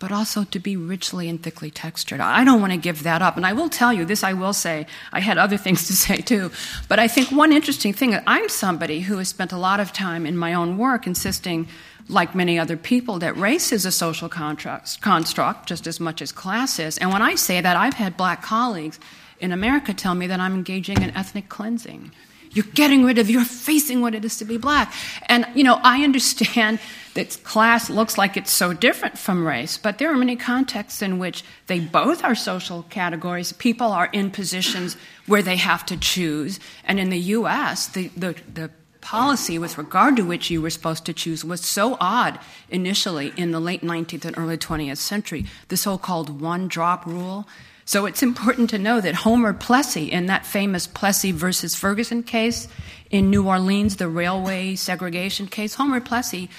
but 0.00 0.10
also 0.10 0.44
to 0.44 0.58
be 0.58 0.76
richly 0.76 1.28
and 1.28 1.40
thickly 1.40 1.70
textured. 1.70 2.20
I 2.20 2.42
don't 2.42 2.60
want 2.60 2.72
to 2.72 2.78
give 2.78 3.04
that 3.04 3.22
up. 3.22 3.36
And 3.36 3.46
I 3.46 3.52
will 3.52 3.68
tell 3.68 3.92
you, 3.92 4.04
this 4.04 4.24
I 4.24 4.32
will 4.32 4.54
say, 4.54 4.86
I 5.12 5.20
had 5.20 5.38
other 5.38 5.56
things 5.64 5.86
to 5.86 5.92
say 5.92 6.16
too, 6.16 6.50
but 6.88 6.98
I 6.98 7.06
think 7.06 7.30
one 7.30 7.52
interesting 7.52 7.92
thing, 7.92 8.18
I'm 8.26 8.48
somebody 8.48 9.00
who 9.00 9.18
has 9.18 9.28
spent 9.28 9.52
a 9.52 9.58
lot 9.58 9.78
of 9.78 9.92
time 9.92 10.26
in 10.26 10.36
my 10.36 10.54
own 10.54 10.78
work 10.78 11.06
insisting, 11.06 11.68
like 12.08 12.34
many 12.34 12.58
other 12.58 12.76
people, 12.76 13.18
that 13.20 13.36
race 13.36 13.70
is 13.72 13.84
a 13.84 13.92
social 13.92 14.28
construct, 14.28 15.00
construct 15.02 15.68
just 15.68 15.86
as 15.86 16.00
much 16.00 16.22
as 16.22 16.32
class 16.32 16.78
is. 16.78 16.96
And 16.98 17.12
when 17.12 17.22
I 17.22 17.34
say 17.34 17.60
that, 17.60 17.76
I've 17.76 17.94
had 17.94 18.16
black 18.16 18.42
colleagues 18.42 18.98
in 19.38 19.52
America 19.52 19.92
tell 19.92 20.14
me 20.14 20.26
that 20.26 20.40
I'm 20.40 20.54
engaging 20.54 21.02
in 21.02 21.16
ethnic 21.16 21.48
cleansing. 21.48 22.10
You're 22.52 22.66
getting 22.74 23.04
rid 23.04 23.18
of, 23.18 23.30
you're 23.30 23.44
facing 23.44 24.00
what 24.00 24.14
it 24.14 24.24
is 24.24 24.36
to 24.38 24.44
be 24.44 24.56
black. 24.56 24.92
And, 25.26 25.46
you 25.54 25.62
know, 25.62 25.78
I 25.82 26.02
understand 26.02 26.80
that 27.14 27.42
class 27.44 27.90
looks 27.90 28.18
like 28.18 28.36
it's 28.36 28.52
so 28.52 28.72
different 28.72 29.18
from 29.18 29.46
race, 29.46 29.76
but 29.76 29.98
there 29.98 30.12
are 30.12 30.16
many 30.16 30.36
contexts 30.36 31.02
in 31.02 31.18
which 31.18 31.44
they 31.66 31.80
both 31.80 32.24
are 32.24 32.34
social 32.34 32.84
categories. 32.84 33.52
People 33.52 33.92
are 33.92 34.06
in 34.06 34.30
positions 34.30 34.96
where 35.26 35.42
they 35.42 35.56
have 35.56 35.86
to 35.86 35.96
choose. 35.96 36.60
And 36.84 36.98
in 36.98 37.10
the 37.10 37.18
US, 37.18 37.86
the, 37.86 38.08
the, 38.16 38.36
the 38.52 38.70
policy 39.00 39.58
with 39.58 39.78
regard 39.78 40.16
to 40.16 40.22
which 40.22 40.50
you 40.50 40.60
were 40.60 40.70
supposed 40.70 41.04
to 41.06 41.12
choose 41.12 41.44
was 41.44 41.60
so 41.60 41.96
odd 42.00 42.38
initially 42.68 43.32
in 43.36 43.50
the 43.50 43.60
late 43.60 43.82
19th 43.82 44.24
and 44.24 44.38
early 44.38 44.58
20th 44.58 44.98
century, 44.98 45.46
the 45.68 45.76
so 45.76 45.98
called 45.98 46.40
one 46.40 46.68
drop 46.68 47.06
rule 47.06 47.46
so 47.84 48.06
it's 48.06 48.22
important 48.22 48.70
to 48.70 48.78
know 48.78 49.00
that 49.00 49.14
Homer 49.14 49.52
Plessy, 49.52 50.10
in 50.10 50.26
that 50.26 50.46
famous 50.46 50.86
Plessy 50.86 51.32
versus 51.32 51.74
Ferguson 51.74 52.22
case 52.22 52.68
in 53.10 53.30
New 53.30 53.46
Orleans, 53.46 53.96
the 53.96 54.08
railway 54.08 54.76
segregation 54.76 55.46
case, 55.46 55.74
Homer 55.74 56.00
Plessy 56.00 56.50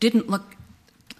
didn't 0.00 0.28
look. 0.28 0.56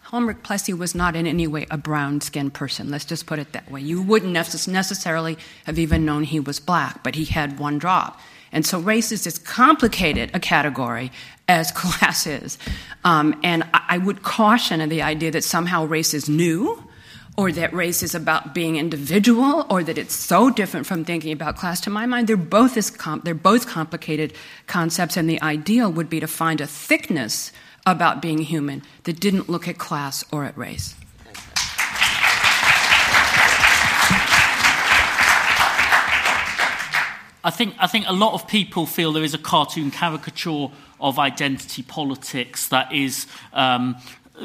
Homer 0.05 0.35
Plessy 0.35 0.75
was 0.75 0.95
not 0.95 1.17
in 1.17 1.27
any 1.27 1.47
way 1.47 1.67
a 1.71 1.79
brown 1.79 2.21
skinned 2.21 2.53
person. 2.53 2.91
Let's 2.91 3.05
just 3.05 3.27
put 3.27 3.39
it 3.39 3.53
that 3.53 3.71
way. 3.71 3.81
You 3.81 4.03
wouldn't 4.03 4.33
necessarily 4.33 5.39
have 5.65 5.79
even 5.79 6.05
known 6.05 6.25
he 6.25 6.41
was 6.41 6.61
black, 6.61 7.03
but 7.03 7.15
he 7.15 7.25
had 7.25 7.59
one 7.59 7.79
drop. 7.79 8.21
And 8.53 8.67
so 8.67 8.79
race 8.79 9.11
is 9.13 9.27
as 9.27 9.39
complicated 9.39 10.31
a 10.35 10.41
category 10.41 11.11
as 11.49 11.73
class 11.73 12.27
is. 12.27 12.59
Um, 13.05 13.41
and 13.43 13.65
I 13.73 13.99
would 13.99 14.23
caution 14.23 14.87
the 14.89 15.03
idea 15.03 15.31
that 15.31 15.45
somehow 15.45 15.85
race 15.85 16.13
is 16.15 16.29
new 16.29 16.83
or 17.37 17.51
that 17.53 17.73
race 17.73 18.03
is 18.03 18.15
about 18.15 18.55
being 18.55 18.77
individual, 18.77 19.67
or 19.71 19.83
that 19.83 19.97
it's 19.97 20.15
so 20.15 20.51
different 20.51 20.87
from 20.87 21.05
thinking 21.05 21.33
about 21.33 21.57
class. 21.57 21.81
To 21.83 21.91
my 21.91 22.05
mind, 22.07 22.29
they're 22.29 22.37
both 22.37 22.77
as 22.77 22.91
they're 23.25 23.35
both 23.35 23.67
complicated 23.67 24.35
concepts, 24.67 25.17
and 25.17 25.29
the 25.29 25.41
ideal 25.41 25.91
would 25.91 26.11
be 26.11 26.21
to 26.21 26.27
find 26.27 26.61
a 26.61 26.67
thickness 26.67 27.53
about 27.87 28.21
being 28.21 28.39
human 28.39 28.83
that 29.05 29.19
didn't 29.19 29.49
look 29.49 29.67
at 29.67 29.79
class 29.79 30.25
or 30.31 30.45
at 30.45 30.57
race. 30.57 30.95
I 37.45 37.51
think, 37.51 37.75
I 37.81 37.89
think 37.89 38.07
a 38.07 38.13
lot 38.13 38.35
of 38.35 38.47
people 38.47 38.87
feel 38.87 39.13
there 39.13 39.25
is 39.25 39.35
a 39.35 39.39
cartoon 39.39 39.91
caricature 39.91 40.69
of 41.01 41.19
identity 41.19 41.83
politics 41.83 42.69
that 42.69 42.93
is 42.93 43.27
um, 43.53 43.97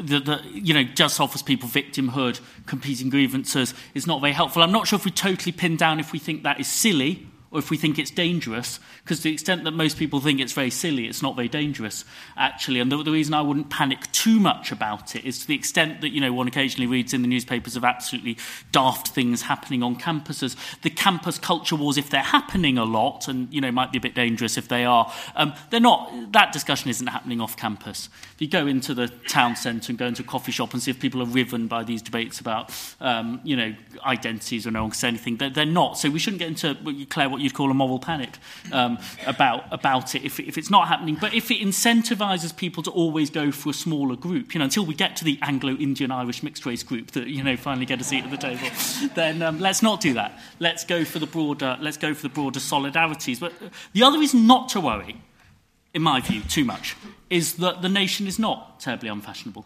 that, 0.06 0.24
that 0.26 0.44
you 0.44 0.74
know 0.74 0.84
just 0.84 1.20
offers 1.20 1.42
people 1.42 1.68
victimhood, 1.68 2.40
competing 2.66 3.10
grievances 3.10 3.74
is 3.94 4.06
not 4.06 4.20
very 4.20 4.32
helpful. 4.32 4.62
I'm 4.62 4.72
not 4.72 4.86
sure 4.86 4.98
if 4.98 5.04
we 5.04 5.10
totally 5.10 5.52
pin 5.52 5.76
down 5.76 6.00
if 6.00 6.12
we 6.12 6.18
think 6.18 6.42
that 6.42 6.60
is 6.60 6.68
silly 6.68 7.26
or 7.50 7.58
if 7.58 7.70
we 7.70 7.76
think 7.76 7.98
it's 7.98 8.10
dangerous, 8.10 8.78
because 9.08 9.22
the 9.22 9.32
extent 9.32 9.64
that 9.64 9.70
most 9.70 9.96
people 9.96 10.20
think 10.20 10.38
it's 10.38 10.52
very 10.52 10.68
silly, 10.68 11.06
it's 11.06 11.22
not 11.22 11.34
very 11.34 11.48
dangerous, 11.48 12.04
actually. 12.36 12.78
And 12.78 12.92
the, 12.92 13.02
the, 13.02 13.10
reason 13.10 13.32
I 13.32 13.40
wouldn't 13.40 13.70
panic 13.70 14.00
too 14.12 14.38
much 14.38 14.70
about 14.70 15.16
it 15.16 15.24
is 15.24 15.38
to 15.38 15.46
the 15.46 15.54
extent 15.54 16.02
that, 16.02 16.10
you 16.10 16.20
know, 16.20 16.30
one 16.30 16.46
occasionally 16.46 16.86
reads 16.86 17.14
in 17.14 17.22
the 17.22 17.28
newspapers 17.28 17.74
of 17.74 17.84
absolutely 17.84 18.36
daft 18.70 19.08
things 19.08 19.40
happening 19.40 19.82
on 19.82 19.96
campuses. 19.96 20.56
The 20.82 20.90
campus 20.90 21.38
culture 21.38 21.74
wars, 21.74 21.96
if 21.96 22.10
they're 22.10 22.20
happening 22.20 22.76
a 22.76 22.84
lot, 22.84 23.28
and, 23.28 23.50
you 23.50 23.62
know, 23.62 23.72
might 23.72 23.92
be 23.92 23.96
a 23.96 24.00
bit 24.02 24.14
dangerous 24.14 24.58
if 24.58 24.68
they 24.68 24.84
are, 24.84 25.10
um, 25.36 25.54
they're 25.70 25.80
not, 25.80 26.32
that 26.32 26.52
discussion 26.52 26.90
isn't 26.90 27.06
happening 27.06 27.40
off 27.40 27.56
campus. 27.56 28.10
If 28.34 28.42
you 28.42 28.48
go 28.48 28.66
into 28.66 28.92
the 28.92 29.08
town 29.08 29.56
centre 29.56 29.90
and 29.90 29.98
go 29.98 30.04
into 30.04 30.22
a 30.22 30.26
coffee 30.26 30.52
shop 30.52 30.74
and 30.74 30.82
see 30.82 30.90
if 30.90 31.00
people 31.00 31.22
are 31.22 31.26
riven 31.26 31.66
by 31.66 31.82
these 31.82 32.02
debates 32.02 32.40
about, 32.40 32.76
um, 33.00 33.40
you 33.42 33.56
know, 33.56 33.74
identities 34.04 34.66
or 34.66 34.70
no 34.70 34.82
one 34.82 34.90
can 34.90 34.98
say 34.98 35.08
anything, 35.08 35.38
they're, 35.38 35.48
they're 35.48 35.64
not. 35.64 35.96
So 35.96 36.10
we 36.10 36.18
shouldn't 36.18 36.40
get 36.40 36.48
into, 36.48 37.06
Claire, 37.08 37.30
what 37.30 37.40
you'd 37.40 37.54
call 37.54 37.70
a 37.70 37.74
moral 37.74 37.98
panic 37.98 38.36
um, 38.70 38.97
about, 39.26 39.64
about 39.70 40.14
it 40.14 40.24
if, 40.24 40.40
if 40.40 40.58
it's 40.58 40.70
not 40.70 40.88
happening. 40.88 41.16
But 41.20 41.34
if 41.34 41.50
it 41.50 41.60
incentivises 41.60 42.56
people 42.56 42.82
to 42.84 42.90
always 42.90 43.30
go 43.30 43.50
for 43.50 43.70
a 43.70 43.74
smaller 43.74 44.16
group, 44.16 44.54
you 44.54 44.58
know, 44.58 44.64
until 44.64 44.86
we 44.86 44.94
get 44.94 45.16
to 45.16 45.24
the 45.24 45.38
Anglo-Indian-Irish 45.42 46.42
mixed 46.42 46.66
race 46.66 46.82
group 46.82 47.10
that, 47.12 47.28
you 47.28 47.42
know, 47.42 47.56
finally 47.56 47.86
get 47.86 48.00
a 48.00 48.04
seat 48.04 48.24
at 48.24 48.30
the 48.30 48.36
table, 48.36 48.68
then 49.14 49.42
um, 49.42 49.58
let's 49.58 49.82
not 49.82 50.00
do 50.00 50.14
that. 50.14 50.38
Let's 50.58 50.84
go 50.84 51.04
for 51.04 51.18
the 51.18 51.26
broader, 51.26 51.76
let's 51.80 51.96
go 51.96 52.14
for 52.14 52.22
the 52.22 52.28
broader 52.28 52.60
solidarities. 52.60 53.40
But 53.40 53.52
the 53.92 54.02
other 54.02 54.18
reason 54.18 54.46
not 54.46 54.68
to 54.70 54.80
worry, 54.80 55.20
in 55.94 56.02
my 56.02 56.20
view, 56.20 56.42
too 56.42 56.64
much, 56.64 56.96
is 57.30 57.54
that 57.56 57.82
the 57.82 57.88
nation 57.88 58.26
is 58.26 58.38
not 58.38 58.80
terribly 58.80 59.08
unfashionable. 59.08 59.64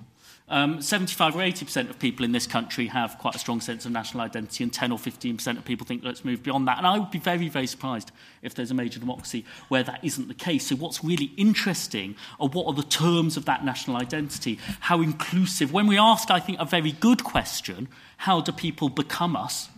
Um, 0.52 0.82
75 0.82 1.34
or 1.34 1.38
80% 1.38 1.88
of 1.88 1.98
people 1.98 2.26
in 2.26 2.32
this 2.32 2.46
country 2.46 2.88
have 2.88 3.16
quite 3.16 3.34
a 3.34 3.38
strong 3.38 3.62
sense 3.62 3.86
of 3.86 3.90
national 3.90 4.22
identity, 4.22 4.62
and 4.62 4.70
10 4.70 4.92
or 4.92 4.98
15% 4.98 5.56
of 5.56 5.64
people 5.64 5.86
think 5.86 6.04
let's 6.04 6.26
move 6.26 6.42
beyond 6.42 6.68
that. 6.68 6.76
And 6.76 6.86
I 6.86 6.98
would 6.98 7.10
be 7.10 7.18
very, 7.18 7.48
very 7.48 7.66
surprised 7.66 8.12
if 8.42 8.54
there's 8.54 8.70
a 8.70 8.74
major 8.74 9.00
democracy 9.00 9.46
where 9.68 9.82
that 9.82 10.04
isn't 10.04 10.28
the 10.28 10.34
case. 10.34 10.66
So, 10.66 10.76
what's 10.76 11.02
really 11.02 11.32
interesting 11.38 12.16
are 12.38 12.48
what 12.48 12.66
are 12.66 12.74
the 12.74 12.82
terms 12.82 13.38
of 13.38 13.46
that 13.46 13.64
national 13.64 13.96
identity? 13.96 14.58
How 14.80 15.00
inclusive? 15.00 15.72
When 15.72 15.86
we 15.86 15.96
ask, 15.96 16.30
I 16.30 16.38
think, 16.38 16.58
a 16.60 16.66
very 16.66 16.92
good 16.92 17.24
question 17.24 17.88
how 18.18 18.42
do 18.42 18.52
people 18.52 18.90
become 18.90 19.34
us? 19.34 19.70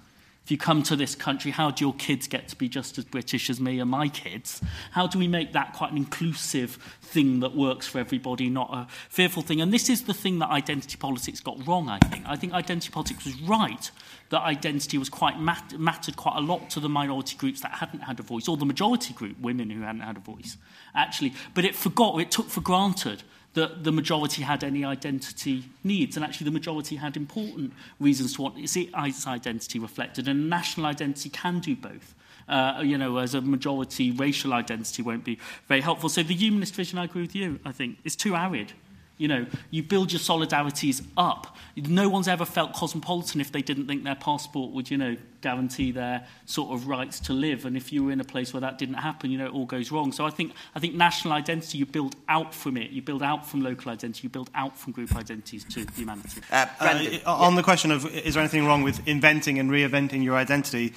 If 0.44 0.50
you 0.50 0.58
come 0.58 0.82
to 0.84 0.96
this 0.96 1.14
country, 1.14 1.52
how 1.52 1.70
do 1.70 1.82
your 1.82 1.94
kids 1.94 2.28
get 2.28 2.48
to 2.48 2.56
be 2.56 2.68
just 2.68 2.98
as 2.98 3.06
British 3.06 3.48
as 3.48 3.60
me 3.60 3.80
and 3.80 3.90
my 3.90 4.08
kids? 4.08 4.60
How 4.90 5.06
do 5.06 5.18
we 5.18 5.26
make 5.26 5.54
that 5.54 5.72
quite 5.72 5.90
an 5.90 5.96
inclusive 5.96 6.72
thing 7.00 7.40
that 7.40 7.56
works 7.56 7.86
for 7.86 7.98
everybody, 7.98 8.50
not 8.50 8.68
a 8.70 8.86
fearful 9.08 9.42
thing? 9.42 9.62
And 9.62 9.72
this 9.72 9.88
is 9.88 10.02
the 10.02 10.12
thing 10.12 10.40
that 10.40 10.50
identity 10.50 10.98
politics 10.98 11.40
got 11.40 11.66
wrong, 11.66 11.88
I 11.88 11.98
think. 11.98 12.26
I 12.26 12.36
think 12.36 12.52
identity 12.52 12.90
politics 12.90 13.24
was 13.24 13.40
right, 13.40 13.90
that 14.28 14.42
identity 14.42 14.98
was 14.98 15.08
quite 15.08 15.40
mat- 15.40 15.78
mattered 15.78 16.16
quite 16.16 16.36
a 16.36 16.42
lot 16.42 16.68
to 16.70 16.80
the 16.80 16.90
minority 16.90 17.36
groups 17.38 17.62
that 17.62 17.70
hadn't 17.72 18.00
had 18.00 18.20
a 18.20 18.22
voice, 18.22 18.46
or 18.46 18.58
the 18.58 18.66
majority 18.66 19.14
group, 19.14 19.40
women 19.40 19.70
who 19.70 19.80
hadn't 19.80 20.02
had 20.02 20.18
a 20.18 20.20
voice, 20.20 20.58
actually. 20.94 21.32
But 21.54 21.64
it 21.64 21.74
forgot, 21.74 22.20
it 22.20 22.30
took 22.30 22.50
for 22.50 22.60
granted 22.60 23.22
that 23.55 23.85
the 23.85 23.93
majority 23.93 24.43
had 24.43 24.62
any 24.62 24.85
identity 24.85 25.64
needs. 25.82 26.16
And 26.16 26.24
actually, 26.24 26.44
the 26.44 26.51
majority 26.51 26.97
had 26.97 27.16
important 27.16 27.72
reasons 27.98 28.35
to 28.35 28.43
want 28.43 28.59
its 28.59 29.26
identity 29.26 29.78
reflected. 29.78 30.28
And 30.28 30.51
national 30.51 30.86
identity 30.86 31.31
can 31.31 31.60
do 31.60 31.74
both. 31.74 32.14
Uh, 32.48 32.82
you 32.85 32.98
know, 32.98 33.16
as 33.16 33.35
a 33.35 33.40
majority, 33.40 34.10
racial 34.10 34.52
identity 34.52 35.02
won't 35.02 35.24
be 35.24 35.39
very 35.66 35.81
helpful. 35.81 36.09
So 36.09 36.22
the 36.22 36.35
humanist 36.35 36.74
vision, 36.74 36.98
I 36.98 37.05
agree 37.05 37.22
with 37.22 37.35
you, 37.35 37.59
I 37.64 37.72
think, 37.72 37.98
is 38.05 38.14
too 38.16 38.35
arid. 38.36 38.72
You 39.16 39.28
know, 39.28 39.47
you 39.70 39.82
build 39.82 40.12
your 40.12 40.20
solidarities 40.20 41.06
up. 41.16 41.56
No 41.76 42.09
one's 42.09 42.26
ever 42.26 42.44
felt 42.44 42.74
cosmopolitan 42.74 43.40
if 43.40 43.52
they 43.52 43.62
didn't 43.62 43.86
think 43.86 44.02
their 44.02 44.16
passport 44.16 44.72
would, 44.72 44.90
you 44.90 44.98
know, 44.98 45.16
guarantee 45.44 45.92
their 45.92 46.26
sort 46.46 46.72
of 46.72 46.88
rights 46.88 47.20
to 47.20 47.34
live. 47.34 47.66
And 47.66 47.76
if 47.76 47.92
you 47.92 48.02
were 48.04 48.12
in 48.12 48.20
a 48.20 48.24
place 48.24 48.54
where 48.54 48.62
that 48.62 48.78
didn't 48.78 48.94
happen, 48.94 49.30
you 49.30 49.36
know, 49.36 49.46
it 49.46 49.52
all 49.52 49.66
goes 49.66 49.92
wrong. 49.92 50.10
So 50.10 50.24
I 50.24 50.30
think, 50.30 50.54
I 50.74 50.80
think 50.80 50.94
national 50.94 51.34
identity, 51.34 51.78
you 51.78 51.86
build 51.86 52.16
out 52.28 52.54
from 52.54 52.78
it. 52.78 52.90
You 52.90 53.02
build 53.02 53.22
out 53.22 53.46
from 53.46 53.62
local 53.62 53.92
identity. 53.92 54.22
You 54.22 54.30
build 54.30 54.50
out 54.54 54.76
from 54.78 54.94
group 54.94 55.14
identities 55.14 55.64
to 55.64 55.86
humanity. 55.94 56.40
Uh, 56.50 56.66
uh, 56.80 57.20
on 57.26 57.56
the 57.56 57.62
question 57.62 57.90
of 57.90 58.06
is 58.06 58.34
there 58.34 58.42
anything 58.42 58.66
wrong 58.66 58.82
with 58.82 59.06
inventing 59.06 59.58
and 59.58 59.70
reinventing 59.70 60.24
your 60.24 60.36
identity, 60.36 60.94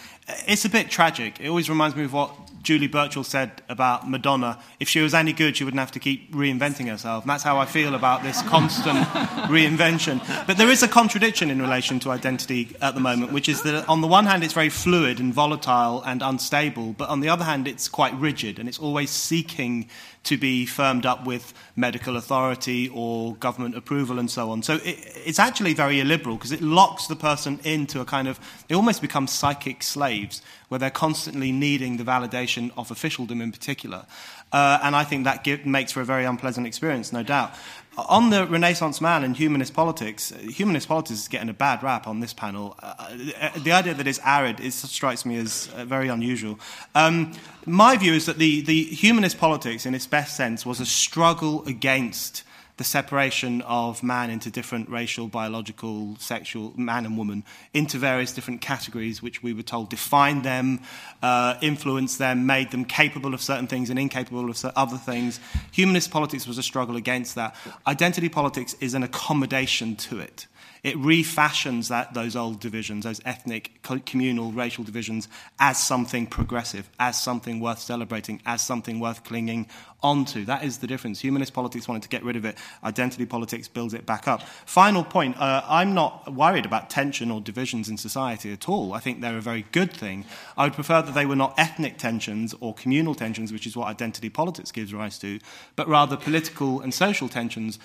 it's 0.47 0.63
a 0.63 0.69
bit 0.69 0.89
tragic. 0.89 1.39
It 1.41 1.49
always 1.49 1.69
reminds 1.69 1.95
me 1.97 2.05
of 2.05 2.13
what 2.13 2.31
Julie 2.67 2.87
Burchill 2.87 3.23
said 3.23 3.61
about 3.69 4.09
Madonna. 4.09 4.59
If 4.79 4.89
she 4.89 4.99
was 4.99 5.13
any 5.13 5.31
good, 5.31 5.55
she 5.55 5.63
wouldn't 5.63 5.79
have 5.79 5.91
to 5.93 5.99
keep 5.99 6.33
reinventing 6.33 6.89
herself. 6.89 7.23
And 7.23 7.29
that's 7.29 7.43
how 7.43 7.57
I 7.57 7.65
feel 7.65 7.95
about 7.95 8.23
this 8.23 8.41
constant 8.41 8.97
reinvention. 9.47 10.19
But 10.45 10.57
there 10.57 10.69
is 10.69 10.83
a 10.83 10.87
contradiction 10.87 11.49
in 11.49 11.61
relation 11.61 11.99
to 12.01 12.11
identity 12.11 12.75
at 12.81 12.93
the 12.93 12.99
moment, 12.99 13.31
which 13.31 13.47
is 13.47 13.61
that 13.63 13.87
on 13.87 14.01
the 14.01 14.07
one 14.07 14.25
hand, 14.25 14.36
it's 14.43 14.53
very 14.53 14.69
fluid 14.69 15.19
and 15.19 15.34
volatile 15.34 16.01
and 16.03 16.22
unstable, 16.22 16.93
but 16.93 17.09
on 17.09 17.19
the 17.19 17.30
other 17.30 17.43
hand, 17.43 17.68
it's 17.68 17.88
quite 17.88 18.14
rigid 18.19 18.59
and 18.59 18.68
it's 18.68 18.80
always 18.80 19.09
seeking 19.09 19.89
to 20.23 20.38
be 20.38 20.65
firmed 20.65 21.05
up 21.05 21.26
with 21.26 21.53
medical 21.76 22.18
authority 22.18 22.89
or 22.93 23.35
government 23.35 23.76
approval 23.76 24.19
and 24.19 24.30
so 24.30 24.51
on. 24.51 24.61
So 24.61 24.76
it, 24.84 24.99
it's 25.26 25.39
actually 25.39 25.73
very 25.73 25.99
illiberal 25.99 26.35
because 26.35 26.51
it 26.51 26.61
locks 26.61 27.07
the 27.07 27.15
person 27.15 27.59
into 27.64 28.01
a 28.01 28.05
kind 28.05 28.27
of, 28.27 28.39
they 28.68 28.76
almost 28.76 29.01
become 29.01 29.27
psychic 29.27 29.84
slaves 29.84 30.41
where 30.68 30.80
they're 30.80 30.89
constantly 30.89 31.51
needing 31.51 31.97
the 31.97 32.03
validation 32.03 32.72
of 32.76 32.91
officialdom 32.91 33.41
in 33.41 33.51
particular. 33.51 34.05
Uh, 34.51 34.80
and 34.84 34.95
I 34.95 35.03
think 35.03 35.23
that 35.23 35.43
give, 35.43 35.65
makes 35.65 35.91
for 35.91 36.01
a 36.01 36.05
very 36.05 36.26
unpleasant 36.26 36.68
experience, 36.68 37.14
no 37.14 37.23
doubt. 37.23 37.53
On 37.97 38.29
the 38.29 38.45
Renaissance 38.45 39.01
man 39.01 39.23
and 39.23 39.35
humanist 39.35 39.73
politics, 39.73 40.31
humanist 40.49 40.87
politics 40.87 41.21
is 41.21 41.27
getting 41.27 41.49
a 41.49 41.53
bad 41.53 41.81
rap 41.81 42.05
on 42.05 42.19
this 42.19 42.31
panel. 42.31 42.77
Uh, 42.81 42.93
uh 43.41 43.49
the 43.57 43.71
idea 43.71 43.95
that 43.95 44.05
it's 44.05 44.19
arid 44.23 44.59
it 44.59 44.71
strikes 44.71 45.25
me 45.25 45.37
as 45.37 45.67
uh, 45.75 45.83
very 45.83 46.07
unusual. 46.07 46.59
Um, 46.93 47.33
my 47.65 47.97
view 47.97 48.13
is 48.13 48.27
that 48.27 48.37
the, 48.37 48.61
the 48.61 48.83
humanist 48.83 49.39
politics, 49.39 49.87
in 49.87 49.95
its 49.95 50.05
best 50.05 50.37
sense, 50.37 50.63
was 50.63 50.79
a 50.79 50.85
struggle 50.85 51.65
against 51.65 52.43
the 52.77 52.83
separation 52.83 53.61
of 53.63 54.03
man 54.03 54.29
into 54.29 54.51
different 54.51 54.87
racial, 54.89 55.27
biological, 55.27 56.15
sexual, 56.19 56.73
man 56.75 57.05
and 57.05 57.17
woman, 57.17 57.43
into 57.73 57.97
various 57.97 58.33
different 58.33 58.61
categories, 58.61 59.21
which 59.21 59.41
we 59.41 59.51
were 59.51 59.63
told 59.63 59.89
defined 59.89 60.43
them, 60.43 60.79
uh, 61.23 61.55
influenced 61.61 62.19
them, 62.19 62.45
made 62.45 62.71
them 62.71 62.85
capable 62.85 63.33
of 63.33 63.41
certain 63.41 63.67
things 63.67 63.89
and 63.89 63.97
incapable 63.97 64.49
of 64.49 64.63
other 64.75 64.97
things. 64.97 65.39
Humanist 65.71 66.11
politics 66.11 66.47
was 66.47 66.57
a 66.57 66.63
struggle 66.63 66.95
against 66.95 67.35
that. 67.35 67.55
Identity 67.87 68.29
politics 68.29 68.75
is 68.79 68.93
an 68.93 69.03
accommodation 69.03 69.95
to 69.95 70.19
it. 70.19 70.45
It 70.88 70.95
refashions 70.99 71.89
that, 71.89 72.14
those 72.14 72.38
old 72.38 72.61
divisions, 72.61 73.03
those 73.03 73.19
ethnic, 73.26 73.81
communal, 74.05 74.53
racial 74.53 74.85
divisions, 74.85 75.27
as 75.59 75.77
something 75.77 76.27
progressive, 76.27 76.89
as 76.97 77.22
something 77.22 77.59
worth 77.59 77.80
celebrating, 77.80 78.41
as 78.45 78.61
something 78.61 79.01
worth 79.01 79.26
clinging 79.26 79.68
onto. 80.01 80.45
That 80.45 80.64
is 80.64 80.77
the 80.77 80.88
difference. 80.88 81.19
Humanist 81.19 81.53
politics 81.53 81.89
wanted 81.89 82.03
to 82.03 82.07
get 82.07 82.23
rid 82.23 82.38
of 82.38 82.45
it. 82.45 82.57
Identity 82.85 83.26
politics 83.26 83.68
builds 83.68 83.93
it 83.93 84.05
back 84.05 84.30
up. 84.30 84.43
Final 84.65 85.03
point 85.03 85.35
uh, 85.38 85.61
I'm 85.68 85.93
not 85.93 86.34
worried 86.34 86.65
about 86.65 86.89
tension 86.89 87.31
or 87.31 87.41
divisions 87.41 87.89
in 87.89 87.97
society 87.97 88.53
at 88.53 88.69
all. 88.69 88.93
I 88.93 88.99
think 88.99 89.19
they're 89.19 89.38
a 89.38 89.41
very 89.41 89.65
good 89.73 89.91
thing. 89.91 90.23
I 90.55 90.64
would 90.64 90.73
prefer 90.73 91.01
that 91.01 91.14
they 91.14 91.26
were 91.26 91.35
not 91.35 91.53
ethnic 91.57 91.97
tensions 91.97 92.55
or 92.61 92.73
communal 92.73 93.14
tensions, 93.14 93.51
which 93.51 93.68
is 93.68 93.76
what 93.76 93.89
identity 93.89 94.30
politics 94.30 94.72
gives 94.72 94.93
rise 94.93 95.19
to, 95.19 95.41
but 95.76 95.89
rather 95.89 96.15
political 96.15 96.80
and 96.80 96.93
social 96.93 97.27
tensions 97.27 97.77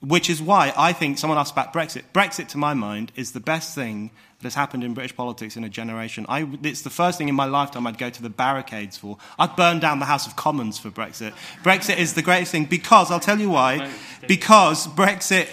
which 0.00 0.30
is 0.30 0.40
why 0.40 0.72
I 0.76 0.92
think 0.92 1.18
someone 1.18 1.38
asked 1.38 1.52
about 1.52 1.72
Brexit. 1.72 2.04
Brexit, 2.14 2.48
to 2.48 2.58
my 2.58 2.74
mind, 2.74 3.12
is 3.16 3.32
the 3.32 3.40
best 3.40 3.74
thing 3.74 4.10
that 4.38 4.44
has 4.44 4.54
happened 4.54 4.82
in 4.82 4.94
British 4.94 5.14
politics 5.14 5.56
in 5.56 5.64
a 5.64 5.68
generation. 5.68 6.24
I, 6.26 6.48
it's 6.62 6.80
the 6.80 6.90
first 6.90 7.18
thing 7.18 7.28
in 7.28 7.34
my 7.34 7.44
lifetime 7.44 7.86
I'd 7.86 7.98
go 7.98 8.08
to 8.08 8.22
the 8.22 8.30
barricades 8.30 8.96
for. 8.96 9.18
I'd 9.38 9.54
burn 9.56 9.78
down 9.78 9.98
the 9.98 10.06
House 10.06 10.26
of 10.26 10.36
Commons 10.36 10.78
for 10.78 10.90
Brexit. 10.90 11.34
Brexit 11.62 11.98
is 11.98 12.14
the 12.14 12.22
greatest 12.22 12.52
thing 12.52 12.64
because, 12.64 13.10
I'll 13.10 13.20
tell 13.20 13.38
you 13.38 13.50
why, 13.50 13.90
because 14.26 14.86
Brexit 14.86 15.48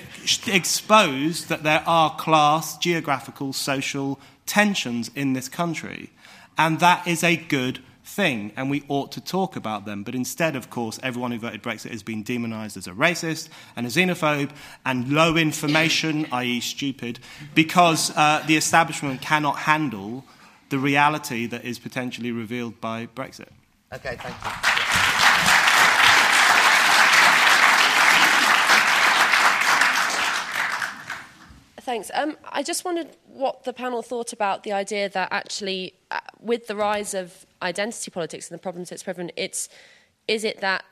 exposed 0.47 1.49
that 1.49 1.63
there 1.63 1.83
are 1.85 2.15
class, 2.15 2.77
geographical, 2.77 3.51
social 3.51 4.17
tensions 4.45 5.11
in 5.13 5.33
this 5.33 5.49
country. 5.49 6.09
And 6.57 6.79
that 6.79 7.05
is 7.05 7.23
a 7.23 7.35
good 7.35 7.79
thing, 8.07 8.51
and 8.55 8.69
we 8.69 8.83
ought 8.87 9.11
to 9.13 9.21
talk 9.21 9.55
about 9.55 9.85
them. 9.85 10.03
But 10.03 10.15
instead, 10.15 10.55
of 10.55 10.69
course, 10.69 10.99
everyone 11.03 11.31
who 11.31 11.39
voted 11.39 11.61
Brexit 11.61 11.91
has 11.91 12.03
been 12.03 12.23
demonised 12.23 12.77
as 12.77 12.87
a 12.87 12.91
racist 12.91 13.49
and 13.75 13.85
a 13.85 13.89
xenophobe 13.89 14.51
and 14.85 15.09
low 15.09 15.35
information, 15.35 16.25
i.e., 16.31 16.59
stupid, 16.59 17.19
because 17.53 18.15
uh, 18.15 18.43
the 18.47 18.55
establishment 18.55 19.21
cannot 19.21 19.59
handle 19.59 20.23
the 20.69 20.79
reality 20.79 21.45
that 21.47 21.63
is 21.63 21.79
potentially 21.79 22.31
revealed 22.31 22.79
by 22.81 23.07
Brexit. 23.07 23.49
Okay, 23.93 24.17
thank 24.19 24.35
you. 24.43 25.66
Thanks. 31.87 32.11
Um, 32.13 32.35
I 32.43 32.63
just 32.63 32.83
wondered 32.83 33.15
what 33.27 33.63
the 33.63 33.71
panel 33.71 34.01
thought 34.01 34.33
about 34.33 34.63
the 34.63 34.73
idea 34.73 35.07
that 35.07 35.29
actually, 35.31 35.93
uh, 36.11 36.19
with 36.37 36.67
the 36.67 36.75
rise 36.75 37.13
of 37.13 37.45
identity 37.61 38.11
politics 38.11 38.51
and 38.51 38.59
the 38.59 38.61
problems 38.61 38.91
it's 38.91 39.03
driven, 39.03 39.31
it's 39.37 39.69
is 40.27 40.43
it 40.43 40.59
that 40.59 40.83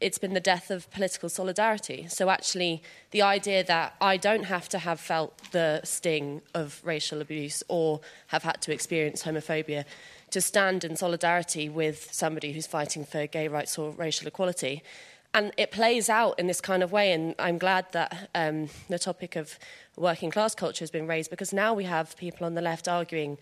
it's 0.00 0.18
been 0.18 0.32
the 0.32 0.40
death 0.40 0.70
of 0.70 0.88
political 0.92 1.28
solidarity. 1.28 2.06
So 2.08 2.30
actually, 2.30 2.80
the 3.10 3.22
idea 3.22 3.64
that 3.64 3.96
I 4.00 4.16
don't 4.16 4.44
have 4.44 4.68
to 4.68 4.78
have 4.78 5.00
felt 5.00 5.32
the 5.50 5.80
sting 5.82 6.42
of 6.54 6.80
racial 6.84 7.20
abuse 7.20 7.64
or 7.66 8.00
have 8.28 8.44
had 8.44 8.62
to 8.62 8.72
experience 8.72 9.24
homophobia 9.24 9.84
to 10.30 10.40
stand 10.40 10.84
in 10.84 10.94
solidarity 10.94 11.68
with 11.68 12.08
somebody 12.12 12.52
who's 12.52 12.68
fighting 12.68 13.04
for 13.04 13.26
gay 13.26 13.48
rights 13.48 13.76
or 13.76 13.90
racial 13.90 14.28
equality. 14.28 14.84
And 15.32 15.52
it 15.56 15.70
plays 15.70 16.08
out 16.08 16.38
in 16.40 16.48
this 16.48 16.60
kind 16.60 16.82
of 16.82 16.90
way, 16.90 17.12
and 17.12 17.36
I'm 17.38 17.58
glad 17.58 17.86
that 17.92 18.30
um, 18.34 18.68
the 18.88 18.98
topic 18.98 19.36
of 19.36 19.58
working 19.96 20.30
class 20.30 20.56
culture 20.56 20.82
has 20.82 20.90
been 20.90 21.06
raised 21.06 21.30
because 21.30 21.52
now 21.52 21.72
we 21.72 21.84
have 21.84 22.16
people 22.16 22.44
on 22.46 22.54
the 22.54 22.60
left 22.60 22.88
arguing 22.88 23.38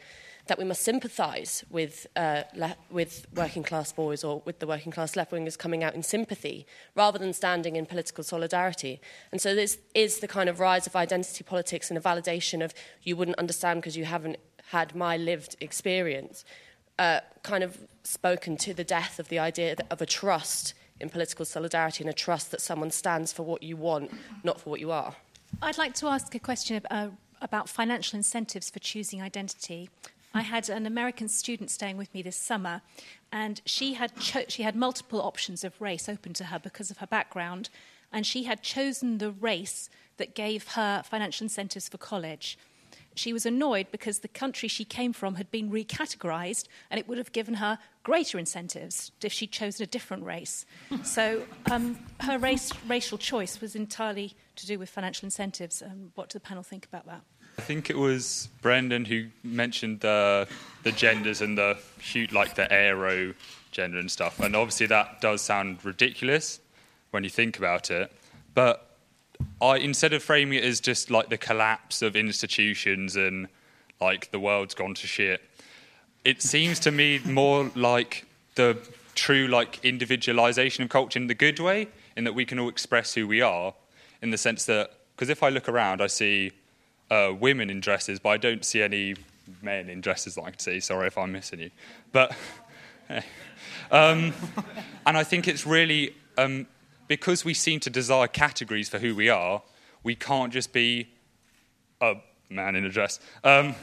that 0.48 0.58
we 0.58 0.64
must 0.64 0.82
sympathise 0.82 1.64
with, 1.70 2.06
uh, 2.16 2.42
le- 2.54 2.76
with 2.90 3.26
working 3.34 3.62
class 3.62 3.92
boys 3.92 4.24
or 4.24 4.42
with 4.44 4.58
the 4.58 4.66
working 4.66 4.90
class 4.90 5.14
left 5.14 5.30
wingers 5.30 5.56
coming 5.56 5.84
out 5.84 5.94
in 5.94 6.02
sympathy 6.02 6.66
rather 6.94 7.18
than 7.18 7.32
standing 7.32 7.76
in 7.76 7.86
political 7.86 8.24
solidarity. 8.24 9.00
And 9.30 9.40
so 9.40 9.54
this 9.54 9.78
is 9.94 10.18
the 10.18 10.28
kind 10.28 10.48
of 10.48 10.58
rise 10.58 10.86
of 10.86 10.96
identity 10.96 11.44
politics 11.44 11.90
and 11.90 11.96
a 11.96 12.00
validation 12.00 12.64
of 12.64 12.74
you 13.02 13.14
wouldn't 13.16 13.38
understand 13.38 13.80
because 13.80 13.96
you 13.96 14.06
haven't 14.06 14.36
had 14.70 14.94
my 14.94 15.16
lived 15.16 15.56
experience, 15.60 16.44
uh, 16.98 17.20
kind 17.42 17.62
of 17.62 17.78
spoken 18.02 18.56
to 18.58 18.74
the 18.74 18.84
death 18.84 19.18
of 19.18 19.28
the 19.28 19.38
idea 19.38 19.76
of 19.90 20.02
a 20.02 20.06
trust 20.06 20.74
in 21.00 21.08
political 21.08 21.44
solidarity 21.44 22.02
and 22.02 22.10
a 22.10 22.14
trust 22.14 22.50
that 22.50 22.60
someone 22.60 22.90
stands 22.90 23.32
for 23.32 23.42
what 23.42 23.62
you 23.62 23.76
want, 23.76 24.10
not 24.42 24.60
for 24.60 24.70
what 24.70 24.80
you 24.80 24.90
are. 24.90 25.14
I'd 25.62 25.78
like 25.78 25.94
to 25.94 26.08
ask 26.08 26.34
a 26.34 26.38
question 26.38 26.80
uh, 26.90 27.08
about 27.40 27.68
financial 27.68 28.16
incentives 28.16 28.70
for 28.70 28.78
choosing 28.78 29.22
identity. 29.22 29.90
I 30.34 30.42
had 30.42 30.68
an 30.68 30.86
American 30.86 31.28
student 31.28 31.70
staying 31.70 31.96
with 31.96 32.12
me 32.12 32.22
this 32.22 32.36
summer, 32.36 32.82
and 33.32 33.60
she 33.64 33.94
had 33.94 34.14
cho- 34.20 34.44
she 34.48 34.62
had 34.62 34.76
multiple 34.76 35.22
options 35.22 35.64
of 35.64 35.80
race 35.80 36.08
open 36.08 36.34
to 36.34 36.44
her 36.44 36.58
because 36.58 36.90
of 36.90 36.98
her 36.98 37.06
background, 37.06 37.70
and 38.12 38.26
she 38.26 38.44
had 38.44 38.62
chosen 38.62 39.18
the 39.18 39.30
race 39.30 39.88
that 40.18 40.34
gave 40.34 40.68
her 40.72 41.02
financial 41.02 41.44
incentives 41.44 41.88
for 41.88 41.98
college. 41.98 42.58
She 43.18 43.32
was 43.32 43.44
annoyed 43.44 43.88
because 43.90 44.20
the 44.20 44.28
country 44.28 44.68
she 44.68 44.84
came 44.84 45.12
from 45.12 45.34
had 45.34 45.50
been 45.50 45.70
recategorized, 45.70 46.66
and 46.90 47.00
it 47.00 47.08
would 47.08 47.18
have 47.18 47.32
given 47.32 47.54
her 47.54 47.78
greater 48.04 48.38
incentives 48.38 49.10
if 49.22 49.32
she'd 49.32 49.50
chosen 49.50 49.82
a 49.82 49.86
different 49.86 50.24
race. 50.24 50.64
so 51.02 51.42
um, 51.70 51.98
her 52.20 52.38
race, 52.38 52.72
racial 52.86 53.18
choice 53.18 53.60
was 53.60 53.74
entirely 53.74 54.34
to 54.56 54.66
do 54.66 54.78
with 54.78 54.88
financial 54.88 55.26
incentives. 55.26 55.82
Um, 55.82 56.12
what 56.14 56.28
do 56.28 56.34
the 56.34 56.44
panel 56.44 56.62
think 56.62 56.86
about 56.86 57.06
that? 57.06 57.22
I 57.58 57.62
think 57.62 57.90
it 57.90 57.98
was 57.98 58.48
Brendan 58.62 59.04
who 59.04 59.26
mentioned 59.42 60.00
the 60.00 60.46
the 60.84 60.92
genders 60.92 61.40
and 61.40 61.58
the 61.58 61.76
shoot 61.98 62.30
like 62.30 62.54
the 62.54 62.72
aero 62.72 63.34
gender 63.72 63.98
and 63.98 64.08
stuff. 64.08 64.38
And 64.38 64.54
obviously 64.54 64.86
that 64.86 65.20
does 65.20 65.42
sound 65.42 65.84
ridiculous 65.84 66.60
when 67.10 67.24
you 67.24 67.30
think 67.30 67.58
about 67.58 67.90
it. 67.90 68.12
But 68.54 68.87
I 69.60 69.78
instead 69.78 70.12
of 70.12 70.22
framing 70.22 70.58
it 70.58 70.64
as 70.64 70.80
just 70.80 71.10
like 71.10 71.28
the 71.28 71.38
collapse 71.38 72.02
of 72.02 72.16
institutions 72.16 73.16
and 73.16 73.48
like 74.00 74.30
the 74.30 74.40
world's 74.40 74.74
gone 74.74 74.94
to 74.94 75.06
shit, 75.06 75.42
it 76.24 76.42
seems 76.42 76.78
to 76.80 76.90
me 76.90 77.20
more 77.24 77.70
like 77.74 78.26
the 78.54 78.76
true 79.14 79.48
like 79.48 79.84
individualization 79.84 80.84
of 80.84 80.90
culture 80.90 81.18
in 81.18 81.26
the 81.26 81.34
good 81.34 81.58
way, 81.58 81.88
in 82.16 82.24
that 82.24 82.34
we 82.34 82.44
can 82.44 82.58
all 82.58 82.68
express 82.68 83.14
who 83.14 83.26
we 83.26 83.40
are, 83.40 83.74
in 84.22 84.30
the 84.30 84.38
sense 84.38 84.64
that 84.66 84.92
because 85.18 85.30
if 85.30 85.42
I 85.42 85.48
look 85.48 85.68
around, 85.68 86.00
I 86.00 86.06
see 86.06 86.52
uh, 87.10 87.32
women 87.38 87.70
in 87.70 87.80
dresses, 87.80 88.20
but 88.20 88.28
I 88.28 88.36
don't 88.36 88.64
see 88.64 88.82
any 88.82 89.16
men 89.62 89.88
in 89.88 90.00
dresses 90.00 90.36
that 90.36 90.42
I 90.42 90.50
can 90.50 90.58
see. 90.60 90.78
Sorry 90.78 91.08
if 91.08 91.18
I'm 91.18 91.32
missing 91.32 91.58
you. 91.58 91.70
But, 92.12 92.36
um, 93.90 94.32
and 95.06 95.16
I 95.16 95.24
think 95.24 95.48
it's 95.48 95.66
really, 95.66 96.14
um, 96.36 96.66
because 97.08 97.44
we 97.44 97.54
seem 97.54 97.80
to 97.80 97.90
desire 97.90 98.28
categories 98.28 98.88
for 98.88 98.98
who 98.98 99.14
we 99.14 99.28
are, 99.28 99.62
we 100.02 100.14
can't 100.14 100.52
just 100.52 100.72
be 100.72 101.08
a 102.00 102.14
man 102.48 102.76
in 102.76 102.84
a 102.84 102.90
dress. 102.90 103.18
Um, 103.42 103.74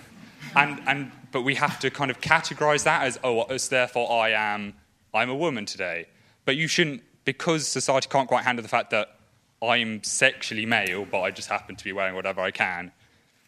and, 0.55 0.81
and, 0.87 1.11
but 1.31 1.41
we 1.41 1.55
have 1.55 1.79
to 1.79 1.89
kind 1.89 2.09
of 2.09 2.21
categorize 2.21 2.83
that 2.83 3.03
as, 3.03 3.19
oh, 3.23 3.43
as 3.43 3.67
therefore 3.69 4.11
I 4.11 4.29
am, 4.29 4.73
I'm 5.13 5.29
a 5.29 5.35
woman 5.35 5.65
today. 5.65 6.07
But 6.45 6.55
you 6.55 6.67
shouldn't, 6.67 7.03
because 7.25 7.67
society 7.67 8.07
can't 8.09 8.27
quite 8.27 8.45
handle 8.45 8.63
the 8.63 8.69
fact 8.69 8.91
that 8.91 9.17
I'm 9.61 10.03
sexually 10.03 10.65
male, 10.65 11.05
but 11.05 11.21
I 11.21 11.31
just 11.31 11.49
happen 11.49 11.75
to 11.75 11.83
be 11.83 11.91
wearing 11.91 12.15
whatever 12.15 12.41
I 12.41 12.51
can 12.51 12.91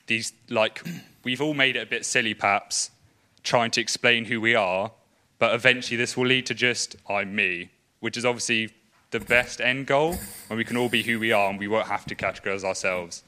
these 0.08 0.34
like 0.50 0.82
we've 1.24 1.42
all 1.42 1.54
made 1.54 1.76
it 1.76 1.82
a 1.82 1.86
bit 1.86 2.06
silly 2.06 2.34
perhaps 2.34 2.92
trying 3.44 3.70
to 3.72 3.80
explain 3.80 4.26
who 4.26 4.42
we 4.42 4.56
are 4.56 4.92
but 5.38 5.54
eventually 5.54 5.96
this 5.96 6.18
will 6.18 6.26
lead 6.26 6.46
to 6.46 6.54
just 6.54 6.96
i'm 7.08 7.36
me 7.36 7.70
which 8.00 8.18
is 8.18 8.26
obviously 8.26 8.74
the 9.12 9.20
best 9.20 9.62
end 9.62 9.88
goal 9.88 10.16
when 10.48 10.58
we 10.58 10.64
can 10.64 10.78
all 10.78 10.90
be 10.90 11.04
who 11.04 11.20
we 11.20 11.32
are 11.32 11.50
and 11.50 11.60
we 11.60 11.68
won't 11.68 11.88
have 11.88 12.06
to 12.06 12.16
categorize 12.16 12.64
ourselves 12.64 13.24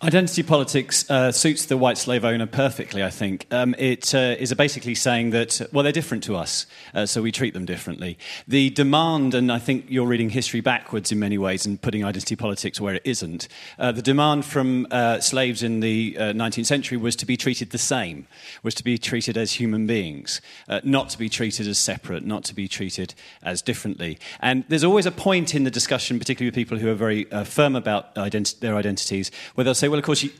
Identity 0.00 0.44
politics 0.44 1.10
uh, 1.10 1.32
suits 1.32 1.66
the 1.66 1.76
white 1.76 1.98
slave 1.98 2.24
owner 2.24 2.46
perfectly, 2.46 3.02
I 3.02 3.10
think. 3.10 3.48
Um, 3.50 3.74
it 3.78 4.14
uh, 4.14 4.36
is 4.38 4.54
basically 4.54 4.94
saying 4.94 5.30
that, 5.30 5.60
well, 5.72 5.82
they're 5.82 5.90
different 5.90 6.22
to 6.24 6.36
us, 6.36 6.66
uh, 6.94 7.04
so 7.04 7.20
we 7.20 7.32
treat 7.32 7.52
them 7.52 7.64
differently. 7.64 8.16
The 8.46 8.70
demand, 8.70 9.34
and 9.34 9.50
I 9.50 9.58
think 9.58 9.86
you're 9.88 10.06
reading 10.06 10.30
history 10.30 10.60
backwards 10.60 11.10
in 11.10 11.18
many 11.18 11.36
ways 11.36 11.66
and 11.66 11.82
putting 11.82 12.04
identity 12.04 12.36
politics 12.36 12.80
where 12.80 12.94
it 12.94 13.02
isn't, 13.04 13.48
uh, 13.76 13.90
the 13.90 14.00
demand 14.00 14.44
from 14.44 14.86
uh, 14.92 15.18
slaves 15.18 15.64
in 15.64 15.80
the 15.80 16.14
19th 16.14 16.60
uh, 16.60 16.62
century 16.62 16.96
was 16.96 17.16
to 17.16 17.26
be 17.26 17.36
treated 17.36 17.70
the 17.70 17.76
same, 17.78 18.28
was 18.62 18.76
to 18.76 18.84
be 18.84 18.98
treated 18.98 19.36
as 19.36 19.54
human 19.54 19.88
beings, 19.88 20.40
not 20.84 21.08
to 21.08 21.18
be 21.18 21.28
treated 21.28 21.66
as 21.66 21.76
separate, 21.76 22.24
not 22.24 22.44
to 22.44 22.54
be 22.54 22.68
treated 22.68 23.14
as 23.42 23.62
differently. 23.62 24.16
And 24.38 24.62
there's 24.68 24.84
always 24.84 25.06
a 25.06 25.10
point 25.10 25.56
in 25.56 25.64
the 25.64 25.72
discussion, 25.72 26.20
particularly 26.20 26.50
with 26.50 26.54
people 26.54 26.78
who 26.78 26.88
are 26.88 26.94
very 26.94 27.24
firm 27.44 27.74
about 27.74 28.14
their 28.14 28.76
identities, 28.76 29.32
where 29.56 29.64
they'll 29.64 29.74
say, 29.74 29.87
well, 29.88 29.98
of 29.98 30.04
course, 30.04 30.22
you, 30.22 30.30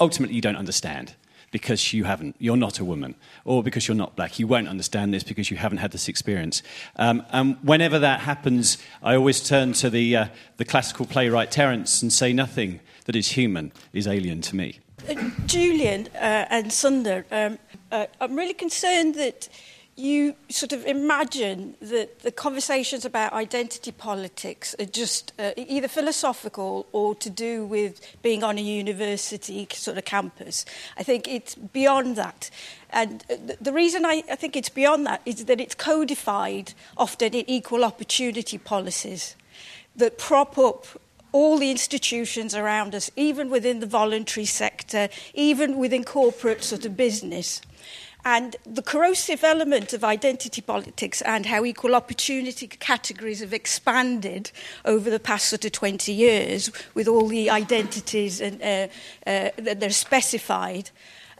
ultimately 0.00 0.34
you 0.34 0.40
don't 0.40 0.56
understand 0.56 1.14
because 1.50 1.92
you 1.92 2.02
haven't, 2.02 2.34
you're 2.40 2.56
not 2.56 2.80
a 2.80 2.84
woman, 2.84 3.14
or 3.44 3.62
because 3.62 3.86
you're 3.86 3.96
not 3.96 4.16
black. 4.16 4.40
You 4.40 4.48
won't 4.48 4.66
understand 4.66 5.14
this 5.14 5.22
because 5.22 5.52
you 5.52 5.56
haven't 5.56 5.78
had 5.78 5.92
this 5.92 6.08
experience. 6.08 6.64
Um, 6.96 7.24
and 7.30 7.56
whenever 7.62 8.00
that 8.00 8.20
happens, 8.20 8.76
I 9.04 9.14
always 9.14 9.40
turn 9.46 9.72
to 9.74 9.88
the, 9.88 10.16
uh, 10.16 10.26
the 10.56 10.64
classical 10.64 11.06
playwright 11.06 11.52
Terence 11.52 12.02
and 12.02 12.12
say, 12.12 12.32
nothing 12.32 12.80
that 13.04 13.14
is 13.14 13.28
human 13.32 13.70
is 13.92 14.08
alien 14.08 14.40
to 14.42 14.56
me. 14.56 14.80
Uh, 15.08 15.30
Julian 15.46 16.08
uh, 16.16 16.46
and 16.50 16.72
Sunder, 16.72 17.24
um, 17.30 17.58
uh, 17.92 18.06
I'm 18.20 18.34
really 18.34 18.54
concerned 18.54 19.14
that 19.14 19.48
you 19.96 20.34
sort 20.48 20.72
of 20.72 20.84
imagine 20.86 21.76
that 21.80 22.20
the 22.20 22.32
conversations 22.32 23.04
about 23.04 23.32
identity 23.32 23.92
politics 23.92 24.74
are 24.80 24.86
just 24.86 25.32
uh, 25.38 25.52
either 25.56 25.86
philosophical 25.86 26.86
or 26.92 27.14
to 27.14 27.30
do 27.30 27.64
with 27.64 28.00
being 28.22 28.42
on 28.42 28.58
a 28.58 28.60
university 28.60 29.68
sort 29.72 29.96
of 29.96 30.04
campus. 30.04 30.64
I 30.96 31.04
think 31.04 31.28
it's 31.28 31.54
beyond 31.54 32.16
that. 32.16 32.50
And 32.90 33.24
the 33.60 33.72
reason 33.72 34.04
I, 34.04 34.24
I 34.30 34.36
think 34.36 34.56
it's 34.56 34.68
beyond 34.68 35.06
that 35.06 35.22
is 35.24 35.44
that 35.44 35.60
it's 35.60 35.74
codified 35.74 36.74
often 36.96 37.34
in 37.34 37.48
equal 37.48 37.84
opportunity 37.84 38.58
policies 38.58 39.36
that 39.96 40.18
prop 40.18 40.58
up 40.58 40.86
all 41.30 41.58
the 41.58 41.70
institutions 41.70 42.54
around 42.54 42.94
us, 42.94 43.10
even 43.16 43.50
within 43.50 43.80
the 43.80 43.86
voluntary 43.86 44.46
sector, 44.46 45.08
even 45.34 45.78
within 45.78 46.04
corporate 46.04 46.62
sort 46.62 46.84
of 46.84 46.96
business. 46.96 47.60
And 48.26 48.56
the 48.64 48.82
corrosive 48.82 49.44
element 49.44 49.92
of 49.92 50.02
identity 50.02 50.62
politics 50.62 51.20
and 51.22 51.44
how 51.44 51.64
equal 51.64 51.94
opportunity 51.94 52.66
categories 52.66 53.40
have 53.40 53.52
expanded 53.52 54.50
over 54.86 55.10
the 55.10 55.20
past 55.20 55.48
sort 55.48 55.66
of 55.66 55.72
20 55.72 56.10
years 56.10 56.70
with 56.94 57.06
all 57.06 57.28
the 57.28 57.50
identities 57.50 58.40
and, 58.40 58.62
uh, 58.62 58.88
uh, 59.26 59.50
that 59.58 59.80
they're 59.80 59.90
specified 59.90 60.90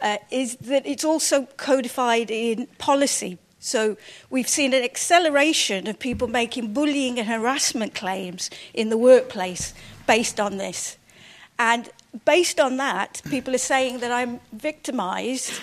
uh, 0.01 0.17
is 0.29 0.57
that 0.57 0.85
it's 0.85 1.03
also 1.03 1.47
codified 1.57 2.29
in 2.29 2.67
policy. 2.77 3.39
So 3.59 3.97
we've 4.29 4.47
seen 4.47 4.75
an 4.75 4.83
acceleration 4.83 5.87
of 5.87 5.97
people 5.97 6.27
making 6.27 6.73
bullying 6.73 7.17
and 7.17 7.27
harassment 7.27 7.95
claims 7.95 8.51
in 8.75 8.89
the 8.89 8.97
workplace 8.97 9.73
based 10.05 10.39
on 10.39 10.57
this. 10.57 10.97
And 11.57 11.89
based 12.25 12.59
on 12.59 12.77
that, 12.77 13.23
people 13.27 13.55
are 13.55 13.57
saying 13.57 13.99
that 13.99 14.11
I'm 14.11 14.39
victimized 14.51 15.59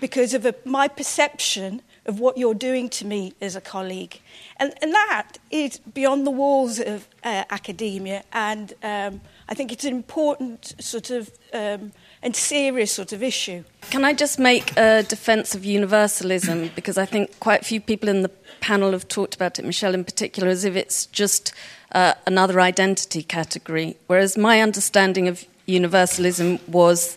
because 0.00 0.34
of 0.34 0.46
a, 0.46 0.54
my 0.64 0.88
perception 0.88 1.82
of 2.06 2.18
what 2.20 2.38
you're 2.38 2.54
doing 2.54 2.88
to 2.88 3.04
me 3.04 3.34
as 3.40 3.54
a 3.54 3.60
colleague. 3.60 4.20
And, 4.56 4.72
and 4.80 4.92
that 4.94 5.34
is 5.50 5.78
beyond 5.78 6.26
the 6.26 6.30
walls 6.30 6.80
of 6.80 7.06
uh, 7.22 7.44
academia, 7.50 8.24
and 8.32 8.72
um, 8.82 9.20
I 9.48 9.54
think 9.54 9.72
it's 9.72 9.84
an 9.84 9.94
important 9.94 10.74
sort 10.80 11.10
of 11.10 11.30
um, 11.52 11.92
and 12.22 12.34
serious 12.34 12.90
sort 12.90 13.12
of 13.12 13.22
issue. 13.22 13.62
Can 13.90 14.04
I 14.04 14.12
just 14.12 14.38
make 14.38 14.76
a 14.76 15.02
defence 15.02 15.54
of 15.54 15.64
universalism? 15.64 16.70
Because 16.78 16.96
I 16.96 17.04
think 17.04 17.38
quite 17.40 17.62
a 17.62 17.64
few 17.64 17.80
people 17.80 18.08
in 18.08 18.22
the 18.22 18.30
panel 18.60 18.92
have 18.92 19.06
talked 19.08 19.34
about 19.34 19.58
it, 19.58 19.64
Michele 19.64 19.94
in 19.94 20.04
particular, 20.04 20.48
as 20.48 20.64
if 20.64 20.76
it's 20.76 21.06
just 21.06 21.52
uh, 21.92 22.14
another 22.26 22.60
identity 22.60 23.22
category. 23.22 23.96
Whereas 24.06 24.38
my 24.38 24.60
understanding 24.60 25.28
of 25.28 25.44
universalism 25.66 26.58
was 26.66 27.16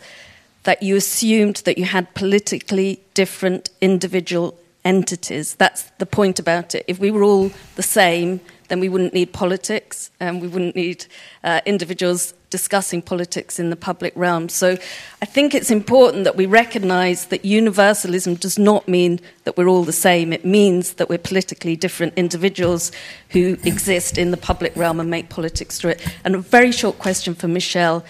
that 0.63 0.83
you 0.83 0.95
assumed 0.95 1.57
that 1.65 1.77
you 1.77 1.85
had 1.85 2.13
politically 2.13 3.01
different 3.13 3.69
individual 3.81 4.57
entities. 4.83 5.55
That's 5.55 5.83
the 5.97 6.05
point 6.05 6.39
about 6.39 6.75
it. 6.75 6.85
If 6.87 6.99
we 6.99 7.11
were 7.11 7.23
all 7.23 7.51
the 7.75 7.83
same, 7.83 8.41
then 8.67 8.79
we 8.79 8.89
wouldn't 8.89 9.13
need 9.13 9.33
politics 9.33 10.11
and 10.19 10.41
we 10.41 10.47
wouldn't 10.47 10.75
need 10.75 11.05
uh, 11.43 11.59
individuals 11.65 12.33
discussing 12.49 13.01
politics 13.01 13.59
in 13.59 13.69
the 13.69 13.75
public 13.75 14.13
realm. 14.15 14.49
So 14.49 14.77
I 15.21 15.25
think 15.25 15.53
it's 15.53 15.71
important 15.71 16.23
that 16.23 16.35
we 16.35 16.45
recognize 16.45 17.25
that 17.25 17.43
universalism 17.43 18.35
does 18.35 18.57
not 18.57 18.87
mean 18.87 19.19
that 19.43 19.57
we're 19.57 19.67
all 19.67 19.83
the 19.83 19.91
same. 19.91 20.31
It 20.31 20.45
means 20.45 20.93
that 20.93 21.09
we're 21.09 21.17
politically 21.17 21.75
different 21.75 22.13
individuals 22.15 22.91
who 23.29 23.57
exist 23.63 24.17
in 24.17 24.31
the 24.31 24.37
public 24.37 24.75
realm 24.75 24.99
and 24.99 25.09
make 25.09 25.29
politics 25.29 25.79
through 25.79 25.91
it. 25.91 26.15
And 26.23 26.35
a 26.35 26.39
very 26.39 26.71
short 26.71 26.97
question 26.97 27.35
for 27.35 27.47
Michele. 27.47 28.05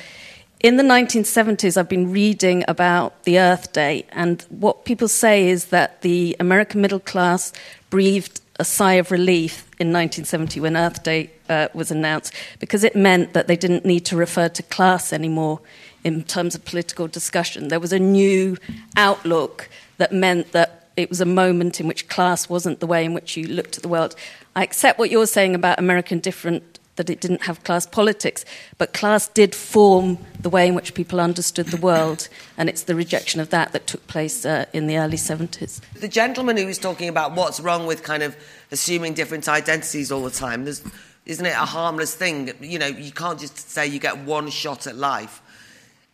In 0.64 0.78
the 0.78 0.84
1970s, 0.84 1.76
I've 1.76 1.90
been 1.90 2.12
reading 2.12 2.64
about 2.68 3.24
the 3.24 3.40
Earth 3.40 3.74
Day, 3.74 4.06
and 4.12 4.46
what 4.50 4.86
people 4.86 5.08
say 5.08 5.50
is 5.50 5.66
that 5.66 6.04
the 6.04 6.36
American 6.40 6.82
middle 6.82 7.00
class 7.00 7.52
breathed 7.90 8.42
a 8.60 8.64
sigh 8.64 8.94
of 8.94 9.10
relief 9.10 9.62
in 9.80 9.88
1970 9.88 10.60
when 10.60 10.78
Earth 10.78 11.02
Day 11.02 11.32
uh, 11.50 11.70
was 11.74 11.90
announced 11.90 12.36
because 12.60 12.84
it 12.84 12.96
meant 12.96 13.34
that 13.34 13.48
they 13.48 13.56
didn't 13.56 13.86
need 13.86 14.06
to 14.06 14.16
refer 14.16 14.50
to 14.50 14.62
class 14.62 15.12
anymore 15.12 15.62
in 16.04 16.22
terms 16.22 16.54
of 16.54 16.64
political 16.64 17.08
discussion. 17.08 17.70
There 17.70 17.80
was 17.80 17.92
a 17.92 17.98
new 17.98 18.56
outlook 18.96 19.68
that 19.98 20.14
meant 20.14 20.52
that 20.52 20.90
it 20.96 21.10
was 21.10 21.22
a 21.22 21.26
moment 21.26 21.80
in 21.80 21.88
which 21.88 22.08
class 22.08 22.50
wasn't 22.50 22.82
the 22.82 22.88
way 22.88 23.04
in 23.04 23.16
which 23.16 23.36
you 23.36 23.48
looked 23.48 23.78
at 23.78 23.82
the 23.82 23.90
world. 23.90 24.16
I 24.56 24.62
accept 24.62 25.00
what 25.00 25.10
you're 25.10 25.26
saying 25.26 25.56
about 25.56 25.80
American 25.80 26.20
different 26.20 26.71
that 27.02 27.10
it 27.10 27.20
didn't 27.20 27.44
have 27.44 27.64
class 27.64 27.88
politics, 27.88 28.46
but 28.78 28.94
class 28.94 29.28
did 29.28 29.56
form 29.56 30.20
the 30.40 30.50
way 30.50 30.68
in 30.68 30.76
which 30.76 30.94
people 30.94 31.20
understood 31.20 31.68
the 31.68 31.78
world, 31.78 32.30
and 32.58 32.70
it's 32.70 32.84
the 32.84 32.94
rejection 32.94 33.42
of 33.42 33.50
that 33.50 33.72
that 33.72 33.88
took 33.88 34.06
place 34.06 34.46
uh, 34.46 34.66
in 34.72 34.86
the 34.86 34.98
early 34.98 35.18
70s. 35.18 35.82
The 36.00 36.08
gentleman 36.08 36.58
who 36.58 36.68
was 36.68 36.78
talking 36.78 37.10
about 37.10 37.36
what's 37.36 37.60
wrong 37.60 37.88
with 37.88 38.04
kind 38.04 38.22
of 38.22 38.36
assuming 38.72 39.16
different 39.16 39.50
identities 39.50 40.12
all 40.12 40.24
the 40.24 40.30
time, 40.30 40.68
isn't 40.68 41.46
it 41.46 41.56
a 41.56 41.66
harmless 41.66 42.14
thing? 42.14 42.52
You 42.62 42.78
know, 42.78 42.88
you 42.88 43.12
can't 43.12 43.40
just 43.40 43.72
say 43.72 43.88
you 43.88 44.00
get 44.00 44.20
one 44.20 44.52
shot 44.52 44.86
at 44.86 44.96
life. 44.96 45.42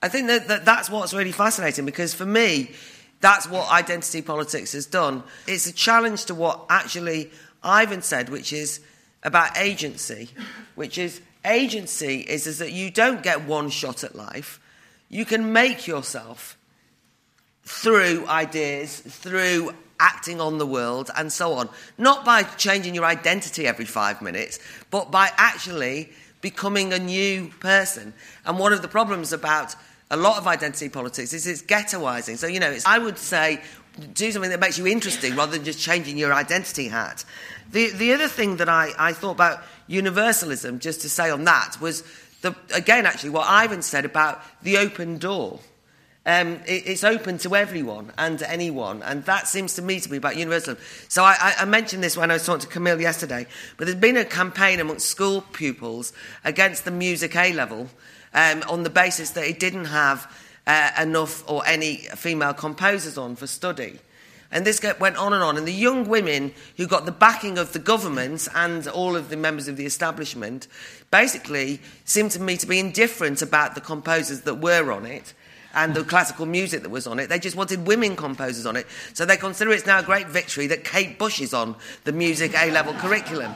I 0.02 0.08
think 0.08 0.28
that, 0.28 0.48
that 0.48 0.64
that's 0.64 0.90
what's 0.90 1.14
really 1.14 1.34
fascinating 1.34 1.86
because 1.86 2.14
for 2.14 2.26
me, 2.26 2.72
that's 3.20 3.50
what 3.50 3.70
identity 3.72 4.22
politics 4.22 4.72
has 4.72 4.86
done. 4.86 5.24
It's 5.48 5.68
a 5.68 5.74
challenge 5.74 6.26
to 6.26 6.36
what 6.36 6.66
actually 6.70 7.32
Ivan 7.64 8.02
said, 8.02 8.30
which 8.30 8.54
is 8.54 8.80
about 9.23 9.57
agency, 9.57 10.30
which 10.76 10.98
is 10.98 11.22
agency 11.45 12.19
is, 12.22 12.48
is 12.48 12.60
that 12.60 12.72
you 12.72 12.91
don't 12.91 13.23
get 13.23 13.45
one 13.45 13.69
shot 13.69 14.03
at 14.03 14.15
life. 14.15 14.60
You 15.10 15.26
can 15.26 15.53
make 15.53 15.88
yourself 15.88 16.57
through 17.64 18.26
ideas, 18.27 18.99
through 18.99 19.73
acting 19.99 20.39
on 20.39 20.57
the 20.57 20.65
world, 20.65 21.10
and 21.18 21.31
so 21.31 21.53
on. 21.53 21.69
Not 21.98 22.23
by 22.23 22.44
changing 22.44 22.95
your 22.95 23.06
identity 23.06 23.68
every 23.68 23.85
five 23.85 24.22
minutes, 24.22 24.60
but 24.91 25.11
by 25.11 25.31
actually 25.38 26.10
becoming 26.41 26.94
a 26.94 26.99
new 26.99 27.49
person. 27.60 28.14
And 28.45 28.60
one 28.60 28.73
of 28.73 28.81
the 28.81 28.88
problems 28.88 29.34
about 29.34 29.76
a 30.10 30.18
lot 30.18 30.38
of 30.38 30.48
identity 30.48 30.89
politics 30.89 31.34
is 31.34 31.48
it's 31.48 31.61
ghettoizing. 31.61 32.38
So, 32.38 32.48
you 32.48 32.60
know, 32.60 32.77
I 32.85 32.99
would 32.99 33.18
say 33.18 33.61
do 34.14 34.32
something 34.32 34.52
that 34.52 34.60
makes 34.60 34.78
you 34.78 34.88
interesting 34.88 35.36
rather 35.36 35.52
than 35.52 35.64
just 35.64 35.80
changing 35.80 36.18
your 36.18 36.34
identity 36.34 36.88
hat. 36.88 37.26
The, 37.72 37.91
the 37.91 38.14
other 38.14 38.28
thing 38.28 38.57
that 38.57 38.69
I, 38.69 38.91
I 38.98 39.14
thought 39.14 39.32
about 39.32 39.61
universalism, 39.88 40.80
just 40.80 41.02
to 41.02 41.10
say 41.10 41.30
on 41.30 41.44
that, 41.45 41.78
was 41.82 42.03
the, 42.41 42.56
again, 42.74 43.06
actually, 43.06 43.32
what 43.32 43.48
Ivan 43.48 43.82
said 43.82 44.06
about 44.06 44.41
the 44.64 44.78
open 44.78 45.18
door. 45.18 45.60
Um, 46.26 46.60
it, 46.68 46.84
it's 46.86 47.03
open 47.06 47.38
to 47.40 47.56
everyone 47.56 48.11
and 48.18 48.41
anyone, 48.44 49.02
and 49.02 49.24
that 49.26 49.48
seems 49.48 49.76
to 49.76 49.82
me 49.82 49.99
to 50.02 50.10
be 50.10 50.18
about 50.18 50.36
universalism. 50.36 50.78
So 51.07 51.24
I, 51.24 51.36
I, 51.40 51.56
I 51.60 51.65
mentioned 51.65 52.03
this 52.03 52.18
when 52.18 52.32
I 52.32 52.34
was 52.34 52.45
talking 52.45 52.61
to 52.61 52.68
Camille 52.68 52.99
yesterday, 52.99 53.48
but 53.78 53.88
there's 53.88 53.99
been 53.99 54.18
a 54.18 54.26
campaign 54.26 54.80
amongst 54.80 55.07
school 55.07 55.41
pupils 55.53 56.11
against 56.44 56.84
the 56.84 56.91
music 56.91 57.36
A 57.36 57.53
level 57.53 57.88
um, 58.34 58.61
on 58.69 58.84
the 58.84 58.90
basis 58.90 59.32
that 59.32 59.45
it 59.45 59.57
didn't 59.60 59.86
have 59.86 60.30
uh, 60.68 60.91
enough 61.02 61.49
or 61.49 61.65
any 61.65 61.95
female 62.15 62.53
composers 62.53 63.18
on 63.18 63.35
for 63.35 63.48
study. 63.48 63.99
And 64.52 64.65
this 64.65 64.81
went 64.99 65.18
on 65.18 65.34
and 65.34 65.44
on. 65.44 65.57
And 65.57 65.68
the 65.68 65.73
young 65.73 66.07
women 66.07 66.53
who 66.77 66.88
got 66.88 67.06
the 67.06 67.11
backing 67.11 67.57
of 67.57 67.73
the 67.73 67.80
government 67.80 68.48
and 68.56 68.88
all 68.88 69.15
of 69.15 69.30
the 69.30 69.38
members 69.38 69.68
of 69.68 69.76
the 69.76 69.85
establishment 69.85 70.68
basically 71.11 71.81
seemed 72.06 72.31
to 72.31 72.41
me 72.41 72.56
to 72.57 72.68
be 72.68 72.80
indifferent 72.80 73.41
about 73.41 73.76
the 73.76 73.81
composers 73.81 74.41
that 74.41 74.56
were 74.56 74.91
on 74.91 75.06
it 75.06 75.34
and 75.73 75.94
the 75.94 76.03
classical 76.03 76.45
music 76.45 76.81
that 76.84 76.89
was 76.89 77.07
on 77.07 77.19
it. 77.19 77.27
They 77.27 77.39
just 77.39 77.57
wanted 77.57 77.85
women 77.85 78.15
composers 78.15 78.65
on 78.65 78.77
it. 78.77 78.88
So 79.14 79.26
they 79.26 79.38
consider 79.38 79.72
it's 79.72 79.85
now 79.85 79.99
a 79.99 80.03
great 80.03 80.27
victory 80.27 80.68
that 80.68 80.85
Kate 80.85 81.19
Bush 81.19 81.41
is 81.41 81.53
on 81.53 81.76
the 82.06 82.14
music 82.14 82.53
A 82.56 82.72
level 82.72 82.94
curriculum. 82.94 83.53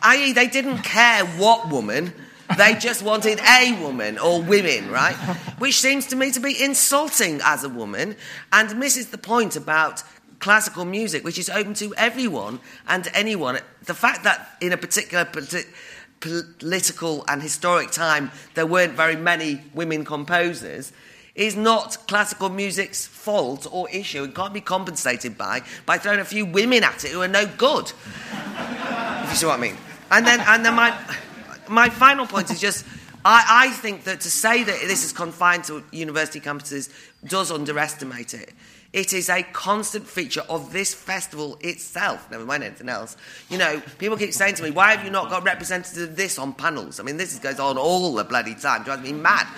I.e., 0.00 0.32
they 0.32 0.46
didn't 0.46 0.78
care 0.78 1.24
what 1.24 1.68
woman 1.68 2.12
they 2.56 2.74
just 2.74 3.02
wanted 3.02 3.40
a 3.40 3.78
woman 3.80 4.18
or 4.18 4.42
women, 4.42 4.90
right? 4.90 5.14
Which 5.58 5.80
seems 5.80 6.06
to 6.08 6.16
me 6.16 6.30
to 6.32 6.40
be 6.40 6.62
insulting 6.62 7.40
as 7.42 7.64
a 7.64 7.68
woman 7.68 8.16
and 8.52 8.78
misses 8.78 9.08
the 9.08 9.18
point 9.18 9.56
about 9.56 10.02
classical 10.40 10.84
music, 10.84 11.24
which 11.24 11.38
is 11.38 11.48
open 11.48 11.74
to 11.74 11.94
everyone 11.96 12.60
and 12.86 13.08
anyone. 13.14 13.58
The 13.84 13.94
fact 13.94 14.24
that 14.24 14.56
in 14.60 14.72
a 14.72 14.76
particular 14.76 15.24
politi- 15.24 15.66
political 16.20 17.24
and 17.28 17.42
historic 17.42 17.90
time 17.90 18.30
there 18.54 18.66
weren't 18.66 18.92
very 18.92 19.16
many 19.16 19.62
women 19.74 20.04
composers 20.04 20.92
is 21.34 21.56
not 21.56 21.98
classical 22.06 22.48
music's 22.48 23.06
fault 23.06 23.66
or 23.70 23.90
issue 23.90 24.22
and 24.22 24.34
can't 24.34 24.54
be 24.54 24.60
compensated 24.60 25.36
by 25.36 25.60
by 25.84 25.98
throwing 25.98 26.20
a 26.20 26.24
few 26.24 26.46
women 26.46 26.84
at 26.84 27.04
it 27.04 27.10
who 27.10 27.20
are 27.20 27.28
no 27.28 27.46
good. 27.46 27.92
if 29.24 29.30
you 29.30 29.36
see 29.36 29.46
what 29.46 29.58
I 29.58 29.62
mean. 29.62 29.76
And 30.10 30.26
then, 30.26 30.40
and 30.40 30.64
then 30.64 30.74
my 30.74 30.96
my 31.68 31.88
final 31.88 32.26
point 32.26 32.50
is 32.50 32.60
just 32.60 32.84
I, 33.24 33.68
I, 33.68 33.70
think 33.70 34.04
that 34.04 34.20
to 34.20 34.30
say 34.30 34.64
that 34.64 34.80
this 34.82 35.04
is 35.04 35.12
confined 35.12 35.64
to 35.64 35.82
university 35.92 36.40
campuses 36.40 36.90
does 37.26 37.50
underestimate 37.50 38.34
it. 38.34 38.52
It 38.94 39.12
is 39.12 39.28
a 39.28 39.42
constant 39.42 40.06
feature 40.06 40.42
of 40.48 40.72
this 40.72 40.94
festival 40.94 41.58
itself, 41.60 42.30
never 42.30 42.44
mind 42.44 42.62
anything 42.62 42.88
else. 42.88 43.16
You 43.50 43.58
know, 43.58 43.82
people 43.98 44.16
keep 44.16 44.32
saying 44.32 44.54
to 44.54 44.62
me, 44.62 44.70
why 44.70 44.94
have 44.94 45.04
you 45.04 45.10
not 45.10 45.30
got 45.30 45.42
representatives 45.42 45.98
of 45.98 46.14
this 46.14 46.38
on 46.38 46.52
panels? 46.52 47.00
I 47.00 47.02
mean, 47.02 47.16
this 47.16 47.36
goes 47.40 47.58
on 47.58 47.76
all 47.76 48.14
the 48.14 48.22
bloody 48.22 48.54
time, 48.54 48.84
drives 48.84 49.02
me 49.02 49.12
mad. 49.12 49.48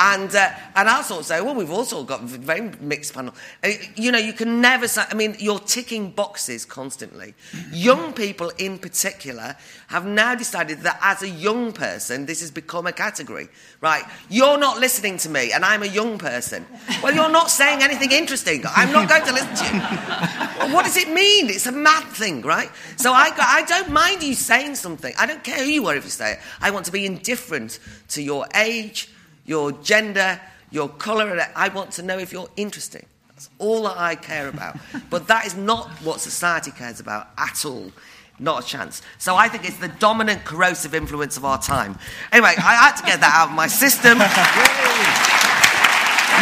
And, 0.00 0.34
uh, 0.34 0.50
and 0.74 0.88
I'll 0.88 1.04
sort 1.04 1.20
of 1.20 1.26
say, 1.26 1.40
well, 1.40 1.54
we've 1.54 1.70
also 1.70 2.02
got 2.02 2.22
a 2.22 2.24
very 2.24 2.72
mixed 2.80 3.14
panel. 3.14 3.32
Uh, 3.62 3.70
you 3.94 4.10
know, 4.10 4.18
you 4.18 4.32
can 4.32 4.60
never 4.60 4.88
say, 4.88 5.04
I 5.08 5.14
mean, 5.14 5.36
you're 5.38 5.60
ticking 5.60 6.10
boxes 6.10 6.64
constantly. 6.64 7.34
Young 7.70 8.12
people 8.12 8.50
in 8.58 8.78
particular 8.78 9.54
have 9.86 10.04
now 10.04 10.34
decided 10.34 10.80
that 10.80 10.98
as 11.00 11.22
a 11.22 11.28
young 11.28 11.72
person, 11.72 12.26
this 12.26 12.40
has 12.40 12.50
become 12.50 12.88
a 12.88 12.92
category, 12.92 13.50
right? 13.80 14.02
You're 14.28 14.58
not 14.58 14.80
listening 14.80 15.16
to 15.18 15.28
me, 15.28 15.52
and 15.52 15.64
I'm 15.64 15.84
a 15.84 15.86
young 15.86 16.18
person. 16.18 16.66
Well, 17.04 17.14
you're 17.14 17.30
not 17.30 17.50
saying 17.50 17.82
anything 17.82 18.10
interesting. 18.10 18.64
I'm 18.80 18.92
not 18.92 19.08
going 19.12 19.24
to 19.26 19.32
listen 19.32 19.54
to 19.56 19.74
you. 19.74 20.74
what 20.74 20.84
does 20.84 20.96
it 20.96 21.08
mean? 21.10 21.48
It's 21.50 21.66
a 21.66 21.72
mad 21.72 22.04
thing, 22.04 22.42
right? 22.42 22.70
So 22.96 23.12
I, 23.12 23.30
I 23.38 23.62
don't 23.64 23.90
mind 23.90 24.22
you 24.22 24.34
saying 24.34 24.76
something. 24.76 25.12
I 25.18 25.26
don't 25.26 25.44
care 25.44 25.58
who 25.58 25.70
you 25.70 25.86
are 25.88 25.96
if 25.96 26.04
you 26.04 26.10
say 26.10 26.32
it. 26.32 26.38
I 26.60 26.70
want 26.70 26.86
to 26.86 26.92
be 26.92 27.04
indifferent 27.04 27.78
to 28.08 28.22
your 28.22 28.46
age, 28.54 29.10
your 29.44 29.72
gender, 29.72 30.40
your 30.70 30.88
colour. 30.88 31.38
I 31.54 31.68
want 31.68 31.92
to 31.92 32.02
know 32.02 32.18
if 32.18 32.32
you're 32.32 32.48
interesting. 32.56 33.04
That's 33.28 33.50
all 33.58 33.82
that 33.84 33.98
I 33.98 34.14
care 34.14 34.48
about. 34.48 34.78
But 35.10 35.28
that 35.28 35.46
is 35.46 35.56
not 35.56 35.88
what 36.02 36.20
society 36.20 36.70
cares 36.70 37.00
about 37.00 37.28
at 37.36 37.64
all. 37.64 37.92
Not 38.38 38.64
a 38.64 38.66
chance. 38.66 39.02
So 39.18 39.36
I 39.36 39.48
think 39.48 39.66
it's 39.66 39.76
the 39.76 39.88
dominant 39.88 40.46
corrosive 40.46 40.94
influence 40.94 41.36
of 41.36 41.44
our 41.44 41.60
time. 41.60 41.98
Anyway, 42.32 42.54
I 42.56 42.74
had 42.74 42.96
to 42.96 43.04
get 43.04 43.20
that 43.20 43.34
out 43.34 43.50
of 43.50 43.54
my 43.54 43.66
system. 43.66 44.16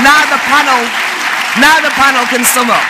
now 0.07 0.23
the 0.31 0.39
panel, 0.47 1.18
now 1.61 1.81
the 1.81 1.91
panel 1.91 2.25
can 2.27 2.45
sum 2.45 2.71
up. 2.71 2.85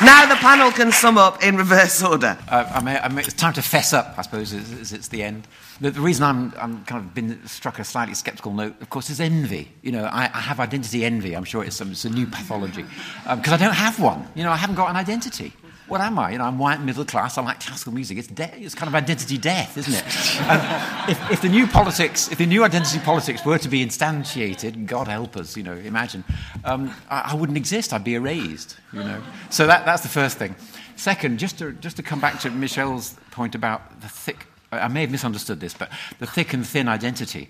Now 0.00 0.26
the 0.26 0.36
panel 0.36 0.70
can 0.70 0.92
sum 0.92 1.18
up 1.18 1.42
in 1.42 1.56
reverse 1.56 2.02
order. 2.02 2.38
Uh, 2.48 2.70
I 2.72 2.80
mean, 2.80 3.00
I 3.02 3.08
mean, 3.08 3.18
it's 3.18 3.32
time 3.32 3.52
to 3.54 3.62
fess 3.62 3.92
up, 3.92 4.14
I 4.16 4.22
suppose, 4.22 4.52
as, 4.52 4.70
as 4.72 4.92
it's 4.92 5.08
the 5.08 5.24
end. 5.24 5.48
The, 5.80 5.90
the, 5.90 6.00
reason 6.00 6.22
I'm, 6.22 6.54
I'm 6.56 6.84
kind 6.84 7.04
of 7.04 7.14
been 7.14 7.44
struck 7.48 7.80
a 7.80 7.84
slightly 7.84 8.14
sceptical 8.14 8.52
note, 8.52 8.80
of 8.80 8.90
course, 8.90 9.10
is 9.10 9.20
envy. 9.20 9.72
You 9.82 9.90
know, 9.90 10.04
I, 10.04 10.30
I 10.32 10.40
have 10.40 10.60
identity 10.60 11.04
envy. 11.04 11.34
I'm 11.34 11.42
sure 11.42 11.64
it's, 11.64 11.74
some, 11.74 11.90
it's 11.90 12.04
a 12.04 12.10
new 12.10 12.26
pathology 12.26 12.84
because 13.24 13.48
um, 13.48 13.54
I 13.54 13.56
don't 13.56 13.74
have 13.74 13.98
one. 13.98 14.24
You 14.36 14.44
know, 14.44 14.52
I 14.52 14.56
haven't 14.56 14.76
got 14.76 14.88
an 14.88 14.96
identity. 14.96 15.52
What 15.88 16.02
am 16.02 16.18
I? 16.18 16.32
You 16.32 16.38
know, 16.38 16.44
I'm 16.44 16.58
white, 16.58 16.82
middle 16.82 17.06
class. 17.06 17.38
I 17.38 17.42
like 17.42 17.60
classical 17.60 17.94
music. 17.94 18.18
It's, 18.18 18.28
de- 18.28 18.60
it's 18.60 18.74
kind 18.74 18.88
of 18.88 18.94
identity 18.94 19.38
death, 19.38 19.78
isn't 19.78 19.94
it? 19.94 20.04
if, 21.08 21.30
if, 21.32 21.40
the 21.40 21.48
new 21.48 21.66
politics, 21.66 22.30
if 22.30 22.36
the 22.36 22.46
new 22.46 22.62
identity 22.62 22.98
politics 22.98 23.42
were 23.44 23.56
to 23.56 23.68
be 23.68 23.84
instantiated, 23.84 24.84
God 24.84 25.08
help 25.08 25.36
us, 25.36 25.56
you 25.56 25.62
know, 25.62 25.72
imagine, 25.72 26.24
um, 26.64 26.94
I, 27.08 27.30
I, 27.32 27.34
wouldn't 27.34 27.56
exist. 27.56 27.94
I'd 27.94 28.04
be 28.04 28.16
erased. 28.16 28.76
You 28.92 29.00
know. 29.00 29.22
So 29.48 29.66
that, 29.66 29.86
that's 29.86 30.02
the 30.02 30.08
first 30.08 30.36
thing. 30.36 30.54
Second, 30.96 31.38
just 31.38 31.58
to 31.60 31.72
just 31.72 31.96
to 31.96 32.02
come 32.02 32.20
back 32.20 32.40
to 32.40 32.50
Michele's 32.50 33.14
point 33.30 33.54
about 33.54 34.00
the 34.00 34.08
thick. 34.08 34.46
I 34.70 34.88
may 34.88 35.02
have 35.02 35.10
misunderstood 35.10 35.60
this, 35.60 35.72
but 35.72 35.90
the 36.18 36.26
thick 36.26 36.52
and 36.52 36.66
thin 36.66 36.88
identity. 36.88 37.48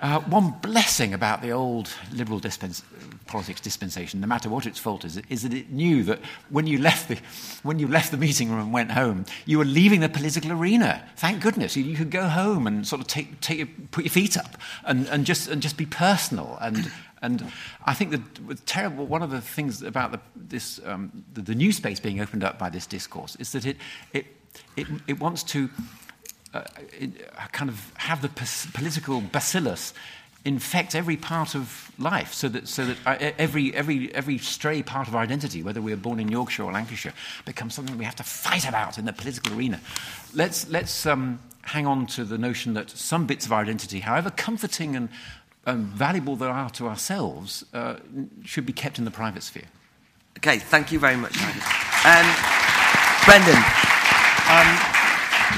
Uh, 0.00 0.18
one 0.22 0.50
blessing 0.60 1.14
about 1.14 1.40
the 1.40 1.52
old 1.52 1.88
liberal 2.12 2.40
dispens- 2.40 2.82
politics 3.26 3.60
dispensation, 3.60 4.20
no 4.20 4.26
matter 4.26 4.48
what 4.48 4.66
its 4.66 4.78
fault 4.78 5.04
is, 5.04 5.20
is 5.28 5.42
that 5.42 5.54
it 5.54 5.70
knew 5.70 6.02
that 6.04 6.20
when 6.50 6.66
you 6.66 6.78
left 6.78 7.08
the, 7.08 7.18
when 7.62 7.78
you 7.78 7.88
left 7.88 8.10
the 8.10 8.16
meeting 8.16 8.50
room 8.50 8.60
and 8.60 8.72
went 8.72 8.92
home, 8.92 9.24
you 9.46 9.58
were 9.58 9.64
leaving 9.64 10.00
the 10.00 10.08
political 10.08 10.52
arena. 10.52 11.08
Thank 11.16 11.42
goodness. 11.42 11.76
You, 11.76 11.84
you 11.84 11.96
could 11.96 12.10
go 12.10 12.28
home 12.28 12.66
and 12.66 12.86
sort 12.86 13.00
of 13.00 13.06
take, 13.06 13.40
take 13.40 13.90
put 13.90 14.04
your 14.04 14.10
feet 14.10 14.36
up 14.36 14.56
and, 14.84 15.06
and, 15.08 15.24
just, 15.24 15.48
and 15.48 15.62
just 15.62 15.76
be 15.76 15.86
personal. 15.86 16.58
And, 16.60 16.90
and 17.22 17.52
I 17.84 17.94
think 17.94 18.10
that 18.10 18.66
terrible, 18.66 19.06
one 19.06 19.22
of 19.22 19.30
the 19.30 19.40
things 19.40 19.82
about 19.82 20.12
the, 20.12 20.20
this, 20.34 20.80
um, 20.84 21.24
the, 21.32 21.42
the 21.42 21.54
new 21.54 21.72
space 21.72 22.00
being 22.00 22.20
opened 22.20 22.44
up 22.44 22.58
by 22.58 22.68
this 22.68 22.86
discourse 22.86 23.36
is 23.36 23.52
that 23.52 23.66
it, 23.66 23.76
it, 24.12 24.26
it, 24.76 24.86
it 25.06 25.20
wants 25.20 25.42
to 25.44 25.70
uh, 26.54 26.64
kind 27.52 27.70
of 27.70 27.92
have 27.96 28.20
the 28.20 28.28
political 28.74 29.20
bacillus 29.20 29.94
infect 30.44 30.94
every 30.94 31.16
part 31.16 31.54
of 31.54 31.90
life 31.98 32.32
so 32.32 32.48
that, 32.48 32.66
so 32.66 32.84
that 32.84 32.96
uh, 33.06 33.32
every, 33.38 33.72
every, 33.74 34.12
every 34.14 34.38
stray 34.38 34.82
part 34.82 35.06
of 35.06 35.14
our 35.14 35.22
identity, 35.22 35.62
whether 35.62 35.80
we 35.80 35.92
are 35.92 35.96
born 35.96 36.18
in 36.18 36.28
Yorkshire 36.28 36.64
or 36.64 36.72
Lancashire, 36.72 37.12
becomes 37.44 37.74
something 37.74 37.96
we 37.96 38.04
have 38.04 38.16
to 38.16 38.24
fight 38.24 38.68
about 38.68 38.98
in 38.98 39.04
the 39.04 39.12
political 39.12 39.56
arena. 39.56 39.80
Let's, 40.34 40.68
let's 40.68 41.06
um, 41.06 41.38
hang 41.62 41.86
on 41.86 42.06
to 42.08 42.24
the 42.24 42.38
notion 42.38 42.74
that 42.74 42.90
some 42.90 43.26
bits 43.26 43.46
of 43.46 43.52
our 43.52 43.62
identity, 43.62 44.00
however 44.00 44.30
comforting 44.30 44.96
and 44.96 45.08
um, 45.64 45.84
valuable 45.86 46.34
they 46.34 46.46
are 46.46 46.70
to 46.70 46.88
ourselves, 46.88 47.64
uh, 47.72 47.96
should 48.44 48.66
be 48.66 48.72
kept 48.72 48.98
in 48.98 49.04
the 49.04 49.12
private 49.12 49.44
sphere. 49.44 49.68
Okay, 50.38 50.58
thank 50.58 50.90
you 50.90 50.98
very 50.98 51.16
much, 51.16 51.36
um, 52.04 52.26
Brendan. 53.24 55.01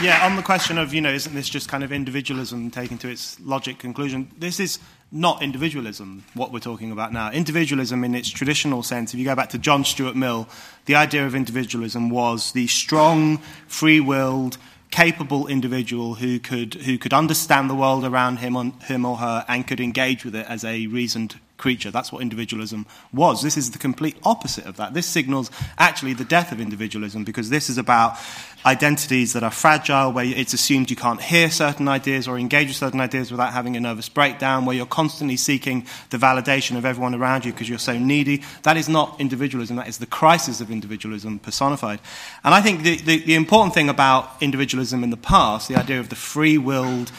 Yeah, 0.03 0.21
on 0.23 0.37
the 0.37 0.43
question 0.43 0.77
of, 0.77 0.93
you 0.93 1.01
know, 1.01 1.11
isn't 1.11 1.35
this 1.35 1.49
just 1.49 1.69
kind 1.69 1.83
of 1.83 1.93
individualism 1.93 2.71
taken 2.71 2.99
to 2.99 3.09
its 3.09 3.39
logic 3.41 3.79
conclusion? 3.79 4.31
This 4.37 4.61
is 4.61 4.79
not 5.13 5.43
individualism, 5.43 6.25
what 6.35 6.53
we're 6.53 6.59
talking 6.59 6.91
about 6.91 7.13
now. 7.13 7.31
Individualism, 7.31 8.05
in 8.05 8.15
its 8.15 8.29
traditional 8.29 8.83
sense, 8.83 9.15
if 9.15 9.21
you 9.21 9.25
go 9.25 9.35
back 9.35 9.51
to 9.51 9.59
John 9.59 9.85
Stuart 9.85 10.17
Mill, 10.17 10.49
the 10.87 10.97
idea 10.97 11.25
of 11.25 11.35
individualism 11.35 12.11
was 12.11 12.53
the 12.53 12.67
strong, 12.67 13.39
free 13.69 14.01
willed, 14.01 14.59
capable 14.91 15.47
individual 15.47 16.15
who 16.15 16.39
could, 16.39 16.75
who 16.75 16.99
could 16.99 17.13
understand 17.13 17.71
the 17.71 17.75
world 17.75 18.05
around 18.05 18.39
him, 18.39 18.57
on, 18.57 18.73
him 18.81 19.05
or 19.05 19.17
her 19.19 19.45
and 19.49 19.67
could 19.67 19.81
engage 19.81 20.25
with 20.25 20.35
it 20.35 20.47
as 20.49 20.65
a 20.65 20.87
reasoned 20.89 21.41
creature. 21.57 21.91
That's 21.91 22.13
what 22.13 22.23
individualism 22.23 22.87
was. 23.13 23.43
This 23.43 23.57
is 23.57 23.71
the 23.71 23.79
complete 23.79 24.17
opposite 24.25 24.67
of 24.67 24.77
that. 24.77 24.95
This 24.95 25.07
signals 25.07 25.51
actually 25.79 26.15
the 26.15 26.25
death 26.25 26.53
of 26.53 26.61
individualism 26.61 27.25
because 27.25 27.51
this 27.51 27.71
is 27.71 27.79
about 27.79 28.19
identities 28.67 29.35
that 29.35 29.43
are 29.43 29.51
fragile, 29.51 30.13
where 30.13 30.25
it's 30.25 30.55
assumed 30.55 30.91
you 30.91 30.97
can't 30.97 31.21
hear 31.21 31.51
certain 31.51 31.87
ideas 31.87 32.27
or 32.27 32.39
engage 32.39 32.69
with 32.69 32.77
certain 32.77 33.01
ideas 33.01 33.31
without 33.31 33.53
having 33.53 33.77
a 33.77 33.81
nervous 33.81 34.09
breakdown, 34.09 34.65
where 34.65 34.75
you're 34.75 34.87
constantly 34.87 35.37
seeking 35.37 35.87
the 36.11 36.17
validation 36.17 36.77
of 36.77 36.85
everyone 36.85 37.15
around 37.15 37.45
you 37.45 37.53
because 37.53 37.69
you're 37.69 37.79
so 37.79 37.99
needy. 37.99 38.43
That 38.63 38.77
is 38.77 38.89
not 38.89 39.21
individualism, 39.21 39.77
that 39.77 39.89
is 39.89 39.99
the 39.99 40.07
crisis 40.07 40.61
of 40.61 40.71
individualism 40.71 41.39
personified. 41.39 42.01
And 42.43 42.55
I 42.55 42.61
think 42.63 42.83
the, 42.83 42.97
the, 42.97 43.19
the 43.19 43.35
important 43.35 43.75
thing 43.75 43.89
about 43.89 44.31
individualism 44.41 45.05
in 45.05 45.11
the 45.11 45.17
past, 45.17 45.69
the 45.69 45.77
idea 45.77 46.01
of 46.01 46.09
the 46.09 46.17
free 46.17 46.59
willed, 46.59 47.13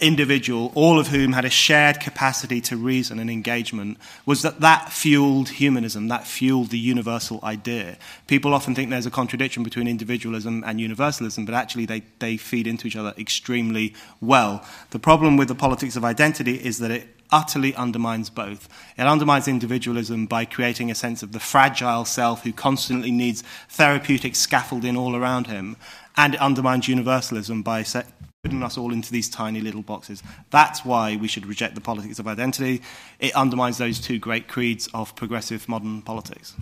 individual, 0.00 0.72
all 0.74 0.98
of 0.98 1.08
whom 1.08 1.32
had 1.32 1.44
a 1.44 1.50
shared 1.50 2.00
capacity 2.00 2.60
to 2.62 2.76
reason 2.76 3.18
and 3.18 3.30
engagement, 3.30 3.98
was 4.26 4.42
that 4.42 4.60
that 4.60 4.92
fueled 4.92 5.48
humanism, 5.50 6.08
that 6.08 6.26
fueled 6.26 6.70
the 6.70 6.78
universal 6.78 7.40
idea. 7.42 7.96
People 8.26 8.54
often 8.54 8.74
think 8.74 8.90
there's 8.90 9.06
a 9.06 9.10
contradiction 9.10 9.62
between 9.62 9.88
individualism 9.88 10.62
and 10.66 10.80
universalism, 10.80 11.44
but 11.44 11.54
actually 11.54 11.86
they, 11.86 12.02
they 12.18 12.36
feed 12.36 12.66
into 12.66 12.86
each 12.86 12.96
other 12.96 13.14
extremely 13.18 13.94
well. 14.20 14.64
The 14.90 14.98
problem 14.98 15.36
with 15.36 15.48
the 15.48 15.54
politics 15.54 15.96
of 15.96 16.04
identity 16.04 16.54
is 16.54 16.78
that 16.78 16.90
it 16.90 17.08
utterly 17.30 17.74
undermines 17.74 18.30
both. 18.30 18.68
It 18.96 19.06
undermines 19.06 19.48
individualism 19.48 20.26
by 20.26 20.44
creating 20.44 20.90
a 20.90 20.94
sense 20.94 21.22
of 21.22 21.32
the 21.32 21.40
fragile 21.40 22.04
self 22.04 22.42
who 22.42 22.52
constantly 22.52 23.10
needs 23.10 23.42
therapeutic 23.68 24.34
scaffolding 24.34 24.96
all 24.96 25.14
around 25.14 25.46
him, 25.46 25.76
and 26.16 26.34
it 26.34 26.40
undermines 26.40 26.88
universalism 26.88 27.62
by 27.62 27.82
putting 28.44 28.62
us 28.62 28.78
all 28.78 28.92
into 28.92 29.10
these 29.10 29.28
tiny 29.28 29.60
little 29.60 29.82
boxes. 29.82 30.22
That's 30.50 30.84
why 30.84 31.16
we 31.16 31.26
should 31.26 31.44
reject 31.44 31.74
the 31.74 31.80
politics 31.80 32.20
of 32.20 32.28
identity. 32.28 32.82
It 33.18 33.34
undermines 33.34 33.78
those 33.78 33.98
two 33.98 34.20
great 34.20 34.46
creeds 34.46 34.88
of 34.94 35.16
progressive 35.16 35.68
modern 35.68 36.02
politics. 36.02 36.54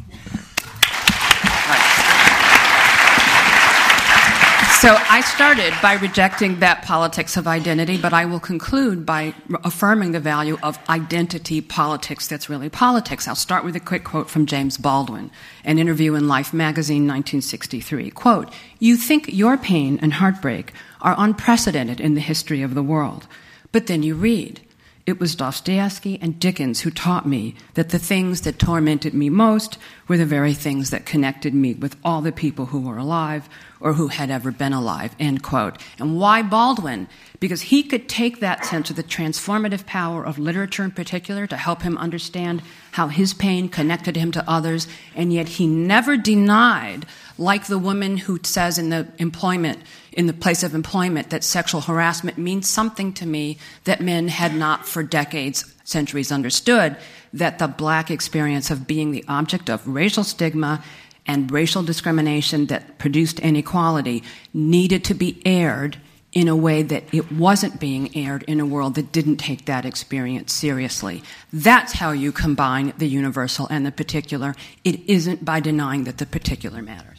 So 4.81 4.95
I 5.09 5.23
started 5.23 5.73
by 5.81 5.95
rejecting 5.95 6.61
that 6.61 6.83
politics 6.83 7.39
of 7.39 7.47
identity, 7.47 7.97
but 7.97 8.13
I 8.13 8.27
will 8.27 8.39
conclude 8.39 9.07
by 9.07 9.33
affirming 9.65 10.13
the 10.13 10.21
value 10.21 10.59
of 10.63 10.79
identity 10.91 11.63
politics 11.63 12.29
that's 12.29 12.51
really 12.51 12.69
politics. 12.69 13.27
I'll 13.27 13.35
start 13.35 13.65
with 13.65 13.75
a 13.75 13.81
quick 13.81 14.05
quote 14.05 14.29
from 14.29 14.45
James 14.45 14.77
Baldwin, 14.77 15.31
an 15.65 15.79
interview 15.79 16.15
in 16.15 16.29
Life 16.29 16.53
magazine 16.53 17.05
1963. 17.05 18.11
Quote, 18.11 18.53
You 18.79 18.99
think 18.99 19.33
your 19.33 19.57
pain 19.57 19.99
and 20.03 20.13
heartbreak 20.13 20.75
are 21.01 21.15
unprecedented 21.17 21.99
in 21.99 22.13
the 22.13 22.21
history 22.21 22.61
of 22.61 22.75
the 22.75 22.83
world. 22.83 23.27
But 23.73 23.87
then 23.87 24.03
you 24.03 24.15
read. 24.15 24.61
It 25.07 25.21
was 25.21 25.37
Dostoevsky 25.37 26.19
and 26.21 26.41
Dickens 26.41 26.81
who 26.81 26.91
taught 26.91 27.29
me 27.29 27.55
that 27.75 27.91
the 27.91 27.99
things 27.99 28.41
that 28.41 28.59
tormented 28.59 29.15
me 29.15 29.31
most 29.31 29.79
were 30.09 30.17
the 30.17 30.27
very 30.27 30.53
things 30.53 30.91
that 30.91 31.07
connected 31.07 31.55
me 31.55 31.75
with 31.75 31.97
all 32.03 32.23
the 32.23 32.33
people 32.33 32.67
who 32.67 32.81
were 32.81 32.99
alive 32.99 33.49
or 33.79 33.93
who 33.93 34.09
had 34.09 34.33
ever 34.33 34.51
been 34.51 34.73
alive, 34.73 35.15
end 35.21 35.45
quote. 35.45 35.81
And 36.01 36.19
why 36.19 36.43
Baldwin? 36.43 37.07
Because 37.39 37.63
he 37.63 37.85
could 37.85 38.09
take 38.09 38.41
that 38.41 38.65
sense 38.65 38.91
of 38.91 38.97
the 38.97 39.05
transformative 39.05 39.87
power 39.87 40.27
of 40.27 40.41
literature 40.41 40.83
in 40.83 40.91
particular 40.91 41.47
to 41.47 41.57
help 41.57 41.83
him 41.83 41.97
understand 41.99 42.63
how 42.93 43.07
his 43.07 43.33
pain 43.33 43.69
connected 43.69 44.17
him 44.17 44.33
to 44.33 44.51
others, 44.51 44.89
and 45.15 45.33
yet 45.33 45.51
he 45.51 45.69
never 45.69 46.17
denied, 46.17 47.07
like 47.39 47.67
the 47.67 47.79
woman 47.79 48.17
who 48.17 48.41
says 48.43 48.77
in 48.77 48.89
the 48.89 49.07
employment, 49.19 49.79
in 50.17 50.27
the 50.27 50.33
place 50.33 50.63
of 50.63 50.75
employment 50.75 51.31
that 51.31 51.45
sexual 51.45 51.83
harassment 51.83 52.39
means 52.39 52.69
something 52.69 53.13
to 53.13 53.27
me 53.27 53.59
that 53.85 54.01
men 54.01 54.29
had 54.29 54.55
not 54.55 54.89
for 54.89 55.03
decades, 55.03 55.75
centuries 55.85 56.33
understood, 56.33 56.97
that 57.35 57.59
the 57.59 57.69
black 57.69 58.11
experience 58.11 58.71
of 58.71 58.87
being 58.87 59.13
the 59.13 59.25
object 59.29 59.69
of 59.69 59.87
racial 59.87 60.25
stigma 60.25 60.83
and 61.27 61.53
racial 61.53 61.83
discrimination 61.83 62.67
that 62.67 62.99
produced 62.99 63.39
inequality 63.41 64.23
needed 64.55 65.05
to 65.05 65.15
be 65.15 65.43
aired 65.45 65.99
in 66.33 66.49
a 66.49 66.57
way 66.57 66.83
that 66.83 67.03
it 67.15 67.33
wasn't 67.33 67.81
being 67.81 68.15
aired 68.17 68.43
in 68.45 68.61
a 68.61 68.67
world 68.67 68.95
that 68.95 69.13
didn't 69.13 69.37
take 69.37 69.65
that 69.65 69.87
experience 69.87 70.53
seriously. 70.53 71.23
That's 71.53 71.95
how 71.95 72.13
you 72.13 72.33
combine 72.33 72.93
the 72.99 73.09
universal 73.09 73.67
and 73.69 73.87
the 73.87 73.93
particular. 73.93 74.55
It 74.85 75.01
isn't 75.09 75.45
by 75.45 75.61
denying 75.61 76.05
that 76.05 76.19
the 76.19 76.27
particular 76.27 76.83
matters. 76.83 77.16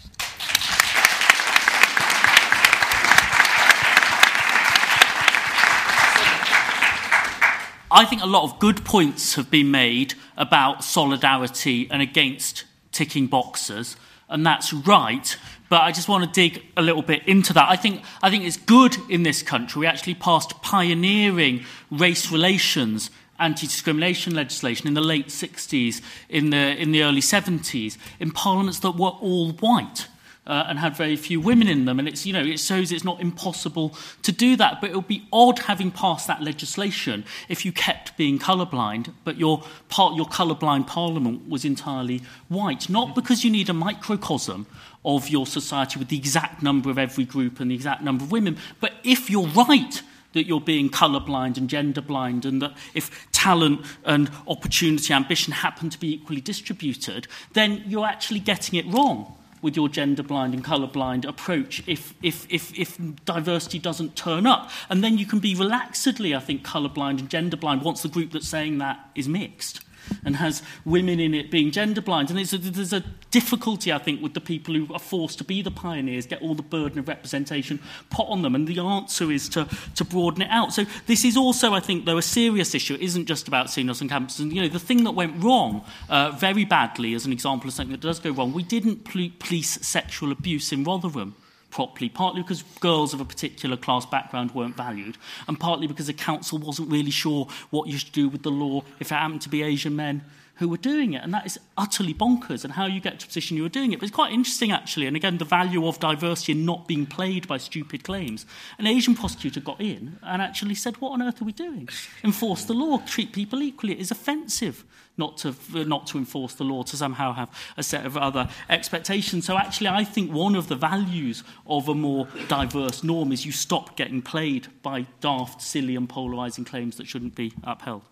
I 7.97 8.05
think 8.05 8.21
a 8.21 8.27
lot 8.27 8.43
of 8.43 8.59
good 8.59 8.85
points 8.85 9.33
have 9.33 9.49
been 9.49 9.71
made 9.71 10.13
about 10.37 10.83
solidarity 10.83 11.87
and 11.89 11.99
against 11.99 12.63
ticking 12.91 13.25
boxes, 13.25 13.97
and 14.29 14.45
that's 14.45 14.71
right. 14.71 15.35
But 15.67 15.81
I 15.81 15.91
just 15.91 16.07
want 16.07 16.23
to 16.23 16.29
dig 16.29 16.63
a 16.77 16.83
little 16.83 17.01
bit 17.01 17.27
into 17.27 17.53
that. 17.53 17.67
I 17.67 17.75
think, 17.75 18.03
I 18.21 18.29
think 18.29 18.43
it's 18.43 18.55
good 18.55 18.95
in 19.09 19.23
this 19.23 19.41
country. 19.41 19.79
We 19.79 19.87
actually 19.87 20.13
passed 20.13 20.61
pioneering 20.61 21.65
race 21.89 22.31
relations 22.31 23.09
anti-discrimination 23.39 24.35
legislation 24.35 24.87
in 24.87 24.93
the 24.93 25.01
late 25.01 25.29
60s, 25.29 25.99
in 26.29 26.51
the, 26.51 26.79
in 26.79 26.91
the 26.91 27.01
early 27.01 27.21
70s, 27.21 27.97
in 28.19 28.29
parliaments 28.29 28.79
that 28.81 28.91
were 28.91 29.09
all 29.09 29.53
white 29.53 30.07
uh, 30.47 30.65
and 30.67 30.79
had 30.79 30.95
very 30.95 31.15
few 31.15 31.39
women 31.39 31.67
in 31.67 31.85
them. 31.85 31.99
And 31.99 32.07
it's, 32.07 32.25
you 32.25 32.33
know, 32.33 32.41
it 32.41 32.59
shows 32.59 32.91
it's 32.91 33.03
not 33.03 33.19
impossible 33.19 33.95
to 34.23 34.31
do 34.31 34.55
that. 34.55 34.81
But 34.81 34.91
it 34.91 34.95
would 34.95 35.07
be 35.07 35.27
odd 35.31 35.59
having 35.59 35.91
passed 35.91 36.25
that 36.27 36.41
legislation 36.41 37.25
if 37.49 37.65
you 37.65 37.71
kept 37.71 38.17
being 38.17 38.39
colourblind, 38.39 39.13
but 39.23 39.37
your, 39.37 39.63
part, 39.89 40.15
your 40.15 40.25
colourblind 40.25 40.87
parliament 40.87 41.47
was 41.49 41.65
entirely 41.65 42.23
white. 42.47 42.89
Not 42.89 43.13
because 43.13 43.43
you 43.43 43.51
need 43.51 43.69
a 43.69 43.73
microcosm 43.73 44.65
of 45.03 45.29
your 45.29 45.45
society 45.45 45.99
with 45.99 46.07
the 46.07 46.17
exact 46.17 46.63
number 46.63 46.89
of 46.89 46.97
every 46.97 47.25
group 47.25 47.59
and 47.59 47.69
the 47.69 47.75
exact 47.75 48.01
number 48.01 48.23
of 48.23 48.31
women, 48.31 48.57
but 48.79 48.93
if 49.03 49.29
you're 49.29 49.47
right 49.47 50.01
that 50.33 50.45
you're 50.45 50.61
being 50.61 50.89
colourblind 50.89 51.57
and 51.57 51.69
gender 51.69 52.01
blind, 52.01 52.45
and 52.45 52.61
that 52.61 52.75
if 52.93 53.31
talent 53.31 53.85
and 54.03 54.29
opportunity, 54.47 55.13
ambition 55.13 55.53
happen 55.53 55.89
to 55.89 55.99
be 55.99 56.13
equally 56.13 56.41
distributed, 56.41 57.27
then 57.53 57.81
you're 57.87 58.05
actually 58.05 58.39
getting 58.39 58.77
it 58.77 58.85
wrong 58.93 59.36
with 59.61 59.75
your 59.75 59.89
gender 59.89 60.23
blind 60.23 60.53
and 60.53 60.63
colour 60.63 60.87
blind 60.87 61.25
approach 61.25 61.83
if, 61.87 62.13
if, 62.21 62.45
if, 62.49 62.77
if 62.77 62.97
diversity 63.25 63.79
doesn't 63.79 64.15
turn 64.15 64.45
up. 64.45 64.69
And 64.89 65.03
then 65.03 65.17
you 65.17 65.25
can 65.25 65.39
be 65.39 65.55
relaxedly, 65.55 66.35
I 66.35 66.39
think, 66.39 66.63
colour 66.63 66.89
blind 66.89 67.19
and 67.19 67.29
gender 67.29 67.57
blind 67.57 67.81
once 67.81 68.01
the 68.01 68.09
group 68.09 68.31
that's 68.31 68.47
saying 68.47 68.77
that 68.79 69.09
is 69.15 69.27
mixed. 69.27 69.81
And 70.23 70.35
has 70.37 70.61
women 70.85 71.19
in 71.19 71.33
it 71.33 71.51
being 71.51 71.71
gender 71.71 72.01
blind. 72.01 72.29
And 72.29 72.39
a, 72.39 72.57
there's 72.57 72.93
a 72.93 73.03
difficulty, 73.31 73.91
I 73.91 73.97
think, 73.97 74.21
with 74.21 74.33
the 74.33 74.41
people 74.41 74.73
who 74.73 74.93
are 74.93 74.99
forced 74.99 75.37
to 75.39 75.43
be 75.43 75.61
the 75.61 75.71
pioneers, 75.71 76.25
get 76.25 76.41
all 76.41 76.55
the 76.55 76.63
burden 76.63 76.99
of 76.99 77.07
representation 77.07 77.79
put 78.09 78.27
on 78.27 78.41
them. 78.41 78.55
And 78.55 78.67
the 78.67 78.79
answer 78.79 79.31
is 79.31 79.49
to, 79.49 79.67
to 79.95 80.05
broaden 80.05 80.41
it 80.43 80.49
out. 80.49 80.73
So 80.73 80.85
this 81.05 81.25
is 81.25 81.37
also, 81.37 81.73
I 81.73 81.79
think, 81.79 82.05
though, 82.05 82.17
a 82.17 82.21
serious 82.21 82.73
issue. 82.73 82.95
It 82.95 83.01
isn't 83.01 83.25
just 83.25 83.47
about 83.47 83.69
seniors 83.69 84.01
on 84.01 84.09
campus. 84.09 84.39
And, 84.39 84.53
you 84.53 84.61
know, 84.61 84.67
the 84.67 84.79
thing 84.79 85.03
that 85.03 85.11
went 85.11 85.43
wrong 85.43 85.83
uh, 86.09 86.31
very 86.31 86.65
badly, 86.65 87.13
as 87.13 87.25
an 87.25 87.31
example 87.31 87.67
of 87.67 87.73
something 87.73 87.91
that 87.91 88.01
does 88.01 88.19
go 88.19 88.31
wrong, 88.31 88.53
we 88.53 88.63
didn't 88.63 89.05
police 89.05 89.85
sexual 89.85 90.31
abuse 90.31 90.71
in 90.71 90.83
Rotherham 90.83 91.35
properly, 91.69 92.09
partly 92.09 92.41
because 92.41 92.63
girls 92.79 93.13
of 93.13 93.21
a 93.21 93.25
particular 93.25 93.77
class 93.77 94.05
background 94.05 94.51
weren't 94.51 94.75
valued, 94.75 95.17
and 95.47 95.59
partly 95.59 95.87
because 95.87 96.07
the 96.07 96.13
council 96.13 96.57
wasn't 96.57 96.89
really 96.91 97.11
sure 97.11 97.47
what 97.69 97.87
you 97.87 97.97
should 97.97 98.11
do 98.11 98.29
with 98.29 98.43
the 98.43 98.51
law 98.51 98.83
if 98.99 99.11
it 99.11 99.15
happened 99.15 99.41
to 99.41 99.49
be 99.49 99.63
Asian 99.63 99.95
men 99.95 100.23
who 100.55 100.67
were 100.67 100.77
doing 100.77 101.13
it. 101.13 101.23
And 101.23 101.33
that 101.33 101.45
is 101.45 101.59
utterly 101.77 102.13
bonkers, 102.13 102.63
and 102.63 102.73
how 102.73 102.85
you 102.85 102.99
get 102.99 103.19
to 103.19 103.25
a 103.25 103.27
position 103.27 103.57
you 103.57 103.63
were 103.63 103.69
doing 103.69 103.93
it. 103.93 103.99
But 103.99 104.07
it's 104.07 104.15
quite 104.15 104.33
interesting, 104.33 104.71
actually, 104.71 105.05
and 105.07 105.15
again, 105.15 105.37
the 105.37 105.45
value 105.45 105.87
of 105.87 105.99
diversity 105.99 106.53
and 106.53 106.65
not 106.65 106.87
being 106.87 107.05
played 107.05 107.47
by 107.47 107.57
stupid 107.57 108.03
claims. 108.03 108.45
An 108.79 108.87
Asian 108.87 109.15
prosecutor 109.15 109.59
got 109.59 109.79
in 109.79 110.17
and 110.23 110.41
actually 110.41 110.75
said, 110.75 110.97
What 110.97 111.11
on 111.11 111.21
earth 111.21 111.41
are 111.41 111.45
we 111.45 111.51
doing? 111.51 111.89
Enforce 112.23 112.65
the 112.65 112.73
law, 112.73 112.99
treat 113.05 113.33
people 113.33 113.61
equally. 113.61 113.93
It 113.93 113.99
is 113.99 114.11
offensive 114.11 114.83
not 115.17 115.37
to, 115.37 115.55
not 115.73 116.07
to 116.07 116.17
enforce 116.17 116.53
the 116.53 116.63
law, 116.63 116.83
to 116.83 116.95
somehow 116.95 117.33
have 117.33 117.49
a 117.75 117.83
set 117.83 118.05
of 118.05 118.15
other 118.17 118.49
expectations. 118.69 119.45
So, 119.45 119.57
actually, 119.57 119.89
I 119.89 120.03
think 120.03 120.31
one 120.31 120.55
of 120.55 120.67
the 120.67 120.75
values 120.75 121.43
of 121.65 121.89
a 121.89 121.95
more 121.95 122.27
diverse 122.47 123.03
norm 123.03 123.31
is 123.31 123.45
you 123.45 123.51
stop 123.51 123.95
getting 123.97 124.21
played 124.21 124.67
by 124.81 125.07
daft, 125.21 125.61
silly, 125.61 125.95
and 125.95 126.07
polarising 126.07 126.65
claims 126.65 126.97
that 126.97 127.07
shouldn't 127.07 127.35
be 127.35 127.53
upheld. 127.63 128.03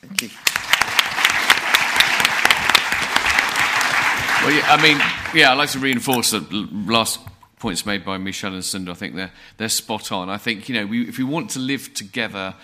Thank 0.00 0.22
you. 0.22 0.28
Well, 4.42 4.52
yeah, 4.52 4.72
I 4.72 4.82
mean, 4.82 4.98
yeah, 5.34 5.52
I'd 5.52 5.58
like 5.58 5.68
to 5.70 5.78
reinforce 5.78 6.30
the 6.30 6.40
last 6.86 7.20
points 7.58 7.84
made 7.84 8.06
by 8.06 8.16
Michele 8.16 8.54
and 8.54 8.64
Sunder. 8.64 8.90
I 8.90 8.94
think 8.94 9.14
they're, 9.14 9.32
they're 9.58 9.68
spot 9.68 10.12
on. 10.12 10.30
I 10.30 10.38
think, 10.38 10.66
you 10.66 10.74
know, 10.74 10.86
we, 10.86 11.06
if 11.06 11.18
we 11.18 11.24
want 11.24 11.50
to 11.50 11.58
live 11.58 11.92
together 11.92 12.54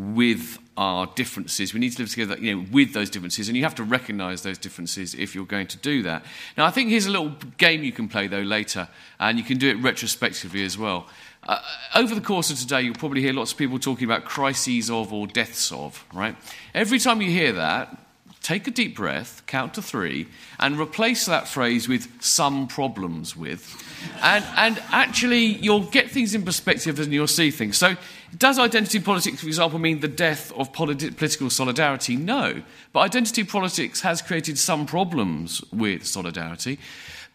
with 0.00 0.58
our 0.76 1.06
differences, 1.14 1.74
we 1.74 1.80
need 1.80 1.92
to 1.92 2.00
live 2.00 2.10
together, 2.10 2.38
you 2.38 2.56
know, 2.56 2.66
with 2.72 2.94
those 2.94 3.10
differences, 3.10 3.48
and 3.48 3.56
you 3.56 3.62
have 3.64 3.74
to 3.74 3.84
recognise 3.84 4.42
those 4.42 4.56
differences 4.56 5.14
if 5.14 5.34
you're 5.34 5.44
going 5.44 5.66
to 5.66 5.76
do 5.78 6.02
that. 6.02 6.24
Now, 6.56 6.64
I 6.64 6.70
think 6.70 6.88
here's 6.88 7.06
a 7.06 7.10
little 7.10 7.34
game 7.58 7.84
you 7.84 7.92
can 7.92 8.08
play, 8.08 8.26
though, 8.26 8.40
later, 8.40 8.88
and 9.18 9.36
you 9.36 9.44
can 9.44 9.58
do 9.58 9.68
it 9.68 9.74
retrospectively 9.74 10.64
as 10.64 10.78
well. 10.78 11.06
Uh, 11.46 11.60
over 11.94 12.14
the 12.14 12.20
course 12.20 12.50
of 12.50 12.58
today, 12.58 12.82
you'll 12.82 12.94
probably 12.94 13.20
hear 13.20 13.32
lots 13.32 13.52
of 13.52 13.58
people 13.58 13.78
talking 13.78 14.04
about 14.04 14.24
crises 14.24 14.90
of 14.90 15.12
or 15.12 15.26
deaths 15.26 15.70
of, 15.72 16.04
right? 16.14 16.36
Every 16.74 16.98
time 16.98 17.20
you 17.20 17.30
hear 17.30 17.52
that, 17.52 17.98
take 18.42 18.66
a 18.66 18.70
deep 18.70 18.96
breath, 18.96 19.42
count 19.46 19.74
to 19.74 19.82
three, 19.82 20.28
and 20.58 20.78
replace 20.78 21.26
that 21.26 21.46
phrase 21.46 21.88
with 21.88 22.22
some 22.22 22.66
problems 22.66 23.36
with. 23.36 23.76
And, 24.22 24.44
and 24.56 24.82
actually, 24.90 25.44
you'll 25.44 25.84
get 25.84 26.10
things 26.10 26.34
in 26.34 26.44
perspective 26.44 26.98
and 27.00 27.12
you'll 27.12 27.26
see 27.26 27.50
things. 27.50 27.76
So, 27.76 27.96
does 28.36 28.58
identity 28.58 29.00
politics, 29.00 29.40
for 29.40 29.46
example, 29.46 29.78
mean 29.78 30.00
the 30.00 30.08
death 30.08 30.52
of 30.52 30.72
politi- 30.72 31.16
political 31.16 31.50
solidarity? 31.50 32.16
No. 32.16 32.62
But 32.92 33.00
identity 33.00 33.44
politics 33.44 34.00
has 34.02 34.22
created 34.22 34.58
some 34.58 34.86
problems 34.86 35.62
with 35.72 36.06
solidarity. 36.06 36.78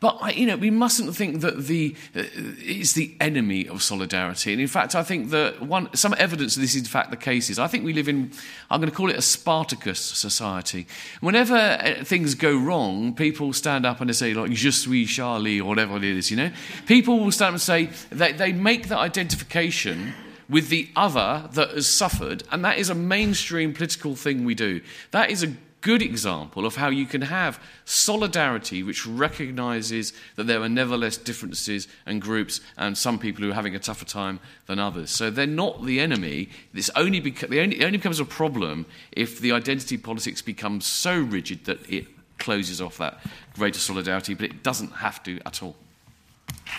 But 0.01 0.35
you 0.35 0.45
know, 0.45 0.57
we 0.57 0.69
mustn't 0.71 1.15
think 1.15 1.41
that 1.41 1.67
the 1.67 1.95
uh, 2.15 2.23
it's 2.35 2.93
the 2.93 3.15
enemy 3.21 3.67
of 3.67 3.81
solidarity. 3.81 4.51
And 4.51 4.61
in 4.61 4.67
fact, 4.67 4.93
I 4.93 5.03
think 5.03 5.29
that 5.29 5.61
one 5.61 5.89
some 5.95 6.13
evidence 6.17 6.55
that 6.55 6.61
this 6.61 6.75
is 6.75 6.81
in 6.81 6.87
fact 6.87 7.11
the 7.11 7.17
case 7.17 7.49
is 7.49 7.57
I 7.57 7.67
think 7.67 7.85
we 7.85 7.93
live 7.93 8.09
in 8.09 8.31
I'm 8.69 8.81
going 8.81 8.91
to 8.91 8.95
call 8.95 9.09
it 9.09 9.15
a 9.15 9.21
Spartacus 9.21 9.99
society. 9.99 10.85
Whenever 11.21 11.55
uh, 11.55 12.03
things 12.03 12.35
go 12.35 12.57
wrong, 12.57 13.15
people 13.15 13.53
stand 13.53 13.85
up 13.85 14.01
and 14.01 14.09
they 14.09 14.13
say 14.13 14.33
like 14.33 14.51
"Je 14.51 14.69
suis 14.71 15.07
Charlie" 15.07 15.61
or 15.61 15.69
whatever 15.69 15.95
it 15.95 16.03
is. 16.03 16.29
You 16.29 16.37
know, 16.37 16.51
people 16.85 17.19
will 17.21 17.31
stand 17.31 17.49
up 17.49 17.53
and 17.53 17.61
say 17.61 17.85
they, 18.11 18.33
they 18.33 18.51
make 18.51 18.89
that 18.89 18.99
identification 18.99 20.13
with 20.49 20.69
the 20.69 20.89
other 20.95 21.49
that 21.53 21.71
has 21.71 21.87
suffered, 21.87 22.43
and 22.51 22.63
that 22.63 22.77
is 22.77 22.89
a 22.89 22.95
mainstream 22.95 23.73
political 23.73 24.15
thing 24.15 24.45
we 24.45 24.55
do. 24.55 24.81
That 25.11 25.29
is 25.31 25.43
a 25.43 25.53
good 25.85 26.01
example 26.01 26.65
of 26.65 26.77
how 26.77 26.89
you 26.89 27.05
can 27.05 27.21
have 27.21 27.61
solidarity 27.85 28.81
which 28.81 29.05
recognizes 29.05 30.13
that 30.35 30.47
there 30.47 30.59
are 30.63 30.67
nevertheless 30.67 31.15
differences 31.15 31.87
and 32.07 32.19
groups 32.19 32.59
and 32.75 32.97
some 32.97 33.19
people 33.19 33.43
who 33.43 33.51
are 33.51 33.53
having 33.53 33.75
a 33.75 33.79
tougher 33.79 34.03
time 34.03 34.39
than 34.65 34.79
others. 34.79 35.11
So 35.11 35.29
they're 35.29 35.45
not 35.45 35.85
the 35.85 35.99
enemy. 35.99 36.49
This 36.73 36.89
only, 36.95 37.21
beca- 37.21 37.55
only, 37.61 37.79
it 37.79 37.83
only 37.83 37.99
becomes 37.99 38.19
a 38.19 38.25
problem 38.25 38.87
if 39.11 39.39
the 39.39 39.51
identity 39.51 39.95
politics 39.99 40.41
becomes 40.41 40.87
so 40.87 41.19
rigid 41.19 41.65
that 41.65 41.87
it 41.87 42.07
closes 42.39 42.81
off 42.81 42.97
that 42.97 43.19
greater 43.53 43.79
solidarity, 43.79 44.33
but 44.33 44.45
it 44.45 44.63
doesn't 44.63 44.91
have 44.91 45.21
to 45.23 45.39
at 45.45 45.61
all. 45.61 45.75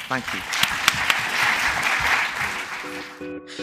Thank 0.09 0.25
you. 0.35 1.16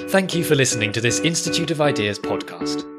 Thank 0.10 0.34
you 0.34 0.44
for 0.44 0.56
listening 0.56 0.92
to 0.94 1.02
this 1.02 1.20
Institute 1.20 1.72
of 1.72 1.82
Ideas 1.82 2.20
podcast. 2.20 2.90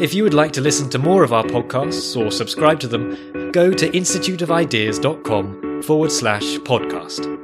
If 0.00 0.12
you 0.12 0.24
would 0.24 0.34
like 0.34 0.52
to 0.52 0.60
listen 0.60 0.90
to 0.90 0.98
more 0.98 1.22
of 1.22 1.32
our 1.32 1.44
podcasts 1.44 2.20
or 2.20 2.30
subscribe 2.30 2.80
to 2.80 2.88
them, 2.88 3.50
go 3.52 3.72
to 3.72 3.88
instituteofideas.com 3.90 5.82
forward 5.82 6.10
slash 6.10 6.56
podcast. 6.58 7.43